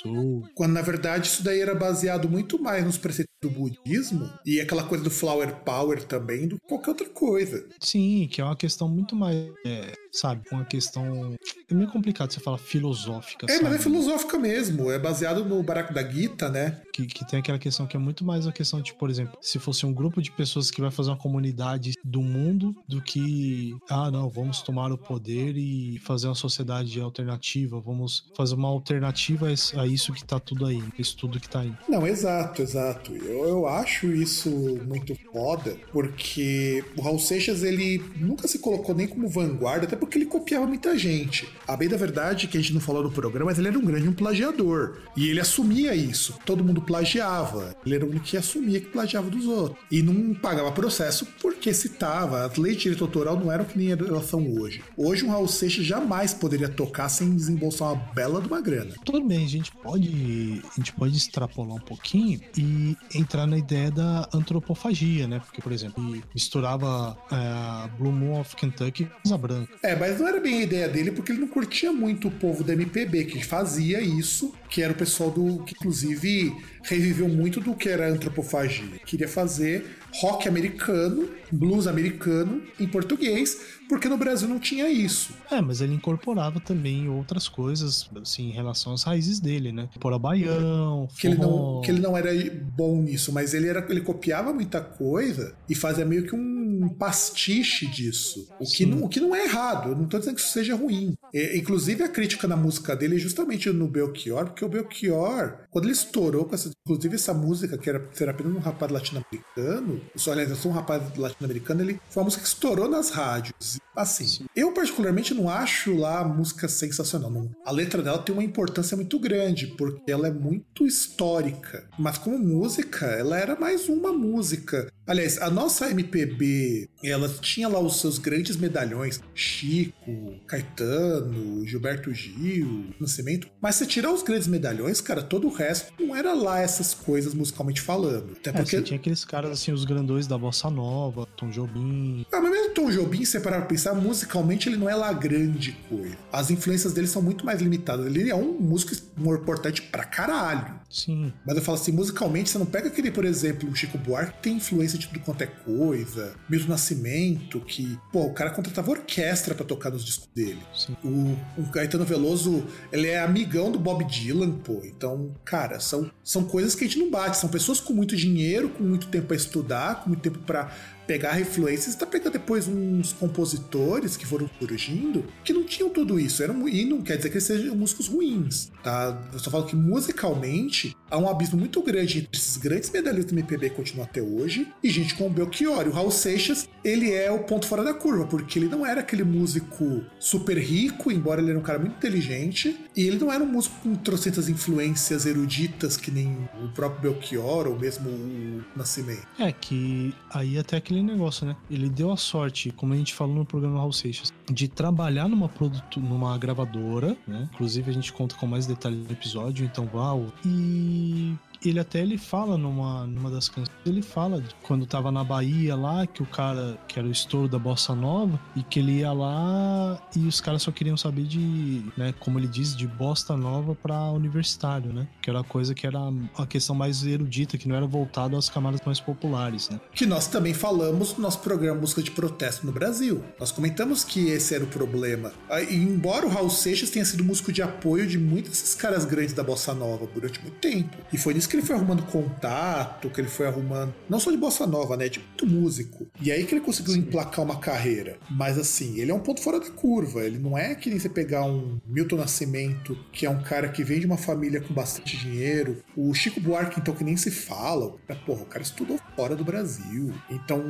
quando 0.55 0.73
na 0.73 0.83
verdade 0.83 1.29
isso 1.29 1.43
daí 1.43 1.61
era 1.61 1.75
baseado 1.75 2.29
muito 2.29 2.61
mais 2.61 2.85
nos 2.85 2.99
preceitos 2.99 3.34
do 3.45 3.51
budismo 3.51 4.31
e 4.45 4.61
aquela 4.61 4.85
coisa 4.85 5.05
do 5.05 5.11
flower 5.11 5.55
power 5.65 6.03
também 6.03 6.49
do 6.49 6.57
que 6.57 6.66
qualquer 6.66 6.91
outra 6.91 7.09
coisa. 7.11 7.66
Sim, 7.79 8.29
que 8.31 8.41
é 8.41 8.45
uma 8.45 8.57
questão 8.57 8.89
muito 8.89 9.15
mais, 9.15 9.37
é, 9.66 9.93
sabe, 10.11 10.43
uma 10.51 10.65
questão 10.65 11.37
é 11.71 11.75
meio 11.75 11.91
complicado 11.91 12.33
você 12.33 12.41
falar 12.41 12.59
filosófica. 12.59 13.47
É, 13.49 13.55
sabe? 13.55 13.65
mas 13.65 13.75
é 13.75 13.79
filosófica 13.79 14.39
mesmo, 14.39 14.91
é 14.91 14.99
baseado 14.99 15.45
no 15.45 15.62
Barack 15.62 15.93
da 15.93 16.03
Gita, 16.03 16.49
né? 16.49 16.81
Que, 16.93 17.07
que 17.07 17.27
tem 17.27 17.41
aquela 17.41 17.59
questão 17.59 17.87
que 17.87 17.97
é 17.97 18.01
muito 18.01 18.25
mais 18.25 18.47
a 18.47 18.53
questão 18.53 18.81
de, 18.81 18.95
por 18.95 19.11
exemplo, 19.11 19.37
se 19.41 19.59
fosse 19.59 19.85
um 19.85 19.93
grupo 19.93 20.23
de 20.23 20.31
pessoas 20.31 20.71
que 20.71 20.81
vai 20.81 20.91
fazer 20.91 21.11
uma 21.11 21.19
comunidade 21.19 21.93
do 22.03 22.23
mundo 22.23 22.75
do 22.89 23.03
que, 23.03 23.77
ah, 23.91 24.11
não, 24.11 24.29
vamos 24.29 24.62
tomar 24.62 24.93
o 24.93 24.99
poder 24.99 25.57
e 25.57 25.99
fazer 25.99 26.29
uma 26.29 26.35
sociedade 26.35 27.01
alternativa, 27.01 27.81
vamos 27.81 28.27
fazer 28.37 28.55
uma 28.55 28.69
alternativa 28.69 29.49
a 29.77 29.87
isso 29.87 30.12
que 30.12 30.25
tá 30.25 30.39
tudo 30.39 30.66
aí, 30.66 30.83
isso 30.99 31.16
tudo 31.16 31.41
que 31.41 31.49
tá 31.49 31.61
aí. 31.61 31.73
Não, 31.89 32.07
exato, 32.07 32.62
exato. 32.62 33.12
Eu, 33.15 33.34
eu 33.43 33.66
acho 33.66 34.06
isso 34.06 34.51
muito 34.86 35.15
foda, 35.32 35.77
porque 35.93 36.85
o 36.97 37.02
Raul 37.02 37.19
Seixas, 37.19 37.62
ele 37.62 38.02
nunca 38.16 38.47
se 38.47 38.59
colocou 38.59 38.94
nem 38.94 39.06
como 39.06 39.28
vanguarda, 39.28 39.86
até 39.86 39.97
porque 39.97 40.19
ele 40.19 40.27
copiava 40.27 40.66
muita 40.66 40.97
gente. 40.98 41.48
A 41.66 41.77
bem 41.77 41.89
da 41.89 41.97
verdade, 41.97 42.47
que 42.47 42.59
a 42.59 42.61
gente 42.61 42.74
não 42.74 42.81
falou 42.81 43.02
no 43.02 43.11
programa, 43.11 43.47
mas 43.47 43.59
ele 43.59 43.69
era 43.69 43.78
um 43.78 43.85
grande 43.85 44.09
um 44.09 44.12
plagiador. 44.12 44.98
E 45.16 45.28
ele 45.28 45.40
assumia 45.40 45.94
isso. 45.94 46.39
Todo 46.44 46.65
mundo 46.65 46.82
plagiava. 46.82 47.74
Ele 47.85 47.94
era 47.94 48.05
o 48.05 48.09
único 48.09 48.24
que 48.24 48.36
assumia 48.36 48.81
que 48.81 48.89
plagiava 48.89 49.31
dos 49.31 49.47
outros. 49.47 49.78
E 49.90 50.02
não 50.02 50.35
pagava 50.35 50.73
processo 50.73 51.27
porque 51.40 51.73
citava. 51.73 52.44
As 52.44 52.56
leis 52.56 52.77
de 52.77 52.82
direito 52.85 53.05
autoral 53.05 53.39
não 53.39 53.51
eram 53.51 53.65
que 53.65 53.78
nem 53.78 53.90
elas 53.90 54.27
são 54.27 54.47
hoje. 54.59 54.82
Hoje 54.97 55.24
um 55.24 55.31
Raul 55.31 55.48
Seixas 55.48 55.85
jamais 55.85 56.35
poderia 56.35 56.69
tocar 56.69 57.09
sem 57.09 57.35
desembolsar 57.35 57.93
uma 57.93 58.12
bela 58.12 58.40
de 58.40 58.48
uma 58.48 58.61
grana. 58.61 58.94
Tudo 59.05 59.23
bem, 59.24 59.44
a 59.44 59.48
gente 59.48 59.73
pode, 59.73 60.62
a 60.65 60.77
gente 60.77 60.93
pode 60.93 61.16
extrapolar 61.16 61.77
um 61.77 61.81
pouquinho 61.81 62.40
e 62.56 62.97
entrar 63.24 63.46
na 63.46 63.59
ideia 63.59 63.90
da 63.90 64.28
antropofagia, 64.32 65.26
né? 65.26 65.40
Porque, 65.40 65.60
por 65.60 65.72
exemplo, 65.72 66.02
misturava 66.32 67.16
é, 67.32 67.88
Blue 67.98 68.12
Moon 68.12 68.40
of 68.40 68.55
Kentucky 68.55 69.06
com 69.06 69.22
Casa 69.22 69.38
Branca. 69.38 69.72
É, 69.82 69.96
mas 69.96 70.20
não 70.20 70.28
era 70.28 70.40
bem 70.40 70.59
a 70.59 70.62
ideia 70.62 70.88
dele 70.88 71.10
porque 71.10 71.32
ele 71.32 71.40
não 71.40 71.48
curtia 71.48 71.92
muito 71.92 72.28
o 72.28 72.30
povo 72.30 72.62
da 72.62 72.72
MPB 72.74 73.24
que 73.24 73.44
fazia 73.44 74.01
isso, 74.01 74.55
que 74.68 74.82
era 74.82 74.92
o 74.92 74.96
pessoal 74.96 75.30
do 75.30 75.64
que 75.64 75.74
inclusive 75.74 76.55
reviveu 76.82 77.28
muito 77.28 77.60
do 77.60 77.74
que 77.74 77.88
era 77.88 78.09
antropofagia. 78.09 79.01
Queria 79.05 79.28
fazer 79.28 79.98
rock 80.20 80.48
americano, 80.48 81.28
blues 81.56 81.86
americano 81.86 82.62
em 82.78 82.86
português, 82.86 83.60
porque 83.89 84.09
no 84.09 84.16
Brasil 84.16 84.48
não 84.48 84.59
tinha 84.59 84.89
isso. 84.89 85.35
É, 85.51 85.60
mas 85.60 85.81
ele 85.81 85.94
incorporava 85.94 86.60
também 86.60 87.09
outras 87.09 87.48
coisas, 87.48 88.09
assim, 88.20 88.48
em 88.48 88.52
relação 88.52 88.93
às 88.93 89.02
raízes 89.02 89.40
dele, 89.40 89.72
né? 89.72 89.89
Pora 90.01 90.18
baião, 90.18 91.09
que 91.18 91.26
ele 91.26 91.36
não 91.36 91.81
Que 91.82 91.90
ele 91.90 92.01
não 92.01 92.16
era 92.16 92.31
bom 92.76 93.02
nisso, 93.02 93.32
mas 93.32 93.55
ele, 93.55 93.68
era, 93.68 93.85
ele 93.89 94.01
copiava 94.01 94.52
muita 94.52 94.81
coisa 94.81 95.55
e 95.68 95.74
fazia 95.74 96.05
meio 96.05 96.24
que 96.24 96.35
um 96.35 96.89
pastiche 96.89 97.86
disso. 97.86 98.48
O 98.59 98.64
que, 98.64 98.86
não, 98.86 99.05
o 99.05 99.09
que 99.09 99.20
não 99.20 99.35
é 99.35 99.44
errado, 99.44 99.90
eu 99.90 99.97
não 99.97 100.06
tô 100.06 100.18
dizendo 100.18 100.35
que 100.35 100.40
isso 100.40 100.52
seja 100.52 100.74
ruim. 100.74 101.14
É, 101.35 101.56
inclusive, 101.56 102.02
a 102.02 102.09
crítica 102.09 102.47
na 102.47 102.56
música 102.56 102.97
dele 102.97 103.16
é 103.16 103.18
justamente 103.18 103.70
no 103.70 103.89
Belchior, 103.89 104.47
porque 104.47 104.64
o 104.64 104.68
Belchior, 104.68 105.59
quando 105.70 105.85
ele 105.85 105.93
estourou 105.93 106.44
com 106.44 106.55
essa. 106.55 106.70
Inclusive, 106.86 107.14
essa 107.14 107.32
música, 107.32 107.78
que 107.78 107.89
era 107.89 108.06
ser 108.12 108.28
apenas 108.28 108.55
um 108.55 108.59
rapaz 108.59 108.93
latino-americano, 108.93 110.01
só 110.16 110.32
aliás, 110.32 110.51
eu 110.51 110.56
sou 110.56 110.70
um 110.70 110.74
rapaz 110.74 111.02
latino-americano, 111.45 111.83
ele 111.83 112.01
foi 112.09 112.23
uma 112.23 112.25
música 112.25 112.43
que 112.43 112.49
estourou 112.49 112.89
nas 112.89 113.11
rádios. 113.11 113.79
Assim, 113.95 114.27
Sim. 114.27 114.47
eu 114.57 114.73
particularmente 114.73 115.33
não 115.35 115.49
acho 115.49 115.95
lá 115.97 116.21
a 116.21 116.25
música 116.25 116.66
sensacional. 116.66 117.31
Não. 117.31 117.51
A 117.65 117.71
letra 117.71 118.03
dela 118.03 118.19
tem 118.19 118.35
uma 118.35 118.43
importância 118.43 118.97
muito 118.97 119.19
grande, 119.19 119.69
porque 119.69 120.11
ela 120.11 120.27
é 120.27 120.33
muito 120.33 120.85
histórica. 120.85 121.89
Mas 121.99 122.19
como 122.19 122.39
música, 122.39 123.07
ela 123.07 123.39
era 123.39 123.55
mais 123.55 123.89
uma 123.89 124.12
música. 124.12 124.89
Aliás, 125.07 125.39
a 125.41 125.51
nossa 125.51 125.91
MPB, 125.91 126.89
ela 127.05 127.29
tinha 127.29 127.69
lá 127.69 127.79
os 127.79 128.01
seus 128.01 128.19
grandes 128.19 128.57
medalhões, 128.57 129.21
Chico, 129.35 130.41
Caetano, 130.47 131.65
Gilberto 131.66 132.12
Gil, 132.12 132.87
Nascimento. 132.99 133.49
Mas 133.61 133.77
se 133.77 133.87
tirar 133.87 134.11
os 134.12 134.23
grandes 134.23 134.49
medalhões, 134.49 135.01
cara, 135.01 135.23
todo 135.23 135.47
o 135.47 135.53
resto 135.53 135.93
não 136.03 136.16
era 136.16 136.33
lá 136.33 136.59
essas 136.59 136.95
coisas 136.95 137.35
musicalmente 137.35 137.81
falando. 137.81 138.33
Até 138.33 138.51
porque... 138.51 138.77
É, 138.77 138.83
tinha 138.83 138.99
aqueles 138.99 139.25
caras 139.25 139.51
assim, 139.53 139.73
os 139.73 139.85
grandões 139.85 140.27
da 140.27 140.39
bossa 140.39 140.71
nova, 140.71 141.27
Tom 141.36 141.51
Jobim. 141.51 142.27
Ah, 142.32 142.40
mas 142.40 142.51
mesmo 142.51 142.74
Tom 142.74 142.90
Jobim, 142.90 143.24
se 143.24 143.39
parar 143.40 143.59
pra 143.59 143.66
pensar, 143.66 143.94
musicalmente 143.94 144.69
ele 144.69 144.77
não 144.77 144.89
é 144.89 144.94
lá 144.94 145.12
grande 145.12 145.73
coisa. 145.89 146.16
As 146.32 146.51
influências 146.51 146.93
dele 146.93 147.06
são 147.06 147.23
muito 147.23 147.44
mais 147.44 147.61
limitadas. 147.61 148.06
Ele 148.06 148.31
é 148.31 148.35
um 148.35 148.52
músico 148.59 148.94
importante 149.16 149.82
pra 149.82 150.05
caralho. 150.05 150.81
Sim. 150.89 151.32
Mas 151.44 151.56
eu 151.56 151.62
falo 151.62 151.78
assim, 151.78 151.93
musicalmente, 151.93 152.51
você 152.51 152.59
não 152.59 152.66
pega 152.66 152.89
aquele, 152.89 153.11
por 153.11 153.24
exemplo, 153.24 153.69
o 153.69 153.74
Chico 153.74 153.98
Buarque, 153.98 154.32
que 154.35 154.43
tem 154.43 154.56
influência 154.56 154.98
de 154.98 155.09
tudo 155.09 155.20
quanto 155.20 155.43
é 155.43 155.47
coisa. 155.47 156.35
Milton 156.48 156.69
Nascimento, 156.69 157.61
que, 157.61 157.98
pô, 158.12 158.27
o 158.27 158.32
cara 158.32 158.51
contratava 158.51 158.90
orquestra 158.90 159.55
para 159.55 159.65
tocar 159.65 159.90
nos 159.90 160.05
discos 160.05 160.28
dele. 160.35 160.61
Sim. 160.74 160.97
O, 161.05 161.36
o 161.61 161.66
Caetano 161.70 162.05
Veloso, 162.05 162.65
ele 162.93 163.09
é 163.09 163.20
amigão 163.20 163.73
do 163.73 163.78
Bob 163.78 164.05
Dylan, 164.05 164.52
pô. 164.52 164.82
Então, 164.85 165.35
cara, 165.44 165.81
são, 165.81 166.11
são 166.23 166.44
coisas 166.44 166.74
que 166.74 166.85
a 166.85 166.86
gente 166.86 166.98
não 166.98 167.11
bate. 167.11 167.39
São 167.39 167.48
pessoas 167.48 167.81
com 167.81 167.93
muito 167.93 168.16
dinheiro, 168.16 168.69
com 168.69 168.85
muito 168.85 169.09
tempo 169.09 169.27
para 169.27 169.36
estudar, 169.36 170.02
com 170.02 170.11
muito 170.11 170.23
tempo 170.23 170.39
para 170.40 170.70
pegar 171.06 171.40
influências, 171.40 171.94
você 171.94 171.98
tá 171.98 172.06
pegando 172.06 172.32
depois 172.32 172.66
uns 172.66 173.12
compositores 173.12 174.16
que 174.16 174.26
foram 174.26 174.48
surgindo 174.59 175.24
que 175.44 175.52
não 175.52 175.64
tinham 175.64 175.89
tudo 175.90 176.18
isso. 176.18 176.43
Eram, 176.43 176.68
e 176.68 176.85
não 176.85 177.02
quer 177.02 177.16
dizer 177.16 177.28
que 177.28 177.36
eles 177.36 177.44
sejam 177.44 177.74
músicos 177.74 178.09
ruins, 178.09 178.70
tá? 178.82 179.22
Eu 179.32 179.39
só 179.39 179.51
falo 179.51 179.64
que 179.64 179.76
musicalmente 179.76 180.97
há 181.10 181.18
um 181.18 181.28
abismo 181.28 181.59
muito 181.59 181.81
grande 181.82 182.18
entre 182.18 182.39
esses 182.39 182.56
grandes 182.56 182.90
medalhistas 182.90 183.32
do 183.32 183.39
MPB 183.39 183.70
que 183.70 183.76
continuam 183.76 184.05
até 184.05 184.20
hoje 184.20 184.68
e 184.82 184.90
gente 184.90 185.14
como 185.14 185.31
o 185.31 185.32
Belchior. 185.32 185.86
O 185.86 185.90
Raul 185.90 186.10
Seixas, 186.10 186.68
ele 186.85 187.12
é 187.12 187.31
o 187.31 187.40
ponto 187.40 187.66
fora 187.66 187.85
da 187.85 187.94
curva, 187.94 188.26
porque 188.26 188.59
ele 188.59 188.68
não 188.68 188.85
era 188.85 189.01
aquele 189.01 189.24
músico 189.24 190.05
super 190.18 190.59
rico, 190.59 191.12
embora 191.12 191.40
ele 191.40 191.51
era 191.51 191.59
um 191.59 191.62
cara 191.62 191.78
muito 191.78 191.97
inteligente, 191.97 192.76
e 192.97 193.06
ele 193.06 193.18
não 193.18 193.32
era 193.32 193.43
um 193.43 193.47
músico 193.47 193.76
com 193.82 193.94
trocentas 193.94 194.48
influências 194.48 195.26
eruditas 195.26 195.97
que 195.97 196.10
nem 196.10 196.48
o 196.62 196.68
próprio 196.74 197.12
Belchior 197.12 197.66
ou 197.66 197.78
mesmo 197.78 198.09
o 198.10 198.64
Nascimento. 198.76 199.26
É 199.39 199.52
que 199.52 200.14
aí 200.31 200.59
até 200.59 200.81
aquele 200.95 201.03
negócio, 201.03 201.47
né? 201.47 201.57
Ele 201.71 201.89
deu 201.89 202.12
a 202.12 202.16
sorte, 202.16 202.71
como 202.71 202.93
a 202.93 202.97
gente 202.97 203.12
falou 203.12 203.35
no 203.35 203.45
programa 203.45 203.79
Raul 203.79 203.93
Seixas, 203.93 204.33
de 204.51 204.69
trabalhar 204.69 205.29
numa 205.29 205.49
produto, 205.49 206.01
numa 206.01 206.37
gravadora, 206.39 207.16
né? 207.27 207.49
Inclusive 207.53 207.91
a 207.91 207.95
gente 207.95 208.12
conta 208.12 208.37
com 208.37 208.47
mais 208.47 208.66
detalhes 208.66 209.05
no 209.05 209.11
episódio, 209.11 209.65
então 209.65 209.87
vá. 209.87 210.15
E 210.45 211.35
ele 211.65 211.81
até 211.81 212.01
ele 212.01 212.19
fala 212.19 212.57
numa, 212.57 213.07
numa 213.07 213.31
das 213.31 213.49
canções, 213.49 213.70
ele 213.85 214.03
fala 214.03 214.41
de 214.41 214.55
quando 214.62 214.86
tava 214.86 215.11
na 215.11 215.24
Bahia 215.24 215.74
lá, 215.74 216.07
que 216.07 216.23
o 216.23 216.27
cara, 216.27 216.78
que 216.89 216.99
era 216.99 217.07
o 217.07 217.11
estouro 217.11 217.49
da 217.49 217.59
Bossa 217.59 217.95
Nova, 217.95 218.39
e 218.55 218.62
que 218.62 218.78
ele 218.78 218.99
ia 218.99 219.12
lá 219.12 219.99
e 220.15 220.27
os 220.27 220.41
caras 220.41 220.62
só 220.62 220.70
queriam 220.70 220.97
saber 220.97 221.24
de, 221.24 221.82
né, 221.97 222.15
como 222.20 222.39
ele 222.39 222.47
diz, 222.47 222.77
de 222.77 222.86
bosta 222.86 223.36
nova 223.36 223.74
pra 223.74 224.11
universitário, 224.11 224.93
né? 224.93 225.07
Que 225.20 225.31
era 225.31 225.41
a 225.41 225.45
coisa 225.45 225.74
que 225.74 225.86
era 225.86 225.99
a 226.36 226.47
questão 226.47 226.74
mais 226.74 227.05
erudita, 227.05 227.59
que 227.59 227.69
não 227.69 227.77
era 227.77 227.86
voltado 227.86 228.36
às 228.36 228.49
camadas 228.49 228.81
mais 228.85 229.01
populares, 229.01 229.69
né? 229.69 229.81
Que 229.93 230.07
nós 230.07 230.27
também 230.27 230.55
falamos 230.55 231.15
no 231.16 231.23
nosso 231.23 231.41
programa 231.41 231.81
Música 231.81 232.03
de 232.03 232.11
Protesto 232.11 232.66
no 232.66 232.73
Brasil. 232.73 233.23
Nós 233.39 233.51
comentamos 233.51 234.05
que 234.05 234.28
esse 234.28 234.55
era 234.55 234.65
o 234.65 234.66
problema. 234.66 235.32
Ah, 235.49 235.61
E 235.62 235.77
embora 235.77 236.27
o 236.27 236.28
Raul 236.28 236.51
Seixas 236.51 236.91
tenha 236.91 237.05
sido 237.05 237.24
músico 237.24 237.53
de 237.53 237.62
apoio 237.62 238.07
de 238.07 238.19
muitos 238.19 238.51
desses 238.51 238.74
caras 238.74 239.05
grandes 239.05 239.35
da 239.35 239.43
Bossa 239.43 239.74
Nova 239.74 240.07
durante 240.12 240.41
muito 240.41 240.57
tempo. 240.59 240.97
E 241.12 241.19
foi 241.19 241.35
nisso 241.35 241.49
que 241.49 241.53
ele 241.56 241.62
foi 241.62 241.76
arrumando 241.76 242.02
contato, 242.05 243.10
que 243.10 243.20
ele 243.20 243.28
foi 243.28 243.47
arrumando. 243.47 243.94
Não 244.09 244.18
só 244.18 244.31
de 244.31 244.36
Bossa 244.36 244.66
Nova, 244.66 244.97
né? 244.97 245.09
De 245.09 245.18
muito 245.20 245.47
músico. 245.47 246.06
E 246.20 246.31
aí 246.31 246.44
que 246.44 246.55
ele 246.55 246.64
conseguiu 246.64 246.94
emplacar 246.97 247.44
uma 247.44 247.59
carreira. 247.59 248.18
Mas 248.31 248.59
assim, 248.59 248.98
ele 248.98 249.10
é 249.10 249.14
um 249.14 249.20
ponto 249.20 249.40
fora 249.40 249.60
da 249.60 249.70
curva. 249.70 250.24
Ele 250.24 250.39
não 250.39 250.56
é 250.56 250.74
que 250.74 250.90
nem 250.90 250.98
você 250.98 251.09
pegar 251.09 251.44
um 251.44 251.78
Milton 251.86 252.16
Nascimento, 252.16 252.97
que 253.12 253.26
é 253.26 253.31
um 253.31 253.43
cara 253.43 253.68
que 253.68 253.85
vem 253.85 254.01
de 254.01 254.06
uma 254.06 254.16
família 254.16 254.60
com 254.60 254.72
bastante 254.74 255.16
dinheiro. 255.16 255.82
O 255.97 256.12
Chico 256.14 256.40
Buarque, 256.40 256.81
então, 256.81 256.94
que 256.94 257.05
nem 257.05 257.16
se 257.16 257.31
fala. 257.31 257.94
Porra, 258.26 258.43
o 258.43 258.47
cara 258.47 258.62
estudou 258.62 258.98
fora 259.16 259.36
do 259.36 259.44
Brasil. 259.44 260.12
Então, 260.31 260.62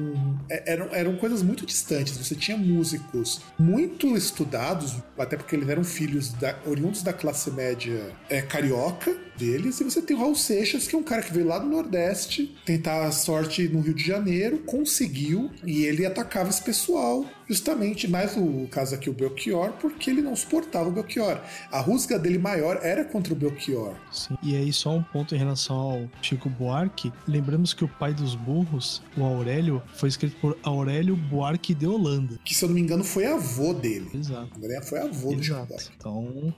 é- 0.50 0.72
eram, 0.72 0.88
eram 0.92 1.16
coisas 1.16 1.42
muito 1.42 1.64
distantes. 1.66 2.16
Você 2.16 2.34
tinha 2.34 2.56
músicos 2.56 3.40
muito 3.58 4.16
estudados, 4.16 4.96
até 5.18 5.36
porque 5.36 5.54
eles 5.56 5.68
eram 5.68 5.84
filhos 5.84 6.32
da, 6.32 6.58
oriundos 6.66 7.02
da 7.02 7.12
classe 7.12 7.50
média 7.50 8.12
é, 8.28 8.42
carioca 8.42 9.16
deles, 9.36 9.80
e 9.80 9.84
você 9.84 10.00
tem 10.00 10.16
o 10.16 10.20
Raul 10.20 10.34
Seixas, 10.34 10.86
que 10.86 10.94
é 10.94 10.98
um 10.98 11.02
cara 11.02 11.22
que 11.22 11.32
veio 11.32 11.46
lá 11.46 11.58
do 11.58 11.68
Nordeste 11.68 12.54
tentar 12.64 13.06
a 13.06 13.12
sorte 13.12 13.68
no 13.68 13.80
Rio 13.80 13.94
de 13.94 14.04
Janeiro, 14.04 14.58
conseguiu, 14.58 15.50
e 15.64 15.84
ele 15.84 16.06
atacava 16.06 16.50
esse 16.50 16.62
pessoal, 16.62 17.24
justamente, 17.48 18.08
mais 18.08 18.36
o 18.36 18.66
caso 18.70 18.94
aqui, 18.94 19.10
o 19.10 19.12
Belchior, 19.12 19.72
porque 19.80 20.10
ele 20.10 20.22
não 20.22 20.34
suportava 20.34 20.88
o 20.88 20.92
Belchior. 20.92 21.40
A 21.70 21.80
rusga 21.80 22.18
dele 22.18 22.38
maior 22.38 22.80
era 22.82 23.04
contra 23.04 23.32
o 23.32 23.36
Belchior. 23.36 23.94
Sim. 24.12 24.36
E 24.42 24.56
aí, 24.56 24.72
só 24.72 24.96
um 24.96 25.02
ponto 25.02 25.34
em 25.34 25.38
relação 25.38 25.76
ao 25.76 26.08
Chico 26.22 26.48
Buarque. 26.48 27.12
Lembramos 27.26 27.74
que 27.74 27.84
o 27.84 27.88
pai 27.88 28.14
dos 28.14 28.34
burros, 28.34 29.02
o 29.16 29.22
Aurélio, 29.22 29.82
foi 29.94 30.08
escrito 30.08 30.36
por 30.40 30.56
Aurélio 30.62 31.16
Buarque 31.16 31.74
de 31.74 31.86
Holanda. 31.86 32.38
Que, 32.44 32.54
se 32.54 32.64
eu 32.64 32.68
não 32.68 32.74
me 32.74 32.80
engano, 32.80 33.04
foi 33.04 33.26
avô 33.26 33.74
dele. 33.74 34.08
Exato. 34.14 34.48
André 34.56 34.80
foi 34.82 35.00
avô 35.00 35.34
do 35.34 35.42
Chico 35.42 35.56
Exato. 35.56 35.68
Buarque. 35.68 35.90
Então, 35.96 36.54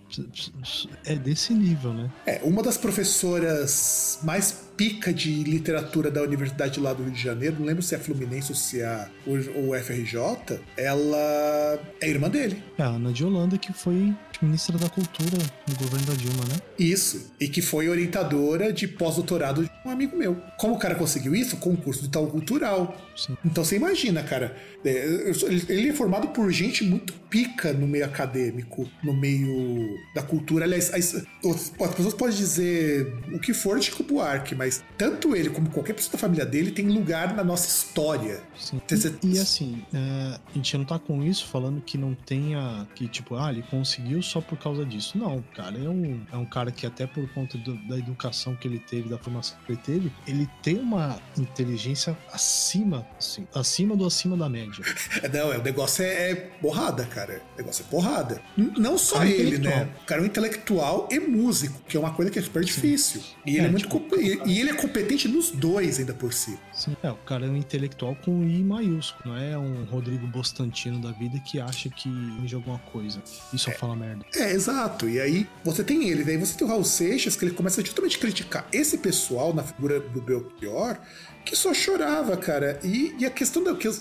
é 1.05 1.15
desse 1.17 1.53
nível, 1.53 1.93
né? 1.93 2.11
É, 2.25 2.41
uma 2.43 2.63
das 2.67 2.77
professoras 2.77 4.19
mais 4.25 4.51
pica 4.77 5.15
de 5.15 5.45
literatura 5.45 6.11
da 6.11 6.21
universidade 6.21 6.81
lá 6.81 6.93
do 6.93 7.05
Rio 7.05 7.13
de 7.13 7.23
Janeiro, 7.23 7.57
não 7.61 7.67
lembro 7.67 7.81
se 7.81 7.95
é 7.95 7.99
Fluminense 7.99 8.51
ou 8.51 8.57
se 8.57 8.81
é 8.81 9.09
ou 9.55 9.73
FRJ, 9.75 10.59
ela 10.77 11.79
é 12.01 12.11
irmã 12.11 12.29
dele. 12.29 12.63
É 12.77 12.83
a 12.83 12.87
Ana 12.87 13.13
de 13.13 13.25
Holanda, 13.25 13.57
que 13.57 13.73
foi 13.73 14.13
ministra 14.43 14.79
da 14.79 14.89
Cultura 14.89 15.39
no 15.69 15.75
governo 15.77 16.07
da 16.07 16.15
Dilma, 16.15 16.45
né? 16.45 16.57
Isso. 16.79 17.33
E 17.41 17.49
que 17.49 17.63
foi 17.63 17.89
orientadora 17.89 18.73
de 18.73 18.87
pós-doutorado 18.87 19.65
de 19.65 19.71
um 19.85 19.91
amigo 19.91 20.17
meu. 20.17 20.37
Como 20.59 20.75
o 20.75 20.79
cara 20.79 20.95
conseguiu 20.95 21.35
isso? 21.35 21.57
Concurso 21.57 22.03
de 22.03 22.09
tal 22.09 22.27
cultural. 22.27 22.97
Sim. 23.17 23.37
Então 23.45 23.65
você 23.65 23.77
imagina, 23.77 24.23
cara. 24.23 24.57
é, 24.85 25.33
Ele 25.69 25.89
é 25.89 25.93
formado 25.93 26.29
por 26.29 26.51
gente 26.51 26.85
muito 26.85 27.13
pica 27.31 27.73
no 27.73 27.87
meio 27.87 28.05
acadêmico, 28.05 28.89
no 29.03 29.15
meio 29.15 29.99
da 30.15 30.23
cultura. 30.23 30.65
Aliás, 30.65 30.93
as, 30.93 31.15
as 31.15 31.95
pessoas 31.95 32.15
podem 32.15 32.37
dizer 32.37 33.13
o 33.33 33.39
que 33.39 33.53
for 33.53 33.79
de 33.79 33.91
Buarque, 34.07 34.55
mas 34.55 34.85
tanto 34.97 35.35
ele 35.35 35.51
como 35.51 35.69
qualquer 35.71 35.95
pessoa 35.95 36.13
da 36.13 36.19
família 36.19 36.47
dele 36.47 36.71
tem 36.71 36.89
lugar 36.89 37.35
na 37.35 37.43
nossa 37.43 37.67
história. 37.67 38.41
Sim. 38.59 38.81
E, 39.23 39.35
e 39.35 39.39
assim, 39.39 39.83
é, 39.93 40.39
a 40.49 40.53
gente 40.55 40.77
não 40.79 40.85
tá 40.85 40.99
com 40.99 41.23
isso 41.23 41.47
falando 41.47 41.81
que 41.81 41.99
não 41.99 42.15
tenha. 42.15 42.87
Que 42.95 43.09
tipo, 43.09 43.35
ah, 43.35 43.51
ele 43.51 43.63
conseguiu 43.63 44.23
só 44.27 44.41
por 44.41 44.59
causa 44.59 44.85
disso. 44.85 45.17
Não, 45.19 45.43
cara, 45.55 45.77
é 45.79 45.89
um, 45.89 46.21
é 46.33 46.37
um 46.37 46.45
cara 46.45 46.71
que, 46.71 46.87
até 46.87 47.07
por 47.07 47.29
conta 47.31 47.57
do- 47.59 47.77
da 47.89 47.97
educação 47.99 48.55
que 48.57 48.67
ele 48.69 48.79
teve, 48.79 49.09
da 49.09 49.19
formação 49.19 49.57
que 49.67 49.73
ele 49.73 49.81
teve, 49.83 50.13
ele 50.27 50.49
tem 50.63 50.79
uma 50.79 51.19
inteligência 51.39 52.17
acima, 52.33 53.07
assim, 53.19 53.47
acima 53.55 53.97
do 53.97 54.07
acima 54.07 54.37
da 54.37 54.49
média. 54.49 54.85
É, 55.23 55.29
Não, 55.37 55.53
é, 55.53 55.59
o 55.59 55.63
negócio 55.63 56.03
é, 56.05 56.31
é 56.31 56.35
porrada, 56.35 57.05
cara. 57.07 57.43
O 57.55 57.59
negócio 57.59 57.85
é 57.87 57.91
porrada. 57.91 58.41
Não 58.57 58.97
só 58.99 59.23
É 59.25 59.31
ele, 59.31 59.59
né? 59.59 59.89
O 60.03 60.07
cara 60.07 60.21
é 60.21 60.25
um 60.25 60.27
intelectual 60.27 61.09
e 61.11 61.19
músico, 61.21 61.81
que 61.89 61.97
é 61.97 62.01
uma 62.01 62.13
coisa 62.13 62.31
que 62.31 62.39
é 62.39 62.43
super 62.43 62.65
difícil. 62.65 63.23
E 63.45 63.51
ele 63.57 63.61
é, 63.61 63.65
É, 63.65 63.71
muito 63.71 63.89
tipo, 63.89 64.17
e, 64.21 64.59
ele 64.61 64.71
é 64.71 64.75
competente 64.75 65.29
nos 65.29 65.51
dois 65.51 65.99
ainda 65.99 66.15
por 66.15 66.33
si. 66.33 66.59
Sim, 66.73 66.97
é, 67.03 67.11
o 67.11 67.17
cara 67.17 67.47
é 67.47 67.49
um 67.49 67.57
intelectual 67.57 68.15
com 68.17 68.43
I 68.45 68.63
maiúsculo, 68.63 69.31
não 69.35 69.37
é 69.41 69.57
um 69.59 69.85
Rodrigo 69.85 70.27
Bostantino 70.27 71.01
da 71.01 71.11
vida 71.13 71.39
que 71.41 71.61
acha 71.61 71.89
que 71.89 72.09
de 72.45 72.55
alguma 72.55 72.79
coisa 72.79 73.23
e 73.53 73.59
só 73.59 73.71
fala 73.73 73.97
merda. 73.97 74.16
É, 74.35 74.53
exato. 74.53 75.09
E 75.09 75.21
aí 75.21 75.49
você 75.65 75.83
tem 75.83 76.09
ele, 76.09 76.25
daí 76.25 76.37
você 76.37 76.57
tem 76.57 76.67
o 76.67 76.71
Raul 76.71 76.85
Seixas, 76.85 77.37
que 77.37 77.45
ele 77.45 77.55
começa 77.55 77.85
justamente 77.85 78.19
criticar 78.19 78.67
esse 78.73 78.99
pessoal 78.99 79.55
na 79.55 79.63
figura 79.63 80.01
do 80.01 80.21
Belchior, 80.21 80.99
que 81.45 81.55
só 81.55 81.73
chorava, 81.73 82.37
cara. 82.37 82.79
E, 82.83 83.15
e 83.19 83.25
a 83.25 83.31
questão 83.31 83.63
da 83.63 83.75
que 83.75 83.87
eu 83.89 83.95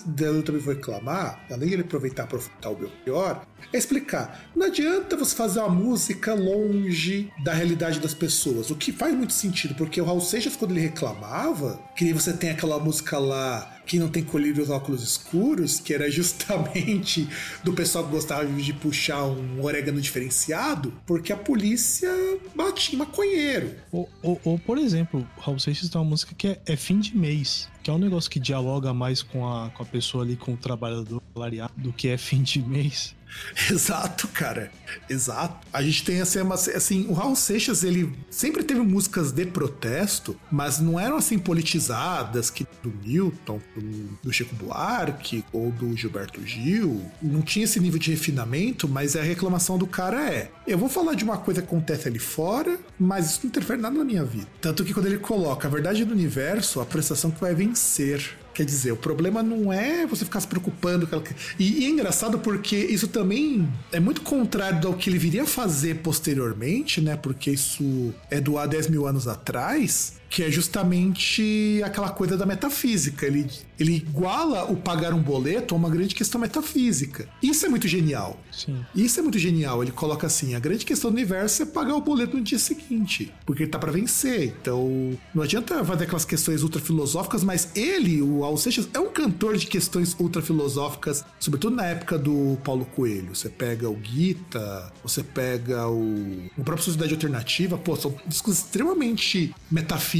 também 0.43 0.61
vou 0.61 0.73
reclamar, 0.73 1.45
além 1.51 1.67
de 1.67 1.75
ele 1.75 1.83
aproveitar 1.83 2.25
para 2.25 2.37
aproveitar 2.37 2.69
o 2.69 2.75
Belchior, 2.75 3.41
é 3.71 3.77
explicar. 3.77 4.49
Não 4.55 4.65
adianta 4.65 5.15
você 5.15 5.35
fazer 5.35 5.59
uma 5.59 5.69
música 5.69 6.33
longe 6.33 7.31
da 7.43 7.53
realidade 7.53 7.99
das 7.99 8.13
pessoas, 8.13 8.71
o 8.71 8.75
que 8.75 8.91
faz 8.91 9.13
muito 9.15 9.33
sentido, 9.33 9.75
porque 9.75 10.01
o 10.01 10.05
Raul 10.05 10.21
Seixas, 10.21 10.55
quando 10.55 10.71
ele 10.71 10.81
reclamava, 10.81 11.79
que 11.95 12.11
você 12.13 12.33
tem 12.33 12.49
aquela 12.49 12.79
música 12.79 13.19
lá 13.19 13.74
que 13.85 13.99
não 13.99 14.09
tem 14.09 14.23
colírio 14.23 14.63
os 14.63 14.69
óculos 14.69 15.03
escuros, 15.03 15.79
que 15.79 15.93
era 15.93 16.09
justamente 16.09 17.27
do 17.63 17.73
pessoal 17.73 18.05
que 18.05 18.11
gostava 18.11 18.45
de 18.45 18.73
puxar 18.73 19.23
um 19.25 19.63
orégano 19.63 20.01
diferenciado, 20.01 20.93
porque 21.05 21.31
a 21.31 21.37
polícia 21.37 22.09
batia 22.55 22.97
maconheiro. 22.97 23.75
Ou, 23.91 24.09
ou, 24.21 24.41
ou, 24.43 24.59
por 24.59 24.77
exemplo, 24.77 25.27
Raul 25.39 25.59
Seixas 25.59 25.89
tem 25.89 25.99
uma 25.99 26.09
música 26.09 26.33
que 26.35 26.47
é, 26.47 26.61
é 26.65 26.75
fim 26.75 26.99
de 26.99 27.15
mês, 27.15 27.69
que 27.83 27.89
é 27.89 27.93
um 27.93 27.97
negócio 27.97 28.29
que 28.29 28.39
dialoga 28.39 28.93
mais 28.93 29.21
com 29.21 29.47
a, 29.47 29.69
com 29.69 29.83
a 29.83 29.85
pessoa 29.85 30.23
ali, 30.23 30.35
com 30.35 30.53
o 30.53 30.57
trabalhador 30.57 31.21
salariado, 31.33 31.73
do 31.77 31.93
que 31.93 32.07
é 32.07 32.17
fim 32.17 32.41
de 32.41 32.61
mês. 32.61 33.14
Exato, 33.71 34.27
cara. 34.29 34.71
Exato. 35.09 35.65
A 35.73 35.81
gente 35.81 36.03
tem 36.03 36.21
assim, 36.21 36.39
uma- 36.41 36.55
assim, 36.55 37.05
o 37.07 37.13
Raul 37.13 37.35
Seixas, 37.35 37.83
ele 37.83 38.13
sempre 38.29 38.63
teve 38.63 38.79
músicas 38.81 39.31
de 39.31 39.45
protesto, 39.45 40.35
mas 40.51 40.79
não 40.79 40.99
eram 40.99 41.17
assim 41.17 41.37
politizadas, 41.37 42.49
que 42.49 42.65
do 42.81 42.93
Milton, 43.03 43.59
do, 43.75 44.19
do 44.23 44.33
Chico 44.33 44.55
Buarque 44.55 45.43
ou 45.51 45.71
do 45.71 45.95
Gilberto 45.95 46.45
Gil. 46.45 47.01
Não 47.21 47.41
tinha 47.41 47.65
esse 47.65 47.79
nível 47.79 47.99
de 47.99 48.11
refinamento, 48.11 48.87
mas 48.87 49.15
a 49.15 49.21
reclamação 49.21 49.77
do 49.77 49.87
cara 49.87 50.29
é: 50.31 50.51
eu 50.67 50.77
vou 50.77 50.89
falar 50.89 51.13
de 51.15 51.23
uma 51.23 51.37
coisa 51.37 51.61
que 51.61 51.67
acontece 51.67 52.07
ali 52.07 52.19
fora, 52.19 52.77
mas 52.99 53.31
isso 53.31 53.39
não 53.43 53.49
interfere 53.49 53.81
nada 53.81 53.97
na 53.97 54.05
minha 54.05 54.23
vida. 54.23 54.47
Tanto 54.61 54.83
que 54.83 54.93
quando 54.93 55.07
ele 55.07 55.17
coloca 55.17 55.67
a 55.67 55.71
verdade 55.71 56.05
do 56.05 56.13
universo, 56.13 56.79
a 56.79 56.85
prestação 56.85 57.31
que 57.31 57.41
vai 57.41 57.53
vencer. 57.53 58.37
Quer 58.55 58.63
dizer, 58.65 58.91
o 58.93 58.95
problema 58.97 59.43
não 59.43 59.71
é 59.71 60.07
você 60.07 60.23
ficar 60.23 60.39
se 60.39 60.47
preocupando. 60.47 61.05
com 61.05 61.17
aquela- 61.17 61.35
E, 61.59 61.81
e 61.81 61.85
é 61.85 61.89
engraçado 61.89 62.39
porque 62.39 62.75
isso 62.77 63.09
também 63.09 63.67
é 63.91 63.99
muito 63.99 64.21
contrário 64.21 64.87
ao 64.87 64.93
que 64.93 65.09
ele 65.09 65.17
viria 65.19 65.45
fazer 65.45 65.95
posteriormente, 65.95 67.01
né? 67.01 67.17
Porque 67.17 67.51
isso 67.51 68.13
é 68.31 68.39
do 68.39 68.57
há 68.57 68.65
10 68.65 68.87
mil 68.89 69.05
anos 69.05 69.27
atrás. 69.27 70.13
Que 70.29 70.43
é 70.43 70.51
justamente 70.51 71.81
aquela 71.83 72.09
coisa 72.09 72.37
da 72.37 72.45
metafísica. 72.45 73.25
Ele, 73.25 73.47
ele 73.79 73.95
iguala 73.95 74.65
o 74.65 74.75
pagar 74.75 75.13
um 75.13 75.21
boleto 75.21 75.73
a 75.73 75.77
uma 75.77 75.89
grande 75.89 76.15
questão 76.15 76.39
metafísica. 76.39 77.27
Isso 77.41 77.65
é 77.65 77.69
muito 77.69 77.87
genial. 77.87 78.39
Sim. 78.51 78.85
Isso 78.95 79.19
é 79.19 79.23
muito 79.23 79.39
genial. 79.39 79.83
Ele 79.83 79.91
coloca 79.91 80.27
assim: 80.27 80.55
a 80.55 80.59
grande 80.59 80.85
questão 80.85 81.09
do 81.09 81.13
universo 81.13 81.63
é 81.63 81.65
pagar 81.65 81.95
o 81.95 82.01
boleto 82.01 82.37
no 82.37 82.43
dia 82.43 82.59
seguinte, 82.59 83.33
porque 83.45 83.63
ele 83.63 83.71
tá 83.71 83.79
para 83.79 83.91
vencer. 83.91 84.55
Então, 84.61 85.17
não 85.33 85.43
adianta 85.43 85.83
fazer 85.83 86.03
aquelas 86.03 86.25
questões 86.25 86.63
ultra 86.63 86.81
filosóficas, 86.81 87.43
mas 87.43 87.69
ele, 87.75 88.21
o 88.21 88.43
Al 88.43 88.57
Seixas, 88.57 88.87
é 88.93 88.99
um 88.99 89.09
cantor 89.09 89.57
de 89.57 89.67
questões 89.67 90.15
ultra 90.19 90.41
filosóficas, 90.41 91.23
sobretudo 91.39 91.75
na 91.75 91.85
época 91.85 92.17
do 92.17 92.57
Paulo 92.63 92.85
Coelho. 92.85 93.35
Você 93.35 93.49
pega 93.49 93.89
o 93.89 93.97
Gita, 94.01 94.91
você 95.03 95.23
pega 95.23 95.87
o, 95.87 96.49
o 96.57 96.63
próprio 96.63 96.83
Sociedade 96.83 97.13
Alternativa, 97.13 97.77
pô, 97.77 97.95
são 97.95 98.15
discos 98.27 98.59
extremamente 98.59 99.53
metafísicos 99.71 100.14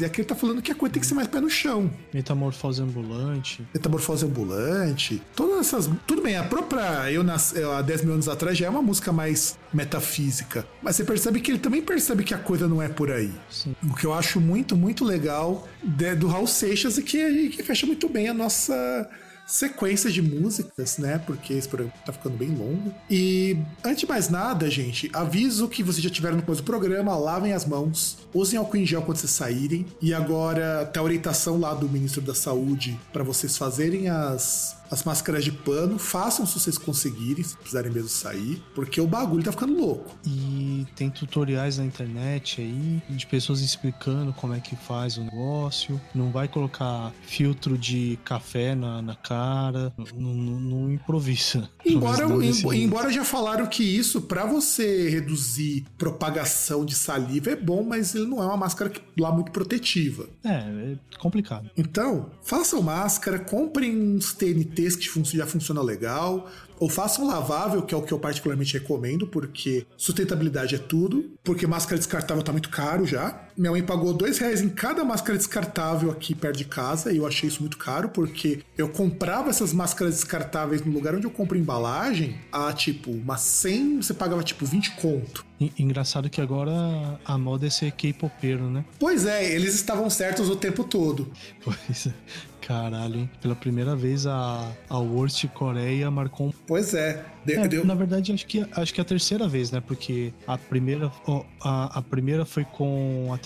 E 0.00 0.04
aqui 0.04 0.20
ele 0.20 0.28
tá 0.28 0.34
falando 0.34 0.60
que 0.60 0.70
a 0.70 0.74
coisa 0.74 0.92
tem 0.92 1.00
que 1.00 1.06
ser 1.06 1.14
mais 1.14 1.26
pé 1.26 1.40
no 1.40 1.48
chão. 1.48 1.90
Metamorfose 2.12 2.82
ambulante. 2.82 3.66
Metamorfose 3.72 4.26
ambulante. 4.26 5.22
Todas 5.34 5.66
essas. 5.66 5.90
Tudo 6.06 6.22
bem, 6.22 6.36
a 6.36 6.44
própria 6.44 7.10
Eu 7.10 7.22
Nasci 7.22 7.62
há 7.62 7.80
10 7.80 8.04
mil 8.04 8.14
anos 8.14 8.28
atrás 8.28 8.58
já 8.58 8.66
é 8.66 8.68
uma 8.68 8.82
música 8.82 9.12
mais 9.12 9.58
metafísica. 9.72 10.66
Mas 10.82 10.96
você 10.96 11.04
percebe 11.04 11.40
que 11.40 11.50
ele 11.50 11.58
também 11.58 11.80
percebe 11.80 12.24
que 12.24 12.34
a 12.34 12.38
coisa 12.38 12.68
não 12.68 12.82
é 12.82 12.88
por 12.88 13.10
aí. 13.10 13.32
Sim. 13.50 13.74
O 13.82 13.94
que 13.94 14.04
eu 14.04 14.12
acho 14.12 14.40
muito, 14.40 14.76
muito 14.76 15.04
legal 15.04 15.66
de, 15.82 16.14
do 16.14 16.28
Raul 16.28 16.46
Seixas 16.46 16.98
e 16.98 17.02
que, 17.02 17.50
que 17.50 17.62
fecha 17.62 17.86
muito 17.86 18.08
bem 18.08 18.28
a 18.28 18.34
nossa 18.34 19.08
sequência 19.48 20.10
de 20.10 20.20
músicas, 20.20 20.98
né? 20.98 21.18
Porque 21.18 21.54
esse 21.54 21.66
programa 21.66 21.94
tá 22.04 22.12
ficando 22.12 22.36
bem 22.36 22.50
longo. 22.50 22.94
E 23.10 23.56
antes 23.82 24.00
de 24.00 24.06
mais 24.06 24.28
nada, 24.28 24.70
gente, 24.70 25.10
aviso 25.14 25.66
que 25.68 25.82
vocês 25.82 26.04
já 26.04 26.10
tiveram 26.10 26.36
no 26.36 26.42
começo 26.42 26.62
do 26.62 26.66
programa, 26.66 27.16
lavem 27.16 27.54
as 27.54 27.64
mãos, 27.64 28.18
usem 28.34 28.58
álcool 28.58 28.76
em 28.76 28.86
gel 28.86 29.00
quando 29.00 29.16
vocês 29.16 29.32
saírem. 29.32 29.86
E 30.02 30.12
agora 30.12 30.84
tá 30.92 31.00
a 31.00 31.02
orientação 31.02 31.58
lá 31.58 31.72
do 31.72 31.88
ministro 31.88 32.20
da 32.20 32.34
Saúde 32.34 33.00
para 33.10 33.24
vocês 33.24 33.56
fazerem 33.56 34.08
as 34.10 34.76
as 34.90 35.04
máscaras 35.04 35.44
de 35.44 35.52
pano, 35.52 35.98
façam 35.98 36.46
se 36.46 36.58
vocês 36.58 36.78
conseguirem, 36.78 37.44
se 37.44 37.56
precisarem 37.56 37.90
mesmo 37.92 38.08
sair, 38.08 38.62
porque 38.74 39.00
o 39.00 39.06
bagulho 39.06 39.42
tá 39.42 39.52
ficando 39.52 39.78
louco. 39.78 40.16
E 40.26 40.86
tem 40.96 41.10
tutoriais 41.10 41.78
na 41.78 41.84
internet 41.84 42.60
aí 42.60 43.02
de 43.08 43.26
pessoas 43.26 43.60
explicando 43.60 44.32
como 44.32 44.54
é 44.54 44.60
que 44.60 44.76
faz 44.76 45.16
o 45.18 45.24
negócio. 45.24 46.00
Não 46.14 46.30
vai 46.30 46.48
colocar 46.48 47.12
filtro 47.22 47.76
de 47.76 48.18
café 48.24 48.74
na, 48.74 49.02
na 49.02 49.14
cara, 49.14 49.92
não, 49.96 50.34
não, 50.34 50.60
não 50.60 50.92
improvisa. 50.92 51.68
Embora, 51.84 52.24
em, 52.26 52.82
embora 52.82 53.10
já 53.10 53.24
falaram 53.24 53.66
que 53.66 53.82
isso, 53.82 54.20
para 54.20 54.44
você 54.44 55.08
reduzir 55.08 55.86
propagação 55.96 56.84
de 56.84 56.94
saliva, 56.94 57.50
é 57.50 57.56
bom, 57.56 57.82
mas 57.82 58.14
ele 58.14 58.26
não 58.26 58.42
é 58.42 58.46
uma 58.46 58.58
máscara 58.58 58.90
que, 58.90 59.00
lá 59.18 59.32
muito 59.32 59.50
protetiva. 59.50 60.28
É, 60.44 60.50
é 60.50 60.96
complicado. 61.18 61.70
Então, 61.76 62.30
façam 62.42 62.82
máscara, 62.82 63.38
comprem 63.38 63.98
uns 63.98 64.34
TNT 64.34 64.77
que 64.96 65.36
já 65.36 65.46
funciona 65.46 65.82
legal, 65.82 66.48
ou 66.78 66.88
façam 66.88 67.26
lavável, 67.26 67.82
que 67.82 67.94
é 67.94 67.96
o 67.96 68.02
que 68.02 68.12
eu 68.12 68.18
particularmente 68.18 68.74
recomendo, 68.74 69.26
porque 69.26 69.86
sustentabilidade 69.96 70.74
é 70.74 70.78
tudo, 70.78 71.30
porque 71.42 71.66
máscara 71.66 71.98
descartável 71.98 72.42
tá 72.42 72.52
muito 72.52 72.68
caro 72.68 73.04
já. 73.04 73.48
Minha 73.56 73.72
mãe 73.72 73.82
pagou 73.82 74.14
dois 74.14 74.38
reais 74.38 74.60
em 74.60 74.68
cada 74.68 75.04
máscara 75.04 75.36
descartável 75.36 76.10
aqui 76.10 76.34
perto 76.34 76.58
de 76.58 76.64
casa, 76.64 77.12
e 77.12 77.16
eu 77.16 77.26
achei 77.26 77.48
isso 77.48 77.60
muito 77.60 77.76
caro, 77.76 78.08
porque 78.10 78.62
eu 78.76 78.88
comprava 78.88 79.50
essas 79.50 79.72
máscaras 79.72 80.14
descartáveis 80.14 80.84
no 80.84 80.92
lugar 80.92 81.14
onde 81.14 81.26
eu 81.26 81.30
compro 81.30 81.58
embalagem, 81.58 82.38
a 82.52 82.72
tipo, 82.72 83.10
umas 83.10 83.40
100, 83.40 84.02
você 84.02 84.14
pagava 84.14 84.42
tipo 84.42 84.64
20 84.64 84.92
conto. 84.92 85.48
Engraçado 85.76 86.30
que 86.30 86.40
agora 86.40 87.18
a 87.24 87.36
moda 87.36 87.66
é 87.66 87.70
ser 87.70 87.90
K-popeiro, 87.90 88.70
né? 88.70 88.84
Pois 89.00 89.26
é, 89.26 89.52
eles 89.52 89.74
estavam 89.74 90.08
certos 90.08 90.48
o 90.48 90.54
tempo 90.54 90.84
todo. 90.84 91.32
Pois 91.64 92.06
é. 92.06 92.14
Caralho, 92.68 93.20
hein? 93.20 93.30
Pela 93.40 93.56
primeira 93.56 93.96
vez 93.96 94.26
a, 94.26 94.70
a 94.90 94.98
Worst 94.98 95.42
Coreia 95.54 96.10
marcou 96.10 96.48
um. 96.48 96.52
Pois 96.66 96.92
é. 96.92 97.24
Deu, 97.42 97.62
é 97.62 97.68
deu... 97.68 97.82
Na 97.82 97.94
verdade, 97.94 98.30
acho 98.30 98.46
que, 98.46 98.66
acho 98.72 98.92
que 98.92 99.00
é 99.00 99.02
a 99.02 99.06
terceira 99.06 99.48
vez, 99.48 99.70
né? 99.70 99.80
Porque 99.80 100.34
a 100.46 100.58
primeira, 100.58 101.10
a, 101.62 101.98
a 101.98 102.02
primeira 102.02 102.44
foi 102.44 102.66
com 102.66 103.32
a 103.32 103.38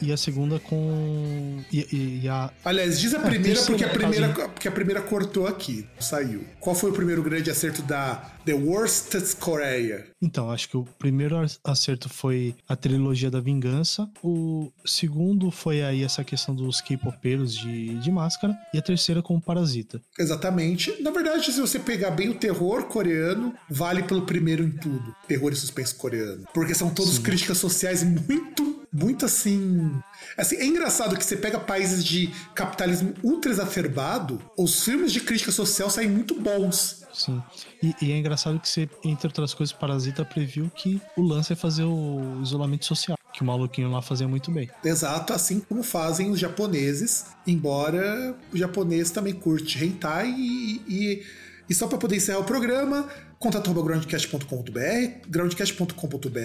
e 0.00 0.12
a 0.12 0.16
segunda 0.16 0.60
com. 0.60 1.58
E, 1.72 2.20
e 2.22 2.28
a... 2.28 2.52
Aliás, 2.64 3.00
diz 3.00 3.12
a 3.14 3.18
é, 3.18 3.20
primeira 3.22 3.60
a 3.60 3.64
porque, 3.64 3.84
a 3.84 3.88
primeira, 3.88 4.28
porque 4.28 4.68
a 4.68 4.72
primeira 4.72 5.02
cortou 5.02 5.48
aqui, 5.48 5.84
saiu. 5.98 6.44
Qual 6.60 6.76
foi 6.76 6.90
o 6.90 6.92
primeiro 6.92 7.20
grande 7.20 7.50
acerto 7.50 7.82
da 7.82 8.30
The 8.44 8.54
Worst 8.54 9.36
Korea? 9.38 10.06
Então, 10.20 10.50
acho 10.50 10.68
que 10.68 10.76
o 10.76 10.84
primeiro 10.98 11.36
acerto 11.64 12.08
foi 12.08 12.54
a 12.68 12.76
trilogia 12.76 13.30
da 13.30 13.40
vingança. 13.40 14.08
O 14.22 14.70
segundo 14.84 15.50
foi 15.50 15.82
aí 15.82 16.02
essa 16.02 16.24
questão 16.24 16.54
dos 16.54 16.80
K-popeiros 16.80 17.56
de, 17.56 17.98
de 17.98 18.10
máscara. 18.10 18.56
E 18.72 18.78
a 18.78 18.82
terceira 18.82 19.22
com 19.22 19.36
o 19.36 19.40
Parasita. 19.40 20.00
Exatamente. 20.18 21.02
Na 21.02 21.10
verdade, 21.10 21.52
se 21.52 21.60
você 21.60 21.78
pegar 21.78 22.12
bem 22.12 22.28
o 22.28 22.34
terror 22.34 22.84
coreano, 22.84 23.54
vale 23.68 24.02
pelo 24.02 24.22
primeiro 24.22 24.62
em 24.64 24.70
tudo. 24.70 25.14
Terror 25.26 25.52
e 25.52 25.56
suspense 25.56 25.94
coreano. 25.94 26.46
Porque 26.54 26.74
são 26.74 26.90
todas 26.90 27.18
críticas 27.18 27.58
sociais 27.58 28.02
muito 28.02 28.71
muito 28.92 29.24
assim. 29.24 29.90
Assim, 30.36 30.56
é 30.56 30.66
engraçado 30.66 31.16
que 31.16 31.24
você 31.24 31.36
pega 31.36 31.58
países 31.58 32.04
de 32.04 32.28
capitalismo 32.54 33.14
ultra 33.22 33.50
exacerbado, 33.50 34.40
os 34.56 34.84
filmes 34.84 35.12
de 35.12 35.20
crítica 35.20 35.50
social 35.50 35.88
saem 35.88 36.08
muito 36.08 36.38
bons. 36.38 37.02
Sim. 37.12 37.42
E, 37.82 37.94
e, 38.00 38.12
é 38.12 38.16
engraçado 38.16 38.58
que 38.58 38.68
você, 38.68 38.88
entre 39.04 39.26
outras 39.26 39.52
coisas, 39.52 39.72
Parasita 39.72 40.24
previu 40.24 40.70
que 40.74 41.00
o 41.16 41.22
lance 41.22 41.52
é 41.52 41.56
fazer 41.56 41.84
o 41.84 42.40
isolamento 42.42 42.86
social, 42.86 43.18
que 43.32 43.42
o 43.42 43.44
maluquinho 43.44 43.90
lá 43.90 44.00
fazia 44.00 44.26
muito 44.26 44.50
bem. 44.50 44.70
Exato, 44.82 45.32
assim 45.32 45.60
como 45.60 45.82
fazem 45.82 46.30
os 46.30 46.38
japoneses, 46.38 47.26
embora 47.46 48.34
o 48.52 48.56
japonês 48.56 49.10
também 49.10 49.34
curte 49.34 49.84
hentai 49.84 50.30
e, 50.30 50.82
e, 50.88 51.26
e 51.68 51.74
só 51.74 51.86
para 51.86 51.98
poder 51.98 52.16
encerrar 52.16 52.38
o 52.38 52.44
programa, 52.44 53.08
contato.groundcast.com.br, 53.42 55.28
groundcast.com.br, 55.28 56.38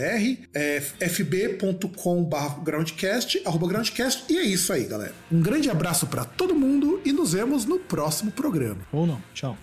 é, 0.54 0.82
fb.com.br 0.82 2.38
groundcast, 2.64 3.42
arroba 3.46 3.68
groundcast, 3.68 4.26
e 4.28 4.38
é 4.38 4.44
isso 4.44 4.74
aí, 4.74 4.86
galera. 4.86 5.14
Um 5.32 5.42
grande 5.42 5.70
abraço 5.70 6.08
para 6.08 6.26
todo 6.26 6.56
mundo 6.56 7.00
e 7.06 7.14
nos 7.14 7.34
vemos 7.34 7.66
no 7.66 7.78
próximo 7.78 8.32
programa. 8.32 8.82
Ou 8.92 9.06
não, 9.06 9.22
tchau. 9.34 9.56